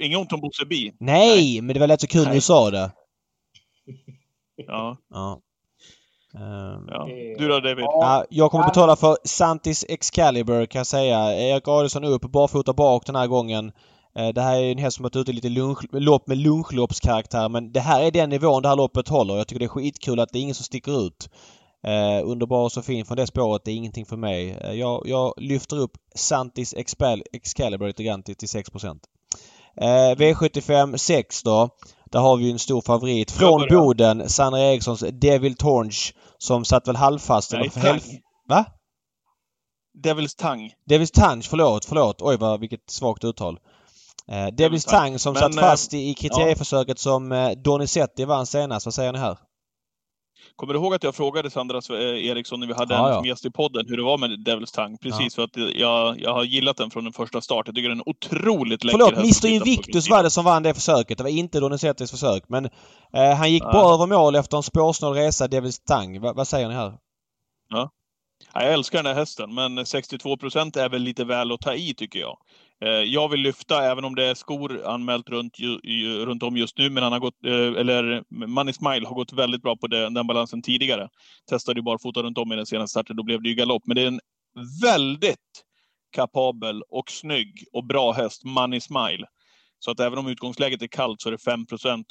Inget 0.00 0.18
ont 0.18 0.32
om 0.32 0.40
Bosse 0.40 0.66
Bi. 0.66 0.92
Nej, 1.00 1.28
Nej, 1.28 1.60
men 1.60 1.74
det 1.74 1.80
var 1.80 1.86
lätt 1.86 2.00
så 2.00 2.06
kul 2.06 2.24
när 2.24 2.34
du 2.34 2.40
sa 2.40 2.70
det. 2.70 2.92
Ja. 4.56 4.96
ja. 5.10 5.40
Um, 6.34 6.88
ja. 6.90 7.06
Du 7.38 7.48
då 7.48 7.60
David? 7.60 7.84
Ja, 7.84 8.24
jag 8.30 8.50
kommer 8.50 8.64
betala 8.64 8.96
för 8.96 9.16
Santis 9.24 9.84
Excalibur 9.88 10.66
kan 10.66 10.78
jag 10.78 10.86
säga. 10.86 11.34
Erik 11.34 11.68
Adielsson 11.68 12.04
upp 12.04 12.22
barfota 12.22 12.72
bak 12.72 13.06
den 13.06 13.16
här 13.16 13.26
gången. 13.26 13.72
Eh, 14.18 14.28
det 14.28 14.40
här 14.40 14.56
är 14.56 14.72
en 14.72 14.78
häst 14.78 14.96
som 14.96 15.02
varit 15.02 15.16
ute 15.16 15.30
i 15.30 15.34
lite 15.34 15.48
lunch, 15.48 15.78
lopp 15.92 16.26
med 16.26 16.38
lunchloppskaraktär 16.38 17.48
men 17.48 17.72
det 17.72 17.80
här 17.80 18.02
är 18.02 18.10
den 18.10 18.30
nivån 18.30 18.62
det 18.62 18.68
här 18.68 18.76
loppet 18.76 19.08
håller. 19.08 19.36
Jag 19.36 19.48
tycker 19.48 19.58
det 19.58 19.66
är 19.66 19.68
skitkul 19.68 20.20
att 20.20 20.28
det 20.32 20.38
är 20.38 20.42
ingen 20.42 20.54
som 20.54 20.64
sticker 20.64 21.06
ut. 21.06 21.28
Eh, 21.86 22.28
underbar 22.28 22.64
och 22.64 22.72
så 22.72 22.82
fin 22.82 23.04
från 23.04 23.16
det 23.16 23.26
spåret, 23.26 23.64
det 23.64 23.70
är 23.70 23.76
ingenting 23.76 24.06
för 24.06 24.16
mig. 24.16 24.50
Eh, 24.50 24.72
jag, 24.72 25.02
jag 25.06 25.34
lyfter 25.36 25.76
upp 25.76 25.92
Santis 26.14 26.74
Excalibur 27.32 27.86
lite 27.86 28.04
grann 28.04 28.22
till, 28.22 28.36
till 28.36 28.48
6 28.48 28.70
eh, 28.74 30.14
V75 30.14 30.96
6 30.96 31.42
då. 31.42 31.68
Där 32.10 32.20
har 32.20 32.36
vi 32.36 32.50
en 32.50 32.58
stor 32.58 32.80
favorit 32.80 33.30
från 33.30 33.66
Boden. 33.70 34.28
Sandra 34.28 34.60
Erikssons 34.60 35.04
Devil 35.12 35.56
Tornch 35.56 36.14
som 36.38 36.64
satt 36.64 36.88
väl 36.88 36.96
halvfast. 36.96 37.52
Nej, 37.52 37.70
eller 37.76 38.00
Va? 38.48 38.64
Devils 40.02 40.34
Tang. 40.34 40.72
Devils 40.86 41.10
Tang, 41.10 41.42
förlåt, 41.42 41.84
förlåt. 41.84 42.22
Oj 42.22 42.36
vad, 42.36 42.60
vilket 42.60 42.90
svagt 42.90 43.24
uttal. 43.24 43.58
Eh, 44.28 44.46
Devils 44.46 44.84
Tang 44.84 45.18
som 45.18 45.32
Men, 45.32 45.42
satt 45.42 45.54
fast 45.54 45.94
i, 45.94 46.10
i 46.10 46.14
kriterieförsöket 46.14 46.88
ja. 46.88 47.02
som 47.02 47.32
eh, 47.32 47.50
Donizetti 47.50 48.24
vann 48.24 48.46
senast. 48.46 48.86
Vad 48.86 48.94
säger 48.94 49.12
ni 49.12 49.18
här? 49.18 49.38
Kommer 50.56 50.74
du 50.74 50.80
ihåg 50.80 50.94
att 50.94 51.02
jag 51.02 51.14
frågade 51.14 51.50
Sandra 51.50 51.78
eh, 51.78 52.26
Eriksson 52.26 52.60
när 52.60 52.66
vi 52.66 52.72
hade 52.72 52.94
ja, 52.94 53.08
en 53.08 53.14
ja. 53.14 53.26
gäst 53.26 53.44
i 53.44 53.50
podden 53.50 53.86
hur 53.88 53.96
det 53.96 54.02
var 54.02 54.18
med 54.18 54.30
Devil's 54.30 54.74
Tongue? 54.74 54.98
Precis, 55.00 55.20
ja. 55.20 55.30
för 55.30 55.42
att 55.42 55.74
jag, 55.76 56.20
jag 56.20 56.34
har 56.34 56.44
gillat 56.44 56.76
den 56.76 56.90
från 56.90 57.04
den 57.04 57.12
första 57.12 57.40
start. 57.40 57.66
Jag 57.66 57.74
tycker 57.74 57.88
den 57.88 58.00
är 58.00 58.08
otroligt 58.08 58.84
läcker. 58.84 58.98
Förlåt, 58.98 59.18
Mr 59.18 59.46
Invictus 59.46 60.10
var 60.10 60.22
det 60.22 60.30
som 60.30 60.44
vann 60.44 60.62
det 60.62 60.74
försöket. 60.74 61.18
Det 61.18 61.24
var 61.24 61.30
inte 61.30 61.60
Donizettis 61.60 62.10
försök. 62.10 62.44
Men 62.48 62.64
eh, 63.12 63.34
han 63.36 63.52
gick 63.52 63.62
bra 63.62 63.94
över 63.94 64.06
mål 64.06 64.34
efter 64.34 64.56
en 64.56 64.62
spårsnål 64.62 65.14
resa, 65.14 65.46
Devil's 65.46 65.80
Tongue. 65.86 66.20
Va, 66.20 66.32
vad 66.32 66.48
säger 66.48 66.68
ni 66.68 66.74
här? 66.74 66.92
Ja. 67.68 67.90
Jag 68.54 68.72
älskar 68.72 68.98
den 68.98 69.06
här 69.06 69.14
hästen, 69.14 69.54
men 69.54 69.86
62 69.86 70.36
procent 70.36 70.76
är 70.76 70.88
väl 70.88 71.02
lite 71.02 71.24
väl 71.24 71.52
att 71.52 71.60
ta 71.60 71.74
i 71.74 71.94
tycker 71.94 72.18
jag. 72.18 72.38
Eh, 72.84 72.90
jag 72.90 73.28
vill 73.28 73.40
lyfta, 73.40 73.90
även 73.90 74.04
om 74.04 74.14
det 74.14 74.24
är 74.24 74.34
skor 74.34 74.86
anmält 74.86 75.28
runt, 75.28 75.56
runt 76.24 76.42
om 76.42 76.56
just 76.56 76.78
nu, 76.78 76.90
men 76.90 77.02
han 77.02 77.12
har 77.12 77.20
gått, 77.20 77.44
eh, 77.44 77.80
eller 77.80 78.24
Money 78.46 78.72
Smile 78.72 79.06
har 79.06 79.14
gått 79.14 79.32
väldigt 79.32 79.62
bra 79.62 79.76
på 79.76 79.86
den, 79.86 80.14
den 80.14 80.26
balansen 80.26 80.62
tidigare. 80.62 81.08
Testade 81.50 81.78
ju 81.78 81.84
barfota 81.84 82.22
runt 82.22 82.38
om 82.38 82.52
i 82.52 82.56
den 82.56 82.66
senaste 82.66 82.90
starten, 82.90 83.16
då 83.16 83.22
blev 83.22 83.42
det 83.42 83.48
ju 83.48 83.54
galopp. 83.54 83.82
Men 83.86 83.96
det 83.96 84.02
är 84.02 84.06
en 84.06 84.20
väldigt 84.82 85.64
kapabel 86.12 86.82
och 86.88 87.10
snygg 87.10 87.64
och 87.72 87.84
bra 87.84 88.12
häst, 88.12 88.44
Money 88.44 88.80
Smile. 88.80 89.26
Så 89.78 89.90
att 89.90 90.00
även 90.00 90.18
om 90.18 90.26
utgångsläget 90.26 90.82
är 90.82 90.86
kallt 90.86 91.20
så 91.20 91.28
är 91.28 91.32
det 91.32 91.38
5 91.38 91.66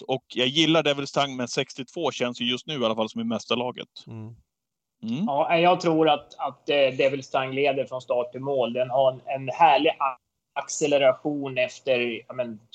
Och 0.07 0.23
jag 0.27 0.47
gillar 0.47 0.83
Devil's 0.83 1.13
Tang, 1.13 1.35
men 1.35 1.47
62 1.47 2.11
känns 2.11 2.41
ju 2.41 2.45
just 2.45 2.67
nu 2.67 2.73
i 2.73 2.85
alla 2.85 2.95
fall 2.95 3.09
som 3.09 3.21
i 3.21 3.23
mästarlaget. 3.23 3.87
Mm. 4.07 4.35
Mm. 5.03 5.25
Ja, 5.25 5.57
jag 5.57 5.81
tror 5.81 6.09
att, 6.09 6.39
att 6.39 6.69
eh, 6.69 6.73
Devil's 6.73 7.31
Tang 7.31 7.53
leder 7.53 7.85
från 7.85 8.01
start 8.01 8.31
till 8.31 8.41
mål. 8.41 8.73
Den 8.73 8.89
har 8.89 9.11
en, 9.11 9.21
en 9.35 9.49
härlig 9.49 9.91
acceleration 10.53 11.57
efter 11.57 11.97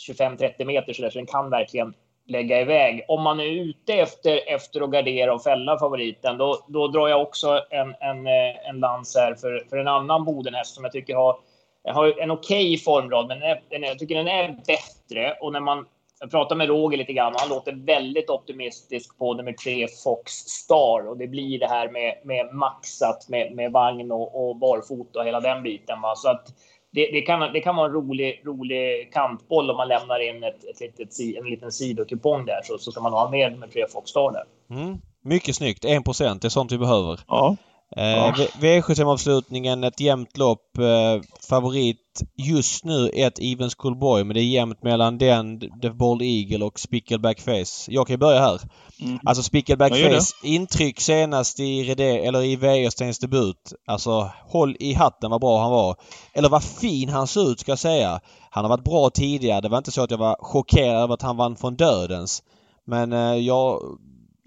25-30 0.09 0.65
meter 0.65 0.93
så, 0.93 1.03
där, 1.03 1.11
så 1.11 1.19
den 1.19 1.27
kan 1.27 1.51
verkligen 1.51 1.95
lägga 2.27 2.61
iväg. 2.61 3.05
Om 3.09 3.23
man 3.23 3.41
är 3.41 3.47
ute 3.47 3.95
efter, 3.95 4.41
efter 4.55 4.81
att 4.81 4.91
gardera 4.91 5.35
och 5.35 5.43
fälla 5.43 5.79
favoriten, 5.79 6.39
då, 6.39 6.65
då 6.69 6.89
drar 6.89 7.09
jag 7.09 7.23
också 7.23 7.65
en, 7.71 7.95
en, 8.01 8.27
eh, 8.27 8.69
en 8.69 8.81
lans 8.81 9.17
här 9.17 9.35
för, 9.35 9.67
för 9.71 9.77
en 9.77 9.89
annan 9.89 10.25
Bodenhäst 10.25 10.75
som 10.75 10.85
jag 10.85 10.93
tycker 10.93 11.15
har, 11.15 11.37
har 11.85 12.21
en 12.21 12.31
okej 12.31 12.75
okay 12.75 12.79
formrad, 12.79 13.29
men 13.29 13.41
den 13.71 13.85
är, 13.85 13.89
jag 13.89 13.99
tycker 13.99 14.15
den 14.15 14.29
är 14.29 14.49
bättre. 14.67 15.37
Och 15.41 15.53
när 15.53 15.61
man 15.61 15.87
jag 16.21 16.31
pratade 16.31 16.59
med 16.59 16.69
Roger 16.69 16.99
lite 16.99 17.13
grann 17.13 17.35
och 17.35 17.41
han 17.41 17.49
låter 17.49 17.73
väldigt 17.73 18.31
optimistisk 18.31 19.19
på 19.19 19.35
nummer 19.35 19.53
tre 19.53 19.89
Fox 20.05 20.33
Star 20.33 21.09
och 21.09 21.17
det 21.17 21.27
blir 21.27 21.59
det 21.59 21.67
här 21.67 21.89
med, 21.89 22.21
med 22.25 22.55
maxat 22.55 23.29
med, 23.29 23.53
med 23.55 23.73
vagn 23.73 24.13
och, 24.13 24.49
och 24.49 24.57
barfota 24.57 25.19
och 25.19 25.27
hela 25.27 25.41
den 25.41 25.63
biten. 25.63 26.01
Va? 26.01 26.15
Så 26.17 26.29
att 26.29 26.49
det, 26.91 27.11
det, 27.13 27.21
kan, 27.21 27.53
det 27.53 27.61
kan 27.61 27.77
vara 27.77 27.87
en 27.87 27.93
rolig, 27.93 28.43
rolig 28.45 29.13
kantboll 29.13 29.71
om 29.71 29.77
man 29.77 29.89
lämnar 29.89 30.29
in 30.29 30.45
ett, 30.45 30.65
ett 30.65 30.81
litet, 30.81 31.21
en 31.39 31.51
liten 31.51 31.73
sidokupong 31.73 32.47
där 32.47 32.61
så, 32.65 32.79
så 32.79 32.93
ska 32.93 33.01
man 33.01 33.13
ha 33.13 33.31
med 33.31 33.53
nummer 33.53 33.67
tre 33.67 33.87
Fox 33.89 34.13
där. 34.13 34.45
Mm. 34.71 34.99
Mycket 35.25 35.57
snyggt. 35.57 35.85
1 35.85 36.05
procent. 36.05 36.43
Det 36.43 36.49
är 36.49 36.51
sånt 36.51 36.73
vi 36.73 36.79
behöver. 36.79 37.21
Ja. 37.27 37.57
Eh, 37.97 38.33
V75-avslutningen, 38.61 39.85
ett 39.85 40.01
jämnt 40.01 40.37
lopp. 40.37 40.79
Eh, 40.79 41.23
favorit 41.49 42.23
just 42.37 42.85
nu 42.85 43.09
ett 43.09 43.39
Even 43.39 43.71
Schoolboy 43.71 44.25
men 44.25 44.35
det 44.35 44.41
är 44.41 44.45
jämnt 44.45 44.83
mellan 44.83 45.19
den, 45.19 45.61
The 45.61 45.91
Bold 45.91 46.23
Eagle 46.23 46.65
och 46.65 46.81
Spickleback 46.81 47.41
Face. 47.41 47.87
Jag 47.89 48.07
kan 48.07 48.15
ju 48.15 48.19
börja 48.19 48.41
här. 48.41 48.61
Mm. 49.01 49.19
Alltså 49.25 49.43
Spickleback 49.43 49.93
Face 49.93 50.35
intryck 50.43 51.01
senast 51.01 51.61
i 51.61 51.83
Redé, 51.83 52.27
eller 52.27 52.43
i 52.43 52.57
Wäjerstens 52.57 53.19
debut. 53.19 53.73
Alltså 53.87 54.31
håll 54.47 54.77
i 54.81 54.93
hatten 54.93 55.31
vad 55.31 55.41
bra 55.41 55.61
han 55.61 55.71
var. 55.71 55.97
Eller 56.35 56.49
vad 56.49 56.63
fin 56.63 57.09
han 57.09 57.27
såg 57.27 57.49
ut 57.49 57.61
ska 57.61 57.73
jag 57.73 57.79
säga. 57.79 58.21
Han 58.51 58.65
har 58.65 58.69
varit 58.69 58.85
bra 58.85 59.11
tidigare. 59.11 59.61
Det 59.61 59.69
var 59.69 59.79
inte 59.79 59.91
så 59.91 60.03
att 60.03 60.11
jag 60.11 60.19
var 60.19 60.37
chockerad 60.41 61.03
över 61.03 61.15
att 61.15 61.23
han 61.23 61.37
vann 61.37 61.57
från 61.57 61.77
dödens. 61.77 62.43
Men 62.87 63.13
eh, 63.13 63.35
jag... 63.35 63.81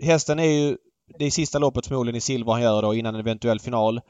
Hästen 0.04 0.39
är 0.39 0.44
ju 0.44 0.78
det 1.20 1.26
är 1.26 1.32
sista 1.32 1.59
loppet 1.59 1.88
förmodligen 1.88 2.18
i 2.18 2.22
silver 2.22 2.51
han 2.51 2.62
gör 2.62 2.82
då 2.82 2.93
innan 2.95 3.16
en 3.16 3.22
eventuell 3.22 3.59
final. 3.59 4.01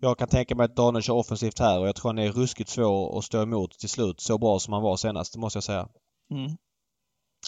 Jag 0.00 0.18
kan 0.18 0.28
tänka 0.28 0.54
mig 0.54 0.64
att 0.64 0.76
Daniel 0.76 1.02
kör 1.02 1.14
offensivt 1.14 1.58
här 1.58 1.80
och 1.80 1.88
jag 1.88 1.96
tror 1.96 2.08
han 2.08 2.18
är 2.18 2.32
ruskigt 2.32 2.70
svår 2.70 3.18
att 3.18 3.24
stå 3.24 3.42
emot 3.42 3.78
till 3.78 3.88
slut. 3.88 4.20
Så 4.20 4.38
bra 4.38 4.58
som 4.58 4.72
han 4.72 4.82
var 4.82 4.96
senast, 4.96 5.36
måste 5.36 5.56
jag 5.56 5.64
säga. 5.64 5.88
Mm. 6.30 6.50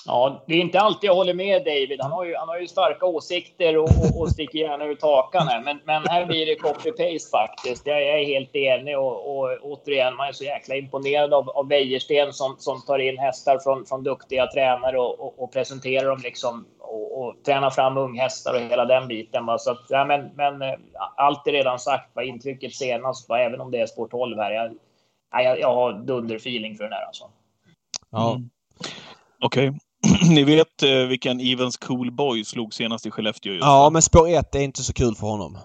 Ja, 0.07 0.45
det 0.47 0.55
är 0.55 0.59
inte 0.59 0.81
alltid 0.81 1.09
jag 1.09 1.15
håller 1.15 1.35
med 1.35 1.65
David. 1.65 2.01
Han 2.01 2.13
har 2.13 2.25
ju, 2.25 2.37
han 2.37 2.49
har 2.49 2.59
ju 2.59 2.67
starka 2.67 3.07
åsikter 3.07 3.77
och, 3.77 3.89
och, 3.89 4.21
och 4.21 4.31
sticker 4.31 4.59
gärna 4.59 4.85
ut 4.85 5.03
hakan 5.03 5.49
här. 5.49 5.63
Men, 5.63 5.81
men 5.85 6.03
här 6.07 6.27
blir 6.27 6.47
det 6.47 6.55
copy-paste 6.55 7.31
faktiskt. 7.31 7.87
Jag, 7.87 8.03
jag 8.03 8.21
är 8.21 8.27
helt 8.27 8.57
enig 8.57 8.99
och, 8.99 9.39
och 9.39 9.59
återigen, 9.63 10.17
man 10.17 10.29
är 10.29 10.33
så 10.33 10.45
jäkla 10.45 10.77
imponerad 10.77 11.35
av, 11.35 11.51
av 11.51 11.69
Wäjersten 11.69 12.33
som, 12.33 12.57
som 12.59 12.83
tar 12.83 12.99
in 12.99 13.19
hästar 13.19 13.59
från, 13.59 13.87
från 13.87 14.03
duktiga 14.03 14.47
tränare 14.47 14.99
och, 14.99 15.21
och, 15.21 15.43
och 15.43 15.53
presenterar 15.53 16.09
dem 16.09 16.21
liksom 16.23 16.67
och, 16.91 17.23
och 17.23 17.45
tränar 17.45 17.71
fram 17.71 17.97
unghästar 17.97 18.55
och 18.55 18.61
hela 18.61 18.85
den 18.85 19.09
biten. 19.09 19.47
Va? 19.47 19.59
Så 19.59 19.71
att, 19.71 19.85
ja, 19.89 20.05
men, 20.05 20.31
men 20.35 20.63
eh, 20.63 20.75
allt 21.17 21.47
är 21.47 21.53
redan 21.53 21.79
sagt. 21.79 22.17
Va? 22.17 22.23
Intrycket 22.23 22.75
senast, 22.75 23.29
va? 23.29 23.41
även 23.41 23.61
om 23.61 23.71
det 23.71 23.81
är 23.81 23.87
sport 23.87 24.11
12 24.11 24.39
här. 24.39 24.51
Jag, 24.51 24.75
jag, 25.45 25.61
jag 25.61 25.75
har 25.75 25.93
dunderfeeling 25.93 26.77
för 26.77 26.85
den 26.85 26.93
här 26.93 27.07
alltså. 27.07 27.25
Ja. 28.11 28.35
Mm. 28.35 28.51
Okej. 29.41 29.69
Okay. 29.69 29.81
Ni 30.35 30.45
vet 30.45 30.83
eh, 30.83 31.09
vilken 31.09 31.41
Evans 31.41 31.77
Cool 31.77 32.13
Boy 32.13 32.45
slog 32.45 32.75
senast 32.75 33.07
i 33.07 33.11
Skellefteå? 33.11 33.53
Just 33.53 33.65
ja, 33.65 33.91
men 33.93 34.03
spår 34.03 34.29
1 34.29 34.55
är 34.55 34.61
inte 34.61 34.83
så 34.83 34.93
kul 34.93 35.15
för 35.15 35.27
honom. 35.27 35.59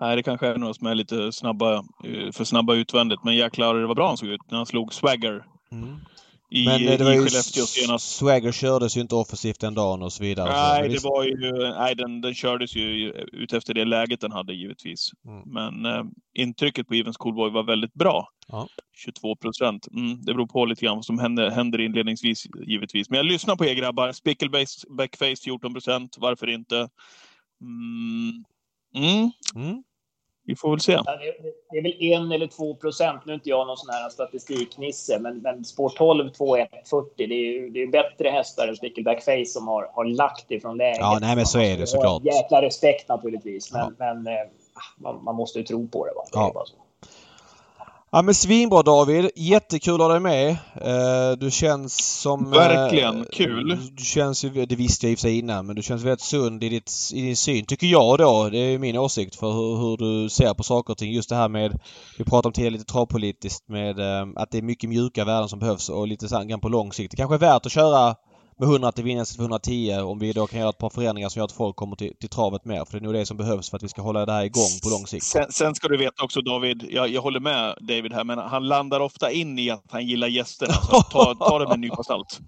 Nej, 0.00 0.16
det 0.16 0.22
kanske 0.22 0.46
är 0.46 0.56
några 0.56 0.74
som 0.74 0.86
är 0.86 0.94
lite 0.94 1.32
snabba, 1.32 1.74
eh, 1.76 2.32
för 2.32 2.44
snabba 2.44 2.74
utvändigt. 2.74 3.24
Men 3.24 3.36
jäklar 3.36 3.74
det 3.74 3.86
var 3.86 3.94
bra 3.94 4.08
han 4.08 4.16
såg 4.16 4.28
ut 4.28 4.40
när 4.50 4.56
han 4.56 4.66
slog 4.66 4.94
Swagger 4.94 5.44
Mm. 5.72 5.96
I, 6.50 6.64
Men 6.64 6.82
eh, 6.82 6.88
det 6.88 6.94
i 6.94 7.04
var 7.04 7.12
ju 7.12 7.18
Skellefteå 7.18 7.66
senast. 7.66 8.16
Swagger 8.16 8.52
kördes 8.52 8.96
ju 8.96 9.00
inte 9.00 9.14
offensivt 9.14 9.60
den 9.60 9.74
dagen 9.74 10.02
och 10.02 10.12
så 10.12 10.22
vidare. 10.22 10.48
så, 10.48 10.52
Nej, 10.52 10.80
men 10.80 10.88
det 10.88 10.94
visst. 10.94 11.04
var 11.04 11.24
ju, 11.24 11.52
nej 11.78 11.94
den, 11.94 12.20
den 12.20 12.34
kördes 12.34 12.76
ju 12.76 13.10
ut 13.32 13.52
efter 13.52 13.74
det 13.74 13.84
läget 13.84 14.20
den 14.20 14.32
hade 14.32 14.54
givetvis. 14.54 15.10
Mm. 15.28 15.42
Men 15.46 15.86
eh, 15.86 16.04
intrycket 16.34 16.88
på 16.88 16.94
Evens 16.94 17.16
Coolboy 17.16 17.50
var 17.50 17.62
väldigt 17.62 17.94
bra. 17.94 18.28
Ja. 18.48 18.68
22 18.96 19.36
procent. 19.36 19.86
Mm, 19.92 20.24
det 20.24 20.34
beror 20.34 20.46
på 20.46 20.64
lite 20.64 20.84
grann 20.84 20.96
vad 20.96 21.04
som 21.04 21.18
händer, 21.18 21.50
händer 21.50 21.80
inledningsvis 21.80 22.46
givetvis. 22.66 23.10
Men 23.10 23.16
jag 23.16 23.26
lyssnar 23.26 23.56
på 23.56 23.64
er 23.64 23.74
grabbar. 23.74 24.12
Spicklebackface 24.12 25.36
14 25.44 25.72
procent. 25.72 26.16
Varför 26.18 26.46
inte? 26.50 26.88
Mm. 27.60 28.44
Mm, 28.94 29.30
Mm. 29.54 29.82
Vi 30.46 30.56
får 30.56 30.70
väl 30.70 30.80
se. 30.80 30.92
Ja, 30.92 31.02
det, 31.16 31.52
det 31.70 31.78
är 31.78 31.82
väl 31.82 32.02
en 32.02 32.32
eller 32.32 32.46
två 32.46 32.74
procent. 32.74 33.22
Nu 33.26 33.32
är 33.32 33.34
inte 33.34 33.48
jag 33.48 33.66
någon 33.66 33.76
sån 33.76 33.94
här 33.94 34.08
statistiknisse, 34.08 35.18
men, 35.18 35.38
men 35.38 35.64
Sport 35.64 35.96
12 35.96 36.30
2140. 36.30 37.10
Det 37.16 37.24
är 37.24 37.52
ju 37.52 37.70
det 37.70 37.82
är 37.82 37.86
bättre 37.86 38.28
hästar 38.28 38.68
än 38.68 38.76
Stickleback 38.76 39.22
Face 39.24 39.46
som 39.46 39.68
har, 39.68 39.90
har 39.94 40.04
lagt 40.04 40.50
ifrån 40.50 40.76
läget. 40.76 40.98
Ja, 41.00 41.18
nej, 41.20 41.36
men 41.36 41.46
så 41.46 41.60
är 41.60 41.76
det 41.78 41.86
såklart. 41.86 42.24
Jäkla 42.24 42.62
respekt 42.62 43.08
naturligtvis, 43.08 43.72
men, 43.72 43.94
Ja. 43.98 44.12
men 44.14 44.26
eh, 44.26 44.42
man, 44.98 45.24
man 45.24 45.34
måste 45.34 45.58
ju 45.58 45.64
tro 45.64 45.88
på 45.88 46.06
det. 46.06 46.12
Va? 46.14 46.22
Det 46.32 46.38
Ja. 46.38 46.66
Ja 48.12 48.22
men 48.22 48.34
svinbra 48.34 48.82
David! 48.82 49.30
Jättekul 49.36 49.94
att 49.94 50.00
ha 50.00 50.08
dig 50.08 50.20
med. 50.20 50.50
Eh, 50.74 51.38
Du 51.38 51.50
känns 51.50 52.20
som... 52.20 52.44
eh, 52.52 52.58
Verkligen 52.58 53.26
kul. 53.32 53.78
Du 53.96 54.04
känns 54.04 54.44
ju, 54.44 54.66
det 54.66 54.76
visste 54.76 55.06
jag 55.06 55.12
i 55.12 55.14
och 55.14 55.18
för 55.18 55.22
sig 55.22 55.38
innan, 55.38 55.66
men 55.66 55.76
du 55.76 55.82
känns 55.82 56.02
väldigt 56.04 56.20
sund 56.20 56.64
i, 56.64 56.68
ditt, 56.68 56.92
i 57.14 57.20
din 57.22 57.36
syn. 57.36 57.66
Tycker 57.66 57.86
jag 57.86 58.18
då. 58.18 58.48
Det 58.52 58.58
är 58.58 58.78
min 58.78 58.96
åsikt 58.98 59.36
för 59.36 59.52
hur, 59.52 59.76
hur 59.76 59.96
du 59.96 60.28
ser 60.28 60.54
på 60.54 60.62
saker 60.62 60.92
och 60.92 60.98
ting. 60.98 61.12
Just 61.12 61.28
det 61.28 61.36
här 61.36 61.48
med, 61.48 61.80
vi 62.18 62.24
pratade 62.24 62.48
om 62.48 62.52
tidigare 62.52 62.72
lite 62.72 62.84
travpolitiskt 62.92 63.68
med 63.68 63.98
eh, 63.98 64.26
att 64.36 64.50
det 64.50 64.58
är 64.58 64.62
mycket 64.62 64.90
mjuka 64.90 65.24
värden 65.24 65.48
som 65.48 65.58
behövs 65.58 65.88
och 65.88 66.08
lite 66.08 66.44
grann 66.46 66.60
på 66.60 66.68
lång 66.68 66.92
sikt. 66.92 67.10
Det 67.10 67.16
kanske 67.16 67.34
är 67.36 67.38
värt 67.38 67.66
att 67.66 67.72
köra 67.72 68.14
med 68.58 68.68
100 68.68 68.92
till 68.92 69.04
vinst 69.04 69.36
för 69.36 69.42
110 69.42 69.92
om 70.04 70.18
vi 70.18 70.32
då 70.32 70.46
kan 70.46 70.60
göra 70.60 70.70
ett 70.70 70.78
par 70.78 70.90
förändringar 70.90 71.28
som 71.28 71.40
gör 71.40 71.44
att 71.44 71.52
folk 71.52 71.76
kommer 71.76 71.96
till, 71.96 72.16
till 72.16 72.28
travet 72.28 72.64
mer. 72.64 72.84
För 72.84 72.92
det 72.92 72.98
är 72.98 73.04
nog 73.04 73.14
det 73.14 73.26
som 73.26 73.36
behövs 73.36 73.70
för 73.70 73.76
att 73.76 73.82
vi 73.82 73.88
ska 73.88 74.02
hålla 74.02 74.26
det 74.26 74.32
här 74.32 74.44
igång 74.44 74.80
på 74.82 74.88
lång 74.88 75.06
sikt. 75.06 75.24
Sen, 75.24 75.52
sen 75.52 75.74
ska 75.74 75.88
du 75.88 75.96
veta 75.96 76.24
också 76.24 76.42
David, 76.42 76.86
jag, 76.90 77.08
jag 77.08 77.22
håller 77.22 77.40
med 77.40 77.78
David 77.80 78.12
här, 78.12 78.24
men 78.24 78.38
han 78.38 78.68
landar 78.68 79.00
ofta 79.00 79.30
in 79.30 79.58
i 79.58 79.70
att 79.70 79.84
han 79.90 80.06
gillar 80.06 80.28
gästerna. 80.28 80.72
Så 80.72 81.02
ta, 81.02 81.34
ta 81.34 81.58
det 81.58 81.64
med 81.64 81.74
en 81.74 81.80
nypa 81.80 82.02
salt. 82.02 82.40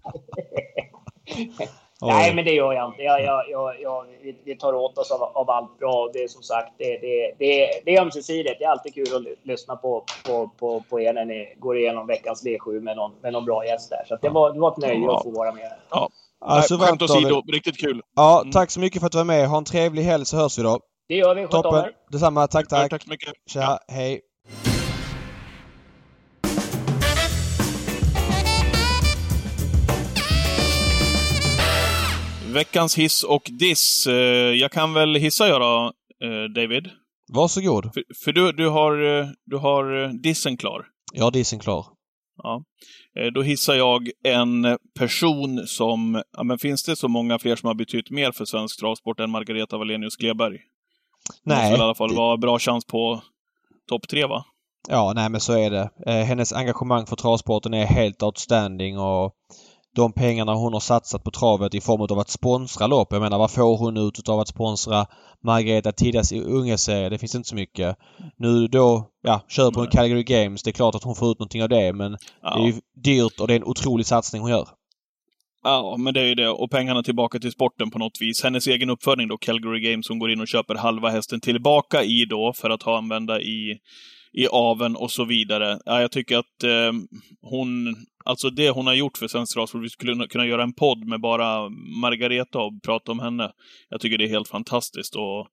Nej, 2.03 2.35
men 2.35 2.45
det 2.45 2.51
gör 2.53 2.73
jag 2.73 2.89
inte. 2.89 3.03
Jag, 3.03 3.23
jag, 3.23 3.45
jag, 3.51 3.81
jag, 3.81 4.05
vi, 4.23 4.37
vi 4.45 4.57
tar 4.57 4.73
åt 4.75 4.99
oss 4.99 5.11
av, 5.11 5.23
av 5.23 5.51
allt 5.51 5.79
bra. 5.79 6.11
Det 6.13 6.19
är 6.23 6.29
som 6.29 6.43
sagt, 6.43 6.73
det, 6.79 6.99
det, 6.99 7.33
det, 7.39 7.81
det 7.85 7.97
är 7.97 8.01
ömsesidigt. 8.03 8.59
Det 8.59 8.65
är 8.65 8.69
alltid 8.69 8.95
kul 8.95 9.17
att 9.17 9.23
ly- 9.23 9.35
lyssna 9.43 9.77
på, 9.77 10.05
på, 10.27 10.51
på, 10.59 10.83
på 10.91 11.01
er 11.01 11.13
när 11.13 11.25
ni 11.25 11.55
går 11.59 11.79
igenom 11.79 12.07
veckans 12.07 12.45
V7 12.47 12.81
med 12.81 12.97
någon, 12.97 13.13
med 13.23 13.33
någon 13.33 13.45
bra 13.45 13.67
gäst 13.67 13.91
där. 13.91 14.05
Så 14.09 14.15
att 14.15 14.23
det, 14.23 14.29
var, 14.29 14.53
det 14.53 14.61
var 14.61 14.71
ett 14.73 14.77
nöje 14.79 15.11
att 15.11 15.23
få 15.23 15.31
vara 15.31 15.53
med. 15.53 15.73
Ja. 15.91 16.09
Alltså, 16.41 16.77
Nej, 16.77 16.87
skämt 16.87 17.03
åsido, 17.03 17.43
riktigt 17.53 17.79
kul. 17.81 18.03
Ja, 18.17 18.41
Mm. 18.41 18.53
tack 18.53 18.71
så 18.71 18.81
mycket 18.81 19.01
för 19.01 19.07
att 19.07 19.13
du 19.13 19.19
var 19.19 19.25
med. 19.25 19.49
Ha 19.49 19.59
en 19.59 19.65
trevlig 19.65 20.03
helg 20.03 20.25
så 20.27 20.37
hörs 20.37 20.59
vi 20.59 20.63
då. 20.63 20.81
Det 21.09 21.15
gör 21.15 21.35
vi. 21.35 21.47
Toppen. 21.49 21.85
Detsamma. 22.11 22.47
Tack, 22.47 22.69
tack. 22.69 22.91
Tack 22.91 23.03
så 23.03 23.11
mycket. 23.11 23.33
Tja, 23.51 23.79
hej. 23.89 24.21
Veckans 32.53 32.99
hiss 32.99 33.23
och 33.23 33.43
diss. 33.59 34.07
Eh, 34.07 34.15
Jag 34.55 34.73
kan 34.73 34.95
väl 34.95 35.15
hissa 35.15 35.49
jag 35.49 35.61
då, 35.61 35.93
eh, 36.27 36.45
David? 36.55 36.91
Varsågod. 37.33 37.95
För, 37.95 38.03
för 38.25 38.33
du, 38.33 38.53
du 38.53 38.69
har, 38.69 39.21
eh, 39.21 39.27
du 39.47 39.57
har 39.57 40.13
dissen 40.23 40.57
klar. 40.57 40.87
Har 41.21 41.31
dissen 41.31 41.59
klar. 41.59 41.87
Ja. 42.43 42.63
Då 43.35 43.43
hissar 43.43 43.75
jag 43.75 44.11
en 44.25 44.79
person 44.99 45.67
som, 45.67 46.23
ja 46.37 46.43
men 46.43 46.59
finns 46.59 46.85
det 46.85 46.97
så 46.97 47.09
många 47.09 47.39
fler 47.39 47.57
som 47.57 47.67
har 47.67 47.75
betytt 47.75 48.11
mer 48.11 48.33
för 48.33 48.45
svensk 48.45 48.81
travsport 48.81 49.21
än 49.21 49.31
Margareta 49.31 49.79
Wallenius 49.79 50.17
Kleberg? 50.17 50.59
Det 51.45 51.51
måste 51.55 51.63
Nej. 51.69 51.79
i 51.79 51.83
alla 51.83 51.95
fall 51.95 52.15
vara 52.15 52.37
bra 52.37 52.59
chans 52.59 52.85
på 52.85 53.23
topp 53.89 54.09
tre, 54.09 54.27
va? 54.27 54.45
Ja, 54.89 55.13
nej 55.15 55.29
men 55.31 55.41
så 55.41 55.53
är 55.53 55.71
det. 55.71 55.91
Hennes 56.25 56.53
engagemang 56.53 57.07
för 57.07 57.17
travsporten 57.17 57.75
är 57.75 57.87
helt 57.87 58.23
outstanding 58.23 58.99
och 58.99 59.33
de 59.99 60.13
pengarna 60.13 60.55
hon 60.55 60.73
har 60.73 60.81
satsat 60.81 61.25
på 61.25 61.31
travet 61.31 61.75
i 61.75 61.81
form 61.81 62.01
av 62.01 62.19
att 62.19 62.31
sponsra 62.31 62.87
lopp. 62.87 63.09
Jag 63.11 63.21
menar 63.23 63.39
vad 63.39 63.51
får 63.51 63.79
hon 63.79 63.97
ut 63.97 64.29
av 64.29 64.41
att 64.41 64.49
sponsra 64.49 65.07
Margareta 65.45 65.93
Tidas 65.93 66.33
i 66.33 66.41
ungeserie? 66.41 67.09
Det 67.09 67.19
finns 67.19 67.35
inte 67.35 67.49
så 67.49 67.55
mycket. 67.55 67.97
Nu 68.37 68.67
då, 68.67 69.09
ja, 69.23 69.45
en 69.59 69.73
Nej. 69.77 69.91
Calgary 69.91 70.23
Games. 70.23 70.63
Det 70.63 70.71
är 70.71 70.73
klart 70.73 70.95
att 70.95 71.05
hon 71.05 71.15
får 71.15 71.31
ut 71.31 71.39
någonting 71.39 71.63
av 71.63 71.69
det 71.69 71.93
men 71.93 72.17
Ja. 72.43 72.57
det 72.57 72.63
är 72.63 72.67
ju 72.67 72.81
dyrt 73.05 73.41
och 73.41 73.47
det 73.47 73.55
är 73.55 73.57
en 73.57 73.65
otrolig 73.65 74.07
satsning 74.07 74.43
hon 74.43 74.51
gör. 74.51 74.69
Ja, 75.63 75.97
men 75.99 76.15
det 76.15 76.21
är 76.21 76.25
ju 76.25 76.35
det. 76.35 76.49
Och 76.49 76.71
pengarna 76.71 77.03
tillbaka 77.03 77.39
till 77.39 77.53
sporten 77.53 77.91
på 77.91 77.99
något 77.99 78.21
vis. 78.21 78.43
Hennes 78.45 78.67
egen 78.67 78.91
uppfödning 78.91 79.29
då, 79.29 79.39
Calgary 79.39 79.81
Games, 79.81 80.09
hon 80.09 80.19
går 80.19 80.33
in 80.33 80.41
och 80.41 80.49
köper 80.49 80.75
halva 80.75 81.09
hästen 81.09 81.41
tillbaka 81.41 82.03
i 82.03 82.25
då 82.31 82.53
för 82.57 82.71
att 82.71 82.83
ha 82.83 82.99
använda 82.99 83.41
i, 83.41 83.79
i 84.33 84.47
aven 84.51 84.97
och 84.97 85.11
så 85.11 85.25
vidare. 85.25 85.79
Ja, 85.85 86.01
jag 86.01 86.11
tycker 86.13 86.39
att 86.39 86.63
eh, 86.65 86.93
hon, 87.43 87.97
alltså 88.25 88.51
det 88.51 88.71
hon 88.71 88.87
har 88.87 88.95
gjort 88.95 89.19
för 89.19 89.29
svensk 89.29 89.55
travsport, 89.55 89.83
vi 89.85 89.89
skulle 89.89 90.27
kunna 90.27 90.47
göra 90.47 90.63
en 90.63 90.73
podd 90.73 91.05
med 91.09 91.21
bara 91.21 91.69
Margareta 92.01 92.59
och 92.59 92.73
prata 92.85 93.13
om 93.13 93.19
henne. 93.21 93.51
Jag 93.89 94.01
tycker 94.01 94.19
det 94.19 94.25
är 94.25 94.29
helt 94.29 94.49
fantastiskt. 94.49 95.17
Och 95.17 95.47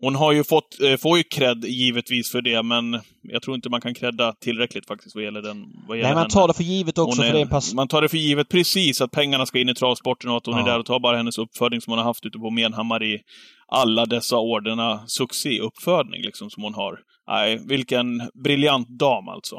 hon 0.00 0.14
har 0.14 0.32
ju 0.32 0.44
fått, 0.44 0.80
eh, 0.80 0.96
får 0.96 1.18
ju 1.18 1.24
cred 1.24 1.64
givetvis 1.64 2.30
för 2.32 2.42
det, 2.42 2.62
men 2.62 3.00
jag 3.22 3.42
tror 3.42 3.56
inte 3.56 3.68
man 3.68 3.80
kan 3.80 3.94
credda 3.94 4.32
tillräckligt 4.32 4.86
faktiskt 4.86 5.14
vad 5.14 5.24
gäller 5.24 5.42
den. 5.42 5.64
Vad 5.88 5.96
gäller 5.96 6.08
Nej, 6.08 6.14
man 6.14 6.22
henne. 6.22 6.30
tar 6.30 6.48
det 6.48 6.54
för 6.54 6.62
givet 6.62 6.98
också 6.98 7.20
Hon 7.22 7.26
för 7.30 7.34
det 7.34 7.40
är 7.40 7.46
pass... 7.46 7.74
Man 7.74 7.88
tar 7.88 8.02
det 8.02 8.08
för 8.08 8.16
givet 8.16 8.48
precis 8.48 9.00
att 9.00 9.10
pengarna 9.10 9.46
ska 9.46 9.58
in 9.58 9.68
i 9.68 9.74
travsporten 9.74 10.30
och 10.30 10.36
att 10.36 10.46
hon 10.46 10.54
är 10.54 10.58
Ja. 10.58 10.66
där 10.66 10.78
och 10.78 10.86
tar 10.86 11.00
bara 11.00 11.16
hennes 11.16 11.38
uppfödning 11.38 11.80
som 11.80 11.90
hon 11.90 11.98
har 11.98 12.04
haft 12.04 12.26
ute 12.26 12.38
på 12.38 12.50
Menhammar 12.50 13.02
i 13.02 13.20
alla 13.72 14.06
dessa 14.06 14.36
år. 14.38 14.60
Denna 14.60 15.06
succéuppfödning 15.06 16.22
liksom 16.22 16.50
som 16.50 16.62
hon 16.62 16.74
har. 16.74 16.98
Nej, 17.28 17.60
vilken 17.68 18.30
briljant 18.44 18.88
dam 18.88 19.28
alltså. 19.28 19.56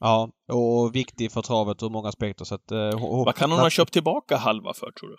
Ja, 0.00 0.28
och 0.52 0.94
viktig 0.94 1.32
för 1.32 1.42
travet 1.42 1.82
ur 1.82 1.90
många 1.90 2.08
aspekter 2.08 2.44
så 2.44 2.54
att... 2.54 2.70
eh, 2.70 3.24
Vad 3.24 3.34
kan 3.34 3.50
hon 3.50 3.60
ha 3.60 3.70
köpt 3.70 3.92
tillbaka 3.92 4.36
halva 4.36 4.74
för, 4.74 4.90
tror 4.92 5.08
du? 5.08 5.16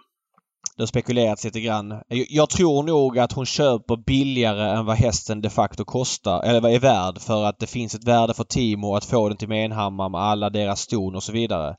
Det 0.75 0.81
har 0.81 0.87
spekulerats 0.87 1.43
lite 1.43 1.61
grann. 1.61 1.89
Jag, 2.07 2.25
jag 2.29 2.49
tror 2.49 2.83
nog 2.83 3.19
att 3.19 3.31
hon 3.33 3.45
köper 3.45 4.05
billigare 4.05 4.77
än 4.77 4.85
vad 4.85 4.95
hästen 4.97 5.41
de 5.41 5.49
facto 5.49 5.85
kostar, 5.85 6.43
eller 6.43 6.61
vad 6.61 6.71
är 6.71 6.79
värd 6.79 7.19
för 7.21 7.43
att 7.45 7.59
det 7.59 7.67
finns 7.67 7.95
ett 7.95 8.07
värde 8.07 8.33
för 8.33 8.43
Timo 8.43 8.95
att 8.95 9.05
få 9.05 9.29
den 9.29 9.37
till 9.37 9.49
Menhammar 9.49 10.09
med 10.09 10.21
alla 10.21 10.49
deras 10.49 10.81
ston 10.81 11.15
och 11.15 11.23
så 11.23 11.31
vidare. 11.31 11.75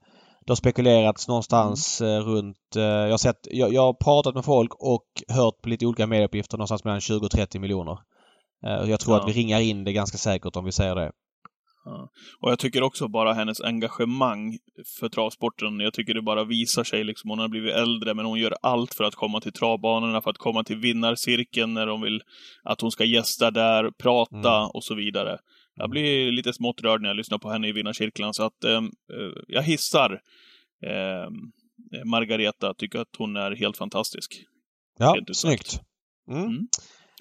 Det 0.49 0.53
har 0.53 0.57
spekulerats 0.57 1.29
någonstans 1.29 2.01
eh, 2.01 2.21
runt... 2.21 2.77
Eh, 2.77 2.83
jag, 2.83 3.11
har 3.11 3.19
sett, 3.19 3.47
jag, 3.51 3.73
jag 3.73 3.83
har 3.83 3.93
pratat 3.93 4.35
med 4.35 4.45
folk 4.45 4.75
och 4.75 5.07
hört 5.29 5.63
på 5.63 5.69
lite 5.69 5.87
olika 5.87 6.07
medieuppgifter 6.07 6.57
någonstans 6.57 6.85
mellan 6.85 7.01
20 7.01 7.25
och 7.25 7.31
30 7.31 7.59
miljoner. 7.59 7.99
Eh, 8.67 8.91
jag 8.91 9.01
tror 9.01 9.17
Ja. 9.17 9.23
att 9.23 9.29
vi 9.29 9.33
ringar 9.33 9.61
in 9.61 9.85
det 9.85 9.93
ganska 9.93 10.19
säkert 10.19 10.57
om 10.57 10.65
vi 10.65 10.73
säger 10.73 10.95
det. 10.95 11.13
Ja. 11.85 12.09
Och 12.41 12.51
jag 12.51 12.59
tycker 12.59 12.83
också 12.83 13.09
bara 13.09 13.33
hennes 13.33 13.61
engagemang 13.61 14.59
för 15.01 15.09
travsporten, 15.09 15.81
jag 15.81 15.93
tycker 15.95 16.15
det 16.15 16.23
bara 16.23 16.45
visar 16.45 16.85
sig 16.85 17.05
liksom. 17.05 17.31
Hon 17.31 17.39
har 17.39 17.49
blivit 17.49 17.75
äldre, 17.75 18.15
men 18.15 18.25
hon 18.27 18.39
gör 18.39 18.55
allt 18.63 18.95
för 18.95 19.05
att 19.05 19.15
komma 19.15 19.41
till 19.41 19.53
travbanorna, 19.53 20.21
för 20.21 20.31
att 20.31 20.39
komma 20.39 20.65
till 20.65 20.77
vinnarcirkeln 20.77 21.75
när 21.75 21.87
de 21.87 22.01
vill 22.01 22.23
att 22.65 22.81
hon 22.81 22.91
ska 22.91 23.05
gästa 23.05 23.51
där, 23.51 23.91
prata 23.91 24.57
Mm. 24.59 24.71
och 24.75 24.85
så 24.85 24.95
vidare. 24.95 25.39
Jag 25.79 25.91
blir 25.91 26.33
lite 26.33 26.53
smått 26.53 26.81
rörd 26.81 27.03
när 27.03 27.09
jag 27.09 27.17
lyssnar 27.17 27.39
på 27.39 27.51
henne 27.51 27.69
i 27.69 27.73
vinnarcirklarna, 27.73 28.33
så 28.33 28.43
att 28.43 28.65
eh, 28.65 28.77
eh, 28.77 29.43
jag 29.49 29.63
hissar 29.63 30.21
eh, 30.87 31.31
Margareta, 32.05 32.75
tycker 32.75 32.99
att 32.99 33.17
hon 33.19 33.37
är 33.37 33.51
helt 33.51 33.77
fantastisk. 33.77 34.45
Ja, 34.99 35.15
sagt. 35.15 35.37
snyggt. 35.37 35.81
Mm. 36.31 36.45
Mm. 36.45 36.69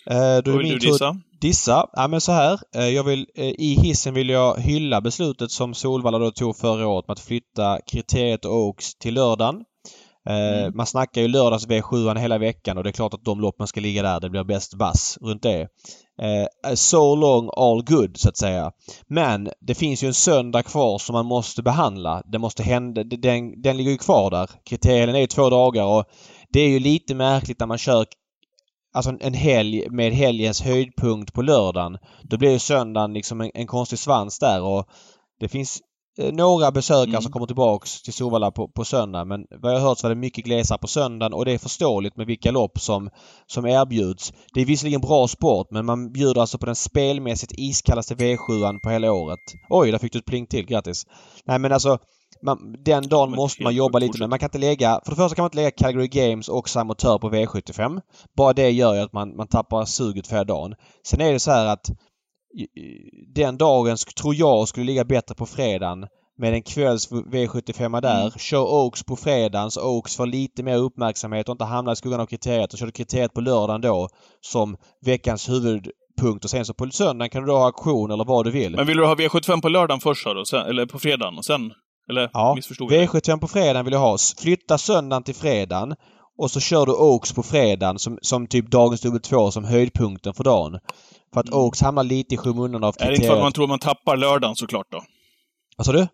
Eh, 0.09 0.43
då 0.43 0.51
det 0.51 0.57
vill 0.57 0.67
min 0.67 0.79
du 0.79 0.79
dissa? 0.79 1.17
Dissa? 1.41 1.89
Ja 1.93 2.07
men 2.07 2.21
så 2.21 2.31
här. 2.31 2.59
Eh, 2.75 2.89
jag 2.89 3.03
vill, 3.03 3.27
eh, 3.35 3.45
I 3.45 3.79
hissen 3.83 4.13
vill 4.13 4.29
jag 4.29 4.59
hylla 4.59 5.01
beslutet 5.01 5.51
som 5.51 5.73
Solvalla 5.73 6.19
då 6.19 6.31
tog 6.31 6.57
förra 6.57 6.87
året 6.87 7.07
med 7.07 7.13
att 7.13 7.19
flytta 7.19 7.79
kriteriet 7.91 8.45
Oaks 8.45 8.95
till 8.95 9.13
lördagen. 9.13 9.63
Eh, 10.29 10.59
Mm. 10.63 10.77
Man 10.77 10.85
snackar 10.85 11.21
ju 11.21 11.27
lördags 11.27 11.67
V7 11.67 12.17
hela 12.17 12.37
veckan 12.37 12.77
och 12.77 12.83
det 12.83 12.89
är 12.89 12.91
klart 12.91 13.13
att 13.13 13.25
de 13.25 13.39
loppen 13.39 13.67
ska 13.67 13.79
ligga 13.81 14.01
där. 14.03 14.19
Det 14.19 14.29
blir 14.29 14.43
bäst 14.43 14.73
bass 14.73 15.17
runt 15.21 15.43
det. 15.43 15.61
Eh, 16.21 16.73
so 16.75 17.15
long 17.15 17.49
all 17.57 17.83
good 17.83 18.17
så 18.17 18.29
att 18.29 18.37
säga. 18.37 18.71
Men 19.07 19.49
det 19.59 19.75
finns 19.75 20.03
ju 20.03 20.07
en 20.07 20.13
söndag 20.13 20.63
kvar 20.63 20.97
som 20.97 21.13
man 21.13 21.25
måste 21.25 21.63
behandla. 21.63 22.23
Det 22.31 22.39
måste 22.39 22.63
hända. 22.63 23.03
Den, 23.03 23.61
den 23.61 23.77
ligger 23.77 23.91
ju 23.91 23.97
kvar 23.97 24.31
där. 24.31 24.49
Kriterierna 24.65 25.17
är 25.17 25.21
ju 25.21 25.27
två 25.27 25.49
dagar 25.49 25.83
och 25.85 26.05
det 26.49 26.59
är 26.61 26.69
ju 26.69 26.79
lite 26.79 27.15
märkligt 27.15 27.59
när 27.59 27.67
man 27.67 27.77
kör 27.77 28.05
alltså 28.93 29.13
en- 29.19 29.33
helg 29.33 29.89
med 29.89 30.13
helgens 30.13 30.61
höjdpunkt 30.61 31.33
på 31.33 31.41
lördagen. 31.41 31.97
Då 32.23 32.37
blir 32.37 32.51
ju 32.51 32.59
söndagen 32.59 33.13
liksom 33.13 33.41
en, 33.41 33.51
en 33.53 33.67
konstig 33.67 33.99
svans 33.99 34.39
där 34.39 34.61
och 34.61 34.85
det 35.39 35.47
finns 35.47 35.79
några 36.17 36.71
besökare 36.71 37.09
Mm. 37.09 37.21
som 37.21 37.31
kommer 37.31 37.45
tillbaks 37.45 38.01
till 38.01 38.13
Solvalla 38.13 38.51
på, 38.51 38.67
på 38.67 38.85
söndag 38.85 39.25
men 39.25 39.45
vad 39.61 39.71
jag 39.71 39.79
har 39.79 39.87
hört 39.89 39.97
så 39.97 40.07
var 40.07 40.15
det 40.15 40.21
mycket 40.21 40.45
glesare 40.45 40.77
på 40.77 40.87
söndagen 40.87 41.33
och 41.33 41.45
det 41.45 41.51
är 41.51 41.57
förståeligt 41.57 42.17
med 42.17 42.27
vilka 42.27 42.51
lopp 42.51 42.79
som, 42.79 43.09
som 43.47 43.65
erbjuds. 43.65 44.33
Det 44.53 44.61
är 44.61 44.65
visserligen 44.65 45.01
bra 45.01 45.27
sport 45.27 45.67
men 45.71 45.85
man 45.85 46.11
bjuder 46.11 46.41
alltså 46.41 46.57
på 46.57 46.65
den 46.65 46.75
spelmässigt 46.75 47.53
iskallaste 47.57 48.15
V7an 48.15 48.79
på 48.83 48.89
hela 48.89 49.11
året. 49.11 49.39
Oj, 49.69 49.91
där 49.91 49.97
fick 49.97 50.13
du 50.13 50.19
ett 50.19 50.25
pling 50.25 50.47
till. 50.47 50.65
Grattis! 50.65 51.05
Nej 51.45 51.59
men 51.59 51.71
alltså 51.71 51.97
man, 52.41 52.75
den 52.85 53.07
dagen 53.07 53.31
måste 53.31 53.63
man 53.63 53.75
jobba 53.75 53.99
lite 53.99 54.19
med. 54.19 54.29
Man 54.29 54.39
kan 54.39 54.47
inte 54.47 54.57
lägga... 54.57 55.01
För 55.05 55.11
det 55.11 55.15
första 55.15 55.35
kan 55.35 55.43
man 55.43 55.47
inte 55.47 55.57
lägga 55.57 55.71
Calgary 55.71 56.07
Games 56.07 56.49
och 56.49 56.69
Samotör 56.69 57.17
på 57.17 57.29
V75. 57.29 58.01
Bara 58.37 58.53
det 58.53 58.69
gör 58.69 58.93
ju 58.93 58.99
att 59.01 59.13
man, 59.13 59.35
man 59.35 59.47
tappar 59.47 59.85
suget 59.85 60.27
för 60.27 60.45
dagen. 60.45 60.75
Sen 61.07 61.21
är 61.21 61.33
det 61.33 61.39
så 61.39 61.51
här 61.51 61.65
att 61.65 61.89
den 63.35 63.57
dagen 63.57 63.97
tror 64.21 64.35
jag 64.35 64.67
skulle 64.67 64.85
ligga 64.85 65.05
bättre 65.05 65.35
på 65.35 65.45
fredagen 65.45 66.07
med 66.37 66.53
en 66.53 66.61
kvälls 66.61 67.11
V75 67.11 68.01
där. 68.01 68.19
Mm. 68.19 68.31
Kör 68.31 68.63
Oaks 68.63 69.03
på 69.03 69.15
fredagen 69.15 69.71
så 69.71 69.81
Oaks 69.81 70.15
får 70.15 70.25
lite 70.25 70.63
mer 70.63 70.77
uppmärksamhet 70.77 71.49
och 71.49 71.53
inte 71.53 71.65
hamnar 71.65 71.93
i 71.93 71.95
skuggan 71.95 72.19
av 72.19 72.25
kriteriet. 72.25 72.73
Och 72.73 72.79
kör 72.79 72.85
du 72.85 72.91
kriteriet 72.91 73.33
på 73.33 73.41
lördagen 73.41 73.81
då 73.81 74.09
som 74.41 74.77
veckans 75.05 75.49
huvudpunkt 75.49 76.43
och 76.43 76.49
sen 76.49 76.65
så 76.65 76.73
på 76.73 76.89
söndagen 76.89 77.29
kan 77.29 77.41
du 77.41 77.47
då 77.47 77.57
ha 77.57 77.65
auktion 77.65 78.11
eller 78.11 78.25
vad 78.25 78.45
du 78.45 78.51
vill. 78.51 78.75
Men 78.75 78.87
vill 78.87 78.97
du 78.97 79.05
ha 79.05 79.15
V75 79.15 79.61
på 79.61 79.69
lördagen 79.69 79.99
först 79.99 80.25
du? 80.25 80.43
Sen, 80.45 80.65
eller 80.65 80.85
på 80.85 80.99
fredagen 80.99 81.37
och 81.37 81.45
sen? 81.45 81.73
Eller 82.09 82.29
Ja, 82.33 82.53
missförstod 82.55 82.91
jag? 82.91 83.01
det? 83.01 83.05
V75 83.07 83.39
på 83.39 83.47
fredagen 83.47 83.85
vill 83.85 83.93
jag 83.93 83.99
ha. 83.99 84.17
Flytta 84.41 84.77
söndagen 84.77 85.23
till 85.23 85.35
fredagen 85.35 85.95
och 86.37 86.51
så 86.51 86.59
kör 86.59 86.85
du 86.85 86.91
Oaks 86.91 87.33
på 87.33 87.43
fredagen 87.43 87.99
som, 87.99 88.17
som 88.21 88.47
typ 88.47 88.71
dagens 88.71 89.01
dubbel 89.01 89.21
2 89.21 89.51
som 89.51 89.63
höjdpunkten 89.63 90.33
för 90.33 90.43
dagen. 90.43 90.79
För 91.33 91.39
att 91.39 91.47
Mm. 91.47 91.59
Oaks 91.59 91.81
hamnar 91.81 92.03
lite 92.03 92.33
i 92.35 92.37
skymundan 92.37 92.83
av 92.83 92.95
Är 92.99 93.05
det 93.07 93.15
inte 93.15 93.15
för 93.15 93.15
att 93.15 93.17
kriteriet. 93.19 93.43
man 93.43 93.51
tror 93.51 93.67
man 93.67 93.79
tappar 93.79 94.17
lördagen 94.17 94.55
såklart 94.55 94.87
då? 94.91 95.01
Vad 95.77 95.85
sa 95.85 95.91
du? 95.91 96.07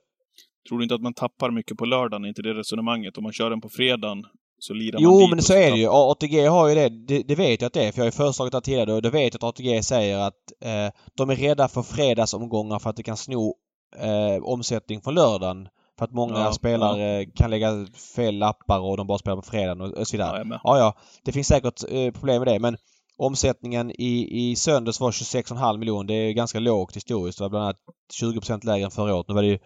Tror 0.70 0.78
du 0.78 0.84
inte 0.84 0.95
att 0.95 1.01
man 1.01 1.14
tappar 1.14 1.51
mycket 1.51 1.78
på 1.78 1.86
lördagen? 1.86 2.24
Är 2.26 2.30
inte 2.30 2.41
det 2.41 2.53
resonemanget? 2.53 3.18
Om 3.18 3.24
man 3.24 3.34
kör 3.34 3.49
den 3.49 3.61
på 3.61 3.70
fredagen 3.70 4.24
så 4.59 4.74
lirar 4.74 4.93
man 4.93 5.03
Jo, 5.03 5.28
men 5.28 5.41
så 5.41 5.53
är 5.53 5.72
det 5.72 5.78
ju. 5.78 5.88
ATG 5.89 6.45
har 6.45 6.68
ju 6.70 6.76
det. 6.76 6.89
det. 6.89 7.24
Det 7.28 7.36
vet 7.36 7.61
jag 7.61 7.68
att 7.68 7.74
det 7.74 7.84
är, 7.88 7.91
för 7.91 7.97
jag 7.99 8.03
har 8.03 8.07
ju 8.07 8.11
föreslagit 8.11 8.51
det 8.51 8.61
tidigare. 8.61 8.93
Och 8.93 9.01
det 9.01 9.09
vet 9.09 9.34
jag 9.34 9.36
att 9.36 9.43
ATG 9.43 9.84
säger 9.84 10.18
att 10.18 10.34
eh, 10.66 10.93
de 11.18 11.30
är 11.30 11.36
rädda 11.36 11.68
för 11.68 11.82
fredagsomgångar 11.82 12.80
för 12.80 12.89
att 12.89 12.95
det 12.95 13.03
kan 13.03 13.18
sno 13.18 13.55
eh, 13.99 14.43
omsättning 14.43 15.01
från 15.01 15.14
lördagen. 15.16 15.68
För 15.97 16.05
att 16.05 16.11
många 16.14 16.39
Ja, 16.39 16.51
spelare 16.53 17.26
kan 17.26 17.49
lägga 17.49 17.86
fel 18.16 18.36
lappar 18.38 18.80
och 18.80 18.97
de 18.97 19.07
bara 19.07 19.18
spelar 19.18 19.36
på 19.36 19.41
fredagen 19.41 19.82
och, 19.82 19.89
och 19.97 20.07
så 20.07 20.18
vidare. 20.18 20.45
Ja. 20.49 20.59
Ja, 20.64 20.78
ja. 20.78 20.93
Det 21.24 21.32
finns 21.32 21.47
säkert 21.47 21.84
eh, 21.89 22.11
problem 22.11 22.39
med 22.43 22.47
det 22.53 22.59
men 22.59 22.78
omsättningen 23.18 23.91
i, 23.91 24.28
i 24.32 24.55
söndags 24.55 24.99
var 24.99 25.11
26,5 25.11 25.78
miljoner. 25.78 26.07
Det 26.07 26.14
är 26.14 26.32
ganska 26.32 26.59
lågt 26.59 26.95
historiskt. 26.95 27.38
Det 27.38 27.43
var 27.43 27.49
bland 27.49 27.64
annat 27.64 27.78
20 28.14 28.59
lägre 28.64 28.86
än 28.86 28.91
förra 28.91 29.16
året. 29.16 29.28
Nu 29.28 29.34
var 29.34 29.41
det 29.41 29.47
ju 29.47 29.59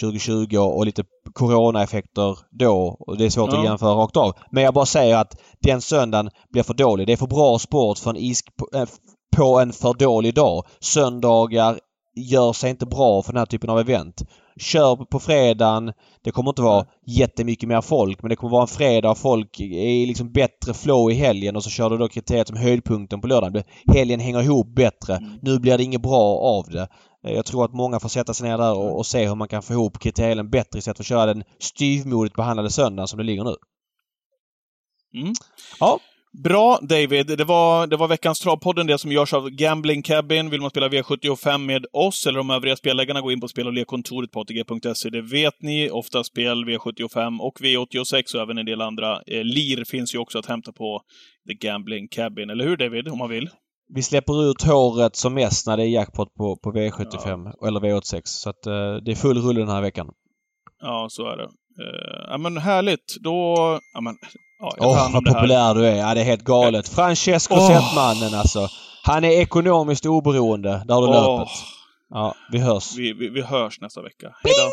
2020 0.00 0.56
och, 0.58 0.86
lite 0.86 1.04
coronaeffekter 1.32 2.38
då 2.50 2.96
och 3.00 3.16
det 3.18 3.24
är 3.24 3.30
svårt 3.30 3.52
Ja. 3.52 3.58
att 3.58 3.64
jämföra 3.64 3.94
rakt 3.94 4.16
av. 4.16 4.32
Men 4.50 4.62
jag 4.64 4.74
bara 4.74 4.86
säger 4.86 5.16
att 5.16 5.40
den 5.62 5.80
söndagen 5.80 6.30
blir 6.52 6.62
för 6.62 6.74
dålig. 6.74 7.06
Det 7.06 7.12
är 7.12 7.16
för 7.16 7.26
bra 7.26 7.58
sport 7.58 7.98
för 7.98 8.10
en 8.10 8.16
is, 8.16 8.42
på, 8.58 8.78
eh, 8.78 8.88
på 9.36 9.60
en 9.60 9.72
för 9.72 9.94
dålig 9.94 10.34
dag. 10.34 10.64
Söndagar 10.80 11.80
gör 12.16 12.52
sig 12.52 12.70
inte 12.70 12.86
bra 12.86 13.22
för 13.22 13.32
den 13.32 13.38
här 13.38 13.46
typen 13.46 13.70
av 13.70 13.78
event. 13.78 14.22
Kör 14.60 14.96
på 14.96 15.20
fredagen. 15.20 15.92
Det 16.22 16.30
kommer 16.30 16.50
inte 16.50 16.62
vara 16.62 16.86
jättemycket 17.06 17.68
mer 17.68 17.80
folk 17.80 18.22
men 18.22 18.28
det 18.28 18.36
kommer 18.36 18.50
vara 18.50 18.62
en 18.62 18.68
fredag 18.68 19.10
och 19.10 19.18
folk 19.18 19.60
är 19.60 20.06
liksom 20.06 20.32
bättre 20.32 20.74
flow 20.74 21.10
i 21.10 21.14
helgen 21.14 21.56
och 21.56 21.64
så 21.64 21.70
kör 21.70 21.90
du 21.90 21.96
då 21.96 22.08
kriteriet 22.08 22.48
som 22.48 22.56
höjdpunkten 22.56 23.20
på 23.20 23.26
lördagen. 23.26 23.62
Helgen 23.94 24.20
hänger 24.20 24.42
ihop 24.42 24.74
bättre. 24.74 25.16
Mm. 25.16 25.30
Nu 25.42 25.58
blir 25.58 25.78
det 25.78 25.84
inget 25.84 26.02
bra 26.02 26.38
av 26.38 26.64
det. 26.70 26.88
Eh, 27.26 27.32
Jag 27.32 27.46
tror 27.46 27.64
att 27.64 27.72
många 27.72 28.00
får 28.00 28.08
sätta 28.08 28.34
sig 28.34 28.48
ner 28.48 28.58
där 28.58 28.78
och, 28.78 28.98
och 28.98 29.06
se 29.06 29.28
hur 29.28 29.34
man 29.34 29.48
kan 29.48 29.62
få 29.62 29.72
ihop 29.72 29.98
kriterien 29.98 30.50
bättre 30.50 30.78
istället 30.78 30.96
för 30.96 31.02
att 31.02 31.08
köra 31.08 31.26
den 31.26 31.44
styvmodigt 31.58 32.36
behandlade 32.36 32.70
söndagen 32.70 33.08
som 33.08 33.18
det 33.18 33.24
ligger 33.24 33.44
nu. 33.44 33.54
Mm. 35.14 35.32
Ja. 35.80 35.98
Bra 36.44 36.78
David, 36.82 37.26
det 37.26 37.44
var, 37.44 37.86
det 37.86 37.96
var 37.96 38.08
veckans 38.08 38.40
Travpodden, 38.40 38.86
det 38.86 38.98
som 38.98 39.12
görs 39.12 39.32
av 39.32 39.50
Gambling 39.50 40.02
Cabin. 40.02 40.50
Vill 40.50 40.60
man 40.60 40.70
spela 40.70 40.88
V75 40.88 41.58
med 41.58 41.86
oss 41.92 42.26
eller 42.26 42.38
de 42.38 42.50
övriga 42.50 42.76
spelläggarna, 42.76 43.20
gå 43.20 43.32
in 43.32 43.40
på 43.40 43.48
spel 43.48 43.66
och 43.66 43.72
lekkontoret 43.72 44.30
på 44.30 44.40
ATG.se. 44.40 45.10
Det 45.10 45.22
vet 45.22 45.62
ni. 45.62 45.90
Ofta 45.90 46.24
spel 46.24 46.64
V75 46.64 47.40
och 47.40 47.60
V86 47.60 48.34
och 48.34 48.42
även 48.42 48.58
en 48.58 48.66
del 48.66 48.80
andra. 48.80 49.12
Eh, 49.26 49.44
LIR 49.44 49.84
finns 49.84 50.14
ju 50.14 50.18
också 50.18 50.38
att 50.38 50.46
hämta 50.46 50.72
på 50.72 51.00
The 51.48 51.54
Gambling 51.54 52.08
Cabin. 52.08 52.50
Eller 52.50 52.64
hur 52.64 52.76
David, 52.76 53.08
om 53.08 53.18
man 53.18 53.30
vill? 53.30 53.50
Vi 53.94 54.02
släpper 54.02 54.50
ut 54.50 54.62
håret 54.62 55.16
som 55.16 55.34
mest 55.34 55.66
när 55.66 55.76
det 55.76 55.82
är 55.82 55.88
jackpot 55.88 56.34
på, 56.34 56.56
på 56.56 56.72
V75 56.72 57.66
eller 57.66 57.80
V86. 57.80 58.22
Så 58.24 58.50
att 58.50 58.66
eh, 58.66 58.96
det 59.04 59.10
är 59.10 59.14
full 59.14 59.38
rulle 59.38 59.60
den 59.60 59.68
här 59.68 59.82
veckan. 59.82 60.08
Ja, 60.80 61.06
så 61.10 61.26
är 61.26 61.36
det. 61.36 61.48
Eh, 61.80 62.26
ja, 62.30 62.38
men 62.38 62.58
härligt. 62.58 63.16
Då... 63.20 63.54
Ja, 63.92 64.00
men, 64.00 64.16
ja, 64.60 64.72
jag 64.76 65.06
om 65.06 65.12
vad 65.12 65.24
populär 65.24 65.74
du 65.74 65.86
är. 65.86 65.96
Ja, 65.96 66.14
det 66.14 66.20
är 66.20 66.24
helt 66.24 66.44
galet. 66.44 66.88
Francesco 66.88 67.54
Åh. 67.54 67.68
Zet-mannen 67.68 68.34
alltså. 68.34 68.68
Han 69.04 69.24
är 69.24 69.30
ekonomiskt 69.30 70.06
oberoende. 70.06 70.82
Där 70.86 70.94
har 70.94 71.02
du 71.02 71.08
Åh, 71.08 71.38
löpet. 71.38 71.52
Ja, 72.10 72.34
vi 72.52 72.58
hörs. 72.58 72.96
vi, 72.96 73.12
vi, 73.12 73.28
vi 73.28 73.42
hörs 73.42 73.80
nästa 73.80 74.02
vecka. 74.02 74.32
Hej 74.42 74.52
då! 74.56 74.70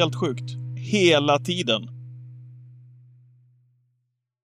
Helt 0.00 0.14
sjukt. 0.14 0.63
Hela 0.84 1.38
tiden. 1.38 1.88